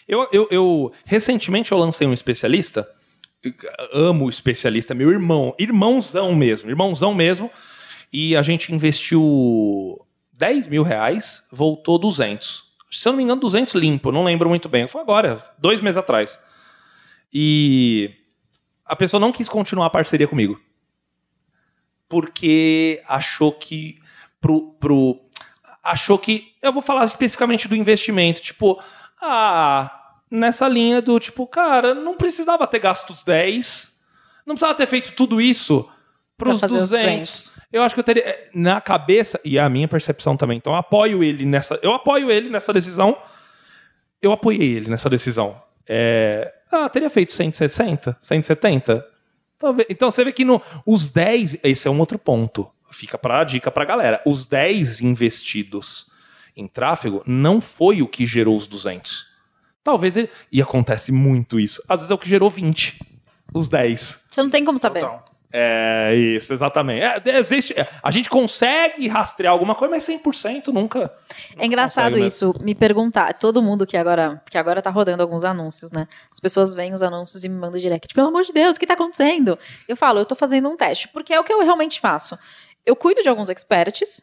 Eu, 0.07 0.29
eu, 0.33 0.49
eu- 0.51 0.93
recentemente 1.05 1.73
eu 1.73 1.79
lancei 1.79 2.07
um 2.07 2.13
especialista. 2.13 2.89
Amo 3.93 4.29
especialista, 4.29 4.95
meu 4.95 5.11
irmão, 5.11 5.55
irmãozão 5.59 6.35
mesmo, 6.35 6.69
irmãozão 6.71 7.15
mesmo. 7.15 7.51
E 8.13 8.37
a 8.37 8.43
gente 8.43 8.73
investiu 8.73 9.99
10 10.33 10.67
mil 10.69 10.83
reais, 10.83 11.45
voltou 11.53 11.99
200. 11.99 12.65
Se 12.91 13.07
eu 13.07 13.13
não 13.13 13.17
me 13.19 13.23
engano, 13.25 13.41
200 13.41 13.75
limpo, 13.75 14.11
não 14.11 14.25
lembro 14.25 14.49
muito 14.49 14.69
bem. 14.69 14.87
Foi 14.87 15.01
agora, 15.01 15.43
dois 15.59 15.81
meses 15.81 15.97
atrás. 15.97 16.41
E 17.33 18.11
a 18.85 18.97
pessoa 18.97 19.21
não 19.21 19.33
quis 19.33 19.49
continuar 19.49 19.87
a 19.87 19.91
parceria 19.91 20.27
comigo 20.29 20.59
porque 22.09 23.03
achou 23.09 23.53
que 23.53 23.99
pro, 24.41 24.73
pro 24.75 25.21
achou 25.83 26.19
que 26.19 26.53
eu 26.63 26.73
vou 26.73 26.83
falar 26.83 27.05
especificamente 27.05 27.69
do 27.69 27.77
investimento, 27.77 28.41
tipo, 28.41 28.81
ah, 29.21 30.15
nessa 30.31 30.69
linha 30.69 31.01
do 31.01 31.19
tipo, 31.19 31.47
cara, 31.47 31.95
não 31.95 32.17
precisava 32.17 32.67
ter 32.67 32.79
gasto 32.79 33.11
os 33.11 33.25
10, 33.25 33.93
não 34.47 34.55
precisava 34.55 34.77
ter 34.77 34.87
feito 34.87 35.13
tudo 35.13 35.41
isso 35.41 35.89
fazer 36.39 36.75
os 36.75 36.91
200. 36.91 36.91
200. 36.91 37.53
Eu 37.73 37.83
acho 37.83 37.95
que 37.95 38.01
eu 38.01 38.05
teria 38.05 38.29
eh, 38.29 38.51
na 38.55 38.81
cabeça 38.81 39.41
e 39.45 39.57
é 39.57 39.63
a 39.63 39.69
minha 39.69 39.89
percepção 39.89 40.37
também. 40.37 40.59
Então 40.59 40.73
eu 40.73 40.79
apoio 40.79 41.25
ele 41.25 41.47
nessa, 41.47 41.79
eu 41.83 41.93
apoio 41.95 42.31
ele 42.31 42.51
nessa 42.51 42.73
decisão. 42.73 43.17
eu 44.21 44.33
apoiei 44.33 44.77
ele 44.77 44.91
nessa 44.91 45.09
decisão. 45.09 45.61
É, 45.89 46.53
ah, 46.71 46.89
teria 46.89 47.09
feito 47.09 47.33
160, 47.33 48.17
170? 48.21 49.07
Talvez. 49.59 49.89
Então 49.89 50.11
você 50.11 50.25
vê 50.25 50.33
que 50.33 50.45
no, 50.45 50.61
os 50.85 51.09
10, 51.09 51.61
esse 51.63 51.89
é 51.89 51.91
um 51.91 51.99
outro 51.99 52.19
ponto. 52.19 52.71
Fica 52.91 53.17
para 53.17 53.41
a 53.41 53.45
dica 53.45 53.71
para 53.71 53.83
a 53.83 53.87
galera. 53.87 54.23
Os 54.27 54.47
10 54.47 55.01
investidos 55.01 56.11
em 56.57 56.67
tráfego 56.67 57.23
não 57.27 57.61
foi 57.61 58.03
o 58.03 58.09
que 58.09 58.27
gerou 58.27 58.57
os 58.57 58.67
200. 58.67 59.27
Talvez 59.85 60.17
ele. 60.17 60.31
E 60.51 60.61
acontece 60.61 61.13
muito 61.13 61.61
isso. 61.61 61.83
Às 61.89 62.01
vezes 62.01 62.11
é 62.11 62.15
o 62.15 62.19
que 62.19 62.29
gerou 62.29 62.51
20. 62.51 62.99
Os 63.55 63.69
10. 63.69 64.25
Você 64.29 64.43
não 64.43 64.51
tem 64.51 64.65
como 64.65 64.79
saber. 64.79 65.01
Total. 65.01 65.25
É 65.53 66.15
isso, 66.15 66.53
exatamente. 66.53 67.03
É, 67.03 67.39
existe, 67.39 67.73
é, 67.79 67.89
a 68.03 68.11
gente 68.11 68.29
consegue 68.29 69.07
rastrear 69.09 69.53
alguma 69.53 69.75
coisa, 69.75 69.95
mas 69.95 70.07
100% 70.07 70.69
nunca. 70.69 71.11
É 71.57 71.65
engraçado 71.65 72.19
isso, 72.19 72.53
me 72.61 72.75
perguntar. 72.75 73.33
Todo 73.39 73.63
mundo 73.63 73.87
que 73.87 73.97
agora, 73.97 74.43
que 74.51 74.59
agora 74.59 74.83
tá 74.83 74.91
rodando 74.91 75.23
alguns 75.23 75.45
anúncios, 75.45 75.93
né? 75.93 76.09
As 76.31 76.41
pessoas 76.41 76.75
veem 76.75 76.93
os 76.93 77.03
anúncios 77.03 77.45
e 77.45 77.49
me 77.49 77.57
mandam 77.59 77.81
direct. 77.81 78.13
Pelo 78.13 78.29
amor 78.29 78.43
de 78.43 78.53
Deus, 78.53 78.77
o 78.77 78.81
que 78.81 78.87
tá 78.87 78.95
acontecendo? 78.95 79.59
Eu 79.89 79.97
falo, 79.97 80.19
eu 80.19 80.27
tô 80.27 80.35
fazendo 80.35 80.69
um 80.69 80.77
teste, 80.77 81.09
porque 81.09 81.33
é 81.33 81.41
o 81.41 81.45
que 81.45 81.53
eu 81.53 81.63
realmente 81.63 82.01
faço. 82.01 82.37
Eu 82.85 82.95
cuido 82.95 83.23
de 83.23 83.29
alguns 83.29 83.49
experts, 83.49 84.23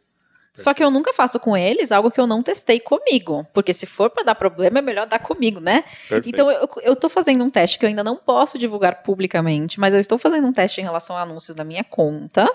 só 0.54 0.74
que 0.74 0.84
eu 0.84 0.92
nunca 0.92 1.14
faço 1.14 1.40
com 1.40 1.58
eles 1.58 1.92
algo 1.92 2.12
que 2.12 2.20
eu 2.20 2.28
não 2.28 2.44
testei 2.44 2.80
comigo. 2.80 3.46
Porque 3.54 3.74
se 3.74 3.86
for 3.86 4.10
pra 4.10 4.24
dar 4.24 4.36
problema, 4.36 4.80
é 4.80 4.82
melhor 4.82 5.08
dar 5.08 5.20
comigo, 5.20 5.60
né? 5.60 5.84
Perfeito. 6.08 6.30
Então 6.30 6.52
eu, 6.52 6.70
eu 6.84 6.96
tô 6.96 7.10
fazendo 7.10 7.44
um 7.44 7.50
teste 7.50 7.80
que 7.80 7.86
eu 7.86 7.90
ainda 7.90 8.04
não 8.04 8.16
posso 8.16 8.58
divulgar 8.58 9.04
publicamente, 9.04 9.80
mas 9.80 9.94
eu 9.94 10.00
estou 10.00 10.18
fazendo 10.18 10.48
um 10.48 10.54
teste 10.54 10.80
em 10.80 10.84
relação 10.84 11.18
a 11.18 11.22
anúncios 11.22 11.56
da 11.56 11.64
minha 11.64 11.84
conta. 11.84 12.50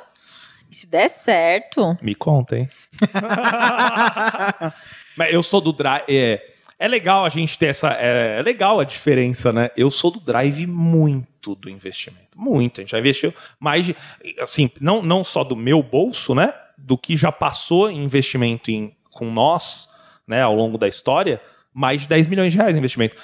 E 0.71 0.77
se 0.77 0.87
der 0.87 1.09
certo, 1.09 1.97
Me 2.03 2.15
contem. 2.15 2.69
Mas 5.17 5.33
eu 5.33 5.43
sou 5.43 5.61
do 5.61 5.73
Drive. 5.73 6.05
É, 6.09 6.43
é 6.79 6.87
legal 6.87 7.25
a 7.25 7.29
gente 7.29 7.59
ter 7.59 7.67
essa. 7.67 7.91
É, 7.93 8.39
é 8.39 8.43
legal 8.43 8.79
a 8.79 8.85
diferença, 8.85 9.53
né? 9.53 9.71
Eu 9.77 9.91
sou 9.91 10.11
do 10.11 10.21
Drive 10.21 10.67
muito 10.67 11.55
do 11.55 11.71
investimento. 11.71 12.29
Muito. 12.37 12.81
A 12.81 12.83
gente 12.83 12.91
já 12.91 12.99
investiu 12.99 13.35
mais 13.59 13.87
de. 13.87 13.97
Assim, 14.39 14.71
não, 14.81 15.03
não 15.03 15.25
só 15.25 15.43
do 15.43 15.57
meu 15.57 15.83
bolso, 15.83 16.35
né? 16.35 16.53
Do 16.79 16.97
que 16.97 17.17
já 17.17 17.31
passou 17.33 17.91
em 17.91 18.03
investimento 18.05 18.71
em, 18.71 18.95
com 19.11 19.31
nós, 19.31 19.89
né? 20.27 20.41
Ao 20.43 20.55
longo 20.55 20.79
da 20.79 20.87
história, 20.89 21.41
mais 21.75 22.01
de 22.03 22.09
10 22.09 22.27
milhões 22.29 22.53
de 22.53 22.59
reais 22.59 22.75
em 22.75 22.79
investimento. 22.79 23.17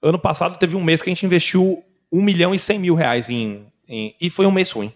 Ano 0.00 0.18
passado 0.18 0.56
teve 0.58 0.76
um 0.76 0.82
mês 0.82 1.02
que 1.02 1.10
a 1.10 1.12
gente 1.12 1.26
investiu 1.26 1.74
1 2.12 2.22
milhão 2.22 2.54
e 2.54 2.58
100 2.58 2.78
mil 2.78 2.94
reais 2.94 3.28
em. 3.28 3.66
em 3.88 4.14
e 4.20 4.30
foi 4.30 4.46
um 4.46 4.50
mês 4.52 4.70
ruim. 4.70 4.92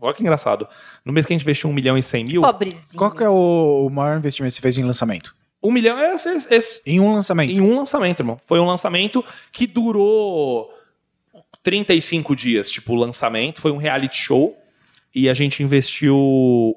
Olha 0.00 0.12
que 0.12 0.20
engraçado. 0.22 0.68
No 1.04 1.12
mês 1.12 1.24
que 1.24 1.32
a 1.32 1.34
gente 1.34 1.42
investiu 1.44 1.70
1 1.70 1.72
milhão 1.72 1.96
e 1.96 2.02
100 2.02 2.24
mil. 2.24 2.42
pobrezinhos. 2.42 2.92
Qual 2.96 3.10
que 3.10 3.22
é 3.24 3.28
o, 3.28 3.86
o 3.86 3.90
maior 3.90 4.18
investimento 4.18 4.50
que 4.52 4.56
você 4.56 4.60
fez 4.62 4.76
em 4.76 4.82
lançamento? 4.84 5.34
1 5.62 5.70
milhão 5.72 5.98
é 5.98 6.12
esse, 6.12 6.28
esse- 6.28 6.54
esse. 6.54 6.80
Em 6.84 7.00
um 7.00 7.14
lançamento. 7.14 7.50
Em 7.50 7.60
um 7.60 7.76
lançamento, 7.78 8.20
irmão. 8.20 8.38
Foi 8.46 8.58
um 8.60 8.66
lançamento 8.66 9.24
que 9.50 9.66
durou 9.66 10.70
35 11.62 12.36
dias, 12.36 12.70
tipo, 12.70 12.92
o 12.92 12.96
lançamento. 12.96 13.60
Foi 13.60 13.70
um 13.72 13.76
reality 13.78 14.16
show. 14.16 14.56
E 15.14 15.28
a 15.28 15.34
gente 15.34 15.62
investiu 15.62 16.16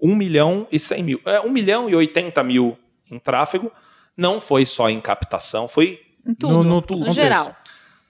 1 0.01 0.15
milhão 0.15 0.67
e 0.71 0.79
100 0.79 1.03
mil. 1.03 1.21
É, 1.25 1.39
1 1.41 1.49
milhão 1.49 1.89
e 1.89 1.95
80 1.95 2.43
mil 2.43 2.77
em 3.09 3.17
tráfego. 3.17 3.71
Não 4.15 4.39
foi 4.41 4.65
só 4.65 4.89
em 4.89 4.99
captação, 5.01 5.67
foi. 5.67 5.99
Em 6.25 6.33
tudo, 6.33 6.53
No- 6.55 6.63
no 6.63 6.75
no, 6.75 6.81
contexto. 6.83 7.13
geral. 7.13 7.55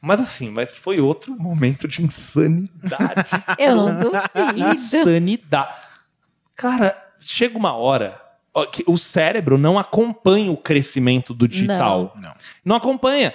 Mas 0.02 0.20
assim, 0.20 0.50
mas 0.50 0.76
foi 0.76 1.00
outro 1.00 1.36
momento 1.40 1.88
de 1.88 2.02
insanidade. 2.04 3.30
Eu 3.58 3.76
não 3.76 4.00
duvido. 4.00 4.74
insanidade. 4.74 5.74
Cara, 6.56 6.96
chega 7.20 7.58
uma 7.58 7.74
hora 7.74 8.22
que 8.72 8.84
o 8.88 8.98
cérebro 8.98 9.58
não 9.58 9.78
acompanha 9.78 10.52
o 10.52 10.58
crescimento 10.58 11.34
do 11.34 11.48
digital. 11.48 12.14
Não. 12.22 12.32
Não 12.66 12.76
acompanha. 12.76 13.34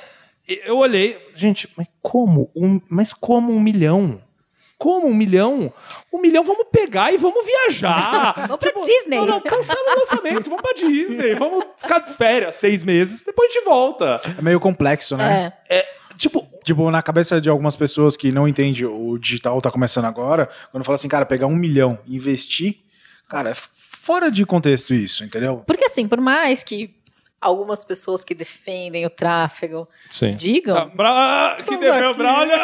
E 0.49 0.61
Eu 0.65 0.79
olhei, 0.79 1.19
gente, 1.37 1.69
mas 1.77 1.87
como? 2.01 2.51
Um, 2.57 2.81
mas 2.91 3.13
como 3.13 3.53
um 3.53 3.61
milhão? 3.61 4.21
Como 4.83 5.07
um 5.07 5.15
milhão? 5.15 5.73
Um 6.13 6.21
milhão, 6.21 6.43
vamos 6.43 6.67
pegar 6.73 7.15
e 7.15 7.17
vamos 7.17 7.47
viajar. 7.47 8.35
Vamos 8.49 8.57
pra 8.57 8.73
Disney. 8.81 9.17
Não, 9.17 9.27
não, 9.27 9.41
cancela 9.41 9.79
o 9.81 9.99
lançamento, 10.01 10.51
vamos 10.51 10.61
pra 10.61 10.73
Disney. 10.75 11.37
Vamos 11.37 11.65
ficar 11.77 12.01
de 12.01 12.13
férias 12.15 12.57
seis 12.57 12.83
meses, 12.83 13.23
depois 13.23 13.49
a 13.49 13.53
gente 13.53 13.65
volta. 13.65 14.21
É 14.37 14.43
meio 14.43 14.59
complexo, 14.59 15.17
né? 15.17 15.53
É. 15.71 15.79
É, 15.79 15.89
tipo, 16.17 16.49
Tipo, 16.65 16.91
na 16.91 17.01
cabeça 17.01 17.41
de 17.41 17.49
algumas 17.49 17.77
pessoas 17.77 18.17
que 18.17 18.33
não 18.33 18.49
entendem 18.49 18.85
o 18.85 19.17
digital 19.19 19.61
tá 19.61 19.71
começando 19.71 20.07
agora, 20.07 20.49
quando 20.73 20.83
fala 20.85 20.97
assim, 20.97 21.09
cara, 21.09 21.25
pegar 21.25 21.47
um 21.47 21.55
milhão 21.55 21.99
e 22.05 22.17
investir, 22.17 22.79
cara, 23.29 23.51
é 23.51 23.55
fora 23.55 24.33
de 24.33 24.45
contexto 24.45 24.93
isso, 24.93 25.23
entendeu? 25.23 25.63
Porque 25.65 25.85
assim, 25.85 26.09
por 26.09 26.21
mais 26.21 26.65
que 26.65 26.93
algumas 27.43 27.85
pessoas 27.85 28.23
que 28.25 28.35
defendem 28.35 29.05
o 29.05 29.11
tráfego 29.11 29.89
Sim. 30.09 30.35
digam, 30.35 30.77
Ah, 30.77 30.85
Bra... 30.87 31.53
Que 31.57 31.61
Estamos 31.63 31.81
deveu 31.81 32.09
aqui. 32.11 32.19
Braulio. 32.19 32.57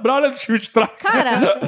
Braulio 0.00 0.30
do 0.30 0.36
time 0.36 0.58
de 0.58 0.70
tráfego. 0.70 0.98
cara, 0.98 1.60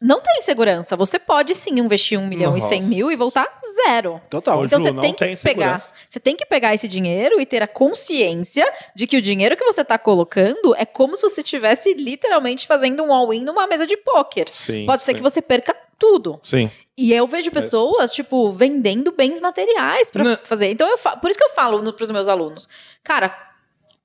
não 0.00 0.20
tem 0.20 0.42
segurança. 0.42 0.96
Você 0.96 1.18
pode 1.18 1.54
sim 1.54 1.78
investir 1.78 2.18
um 2.18 2.26
milhão 2.26 2.56
e 2.56 2.60
cem 2.60 2.80
Nossa. 2.80 2.94
mil 2.94 3.10
e 3.10 3.16
voltar 3.16 3.46
zero. 3.84 4.20
Total. 4.30 4.64
Então 4.64 4.78
Ju, 4.78 4.84
você 4.84 4.92
não 4.92 5.00
tem 5.00 5.12
que 5.12 5.18
tem 5.18 5.28
pegar, 5.36 5.78
segurança. 5.78 5.92
você 6.08 6.20
tem 6.20 6.36
que 6.36 6.46
pegar 6.46 6.74
esse 6.74 6.88
dinheiro 6.88 7.40
e 7.40 7.46
ter 7.46 7.62
a 7.62 7.68
consciência 7.68 8.66
de 8.94 9.06
que 9.06 9.16
o 9.16 9.22
dinheiro 9.22 9.56
que 9.56 9.64
você 9.64 9.82
está 9.82 9.98
colocando 9.98 10.74
é 10.76 10.84
como 10.84 11.16
se 11.16 11.22
você 11.22 11.40
estivesse 11.40 11.94
literalmente 11.94 12.66
fazendo 12.66 13.02
um 13.02 13.12
all-in 13.12 13.42
numa 13.42 13.66
mesa 13.66 13.86
de 13.86 13.96
pôquer. 13.96 14.48
Sim, 14.48 14.86
Pode 14.86 15.02
ser 15.02 15.12
sim. 15.12 15.16
que 15.16 15.22
você 15.22 15.42
perca 15.42 15.74
tudo. 15.98 16.38
Sim. 16.42 16.70
E 16.96 17.12
eu 17.12 17.26
vejo 17.26 17.50
pessoas, 17.50 18.10
tipo, 18.10 18.50
vendendo 18.52 19.12
bens 19.12 19.40
materiais 19.40 20.10
Não. 20.14 20.36
fazer. 20.44 20.70
Então, 20.70 20.88
eu 20.88 20.96
fa- 20.96 21.16
por 21.16 21.28
isso 21.30 21.38
que 21.38 21.44
eu 21.44 21.50
falo 21.54 21.82
no, 21.82 21.92
pros 21.92 22.10
meus 22.10 22.26
alunos. 22.28 22.68
Cara, 23.04 23.36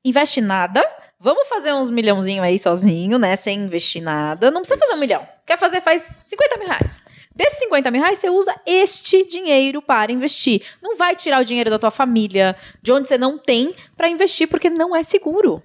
investe 0.03 0.41
nada. 0.41 0.83
Vamos 1.19 1.47
fazer 1.47 1.71
uns 1.71 1.89
milhãozinho 1.89 2.41
aí 2.43 2.57
sozinho, 2.57 3.17
né? 3.19 3.35
Sem 3.35 3.59
investir 3.59 4.01
nada. 4.01 4.49
Não 4.51 4.61
precisa 4.61 4.79
fazer 4.79 4.93
um 4.95 4.99
milhão. 4.99 5.25
Quer 5.45 5.57
fazer, 5.57 5.79
faz 5.79 6.21
50 6.25 6.57
mil 6.57 6.67
reais. 6.67 7.03
Desses 7.35 7.59
50 7.59 7.91
mil 7.91 8.01
reais, 8.01 8.19
você 8.19 8.29
usa 8.29 8.53
este 8.65 9.25
dinheiro 9.27 9.81
para 9.81 10.11
investir. 10.11 10.63
Não 10.81 10.97
vai 10.97 11.15
tirar 11.15 11.39
o 11.41 11.45
dinheiro 11.45 11.69
da 11.69 11.77
tua 11.79 11.91
família, 11.91 12.57
de 12.81 12.91
onde 12.91 13.07
você 13.07 13.17
não 13.17 13.37
tem, 13.37 13.73
pra 13.95 14.09
investir, 14.09 14.47
porque 14.47 14.69
não 14.69 14.95
é 14.95 15.03
seguro. 15.03 15.61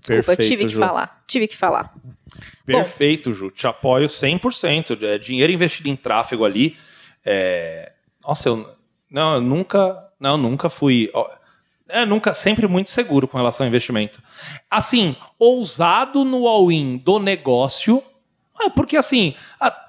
Desculpa, 0.00 0.32
eu 0.32 0.36
tive 0.48 0.64
que 0.64 0.72
Ju. 0.72 0.80
falar. 0.80 1.22
Tive 1.26 1.46
que 1.48 1.56
falar. 1.56 1.92
Perfeito, 2.64 3.32
Ju. 3.32 3.50
Te 3.50 3.66
apoio 3.66 4.06
100%. 4.08 5.02
É, 5.02 5.18
dinheiro 5.18 5.52
investido 5.52 5.88
em 5.88 5.96
tráfego 5.96 6.44
ali. 6.44 6.76
é, 7.24 7.92
Nossa, 8.26 8.48
eu... 8.48 8.68
Não, 9.10 9.34
eu 9.34 9.40
nunca... 9.40 10.04
Não, 10.18 10.32
eu 10.32 10.38
nunca 10.38 10.68
fui... 10.68 11.10
É, 11.88 12.04
nunca, 12.04 12.34
sempre 12.34 12.66
muito 12.66 12.90
seguro 12.90 13.28
com 13.28 13.36
relação 13.36 13.64
ao 13.64 13.68
investimento. 13.68 14.20
Assim, 14.68 15.14
ousado 15.38 16.24
no 16.24 16.48
all-in 16.48 16.96
do 16.96 17.18
negócio. 17.18 18.02
é, 18.60 18.68
porque 18.70 18.96
assim... 18.96 19.34
a- 19.60 19.82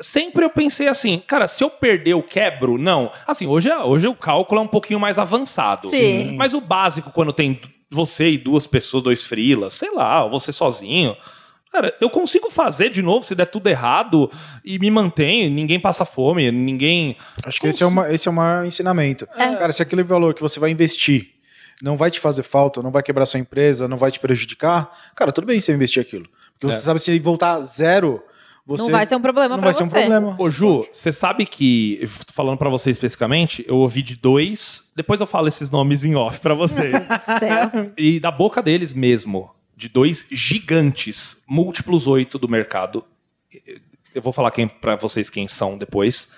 Sempre 0.00 0.44
eu 0.44 0.50
pensei 0.50 0.86
assim, 0.86 1.18
cara, 1.26 1.48
se 1.48 1.64
eu 1.64 1.68
perder, 1.68 2.12
eu 2.12 2.22
quebro? 2.22 2.78
Não. 2.78 3.10
Assim, 3.26 3.48
hoje, 3.48 3.68
é- 3.68 3.78
hoje 3.80 4.06
o 4.06 4.14
cálculo 4.14 4.60
é 4.60 4.62
um 4.62 4.68
pouquinho 4.68 5.00
mais 5.00 5.18
avançado. 5.18 5.90
Sim. 5.90 6.36
Mas 6.36 6.54
o 6.54 6.60
básico, 6.60 7.10
quando 7.10 7.32
tem 7.32 7.60
você 7.90 8.30
e 8.30 8.38
duas 8.38 8.64
pessoas, 8.64 9.02
dois 9.02 9.24
frilas, 9.24 9.74
sei 9.74 9.90
lá, 9.92 10.22
ou 10.22 10.30
você 10.30 10.52
sozinho. 10.52 11.16
Cara, 11.72 11.94
eu 12.00 12.08
consigo 12.08 12.50
fazer 12.50 12.88
de 12.90 13.02
novo 13.02 13.24
se 13.26 13.34
der 13.34 13.46
tudo 13.46 13.68
errado 13.68 14.30
e 14.64 14.78
me 14.78 14.90
mantenho, 14.90 15.50
ninguém 15.50 15.78
passa 15.78 16.04
fome, 16.04 16.50
ninguém. 16.50 17.16
Acho 17.44 17.60
que 17.60 17.66
esse 17.68 17.82
é, 17.82 17.86
uma, 17.86 18.12
esse 18.12 18.26
é 18.26 18.30
o 18.30 18.34
maior 18.34 18.64
ensinamento. 18.64 19.26
Cara, 19.26 19.70
se 19.72 19.82
aquele 19.82 20.02
valor 20.02 20.34
que 20.34 20.40
você 20.42 20.58
vai 20.58 20.70
investir 20.70 21.30
não 21.82 21.96
vai 21.96 22.10
te 22.10 22.18
fazer 22.18 22.42
falta, 22.42 22.82
não 22.82 22.90
vai 22.90 23.02
quebrar 23.02 23.24
sua 23.26 23.38
empresa, 23.38 23.86
não 23.86 23.96
vai 23.96 24.10
te 24.10 24.18
prejudicar, 24.18 24.90
cara, 25.14 25.30
tudo 25.30 25.46
bem 25.46 25.60
você 25.60 25.72
investir 25.72 26.00
aquilo. 26.02 26.26
Porque 26.58 26.66
você 26.72 26.78
É. 26.78 26.80
sabe 26.80 26.98
se 27.00 27.16
voltar 27.20 27.52
a 27.54 27.62
zero, 27.62 28.20
você... 28.66 28.82
Não 28.82 28.90
vai 28.90 29.06
ser 29.06 29.14
um 29.14 29.20
problema 29.22 29.56
não 29.56 29.62
vai 29.62 29.72
ser 29.72 29.84
um 29.84 29.88
você. 29.88 29.98
problema. 30.00 30.34
Ô, 30.38 30.50
Ju, 30.50 30.86
você 30.90 31.12
sabe 31.12 31.46
que, 31.46 32.02
falando 32.32 32.58
pra 32.58 32.68
você 32.68 32.90
especificamente, 32.90 33.64
eu 33.68 33.76
ouvi 33.76 34.02
de 34.02 34.16
dois, 34.16 34.90
depois 34.96 35.20
eu 35.20 35.26
falo 35.26 35.46
esses 35.46 35.70
nomes 35.70 36.02
em 36.02 36.16
off 36.16 36.40
pra 36.40 36.52
vocês. 36.54 37.06
E 37.96 38.18
da 38.18 38.30
boca 38.32 38.60
deles 38.60 38.92
mesmo, 38.92 39.50
de 39.78 39.88
dois 39.88 40.26
gigantes, 40.28 41.40
múltiplos 41.46 42.08
oito 42.08 42.36
do 42.36 42.48
mercado. 42.48 43.06
Eu 44.12 44.20
vou 44.20 44.32
falar 44.32 44.50
para 44.80 44.96
vocês 44.96 45.30
quem 45.30 45.46
são 45.46 45.78
depois. 45.78 46.32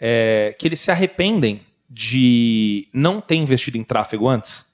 é, 0.00 0.56
que 0.58 0.66
eles 0.66 0.80
se 0.80 0.90
arrependem 0.90 1.60
de 1.88 2.88
não 2.92 3.20
ter 3.20 3.34
investido 3.34 3.76
em 3.76 3.84
tráfego 3.84 4.26
antes. 4.26 4.64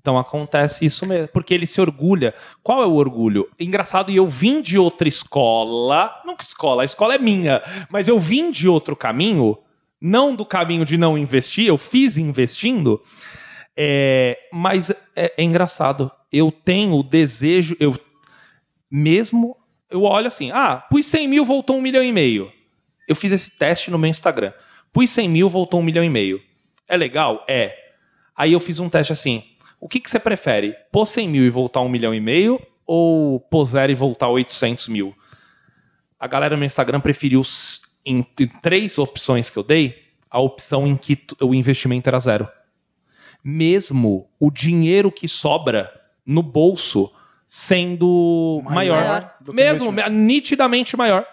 Então 0.00 0.16
acontece 0.16 0.84
isso 0.84 1.04
mesmo, 1.04 1.28
porque 1.28 1.52
ele 1.52 1.66
se 1.66 1.80
orgulha. 1.80 2.32
Qual 2.62 2.82
é 2.82 2.86
o 2.86 2.94
orgulho? 2.94 3.50
Engraçado, 3.58 4.10
e 4.10 4.16
eu 4.16 4.26
vim 4.26 4.62
de 4.62 4.78
outra 4.78 5.06
escola, 5.06 6.10
não 6.24 6.36
que 6.36 6.44
escola, 6.44 6.82
a 6.82 6.84
escola 6.84 7.16
é 7.16 7.18
minha, 7.18 7.60
mas 7.90 8.08
eu 8.08 8.18
vim 8.18 8.50
de 8.50 8.68
outro 8.68 8.94
caminho, 8.94 9.58
não 10.00 10.34
do 10.34 10.46
caminho 10.46 10.84
de 10.84 10.96
não 10.96 11.18
investir, 11.18 11.66
eu 11.66 11.76
fiz 11.76 12.16
investindo, 12.16 13.02
é, 13.76 14.38
mas 14.52 14.90
é, 15.14 15.34
é 15.36 15.42
engraçado. 15.42 16.10
Eu 16.32 16.50
tenho 16.50 16.94
o 16.94 17.02
desejo, 17.02 17.76
eu 17.78 17.98
mesmo, 18.90 19.56
eu 19.90 20.02
olho 20.02 20.26
assim, 20.26 20.50
ah, 20.52 20.76
pus 20.90 21.06
100 21.06 21.28
mil, 21.28 21.44
voltou 21.44 21.76
um 21.76 21.80
milhão 21.80 22.02
e 22.02 22.12
meio. 22.12 22.52
Eu 23.08 23.14
fiz 23.14 23.32
esse 23.32 23.50
teste 23.50 23.90
no 23.90 23.98
meu 23.98 24.10
Instagram. 24.10 24.52
Pus 24.92 25.10
100 25.10 25.28
mil, 25.28 25.48
voltou 25.48 25.80
um 25.80 25.82
milhão 25.82 26.04
e 26.04 26.10
meio. 26.10 26.42
É 26.88 26.96
legal? 26.96 27.44
É. 27.48 27.76
Aí 28.34 28.52
eu 28.52 28.60
fiz 28.60 28.78
um 28.78 28.88
teste 28.88 29.12
assim, 29.12 29.44
O 29.80 29.88
que, 29.88 30.00
que 30.00 30.10
você 30.10 30.18
prefere? 30.18 30.74
Pôr 30.90 31.06
100 31.06 31.28
mil 31.28 31.44
e 31.44 31.50
voltar 31.50 31.80
um 31.80 31.88
milhão 31.88 32.14
e 32.14 32.20
meio? 32.20 32.60
Ou 32.86 33.38
pôr 33.38 33.64
zero 33.64 33.92
e 33.92 33.94
voltar 33.94 34.28
800 34.28 34.88
mil? 34.88 35.14
A 36.18 36.26
galera 36.26 36.54
no 36.54 36.58
meu 36.58 36.66
Instagram 36.66 37.00
preferiu, 37.00 37.42
em, 38.04 38.26
em 38.40 38.46
três 38.62 38.98
opções 38.98 39.50
que 39.50 39.58
eu 39.58 39.62
dei, 39.62 40.02
a 40.30 40.40
opção 40.40 40.86
em 40.86 40.96
que 40.96 41.18
o 41.40 41.54
investimento 41.54 42.08
era 42.08 42.18
zero. 42.18 42.48
Mesmo 43.44 44.28
o 44.40 44.50
dinheiro 44.50 45.12
que 45.12 45.28
sobra 45.28 45.92
no 46.26 46.42
bolso 46.42 47.10
sendo 47.46 48.60
maior. 48.64 48.96
Maior 49.00 49.34
do 49.40 49.44
que 49.46 49.50
o 49.50 49.54
Mesmo, 49.54 49.88
investimento. 49.90 50.10
nitidamente 50.10 50.96
maior. 50.96 51.24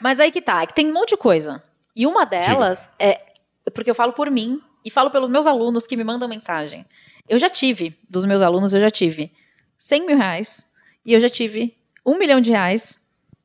Mas 0.00 0.18
aí 0.20 0.32
que 0.32 0.40
tá, 0.40 0.62
é 0.62 0.66
que 0.66 0.74
tem 0.74 0.88
um 0.88 0.92
monte 0.94 1.10
de 1.10 1.16
coisa. 1.16 1.62
E 1.94 2.06
uma 2.06 2.24
delas 2.24 2.88
é. 2.98 3.20
Porque 3.74 3.90
eu 3.90 3.94
falo 3.94 4.12
por 4.12 4.30
mim 4.30 4.60
e 4.84 4.90
falo 4.90 5.10
pelos 5.10 5.28
meus 5.28 5.46
alunos 5.46 5.86
que 5.86 5.96
me 5.96 6.04
mandam 6.04 6.28
mensagem. 6.28 6.86
Eu 7.28 7.38
já 7.38 7.50
tive, 7.50 7.98
dos 8.08 8.24
meus 8.24 8.40
alunos, 8.40 8.72
eu 8.72 8.80
já 8.80 8.90
tive 8.90 9.32
100 9.78 10.06
mil 10.06 10.16
reais 10.16 10.64
e 11.04 11.12
eu 11.12 11.20
já 11.20 11.28
tive 11.28 11.76
um 12.04 12.16
milhão 12.18 12.40
de 12.40 12.50
reais 12.50 12.98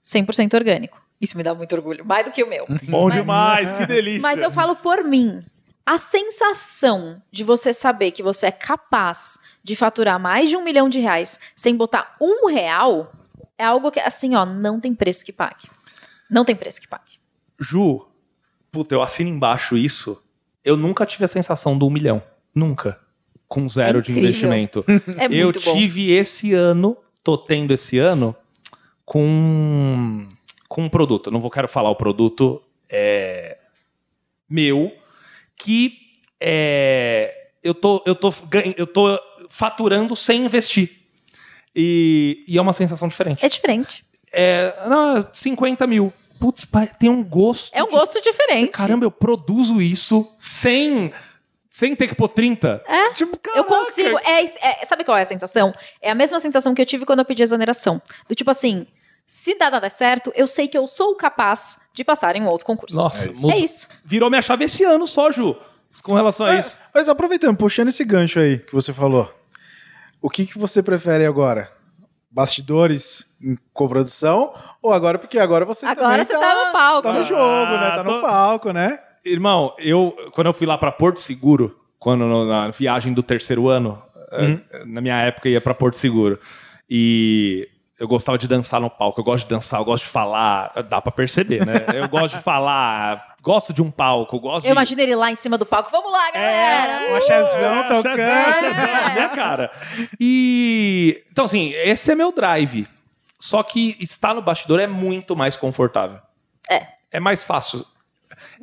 100% 0.06 0.54
orgânico. 0.54 1.02
Isso 1.20 1.36
me 1.38 1.44
dá 1.44 1.54
muito 1.54 1.76
orgulho, 1.76 2.06
mais 2.06 2.26
do 2.26 2.32
que 2.32 2.44
o 2.44 2.48
meu. 2.48 2.66
Bom 2.84 3.08
Mas- 3.10 3.14
demais, 3.16 3.72
que 3.74 3.86
delícia. 3.86 4.22
Mas 4.22 4.42
eu 4.42 4.52
falo 4.52 4.76
por 4.76 5.04
mim. 5.04 5.44
A 5.86 5.98
sensação 5.98 7.22
de 7.32 7.44
você 7.44 7.74
saber 7.74 8.12
que 8.12 8.22
você 8.22 8.48
é 8.48 8.52
capaz 8.52 9.38
de 9.64 9.76
faturar 9.76 10.20
mais 10.20 10.50
de 10.50 10.56
um 10.56 10.64
milhão 10.64 10.88
de 10.88 11.00
reais 11.00 11.40
sem 11.56 11.76
botar 11.76 12.16
um 12.22 12.48
real 12.48 13.12
é 13.58 13.64
algo 13.64 13.92
que, 13.92 14.00
assim, 14.00 14.36
ó, 14.36 14.46
não 14.46 14.80
tem 14.80 14.94
preço 14.94 15.26
que 15.26 15.32
pague. 15.32 15.70
Não 16.30 16.46
tem 16.46 16.56
preço 16.56 16.82
que 16.82 16.88
pague. 16.88 17.20
Ju, 17.60 18.08
puta, 18.72 18.96
eu 18.96 19.02
assino 19.02 19.30
embaixo 19.30 19.78
isso. 19.78 20.22
Eu 20.64 20.78
nunca 20.78 21.06
tive 21.06 21.26
a 21.26 21.28
sensação 21.28 21.78
do 21.78 21.88
um 21.88 21.90
milhão. 21.92 22.24
Nunca. 22.56 23.00
Com 23.48 23.68
zero 23.68 24.00
É 24.00 24.02
de 24.02 24.12
investimento. 24.12 24.86
É 25.18 25.26
eu 25.26 25.46
muito 25.46 25.62
bom. 25.62 25.74
tive 25.74 26.12
esse 26.12 26.54
ano, 26.54 26.98
tô 27.24 27.38
tendo 27.38 27.74
esse 27.74 27.98
ano, 27.98 28.36
com, 29.06 30.28
com 30.68 30.84
um 30.84 30.90
produto. 30.90 31.28
Eu 31.28 31.34
não 31.34 31.42
vou 31.42 31.52
quero 31.52 31.68
falar 31.68 31.90
o 31.90 31.96
produto 31.96 32.62
é, 32.90 33.58
meu, 34.50 34.92
que 35.64 35.98
é, 36.40 37.50
eu, 37.64 37.74
tô, 37.74 38.04
eu, 38.06 38.16
tô, 38.16 38.34
eu 38.78 38.88
tô 38.88 39.20
faturando 39.50 40.16
sem 40.16 40.46
investir. 40.46 40.90
E, 41.76 42.44
e 42.48 42.58
é 42.58 42.62
uma 42.62 42.74
sensação 42.74 43.08
diferente. 43.08 43.46
É 43.46 43.50
diferente. 43.50 44.04
É, 44.34 44.74
não, 44.88 45.26
50 45.34 45.86
mil. 45.88 46.12
Putz, 46.40 46.66
tem 47.00 47.10
um 47.10 47.24
gosto. 47.24 47.72
É 47.74 47.84
um 47.84 47.88
de- 47.88 47.92
gosto 47.96 48.20
diferente. 48.22 48.70
Caramba, 48.72 49.06
eu 49.06 49.12
produzo 49.12 49.82
isso 49.82 50.30
sem, 50.40 51.14
sem 51.70 51.96
ter 51.96 52.08
que 52.08 52.16
pôr 52.16 52.28
30. 52.30 52.84
É, 52.88 53.14
Tipo, 53.14 53.36
Eu 53.56 53.64
caraca. 53.64 53.86
consigo. 53.86 54.18
É, 54.24 54.44
é- 54.44 54.86
sabe 54.86 55.04
qual 55.04 55.16
é 55.18 55.22
a 55.22 55.26
sensação? 55.26 55.74
É 56.02 56.10
a 56.10 56.16
mesma 56.16 56.40
sensação 56.40 56.74
que 56.74 56.82
eu 56.82 56.86
tive 56.86 57.06
quando 57.06 57.20
eu 57.20 57.26
pedi 57.26 57.44
exoneração. 57.44 58.02
Do 58.28 58.34
tipo 58.36 58.50
assim, 58.50 58.88
se 59.34 59.58
dá 59.58 59.72
nada 59.72 59.90
certo, 59.90 60.30
eu 60.36 60.46
sei 60.46 60.68
que 60.68 60.78
eu 60.78 60.86
sou 60.86 61.16
capaz 61.16 61.80
de 61.94 62.04
passar 62.04 62.36
em 62.36 62.42
um 62.42 62.48
outro 62.50 62.66
concurso. 62.66 62.94
Nossa, 62.94 63.30
é 63.30 63.34
mudou. 63.34 63.54
isso. 63.54 63.88
Virou 64.04 64.30
minha 64.30 64.42
chave 64.42 64.66
esse 64.66 64.84
ano 64.84 65.08
só, 65.08 65.32
Ju. 65.32 65.56
Com 66.04 66.14
relação 66.16 66.48
a 66.48 66.56
isso. 66.58 66.78
Mas 66.94 67.08
aproveitando, 67.08 67.56
puxando 67.56 67.88
esse 67.88 68.04
gancho 68.04 68.42
aí 68.42 68.58
que 68.60 68.74
você 68.74 68.92
falou, 68.92 69.34
o 70.22 70.30
que, 70.30 70.46
que 70.46 70.60
você 70.60 70.84
prefere 70.84 71.26
agora? 71.26 71.72
Bastidores 72.30 73.26
em 73.42 73.58
coprodução 73.74 74.54
ou 74.82 74.92
agora? 74.92 75.18
Porque 75.18 75.40
agora 75.40 75.64
você 75.64 75.86
Agora 75.86 76.10
também 76.10 76.26
você 76.26 76.34
tá 76.34 76.66
no 76.66 76.72
palco. 76.74 77.02
Tá 77.04 77.14
no 77.14 77.24
jogo, 77.24 77.72
né? 77.72 77.92
Tá 77.92 78.04
tô- 78.04 78.12
no 78.12 78.22
palco, 78.22 78.74
né? 78.74 79.00
Irmão, 79.24 79.74
eu 79.80 80.14
quando 80.34 80.48
eu 80.48 80.54
fui 80.54 80.68
lá 80.68 80.78
pra 80.78 80.92
Porto 80.92 81.22
Seguro, 81.22 81.80
quando 81.98 82.28
na 82.46 82.70
viagem 82.72 83.14
do 83.14 83.24
terceiro 83.24 83.70
ano, 83.70 84.02
eh, 84.34 84.84
na 84.86 85.00
minha 85.00 85.22
época 85.22 85.48
ia 85.48 85.62
pra 85.62 85.74
Porto 85.74 85.96
Seguro. 85.96 86.38
E 86.90 87.70
eu 88.02 88.08
gostava 88.08 88.36
de 88.36 88.48
dançar 88.48 88.82
no 88.82 88.90
palco. 88.90 89.20
Eu 89.20 89.24
gosto 89.24 89.44
de 89.44 89.50
dançar, 89.54 89.80
eu 89.80 89.86
gosto 89.86 90.06
de 90.06 90.10
falar. 90.10 90.72
Dá 90.90 91.00
pra 91.00 91.12
perceber, 91.12 91.64
né? 91.64 91.86
Eu 91.94 92.10
gosto 92.10 92.36
de 92.38 92.42
falar, 92.44 93.36
gosto 93.44 93.72
de 93.72 93.80
um 93.80 93.92
palco, 93.92 94.40
gosto 94.40 94.66
Eu 94.66 94.70
de 94.70 94.72
imagino 94.72 95.00
ele 95.02 95.16
lá 95.16 95.32
em 95.32 95.36
cima 95.36 95.56
do 95.56 95.68
palco. 95.68 95.92
Vamos 95.92 96.12
lá, 96.12 96.32
galera! 96.32 97.12
Um 97.12 97.16
axézão 97.16 97.76
É, 97.78 97.84
tocando. 97.84 98.20
axézão, 98.20 98.50
axézão 98.50 99.04
na 99.04 99.10
minha 99.12 99.30
cara. 99.30 99.72
E. 100.20 101.24
Então, 101.32 101.46
assim, 101.46 101.70
esse 101.76 102.12
é 102.12 102.16
meu 102.16 102.32
drive. 102.32 102.88
Só 103.40 103.62
que 103.62 103.96
estar 104.00 104.34
no 104.34 104.42
bastidor 104.42 104.80
é 104.80 104.88
muito 104.88 105.36
mais 105.36 105.56
confortável. 105.56 106.20
É. 106.70 106.88
É 107.12 107.20
mais 107.20 107.46
fácil. 107.46 107.86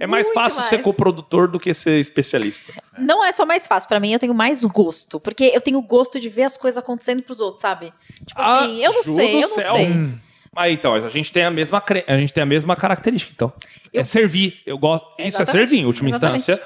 É 0.00 0.06
mais 0.06 0.26
Muito 0.26 0.34
fácil 0.34 0.62
ser 0.62 0.76
mais. 0.76 0.84
coprodutor 0.84 1.48
do 1.48 1.58
que 1.58 1.74
ser 1.74 1.98
especialista. 1.98 2.72
Não 2.96 3.24
é 3.24 3.32
só 3.32 3.44
mais 3.44 3.66
fácil, 3.66 3.88
pra 3.88 3.98
mim 3.98 4.12
eu 4.12 4.18
tenho 4.18 4.34
mais 4.34 4.64
gosto. 4.64 5.18
Porque 5.18 5.50
eu 5.54 5.60
tenho 5.60 5.80
gosto 5.82 6.20
de 6.20 6.28
ver 6.28 6.44
as 6.44 6.56
coisas 6.56 6.78
acontecendo 6.78 7.22
pros 7.22 7.40
outros, 7.40 7.60
sabe? 7.62 7.92
Tipo 8.26 8.40
Ah, 8.40 8.60
assim, 8.60 8.84
eu 8.84 8.92
não 8.92 9.02
sei, 9.02 9.36
eu 9.36 9.48
não 9.48 9.48
céu. 9.48 9.72
sei. 9.72 10.08
Mas 10.54 10.72
então, 10.72 10.94
a 10.94 11.08
gente 11.08 11.30
tem 11.32 11.44
a 11.44 11.50
mesma, 11.50 11.80
cre- 11.80 12.04
a 12.06 12.16
gente 12.16 12.32
tem 12.32 12.42
a 12.42 12.46
mesma 12.46 12.74
característica, 12.76 13.32
então. 13.34 13.52
É 13.92 14.00
Eu- 14.00 14.04
servir. 14.04 14.60
Eu 14.66 14.78
gosto. 14.78 15.06
Isso 15.18 15.40
é 15.42 15.44
servir, 15.44 15.80
em 15.80 15.84
última 15.86 16.08
exatamente. 16.10 16.40
instância. 16.40 16.62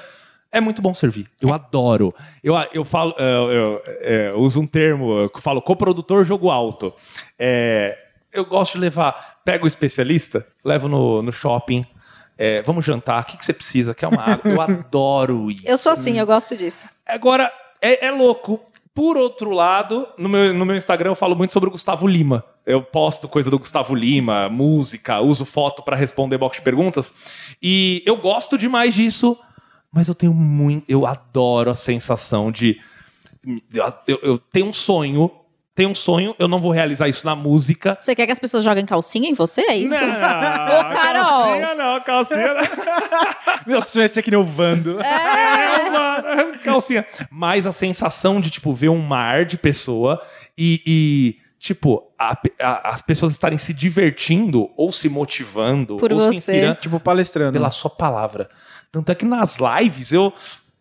É 0.51 0.61
muito 0.61 0.81
bom 0.83 0.93
servir. 0.93 1.27
Eu 1.41 1.51
adoro. 1.51 2.13
Eu, 2.43 2.53
eu 2.71 2.85
falo, 2.85 3.15
eu, 3.17 3.51
eu- 3.51 3.81
eu 4.01 4.35
uso 4.39 4.61
um 4.61 4.67
termo, 4.67 5.11
eu 5.23 5.31
falo 5.41 5.59
coprodutor 5.61 6.23
jogo 6.25 6.51
alto. 6.51 6.93
É, 7.39 7.97
eu 8.31 8.45
gosto 8.45 8.73
de 8.73 8.79
levar, 8.79 9.39
pego 9.43 9.65
o 9.65 9.67
especialista, 9.67 10.45
levo 10.63 10.87
no, 10.87 11.23
no 11.23 11.31
shopping. 11.31 11.83
É, 12.45 12.61
vamos 12.63 12.83
jantar, 12.83 13.21
o 13.21 13.25
que, 13.25 13.37
que 13.37 13.45
você 13.45 13.53
precisa? 13.53 13.93
Quer 13.95 14.07
uma 14.07 14.21
água? 14.21 14.51
Eu 14.51 14.59
adoro 14.61 15.49
isso. 15.51 15.63
Eu 15.65 15.77
sou 15.77 15.91
assim, 15.91 16.17
eu 16.19 16.25
gosto 16.25 16.55
disso. 16.57 16.85
Agora, 17.07 17.51
é, 17.81 18.07
é 18.07 18.11
louco. 18.11 18.59
Por 18.95 19.17
outro 19.17 19.49
lado, 19.49 20.07
no 20.19 20.29
meu, 20.29 20.53
no 20.53 20.65
meu 20.65 20.75
Instagram 20.75 21.09
eu 21.11 21.15
falo 21.15 21.35
muito 21.35 21.51
sobre 21.51 21.67
o 21.67 21.71
Gustavo 21.71 22.05
Lima. 22.05 22.43
Eu 22.65 22.83
posto 22.83 23.27
coisa 23.27 23.49
do 23.49 23.57
Gustavo 23.57 23.95
Lima, 23.95 24.47
música, 24.49 25.19
uso 25.19 25.45
foto 25.45 25.81
pra 25.81 25.95
responder 25.95 26.37
box 26.37 26.57
de 26.57 26.63
perguntas. 26.63 27.11
E 27.61 28.03
eu 28.05 28.15
gosto 28.17 28.55
demais 28.57 28.93
disso, 28.93 29.35
mas 29.91 30.07
eu 30.07 30.13
tenho 30.13 30.33
muito. 30.33 30.85
Eu 30.87 31.07
adoro 31.07 31.71
a 31.71 31.75
sensação 31.75 32.51
de. 32.51 32.79
Eu, 33.73 33.93
eu- 34.07 34.19
eu 34.21 34.37
tenho 34.37 34.67
um 34.67 34.73
sonho. 34.73 35.31
Tenho 35.75 35.89
um 35.89 35.95
sonho, 35.95 36.35
eu 36.37 36.47
não 36.47 36.59
vou 36.59 36.71
realizar 36.71 37.07
isso 37.07 37.25
na 37.25 37.35
música. 37.35 37.97
Você 37.99 38.13
quer 38.13 38.27
que 38.27 38.31
as 38.31 38.37
pessoas 38.37 38.63
joguem 38.63 38.85
calcinha 38.85 39.27
em 39.27 39.33
você? 39.33 39.61
É 39.61 39.75
isso? 39.75 39.93
Não, 39.93 40.05
Ô, 40.07 40.83
Carol! 40.93 41.23
Calcinha 41.45 41.75
não, 41.75 42.01
calcinha 42.01 42.53
não. 42.53 42.61
Meu 43.65 43.81
sonho 43.81 44.05
é 44.05 44.07
ser 44.07 44.21
que 44.21 44.29
nem 44.29 44.39
o 44.39 44.43
Vando. 44.43 44.99
É, 45.01 45.89
mano, 45.89 46.59
calcinha. 46.63 47.03
Mas 47.31 47.65
a 47.65 47.71
sensação 47.71 48.39
de, 48.39 48.51
tipo, 48.51 48.71
ver 48.71 48.89
um 48.89 48.99
mar 49.01 49.45
de 49.45 49.57
pessoa 49.57 50.21
e, 50.55 50.79
e, 50.85 51.35
tipo, 51.59 52.03
a- 52.19 52.37
a- 52.61 52.89
as 52.91 53.01
pessoas 53.01 53.31
estarem 53.31 53.57
se 53.57 53.73
divertindo 53.73 54.69
ou 54.77 54.91
se 54.91 55.09
motivando 55.09 55.97
Por 55.97 56.11
ou 56.13 56.19
você. 56.21 56.29
se 56.33 56.35
inspirando 56.37 56.75
Tipo, 56.81 56.99
palestrando. 56.99 57.53
pela 57.53 57.71
sua 57.71 57.89
palavra. 57.89 58.47
Tanto 58.91 59.11
é 59.11 59.15
que 59.15 59.25
nas 59.25 59.57
lives 59.57 60.11
eu. 60.11 60.31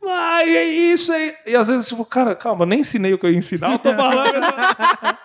Ai, 0.05 0.57
é 0.57 0.64
isso 0.64 1.12
aí. 1.12 1.34
E 1.46 1.55
às 1.55 1.68
vezes, 1.68 1.88
tipo, 1.88 2.05
cara, 2.05 2.34
calma, 2.34 2.66
nem 2.66 2.80
ensinei 2.80 3.14
o 3.14 3.18
que 3.18 3.26
eu 3.26 3.30
ia 3.30 3.38
ensinar, 3.38 3.72
eu 3.72 3.78
tô 3.78 3.92
falando. 3.94 4.40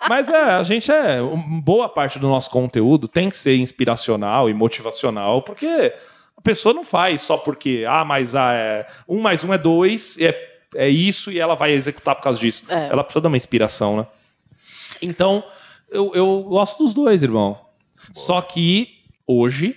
Mas 0.08 0.28
é, 0.28 0.42
a 0.52 0.62
gente 0.62 0.90
é. 0.90 1.18
Boa 1.62 1.88
parte 1.88 2.18
do 2.18 2.28
nosso 2.28 2.48
conteúdo 2.50 3.08
tem 3.08 3.28
que 3.28 3.36
ser 3.36 3.56
inspiracional 3.56 4.48
e 4.48 4.54
motivacional, 4.54 5.42
porque 5.42 5.92
a 6.36 6.40
pessoa 6.40 6.72
não 6.72 6.84
faz 6.84 7.22
só 7.22 7.36
porque, 7.36 7.84
ah, 7.88 8.04
mas 8.04 8.36
ah, 8.36 8.54
é, 8.54 8.86
um 9.08 9.20
mais 9.20 9.42
um 9.42 9.52
é 9.52 9.58
dois, 9.58 10.16
é, 10.20 10.34
é 10.76 10.88
isso, 10.88 11.32
e 11.32 11.40
ela 11.40 11.56
vai 11.56 11.72
executar 11.72 12.14
por 12.14 12.22
causa 12.22 12.38
disso. 12.38 12.62
É. 12.68 12.88
Ela 12.88 13.02
precisa 13.02 13.20
de 13.20 13.26
uma 13.26 13.36
inspiração, 13.36 13.96
né? 13.96 14.06
Então, 15.02 15.42
eu, 15.90 16.12
eu 16.14 16.44
gosto 16.44 16.84
dos 16.84 16.94
dois, 16.94 17.22
irmão. 17.22 17.58
Só 18.12 18.40
que 18.40 18.88
hoje, 19.26 19.76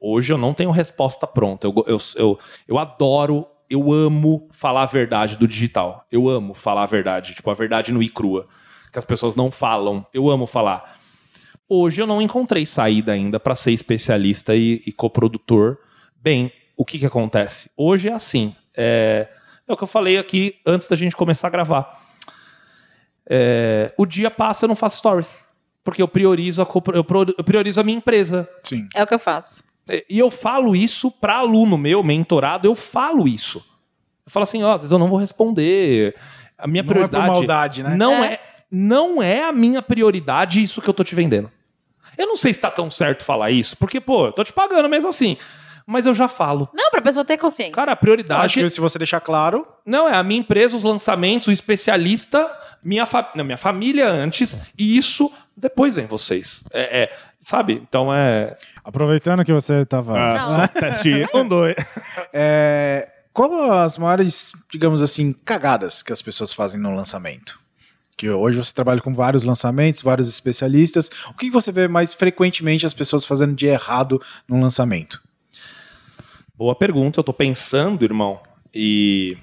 hoje 0.00 0.32
eu 0.32 0.38
não 0.38 0.54
tenho 0.54 0.70
resposta 0.70 1.26
pronta. 1.26 1.66
Eu, 1.66 1.74
eu, 1.86 1.98
eu, 2.16 2.38
eu 2.66 2.78
adoro, 2.78 3.46
eu 3.70 3.92
amo 3.92 4.48
falar 4.50 4.82
a 4.82 4.86
verdade 4.86 5.36
do 5.36 5.46
digital. 5.46 6.04
Eu 6.10 6.28
amo 6.28 6.52
falar 6.52 6.82
a 6.82 6.86
verdade, 6.86 7.34
tipo, 7.34 7.48
a 7.50 7.54
verdade 7.54 7.92
no 7.92 8.02
e 8.02 8.08
crua. 8.08 8.48
Que 8.92 8.98
as 8.98 9.04
pessoas 9.04 9.36
não 9.36 9.50
falam. 9.52 10.04
Eu 10.12 10.28
amo 10.28 10.44
falar. 10.44 10.98
Hoje 11.68 12.02
eu 12.02 12.06
não 12.06 12.20
encontrei 12.20 12.66
saída 12.66 13.12
ainda 13.12 13.38
para 13.38 13.54
ser 13.54 13.70
especialista 13.70 14.56
e, 14.56 14.82
e 14.84 14.90
coprodutor. 14.90 15.78
Bem, 16.20 16.52
o 16.76 16.84
que, 16.84 16.98
que 16.98 17.06
acontece? 17.06 17.70
Hoje 17.76 18.08
é 18.08 18.12
assim. 18.12 18.56
É, 18.76 19.28
é 19.68 19.72
o 19.72 19.76
que 19.76 19.84
eu 19.84 19.88
falei 19.88 20.18
aqui 20.18 20.56
antes 20.66 20.88
da 20.88 20.96
gente 20.96 21.14
começar 21.14 21.46
a 21.46 21.50
gravar. 21.50 22.04
É, 23.24 23.94
o 23.96 24.04
dia 24.04 24.32
passa, 24.32 24.64
eu 24.64 24.68
não 24.68 24.74
faço 24.74 24.98
stories. 24.98 25.46
Porque 25.84 26.02
eu 26.02 26.08
priorizo 26.08 26.60
a, 26.60 26.66
eu 26.92 27.44
priorizo 27.44 27.80
a 27.80 27.84
minha 27.84 27.98
empresa. 27.98 28.48
Sim. 28.64 28.88
É 28.92 29.04
o 29.04 29.06
que 29.06 29.14
eu 29.14 29.18
faço. 29.20 29.62
É, 29.90 30.04
E 30.08 30.18
eu 30.18 30.30
falo 30.30 30.74
isso 30.76 31.10
para 31.10 31.36
aluno 31.36 31.76
meu, 31.76 32.02
mentorado, 32.02 32.66
eu 32.68 32.74
falo 32.74 33.26
isso. 33.26 33.58
Eu 34.26 34.30
falo 34.30 34.44
assim, 34.44 34.62
ó, 34.62 34.72
às 34.74 34.82
vezes 34.82 34.92
eu 34.92 34.98
não 34.98 35.08
vou 35.08 35.18
responder. 35.18 36.14
A 36.56 36.66
minha 36.66 36.82
Não 36.82 36.90
é 36.90 36.94
por 36.94 37.08
prioridade. 37.08 37.26
maldade, 37.26 37.82
né? 37.82 37.94
Não 37.96 38.12
É. 38.24 38.34
é. 38.34 38.40
não 38.70 39.22
é 39.22 39.42
a 39.42 39.52
minha 39.52 39.82
prioridade 39.82 40.62
isso 40.62 40.80
que 40.80 40.88
eu 40.88 40.94
tô 40.94 41.02
te 41.02 41.14
vendendo. 41.14 41.50
Eu 42.16 42.26
não 42.26 42.36
sei 42.36 42.52
se 42.54 42.60
tá 42.60 42.70
tão 42.70 42.90
certo 42.90 43.24
falar 43.24 43.50
isso, 43.50 43.76
porque, 43.78 44.00
pô, 44.00 44.26
eu 44.26 44.32
tô 44.32 44.44
te 44.44 44.52
pagando 44.52 44.88
mesmo 44.88 45.08
assim. 45.08 45.36
mas 45.86 46.06
eu 46.06 46.14
já 46.14 46.28
falo. 46.28 46.68
Não, 46.72 46.88
pra 46.90 47.00
pessoa 47.02 47.24
ter 47.24 47.36
consciência. 47.36 47.72
Cara, 47.72 47.92
a 47.92 47.94
Acho 47.94 48.00
prioridade. 48.00 48.54
que 48.54 48.70
se 48.70 48.80
você 48.80 48.96
deixar 48.98 49.20
claro, 49.20 49.66
Não, 49.84 50.08
é 50.08 50.14
a 50.14 50.22
minha 50.22 50.38
empresa, 50.38 50.76
os 50.76 50.84
lançamentos, 50.84 51.48
o 51.48 51.52
especialista, 51.52 52.48
minha, 52.84 53.06
fa... 53.06 53.32
não, 53.34 53.44
minha 53.44 53.56
família 53.56 54.08
antes, 54.08 54.56
e 54.78 54.96
isso 54.96 55.32
depois 55.56 55.96
vem 55.96 56.06
vocês. 56.06 56.62
É, 56.72 57.02
é, 57.04 57.12
sabe? 57.40 57.82
Então 57.88 58.12
é. 58.12 58.56
aproveitando 58.84 59.44
que 59.44 59.52
você 59.52 59.82
estava 59.82 60.18
Ah, 60.18 60.40
só 60.40 60.68
teste 60.68 61.26
um, 61.34 61.46
dois. 61.48 61.74
É, 62.32 63.08
qual 63.32 63.72
as 63.72 63.96
maiores, 63.96 64.52
digamos 64.70 65.00
assim, 65.02 65.32
cagadas 65.32 66.02
que 66.02 66.12
as 66.12 66.20
pessoas 66.20 66.52
fazem 66.52 66.80
no 66.80 66.94
lançamento? 66.94 67.58
Que 68.16 68.28
hoje 68.28 68.58
você 68.58 68.74
trabalha 68.74 69.00
com 69.00 69.14
vários 69.14 69.44
lançamentos, 69.44 70.02
vários 70.02 70.28
especialistas. 70.28 71.10
O 71.28 71.34
que 71.34 71.50
você 71.50 71.72
vê 71.72 71.88
mais 71.88 72.12
frequentemente 72.12 72.84
as 72.84 72.92
pessoas 72.92 73.24
fazendo 73.24 73.54
de 73.54 73.66
errado 73.66 74.20
no 74.46 74.60
lançamento? 74.60 75.22
Boa 76.54 76.74
pergunta, 76.74 77.20
eu 77.20 77.24
tô 77.24 77.32
pensando, 77.32 78.04
irmão. 78.04 78.40
E. 78.74 79.38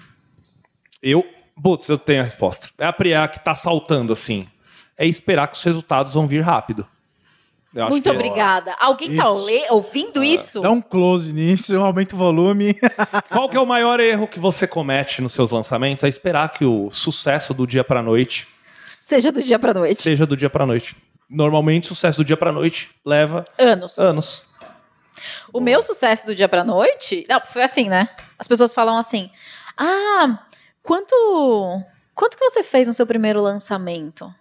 Eu. 1.02 1.26
Putz, 1.60 1.90
eu 1.90 1.98
tenho 1.98 2.22
a 2.22 2.24
resposta. 2.24 2.70
É 2.78 2.86
a 2.86 2.94
Priá 2.94 3.28
que 3.28 3.44
tá 3.44 3.56
saltando 3.56 4.14
assim. 4.14 4.48
É 4.96 5.08
esperar 5.08 5.48
que 5.48 5.58
os 5.58 5.64
resultados 5.64 6.14
vão 6.14 6.28
vir 6.28 6.42
rápido. 6.42 6.88
Eu 7.78 7.84
acho 7.84 7.92
Muito 7.92 8.04
que 8.04 8.10
é- 8.10 8.12
obrigada. 8.14 8.76
Alguém 8.80 9.16
tá 9.16 9.24
Isso. 9.24 9.46
le- 9.46 9.66
ouvindo 9.70 10.24
isso? 10.24 10.62
Dá 10.62 10.72
um 10.72 10.82
close 10.82 11.32
nisso, 11.32 11.80
aumenta 11.80 12.16
o 12.16 12.18
volume. 12.18 12.74
Qual 13.30 13.48
que 13.48 13.56
é 13.56 13.60
o 13.60 13.66
maior 13.68 14.00
erro 14.00 14.28
que 14.28 14.40
você 14.40 14.66
comete 14.66 15.22
nos 15.22 15.34
seus 15.34 15.52
lançamentos? 15.52 16.04
É 16.04 16.08
esperar 16.08 16.50
que 16.52 16.66
o 16.66 16.90
sucesso 16.90 17.54
do 17.54 17.68
dia 17.68 17.84
pra 17.84 18.02
noite 18.02 18.48
Seja 19.00 19.32
do 19.32 19.44
dia 19.44 19.60
pra 19.60 19.74
noite. 19.76 20.02
seja 20.02 20.26
do 20.26 20.36
dia 20.36 20.50
pra 20.50 20.66
noite. 20.66 20.96
Normalmente, 21.30 21.86
o 21.92 21.96
sucesso 21.96 22.18
do 22.18 22.26
dia 22.26 22.36
pra 22.36 22.52
noite 22.52 22.90
leva 23.06 23.46
Anos. 23.60 23.98
anos. 24.00 24.48
O 25.54 25.60
meu 25.60 25.82
sucesso 25.84 26.26
do 26.26 26.34
dia 26.36 26.50
pra 26.50 26.64
noite. 26.64 27.26
Não, 27.30 27.42
foi 27.46 27.62
assim, 27.64 27.88
né? 27.90 28.10
As 28.40 28.48
pessoas 28.48 28.74
falam 28.74 28.98
assim: 28.98 29.30
Ah, 29.78 30.40
quanto. 30.82 31.14
Quanto 32.16 32.36
que 32.38 32.44
você 32.50 32.64
fez 32.64 32.88
no 32.88 32.94
seu 32.94 33.06
primeiro 33.06 33.42
lançamento? 33.42 34.34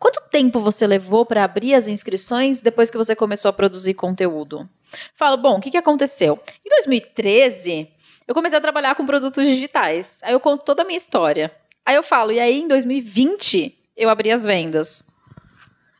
Quanto 0.00 0.22
tempo 0.30 0.60
você 0.60 0.86
levou 0.86 1.26
pra 1.26 1.44
abrir 1.44 1.74
as 1.74 1.86
inscrições 1.86 2.62
depois 2.62 2.90
que 2.90 2.96
você 2.96 3.14
começou 3.14 3.50
a 3.50 3.52
produzir 3.52 3.92
conteúdo? 3.92 4.66
Falo, 5.12 5.36
bom, 5.36 5.58
o 5.58 5.60
que, 5.60 5.70
que 5.70 5.76
aconteceu? 5.76 6.40
Em 6.64 6.70
2013, 6.70 7.86
eu 8.26 8.34
comecei 8.34 8.56
a 8.56 8.62
trabalhar 8.62 8.94
com 8.94 9.04
produtos 9.04 9.44
digitais. 9.44 10.20
Aí 10.24 10.32
eu 10.32 10.40
conto 10.40 10.64
toda 10.64 10.80
a 10.80 10.84
minha 10.86 10.96
história. 10.96 11.54
Aí 11.84 11.94
eu 11.94 12.02
falo, 12.02 12.32
e 12.32 12.40
aí 12.40 12.60
em 12.60 12.66
2020 12.66 13.78
eu 13.94 14.08
abri 14.08 14.32
as 14.32 14.42
vendas. 14.42 15.04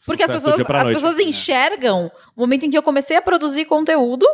Porque 0.07 0.23
as 0.23 0.31
Sucesso 0.31 0.47
do 0.47 0.65
pessoas, 0.65 0.81
as 0.81 0.85
noite. 0.87 0.95
pessoas 0.95 1.19
enxergam 1.19 2.11
o 2.35 2.41
momento 2.41 2.65
em 2.65 2.71
que 2.71 2.79
eu 2.79 2.83
comecei 2.83 3.19
a 3.19 3.23
produzir 3.23 3.67
conteúdo 3.67 4.27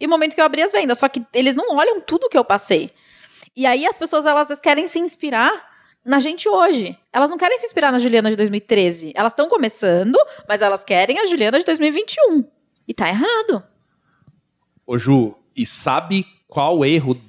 e 0.00 0.06
o 0.06 0.08
momento 0.08 0.34
que 0.34 0.40
eu 0.40 0.44
abri 0.44 0.62
as 0.62 0.72
vendas. 0.72 0.98
Só 0.98 1.08
que 1.08 1.24
eles 1.32 1.54
não 1.54 1.76
olham 1.76 2.00
tudo 2.00 2.28
que 2.28 2.36
eu 2.36 2.44
passei. 2.44 2.90
E 3.54 3.66
aí 3.66 3.86
as 3.86 3.96
pessoas 3.96 4.26
elas 4.26 4.58
querem 4.60 4.88
se 4.88 4.98
inspirar 4.98 5.75
na 6.06 6.20
gente 6.20 6.48
hoje. 6.48 6.96
Elas 7.12 7.28
não 7.28 7.36
querem 7.36 7.58
se 7.58 7.66
inspirar 7.66 7.90
na 7.92 7.98
Juliana 7.98 8.30
de 8.30 8.36
2013. 8.36 9.12
Elas 9.14 9.32
estão 9.32 9.48
começando, 9.48 10.16
mas 10.48 10.62
elas 10.62 10.84
querem 10.84 11.18
a 11.18 11.26
Juliana 11.26 11.58
de 11.58 11.64
2021. 11.64 12.44
E 12.86 12.94
tá 12.94 13.08
errado. 13.08 13.62
Ô 14.86 14.96
Ju, 14.96 15.34
e 15.54 15.66
sabe 15.66 16.24
qual 16.46 16.84
erro 16.84 17.20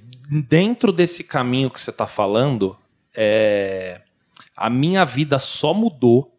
dentro 0.47 0.91
desse 0.91 1.23
caminho 1.23 1.69
que 1.71 1.79
você 1.79 1.91
tá 1.91 2.05
falando? 2.07 2.77
É... 3.15 4.01
A 4.55 4.69
minha 4.69 5.03
vida 5.05 5.39
só 5.39 5.73
mudou 5.73 6.33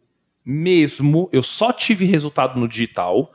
mesmo, 0.45 1.29
eu 1.33 1.43
só 1.43 1.73
tive 1.73 2.05
resultado 2.05 2.59
no 2.59 2.67
digital 2.67 3.33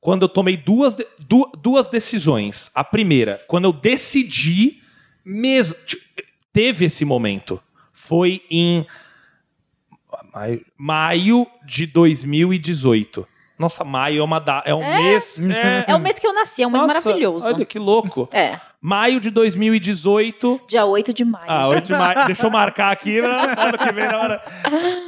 quando 0.00 0.22
eu 0.22 0.28
tomei 0.28 0.56
duas, 0.56 0.94
du- 1.18 1.50
duas 1.58 1.88
decisões. 1.88 2.70
A 2.74 2.84
primeira, 2.84 3.42
quando 3.48 3.64
eu 3.64 3.72
decidi 3.72 4.82
mesmo. 5.24 5.76
Teve 6.52 6.84
esse 6.84 7.04
momento. 7.04 7.60
Foi 8.06 8.42
em 8.50 8.86
maio, 10.34 10.64
maio 10.76 11.46
de 11.64 11.86
2018. 11.86 13.26
Nossa, 13.58 13.82
maio 13.82 14.20
é 14.20 14.22
uma 14.22 14.38
da, 14.38 14.62
é 14.66 14.74
um 14.74 14.84
mês. 14.84 15.40
É, 15.48 15.84
É 15.90 15.94
o 15.94 15.98
mês 15.98 16.18
que 16.18 16.26
eu 16.26 16.34
nasci, 16.34 16.62
é 16.62 16.66
um 16.66 16.70
mês 16.70 16.82
Nossa, 16.82 17.00
maravilhoso. 17.00 17.46
Olha 17.46 17.64
que 17.64 17.78
louco. 17.78 18.28
É, 18.30 18.60
Maio 18.78 19.20
de 19.20 19.30
2018. 19.30 20.60
dia 20.68 20.84
8 20.84 21.14
de 21.14 21.24
maio. 21.24 21.46
Ah, 21.48 21.66
8 21.68 21.86
de 21.86 21.92
maio. 21.94 22.26
Deixa 22.26 22.44
eu 22.44 22.50
marcar 22.50 22.92
aqui 22.92 23.16
ano 23.24 23.78
que 23.78 23.92
vem 23.94 24.06
na 24.06 24.18
hora. 24.18 24.44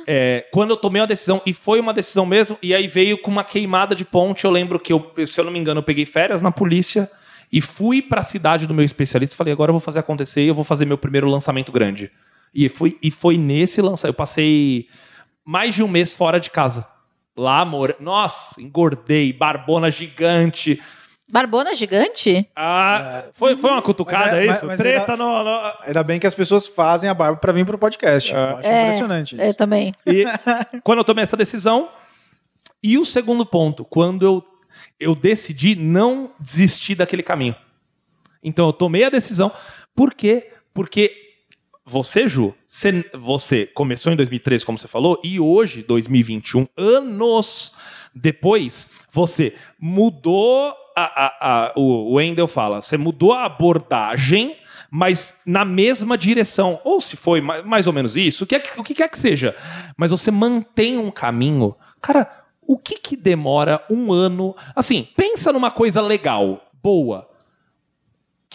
É, 0.06 0.47
quando 0.51 0.70
eu 0.70 0.78
tomei 0.78 1.02
uma 1.02 1.06
decisão, 1.06 1.43
e 1.44 1.52
foi 1.52 1.78
uma 1.78 1.93
decisão 1.93 2.24
mesmo, 2.24 2.56
e 2.62 2.74
aí 2.74 2.86
veio 2.86 3.18
com 3.18 3.31
uma 3.31 3.44
queimada 3.44 3.94
de 3.94 4.06
ponte. 4.06 4.47
Eu 4.47 4.51
lembro 4.51 4.81
que, 4.81 4.90
eu, 4.90 5.12
se 5.27 5.39
eu 5.39 5.44
não 5.44 5.52
me 5.52 5.59
engano, 5.59 5.81
eu 5.81 5.85
peguei 5.85 6.06
férias 6.06 6.40
na 6.40 6.51
polícia 6.51 7.10
e 7.52 7.60
fui 7.60 8.01
pra 8.01 8.23
cidade 8.23 8.66
do 8.66 8.73
meu 8.73 8.86
especialista 8.86 9.35
e 9.35 9.36
falei: 9.36 9.52
agora 9.52 9.68
eu 9.68 9.74
vou 9.74 9.81
fazer 9.81 9.98
acontecer 9.98 10.43
e 10.43 10.48
eu 10.48 10.55
vou 10.55 10.64
fazer 10.64 10.86
meu 10.86 10.97
primeiro 10.97 11.28
lançamento 11.28 11.70
grande. 11.70 12.10
E 12.56 12.68
foi, 12.68 12.96
e 13.02 13.10
foi 13.10 13.36
nesse 13.36 13.82
lançamento. 13.82 14.14
Eu 14.14 14.16
passei 14.16 14.88
mais 15.44 15.74
de 15.74 15.82
um 15.82 15.88
mês 15.88 16.12
fora 16.12 16.40
de 16.40 16.50
casa. 16.50 16.86
Lá, 17.36 17.60
amor. 17.60 17.96
Nossa, 18.00 18.60
engordei, 18.62 19.32
barbona 19.32 19.90
gigante. 19.90 20.80
Barbona 21.30 21.74
gigante? 21.74 22.48
Ah, 22.56 23.24
foi, 23.34 23.56
foi 23.56 23.70
uma 23.70 23.82
cutucada, 23.82 24.26
Mas 24.26 24.34
é- 24.38 24.42
é 24.42 24.46
mas- 24.46 24.56
isso? 24.56 24.66
mas 24.66 24.78
Treta 24.78 25.12
ainda- 25.12 25.16
no, 25.24 25.44
no- 25.44 25.72
Ainda 25.82 26.02
bem 26.04 26.18
que 26.20 26.26
as 26.26 26.34
pessoas 26.34 26.66
fazem 26.66 27.10
a 27.10 27.14
barba 27.14 27.36
pra 27.38 27.52
vir 27.52 27.66
pro 27.66 27.76
podcast. 27.76 28.32
Eu 28.32 28.38
acho 28.56 28.68
impressionante 28.68 29.34
isso. 29.34 29.42
É, 29.44 29.52
também. 29.52 29.92
E 30.06 30.24
quando 30.84 30.98
eu 31.00 31.04
tomei 31.04 31.24
essa 31.24 31.36
decisão. 31.36 31.90
E 32.82 32.96
o 32.96 33.04
segundo 33.04 33.44
ponto, 33.44 33.84
quando 33.84 34.24
eu, 34.24 34.44
eu 35.00 35.14
decidi 35.16 35.74
não 35.74 36.30
desistir 36.38 36.94
daquele 36.94 37.22
caminho. 37.22 37.56
Então 38.42 38.66
eu 38.66 38.72
tomei 38.72 39.02
a 39.04 39.10
decisão. 39.10 39.50
Por 39.94 40.14
quê? 40.14 40.52
Porque 40.72 41.25
você, 41.86 42.26
Ju, 42.28 42.52
você, 42.66 43.04
você 43.14 43.64
começou 43.66 44.12
em 44.12 44.16
2013, 44.16 44.66
como 44.66 44.76
você 44.76 44.88
falou, 44.88 45.20
e 45.22 45.38
hoje, 45.38 45.82
2021, 45.84 46.66
anos 46.76 47.72
depois, 48.14 48.88
você 49.10 49.54
mudou 49.78 50.74
a, 50.96 51.02
a, 51.26 51.66
a- 51.66 51.72
o, 51.76 52.14
Wendel 52.14 52.48
fala, 52.48 52.82
você 52.82 52.96
mudou 52.96 53.32
a 53.32 53.44
abordagem, 53.44 54.56
mas 54.90 55.34
na 55.46 55.64
mesma 55.64 56.16
direção. 56.18 56.80
Ou 56.84 57.00
se 57.00 57.16
foi 57.16 57.40
mais, 57.40 57.64
mais 57.64 57.86
ou 57.86 57.92
menos 57.92 58.16
isso, 58.16 58.44
o 58.44 58.46
que, 58.46 58.54
é 58.56 58.60
que- 58.60 58.80
o 58.80 58.82
que 58.84 58.94
quer 58.94 59.08
que 59.08 59.18
seja. 59.18 59.54
Mas 59.96 60.10
você 60.10 60.30
mantém 60.30 60.98
um 60.98 61.10
caminho. 61.10 61.74
Cara, 62.00 62.26
o 62.66 62.76
que 62.78 62.98
que 62.98 63.16
demora 63.16 63.84
um 63.90 64.12
ano? 64.12 64.56
Assim, 64.74 65.06
pensa 65.16 65.52
numa 65.52 65.70
coisa 65.70 66.00
legal, 66.00 66.62
boa. 66.82 67.28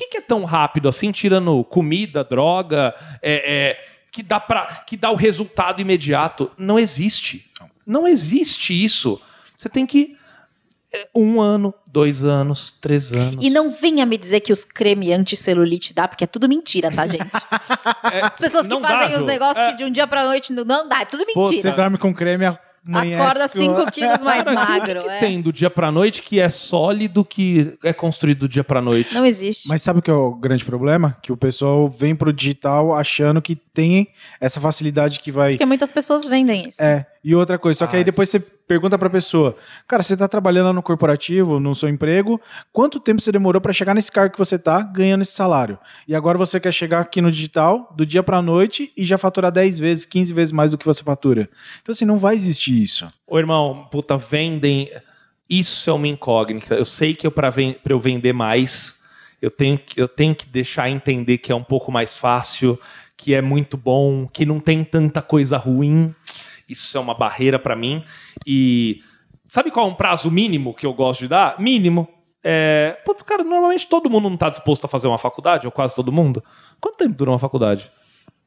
O 0.02 0.04
que, 0.04 0.08
que 0.10 0.18
é 0.18 0.22
tão 0.22 0.44
rápido 0.46 0.90
assim, 0.90 1.12
tirando 1.12 1.64
comida, 1.66 2.24
droga, 2.24 2.96
é, 3.22 3.70
é, 3.78 3.86
que, 4.12 4.24
dá 4.24 4.40
pra, 4.40 4.66
que 4.88 4.98
dá 4.98 5.12
o 5.12 5.16
resultado 5.16 5.80
imediato? 5.82 6.50
Não 6.58 6.80
existe. 6.80 7.46
Não 7.86 8.08
existe 8.08 8.74
isso. 8.84 9.22
Você 9.58 9.70
tem 9.70 9.86
que. 9.86 10.18
é, 10.92 11.08
Um 11.14 11.40
ano, 11.40 11.72
dois 11.86 12.24
anos, 12.24 12.72
três 12.82 13.12
anos. 13.12 13.46
E 13.46 13.50
não 13.52 13.70
venha 13.70 14.06
me 14.06 14.18
dizer 14.18 14.40
que 14.40 14.52
os 14.52 14.66
creme 14.66 15.14
anti-celulite 15.14 15.94
dá, 15.94 16.08
porque 16.08 16.24
é 16.24 16.28
tudo 16.28 16.50
mentira, 16.50 16.92
tá, 16.92 17.06
gente? 17.06 17.22
As 18.24 18.38
pessoas 18.40 18.64
que 18.68 18.74
não 18.74 18.82
dá, 18.82 18.88
fazem 18.88 19.18
os 19.18 19.24
negócios 19.26 19.68
É. 19.68 19.72
que 19.72 19.78
de 19.78 19.84
um 19.86 19.92
dia 19.92 20.08
pra 20.08 20.26
noite 20.26 20.52
não- 20.52 20.66
não 20.66 20.88
dá, 20.90 21.02
é 21.02 21.06
tudo 21.06 21.24
Pô, 21.34 21.46
você 21.48 21.56
mentira. 21.56 21.74
dorme 21.76 21.98
com 22.00 22.14
creme, 22.14 22.46
amanhece 22.86 23.22
Acorda 23.22 23.50
com- 23.50 23.60
5 23.60 23.92
quilos 23.92 24.24
mais 24.24 24.44
Cara, 24.46 24.54
magro. 24.56 25.00
O 25.00 25.04
que, 25.04 25.10
que 25.10 25.16
é. 25.16 25.20
tem 25.20 25.42
do 25.42 25.52
dia 25.54 25.70
pra 25.70 25.92
noite 25.92 26.22
que 26.22 26.40
é 26.40 26.50
sólido 26.50 27.24
que 27.24 27.78
é 27.84 27.94
construído 27.94 28.40
do 28.40 28.50
dia 28.50 28.64
pra 28.64 28.82
noite? 28.82 29.14
Não 29.14 29.26
existe. 29.26 29.68
Mas 29.68 29.82
sabe 29.82 30.00
o 30.00 30.02
que 30.02 30.10
é 30.10 30.14
o 30.14 30.34
grande 30.34 30.66
problema? 30.66 31.18
Que 31.22 31.32
o 31.32 31.38
pessoal 31.38 31.90
vem 31.90 32.16
pro 32.16 32.34
digital 32.34 32.94
achando 32.96 33.42
que 33.42 33.56
tem 33.74 34.10
essa 34.40 34.60
facilidade 34.60 35.20
que 35.20 35.32
vai. 35.32 35.54
Porque 35.54 35.66
muitas 35.66 35.92
pessoas 35.92 36.28
vendem 36.28 36.68
isso. 36.68 36.82
É, 36.82 37.06
e 37.24 37.34
outra 37.34 37.58
coisa, 37.58 37.80
só 37.80 37.88
que 37.88 37.96
aí 37.96 38.02
Ah, 38.02 38.06
depois 38.06 38.28
você 38.30 38.40
pergunta 38.40 38.98
pra 38.98 39.10
pessoa, 39.10 39.56
cara, 39.88 40.04
você 40.04 40.18
tá 40.18 40.28
trabalhando 40.28 40.66
lá 40.68 40.74
no 40.74 40.82
corporativo, 40.84 41.60
no 41.60 41.74
seu 41.74 41.88
emprego, 41.90 42.40
quanto 42.72 43.00
tempo 43.00 43.22
você 43.22 43.32
demorou 43.32 43.62
pra 43.62 43.72
chegar 43.74 43.94
nesse 43.94 44.12
cargo 44.12 44.34
que 44.34 44.40
você 44.40 44.58
tá 44.60 44.82
ganhando 44.82 45.22
esse 45.22 45.32
salário? 45.34 45.78
E 46.08 46.14
agora 46.16 46.38
você 46.38 46.60
quer 46.60 46.74
chegar 46.74 47.00
aqui 47.02 47.22
no 47.22 47.32
digital, 47.32 47.94
do 47.96 48.06
dia 48.06 48.22
pra 48.24 48.42
noite, 48.42 48.92
e 48.98 49.06
já 49.06 49.18
faturar 49.18 49.52
10 49.52 49.78
vezes, 49.80 50.06
15 50.06 50.34
vezes 50.34 50.52
mais 50.52 50.72
do 50.72 50.78
que 50.78 50.86
você 50.86 51.04
fatura. 51.04 51.50
Então 51.82 51.94
assim, 51.94 52.06
não 52.06 52.18
vai 52.18 52.36
existir 52.36 52.82
isso. 52.82 53.08
Ô, 53.28 53.38
irmão, 53.40 53.88
puta, 53.92 54.18
vendem. 54.18 54.90
Isso 55.50 55.90
é 55.90 55.94
uma 55.94 56.08
incógnita. 56.08 56.76
Eu 56.76 56.86
sei 56.86 57.14
que 57.14 57.28
eu, 57.28 57.32
para 57.32 57.54
eu 57.90 58.00
vender 58.00 58.32
mais, 58.34 58.96
eu 59.42 59.52
tenho, 59.52 59.78
que- 59.78 60.00
eu 60.00 60.08
tenho 60.08 60.34
que 60.34 60.48
deixar 60.48 60.90
entender 60.90 61.38
que 61.40 61.52
é 61.52 61.56
um 61.56 61.64
pouco 61.64 61.92
mais 61.92 62.16
fácil, 62.16 62.80
que 63.22 63.36
é 63.36 63.42
muito 63.42 63.78
bom, 63.78 64.28
que 64.28 64.48
não 64.48 64.60
tem 64.60 64.84
tanta 64.84 65.22
coisa 65.22 65.56
ruim. 65.56 66.14
Isso 66.68 66.98
é 66.98 67.00
uma 67.00 67.14
barreira 67.14 67.60
pra 67.60 67.76
mim. 67.76 68.04
E 68.48 69.04
sabe 69.48 69.70
qual 69.70 69.88
é 69.88 69.90
um 69.92 69.94
prazo 69.94 70.32
mínimo 70.32 70.74
que 70.74 70.88
eu 70.88 70.94
gosto 70.94 71.20
de 71.20 71.28
dar? 71.28 71.60
Mínimo. 71.60 72.08
É, 72.44 72.98
putz, 73.06 73.22
cara, 73.22 73.44
normalmente 73.44 73.88
todo 73.88 74.10
mundo 74.10 74.28
não 74.28 74.38
tá 74.38 74.50
disposto 74.50 74.86
a 74.86 74.88
fazer 74.88 75.08
uma 75.08 75.20
faculdade, 75.20 75.68
ou 75.68 75.72
quase 75.72 75.96
todo 75.96 76.12
mundo. 76.12 76.44
Quanto 76.80 76.98
tempo 76.98 77.14
dura 77.14 77.30
uma 77.30 77.38
faculdade? 77.38 77.92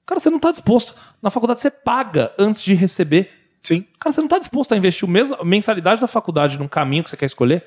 Cara, 0.05 0.19
você 0.19 0.29
não 0.29 0.41
tá 0.41 0.51
disposto. 0.51 0.93
Na 1.23 1.31
faculdade 1.31 1.61
você 1.61 1.71
paga 1.71 2.33
antes 2.37 2.61
de 2.63 2.75
receber. 2.75 3.31
Sim, 3.63 3.87
Cara, 4.01 4.13
você 4.13 4.21
não 4.21 4.29
tá 4.29 4.39
disposto 4.39 4.73
a 4.73 4.77
investir 4.77 5.09
a 5.39 5.45
mensalidade 5.45 6.01
da 6.01 6.09
faculdade 6.09 6.59
num 6.59 6.67
caminho 6.69 7.05
que 7.05 7.11
você 7.11 7.17
quer 7.17 7.27
escolher? 7.27 7.65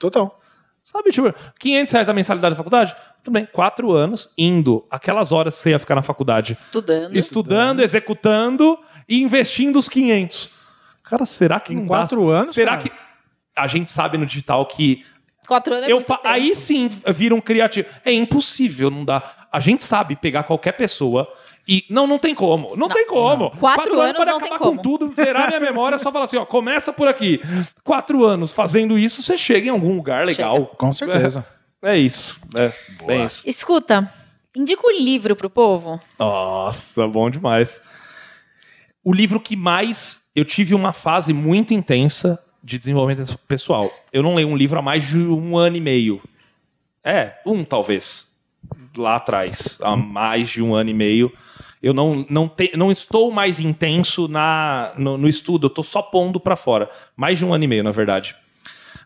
total. 0.00 0.40
Sabe, 0.90 1.10
tipo, 1.10 1.34
500 1.58 1.92
reais 1.92 2.08
a 2.08 2.14
mensalidade 2.14 2.54
da 2.54 2.56
faculdade? 2.56 2.96
Tudo 3.22 3.34
bem, 3.34 3.44
quatro 3.52 3.92
anos 3.92 4.32
indo 4.38 4.86
aquelas 4.90 5.32
horas 5.32 5.54
que 5.54 5.60
você 5.60 5.70
ia 5.70 5.78
ficar 5.78 5.94
na 5.94 6.02
faculdade. 6.02 6.52
Estudando. 6.54 7.14
Estudando, 7.14 7.80
executando 7.80 8.78
e 9.06 9.22
investindo 9.22 9.78
os 9.78 9.86
500. 9.86 10.48
Cara, 11.02 11.26
será 11.26 11.60
que 11.60 11.74
Em 11.74 11.76
não 11.76 11.82
dá- 11.82 11.88
quatro 11.88 12.30
anos, 12.30 12.50
Será 12.54 12.78
cara? 12.78 12.82
que 12.88 12.92
a 13.54 13.66
gente 13.66 13.90
sabe 13.90 14.16
no 14.16 14.24
digital 14.24 14.64
que 14.64 15.04
Quatro 15.46 15.74
anos 15.74 15.88
é 15.88 15.92
eu 15.92 15.96
muito 15.96 16.06
fa- 16.06 16.16
tempo. 16.16 16.28
aí 16.28 16.54
sim 16.54 16.88
vira 17.08 17.34
um 17.34 17.40
criativo. 17.40 17.86
É 18.02 18.10
impossível, 18.12 18.90
não 18.90 19.04
dá. 19.04 19.22
A 19.52 19.60
gente 19.60 19.84
sabe 19.84 20.16
pegar 20.16 20.44
qualquer 20.44 20.72
pessoa 20.72 21.28
e 21.68 21.84
não, 21.90 22.06
não 22.06 22.18
tem 22.18 22.34
como. 22.34 22.74
Não, 22.74 22.88
tem 22.88 23.06
como. 23.06 23.50
Quatro 23.50 24.00
anos 24.00 24.16
para 24.16 24.32
não 24.32 24.38
tem 24.38 24.48
acabar 24.48 24.70
com 24.70 24.76
tudo, 24.78 25.12
zerar 25.12 25.48
minha 25.48 25.60
memória, 25.60 25.96
é 25.96 25.98
só 25.98 26.10
falar 26.10 26.24
assim, 26.24 26.38
ó, 26.38 26.46
começa 26.46 26.94
por 26.94 27.06
aqui. 27.06 27.40
Quatro 27.84 28.24
anos 28.24 28.52
fazendo 28.52 28.98
isso, 28.98 29.22
você 29.22 29.36
chega 29.36 29.66
em 29.66 29.70
algum 29.70 29.94
lugar 29.94 30.24
legal. 30.24 30.64
Com 30.78 30.90
certeza. 30.94 31.44
É, 31.82 31.92
é 31.92 31.98
isso. 31.98 32.40
É, 32.56 32.72
bem 33.06 33.26
isso. 33.26 33.46
Escuta, 33.46 34.10
indica 34.56 34.80
um 34.82 34.98
livro 34.98 35.36
pro 35.36 35.50
povo. 35.50 36.00
Nossa, 36.18 37.06
bom 37.06 37.28
demais. 37.28 37.82
O 39.04 39.12
livro 39.12 39.38
que 39.38 39.54
mais 39.54 40.22
eu 40.34 40.46
tive 40.46 40.74
uma 40.74 40.94
fase 40.94 41.34
muito 41.34 41.74
intensa 41.74 42.42
de 42.64 42.78
desenvolvimento 42.78 43.38
pessoal. 43.46 43.92
Eu 44.10 44.22
não 44.22 44.34
leio 44.34 44.48
um 44.48 44.56
livro 44.56 44.78
há 44.78 44.82
mais 44.82 45.06
de 45.06 45.18
um 45.18 45.56
ano 45.56 45.76
e 45.76 45.80
meio. 45.80 46.22
É, 47.04 47.34
um 47.44 47.62
talvez. 47.62 48.26
Lá 48.96 49.16
atrás, 49.16 49.78
há 49.82 49.94
mais 49.94 50.48
de 50.48 50.62
um 50.62 50.74
ano 50.74 50.90
e 50.90 50.94
meio. 50.94 51.32
Eu 51.82 51.94
não, 51.94 52.26
não, 52.28 52.48
te, 52.48 52.72
não 52.76 52.90
estou 52.90 53.30
mais 53.30 53.60
intenso 53.60 54.26
na, 54.28 54.92
no, 54.96 55.16
no 55.16 55.28
estudo, 55.28 55.66
eu 55.66 55.68
estou 55.68 55.84
só 55.84 56.02
pondo 56.02 56.40
para 56.40 56.56
fora. 56.56 56.90
Mais 57.16 57.38
de 57.38 57.44
um 57.44 57.54
ano 57.54 57.64
e 57.64 57.68
meio, 57.68 57.84
na 57.84 57.90
verdade. 57.90 58.36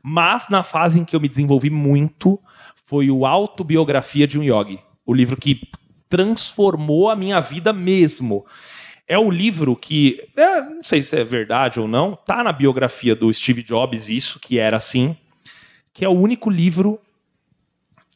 Mas 0.02 0.48
na 0.48 0.62
fase 0.62 0.98
em 0.98 1.04
que 1.04 1.14
eu 1.14 1.20
me 1.20 1.28
desenvolvi 1.28 1.70
muito 1.70 2.38
foi 2.86 3.10
o 3.10 3.24
Autobiografia 3.24 4.26
de 4.26 4.38
um 4.38 4.42
Yogi. 4.42 4.80
O 5.06 5.14
livro 5.14 5.36
que 5.36 5.60
transformou 6.08 7.08
a 7.08 7.16
minha 7.16 7.40
vida 7.40 7.72
mesmo. 7.72 8.44
É 9.08 9.18
o 9.18 9.30
livro 9.30 9.74
que, 9.74 10.22
é, 10.36 10.60
não 10.60 10.82
sei 10.82 11.02
se 11.02 11.18
é 11.18 11.24
verdade 11.24 11.80
ou 11.80 11.88
não, 11.88 12.14
tá 12.14 12.44
na 12.44 12.52
biografia 12.52 13.14
do 13.14 13.32
Steve 13.32 13.62
Jobs, 13.62 14.08
isso, 14.08 14.38
que 14.38 14.58
era 14.58 14.76
assim, 14.76 15.16
que 15.92 16.04
é 16.04 16.08
o 16.08 16.12
único 16.12 16.50
livro 16.50 16.98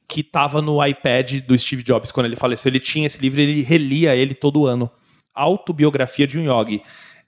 que 0.09 0.20
estava 0.20 0.62
no 0.62 0.85
iPad 0.85 1.41
do 1.41 1.59
Steve 1.59 1.83
Jobs 1.83 2.11
quando 2.11 2.27
ele 2.27 2.37
faleceu. 2.37 2.70
Ele 2.70 2.81
tinha 2.81 3.07
esse 3.07 3.20
livro, 3.20 3.41
ele 3.41 3.62
relia 3.62 4.15
ele 4.15 4.35
todo 4.35 4.66
ano. 4.66 4.91
Autobiografia 5.35 6.27
de 6.27 6.39
um 6.39 6.43
Yogi. 6.45 6.83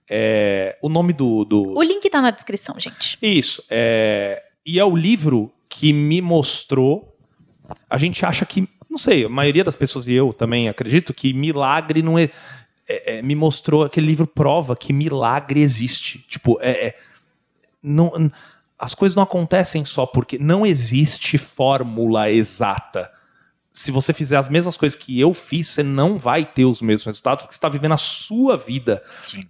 É, 0.08 0.78
o 0.82 0.88
nome 0.88 1.12
do, 1.12 1.44
do, 1.44 1.76
O 1.76 1.82
link 1.82 2.08
tá 2.08 2.22
na 2.22 2.30
descrição, 2.30 2.74
gente. 2.78 3.18
isso. 3.20 3.62
É... 3.68 4.42
E 4.64 4.78
é 4.78 4.84
o 4.84 4.96
livro 4.96 5.52
que 5.68 5.92
me 5.92 6.20
mostrou. 6.20 7.16
A 7.88 7.98
gente 7.98 8.24
acha 8.24 8.46
que. 8.46 8.68
Não 8.88 8.96
sei, 8.96 9.26
a 9.26 9.28
maioria 9.28 9.62
das 9.62 9.76
pessoas 9.76 10.08
e 10.08 10.14
eu 10.14 10.32
também 10.32 10.68
acredito 10.68 11.12
que 11.12 11.32
milagre 11.32 12.02
não 12.02 12.18
é. 12.18 12.30
é- 12.88 13.18
é, 13.18 13.22
me 13.22 13.34
mostrou. 13.34 13.84
Aquele 13.84 14.06
livro 14.06 14.26
prova 14.26 14.74
que 14.76 14.92
milagre 14.92 15.60
existe. 15.60 16.24
Tipo, 16.28 16.58
é. 16.60 16.88
é- 16.88 16.94
não, 17.82 18.30
as 18.78 18.94
coisas 18.94 19.16
não 19.16 19.22
acontecem 19.22 19.84
só 19.84 20.06
porque. 20.06 20.38
Não 20.38 20.64
existe 20.64 21.36
fórmula 21.36 22.30
exata. 22.30 23.10
Se 23.72 23.90
você 23.90 24.12
fizer 24.12 24.36
as 24.36 24.48
mesmas 24.48 24.76
coisas 24.76 24.98
que 24.98 25.20
eu 25.20 25.32
fiz, 25.32 25.68
você 25.68 25.82
não 25.82 26.18
vai 26.18 26.44
ter 26.44 26.64
os 26.64 26.82
mesmos 26.82 27.04
resultados, 27.04 27.42
porque 27.42 27.54
você 27.54 27.58
está 27.58 27.68
vivendo 27.68 27.92
a 27.92 27.96
sua 27.96 28.56
vida. 28.56 29.02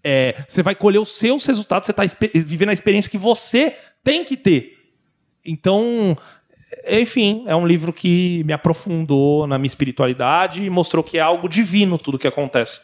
É, 0.05 0.45
você 0.47 0.63
vai 0.63 0.75
colher 0.75 0.99
os 0.99 1.17
seus 1.17 1.45
resultados, 1.47 1.87
você 1.87 1.93
está 1.93 2.03
vivendo 2.35 2.69
a 2.71 2.75
experiência 2.75 3.11
que 3.11 3.17
você 3.17 3.77
tem 4.05 4.25
que 4.25 4.37
ter. 4.37 4.77
Então, 5.45 6.17
enfim, 6.87 7.45
é 7.47 7.57
um 7.57 7.67
livro 7.67 7.93
que 7.93 8.43
me 8.45 8.53
aprofundou 8.53 9.47
na 9.47 9.57
minha 9.57 9.69
espiritualidade 9.69 10.63
e 10.63 10.69
mostrou 10.69 11.03
que 11.03 11.17
é 11.17 11.23
algo 11.23 11.49
divino 11.49 11.99
tudo 11.99 12.19
que 12.19 12.29
acontece. 12.29 12.83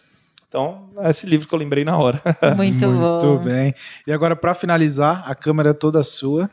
Então, 0.54 0.88
é 0.98 1.10
esse 1.10 1.26
livro 1.26 1.48
que 1.48 1.52
eu 1.52 1.58
lembrei 1.58 1.84
na 1.84 1.98
hora. 1.98 2.22
Muito, 2.56 2.86
Muito 2.86 3.26
bom. 3.26 3.38
bem. 3.38 3.74
E 4.06 4.12
agora, 4.12 4.36
pra 4.36 4.54
finalizar, 4.54 5.28
a 5.28 5.34
câmera 5.34 5.70
é 5.70 5.74
toda 5.74 6.00
sua. 6.04 6.48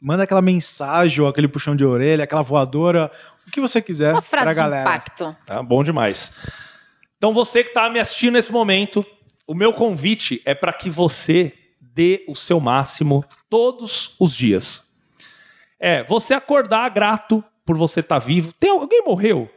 Manda 0.00 0.22
aquela 0.22 0.40
mensagem, 0.40 1.20
ou 1.20 1.28
aquele 1.28 1.46
puxão 1.46 1.76
de 1.76 1.84
orelha, 1.84 2.24
aquela 2.24 2.40
voadora, 2.40 3.10
o 3.46 3.50
que 3.50 3.60
você 3.60 3.82
quiser 3.82 4.12
Uma 4.14 4.22
pra 4.22 4.30
frase 4.30 4.48
de 4.48 4.54
galera. 4.56 4.88
impacto. 4.88 5.36
Tá 5.44 5.62
bom 5.62 5.84
demais. 5.84 6.32
Então, 7.18 7.34
você 7.34 7.62
que 7.62 7.68
está 7.68 7.90
me 7.90 8.00
assistindo 8.00 8.32
nesse 8.32 8.50
momento, 8.50 9.04
o 9.46 9.54
meu 9.54 9.74
convite 9.74 10.40
é 10.46 10.54
para 10.54 10.72
que 10.72 10.88
você 10.88 11.52
dê 11.78 12.24
o 12.26 12.34
seu 12.34 12.58
máximo 12.58 13.22
todos 13.50 14.16
os 14.18 14.34
dias. 14.34 14.90
É, 15.78 16.02
você 16.04 16.32
acordar 16.32 16.88
grato 16.88 17.44
por 17.66 17.76
você 17.76 18.00
estar 18.00 18.18
vivo. 18.20 18.54
Tem 18.54 18.70
alguém 18.70 19.02
morreu 19.04 19.50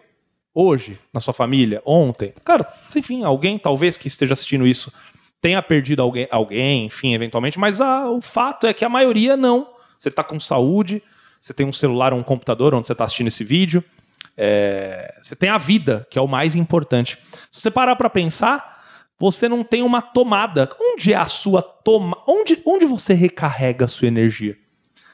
hoje 0.57 0.99
na 1.13 1.19
sua 1.19 1.35
família, 1.35 1.83
ontem? 1.85 2.33
Cara, 2.43 2.67
enfim, 2.95 3.23
alguém 3.23 3.59
talvez 3.59 3.95
que 3.95 4.07
esteja 4.07 4.33
assistindo 4.33 4.65
isso 4.65 4.91
tenha 5.39 5.61
perdido 5.61 6.01
alguém, 6.01 6.27
alguém 6.31 6.85
enfim, 6.87 7.13
eventualmente, 7.13 7.59
mas 7.59 7.79
o 7.79 8.19
fato 8.19 8.65
é 8.65 8.73
que 8.73 8.83
a 8.83 8.89
maioria 8.89 9.37
não. 9.37 9.69
Você 9.99 10.09
está 10.09 10.23
com 10.23 10.39
saúde, 10.39 11.03
você 11.39 11.53
tem 11.53 11.63
um 11.63 11.71
celular 11.71 12.11
ou 12.11 12.19
um 12.19 12.23
computador 12.23 12.73
onde 12.73 12.87
você 12.87 12.93
está 12.93 13.03
assistindo 13.03 13.27
esse 13.27 13.43
vídeo. 13.43 13.83
É, 14.35 15.15
você 15.21 15.35
tem 15.35 15.49
a 15.49 15.59
vida, 15.59 16.07
que 16.09 16.17
é 16.17 16.21
o 16.21 16.27
mais 16.27 16.55
importante. 16.55 17.19
Se 17.51 17.61
você 17.61 17.69
parar 17.69 17.95
para 17.95 18.09
pensar, 18.09 18.83
você 19.19 19.47
não 19.47 19.63
tem 19.63 19.83
uma 19.83 20.01
tomada. 20.01 20.67
Onde 20.81 21.13
é 21.13 21.15
a 21.15 21.27
sua 21.27 21.61
toma? 21.61 22.17
Onde, 22.27 22.59
onde 22.65 22.85
você 22.85 23.13
recarrega 23.13 23.85
a 23.85 23.87
sua 23.87 24.07
energia? 24.07 24.57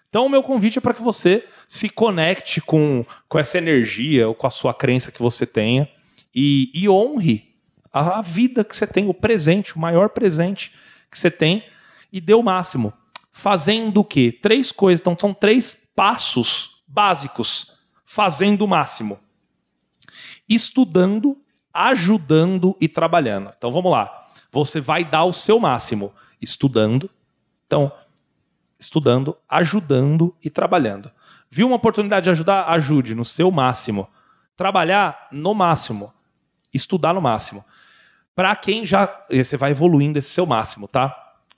Então, 0.10 0.26
o 0.26 0.30
meu 0.30 0.42
convite 0.42 0.78
é 0.78 0.82
para 0.82 0.94
que 0.94 1.02
você 1.02 1.46
se 1.74 1.90
conecte 1.90 2.62
com, 2.62 3.04
com 3.28 3.40
essa 3.40 3.58
energia 3.58 4.28
ou 4.28 4.36
com 4.36 4.46
a 4.46 4.52
sua 4.52 4.76
crença 4.76 5.12
que 5.12 5.20
você 5.20 5.44
tenha 5.44 5.90
e, 6.34 6.70
e 6.72 6.88
honre 6.88 7.52
a, 7.92 8.20
a 8.20 8.22
vida 8.22 8.64
que 8.64 8.76
você 8.76 8.86
tem, 8.86 9.10
o 9.10 9.14
presente, 9.14 9.76
o 9.76 9.80
maior 9.80 10.10
presente 10.10 10.72
que 11.10 11.18
você 11.18 11.32
tem 11.32 11.66
e 12.12 12.22
dê 12.22 12.36
o 12.36 12.44
máximo. 12.44 12.94
Fazendo 13.32 14.02
o 14.02 14.06
quê? 14.06 14.32
Três 14.40 14.72
coisas. 14.72 15.02
Então, 15.02 15.18
são 15.20 15.34
três 15.34 15.76
passos 15.96 16.84
básicos. 16.88 17.74
Fazendo 18.06 18.66
o 18.66 18.68
máximo. 18.68 19.20
Estudando, 20.48 21.36
ajudando 21.74 22.78
e 22.80 22.88
trabalhando. 22.88 23.52
Então, 23.58 23.72
vamos 23.72 23.92
lá. 23.92 24.28
Você 24.52 24.80
vai 24.80 25.04
dar 25.04 25.24
o 25.24 25.34
seu 25.34 25.60
máximo 25.60 26.14
estudando. 26.40 27.10
Então, 27.66 27.92
estudando, 28.80 29.36
ajudando 29.50 30.36
e 30.44 30.52
trabalhando. 30.52 31.12
Viu 31.56 31.68
uma 31.68 31.76
oportunidade 31.76 32.24
de 32.24 32.32
ajudar? 32.32 32.64
Ajude 32.70 33.14
no 33.14 33.24
seu 33.24 33.52
máximo. 33.52 34.10
Trabalhar 34.58 35.28
no 35.32 35.54
máximo. 35.54 36.12
Estudar 36.74 37.14
no 37.14 37.22
máximo. 37.22 37.64
Para 38.34 38.56
quem 38.56 38.88
já. 38.88 39.24
Você 39.30 39.56
vai 39.56 39.70
evoluindo 39.70 40.18
esse 40.18 40.30
seu 40.30 40.48
máximo, 40.48 40.88
tá? 40.88 41.16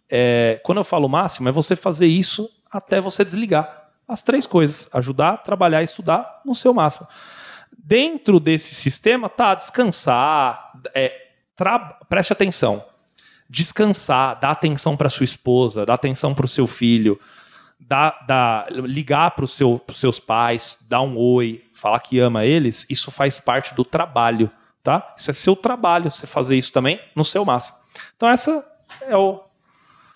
É, 0.09 0.59
quando 0.65 0.79
eu 0.79 0.83
falo 0.83 1.07
máximo, 1.07 1.47
é 1.47 1.51
você 1.53 1.77
fazer 1.77 2.07
isso 2.07 2.49
até 2.69 2.99
você 2.99 3.23
desligar. 3.23 3.87
As 4.05 4.21
três 4.21 4.45
coisas: 4.45 4.89
ajudar, 4.91 5.37
trabalhar 5.37 5.79
e 5.79 5.85
estudar 5.85 6.41
no 6.43 6.53
seu 6.53 6.73
máximo. 6.73 7.07
Dentro 7.77 8.37
desse 8.37 8.75
sistema, 8.75 9.29
tá, 9.29 9.55
descansar, 9.55 10.73
é, 10.93 11.29
preste 12.09 12.33
atenção 12.33 12.83
descansar, 13.47 14.39
dar 14.39 14.51
atenção 14.51 14.97
para 14.97 15.07
sua 15.07 15.23
esposa, 15.23 15.85
dar 15.85 15.93
atenção 15.93 16.33
para 16.33 16.45
o 16.45 16.49
seu 16.49 16.65
filho, 16.65 17.19
dar, 17.87 18.25
dar, 18.27 18.71
ligar 18.71 19.31
para 19.31 19.45
seu, 19.47 19.81
os 19.87 19.99
seus 19.99 20.19
pais, 20.19 20.77
dar 20.87 21.01
um 21.01 21.17
oi, 21.17 21.63
falar 21.73 21.99
que 21.99 22.19
ama 22.19 22.45
eles, 22.45 22.85
isso 22.89 23.11
faz 23.11 23.39
parte 23.39 23.73
do 23.75 23.85
trabalho, 23.85 24.49
tá? 24.83 25.13
Isso 25.17 25.29
é 25.29 25.33
seu 25.33 25.55
trabalho, 25.55 26.09
você 26.09 26.25
fazer 26.25 26.55
isso 26.55 26.73
também 26.73 26.99
no 27.15 27.23
seu 27.23 27.45
máximo. 27.45 27.77
Então 28.15 28.27
essa 28.29 28.65
é 29.01 29.15
o 29.15 29.41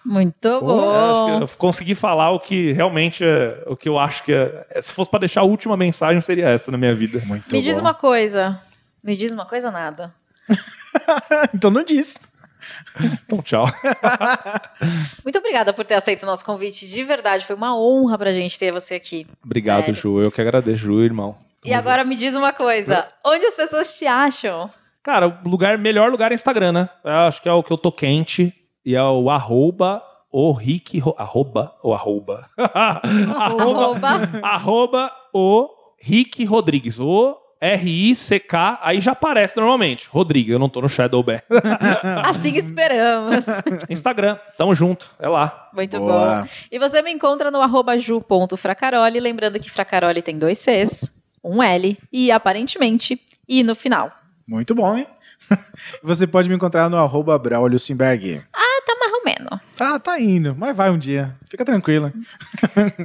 Muito 0.04 0.48
é, 0.48 0.52
acho 0.52 0.62
bom. 0.62 1.38
que 1.38 1.44
eu 1.44 1.58
consegui 1.58 1.96
falar 1.96 2.32
o 2.32 2.40
que 2.40 2.72
realmente 2.72 3.24
é 3.24 3.64
o 3.68 3.76
que 3.76 3.88
eu 3.88 4.00
acho 4.00 4.24
que 4.24 4.34
é. 4.34 4.82
Se 4.82 4.92
fosse 4.92 5.10
para 5.10 5.20
deixar 5.20 5.42
a 5.42 5.46
última 5.46 5.78
mensagem 5.78 6.20
seria 6.22 6.50
essa 6.50 6.72
na 6.72 6.78
minha 6.78 6.96
vida. 6.96 7.22
Muito 7.26 7.52
Me 7.52 7.62
diz 7.62 7.76
bom. 7.76 7.82
uma 7.82 7.94
coisa. 7.94 8.62
Me 9.04 9.16
diz 9.16 9.32
uma 9.32 9.46
coisa, 9.46 9.70
nada. 9.72 10.14
então 11.54 11.70
não 11.70 11.84
diz. 11.84 12.18
Então 13.26 13.42
tchau. 13.42 13.66
Muito 15.24 15.38
obrigada 15.38 15.74
por 15.74 15.86
ter 15.86 15.96
aceito 15.96 16.24
o 16.24 16.26
nosso 16.26 16.46
convite. 16.46 16.88
De 16.88 17.04
verdade, 17.04 17.46
foi 17.46 17.56
uma 17.56 17.78
honra 17.78 18.18
pra 18.18 18.34
gente 18.34 18.58
ter 18.58 18.72
você 18.72 18.96
aqui. 18.96 19.26
Obrigado, 19.44 19.86
Sério. 19.86 19.96
Ju. 19.96 20.22
Eu 20.22 20.32
que 20.32 20.42
agradeço, 20.42 20.78
Ju, 20.78 21.02
irmão. 21.04 21.36
E 21.64 21.74
agora 21.74 22.04
me 22.06 22.16
diz 22.16 22.36
uma 22.36 22.54
coisa. 22.54 23.08
Onde 23.26 23.46
as 23.46 23.56
pessoas 23.56 23.98
te 23.98 24.06
acham? 24.06 24.70
Cara, 25.04 25.28
o 25.44 25.50
lugar, 25.50 25.78
melhor 25.78 26.12
lugar 26.12 26.32
é 26.32 26.36
Instagram, 26.36 26.72
né? 26.72 26.90
Eu 27.04 27.12
acho 27.12 27.42
que 27.42 27.50
é 27.50 27.52
o 27.54 27.64
que 27.64 27.72
eu 27.72 27.78
tô 27.78 27.92
quente. 27.92 28.54
E 28.86 28.96
é 28.96 29.04
o 29.04 29.30
arroba 29.30 30.02
o 30.32 30.52
Rick. 30.52 31.00
Ro- 31.00 31.16
Arroba 31.18 31.76
ou 31.84 31.94
arroba? 31.94 32.48
Arroba. 32.58 34.30
arroba 34.44 35.12
o 35.34 35.70
Rick 36.02 36.46
Rodrigues. 36.46 37.00
O 37.00 37.38
R-I-C-K, 37.60 38.80
aí 38.82 39.02
já 39.02 39.12
aparece 39.12 39.58
normalmente. 39.58 40.08
Rodrigo, 40.10 40.52
eu 40.52 40.60
não 40.60 40.70
tô 40.70 40.82
no 40.82 40.90
Shadow 40.90 41.22
Bear. 41.24 41.44
Assim 42.26 42.56
esperamos. 42.56 43.46
Instagram, 43.90 44.38
tamo 44.58 44.74
junto, 44.74 45.10
é 45.20 45.28
lá. 45.28 45.70
Muito 45.74 45.98
Boa. 46.00 46.42
bom. 46.44 46.48
E 46.72 46.80
você 46.80 47.02
me 47.02 47.12
encontra 47.12 47.52
no 47.52 47.62
arroba 47.62 47.98
ju.fracaroli, 47.98 49.20
lembrando 49.20 49.60
que 49.60 49.70
Fracaroli 49.70 50.22
tem 50.22 50.38
dois 50.38 50.58
Cs, 50.60 51.12
um 51.44 51.62
L 51.62 51.98
e 52.12 52.32
aparentemente 52.32 53.20
I 53.48 53.64
no 53.64 53.76
final. 53.76 54.12
Muito 54.48 54.74
bom, 54.74 54.98
hein? 54.98 55.08
Você 56.04 56.26
pode 56.28 56.48
me 56.50 56.56
encontrar 56.56 56.90
no 56.90 56.98
arroba 56.98 57.38
Braulio 57.38 57.80
Simberg. 57.80 58.42
Ah, 58.54 58.82
tá 58.86 58.96
mais 59.00 59.14
ou 59.14 59.24
menos. 59.24 59.60
Tá, 59.76 60.00
tá 60.00 60.20
indo, 60.20 60.56
mas 60.56 60.76
vai 60.76 60.90
um 60.90 60.98
dia. 60.98 61.34
Fica 61.50 61.64
tranquila. 61.66 62.12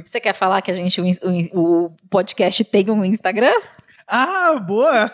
Você 0.05 0.19
quer 0.19 0.33
falar 0.33 0.61
que 0.61 0.69
a 0.71 0.73
gente, 0.73 1.01
o- 1.01 1.85
o 1.85 1.91
podcast 2.09 2.63
tem 2.63 2.89
um 2.91 3.03
Instagram? 3.05 3.53
Ah, 4.07 4.59
boa! 4.59 5.11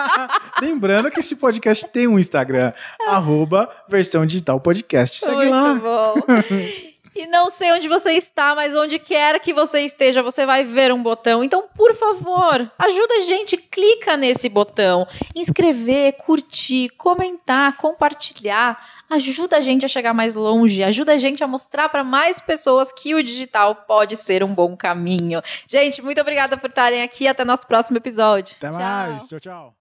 Lembrando 0.60 1.10
que 1.10 1.20
esse 1.20 1.36
podcast 1.36 1.86
tem 1.88 2.08
um 2.08 2.18
Instagram, 2.18 2.72
arroba 3.06 3.68
versão 3.88 4.26
digital 4.26 4.60
podcast. 4.60 5.20
Segue 5.20 5.36
Muito 5.36 5.50
lá. 5.50 5.74
bom. 5.74 6.14
E 7.14 7.26
não 7.26 7.48
sei 7.50 7.72
onde 7.72 7.88
você 7.88 8.12
está, 8.12 8.54
mas 8.54 8.74
onde 8.74 8.98
quer 8.98 9.38
que 9.40 9.52
você 9.52 9.80
esteja, 9.80 10.22
você 10.22 10.44
vai 10.44 10.64
ver 10.64 10.92
um 10.92 11.02
botão. 11.02 11.44
Então, 11.44 11.68
por 11.74 11.94
favor, 11.94 12.70
ajuda 12.78 13.14
a 13.14 13.20
gente, 13.20 13.56
clica 13.56 14.16
nesse 14.16 14.48
botão. 14.48 15.06
Inscrever, 15.34 16.14
curtir, 16.16 16.88
comentar, 16.90 17.76
compartilhar. 17.76 18.78
Ajuda 19.08 19.58
a 19.58 19.60
gente 19.60 19.84
a 19.84 19.88
chegar 19.88 20.14
mais 20.14 20.34
longe, 20.34 20.82
ajuda 20.82 21.12
a 21.12 21.18
gente 21.18 21.44
a 21.44 21.46
mostrar 21.46 21.88
para 21.88 22.02
mais 22.02 22.40
pessoas 22.40 22.90
que 22.90 23.14
o 23.14 23.22
digital 23.22 23.74
pode 23.74 24.16
ser 24.16 24.42
um 24.42 24.52
bom 24.54 24.76
caminho. 24.76 25.40
Gente, 25.68 26.02
muito 26.02 26.20
obrigada 26.20 26.56
por 26.56 26.70
estarem 26.70 27.02
aqui. 27.02 27.28
Até 27.28 27.44
nosso 27.44 27.66
próximo 27.66 27.96
episódio. 27.96 28.56
Até 28.58 28.70
Tchau. 28.70 28.78
mais. 28.78 29.28
Tchau, 29.28 29.40
tchau. 29.40 29.74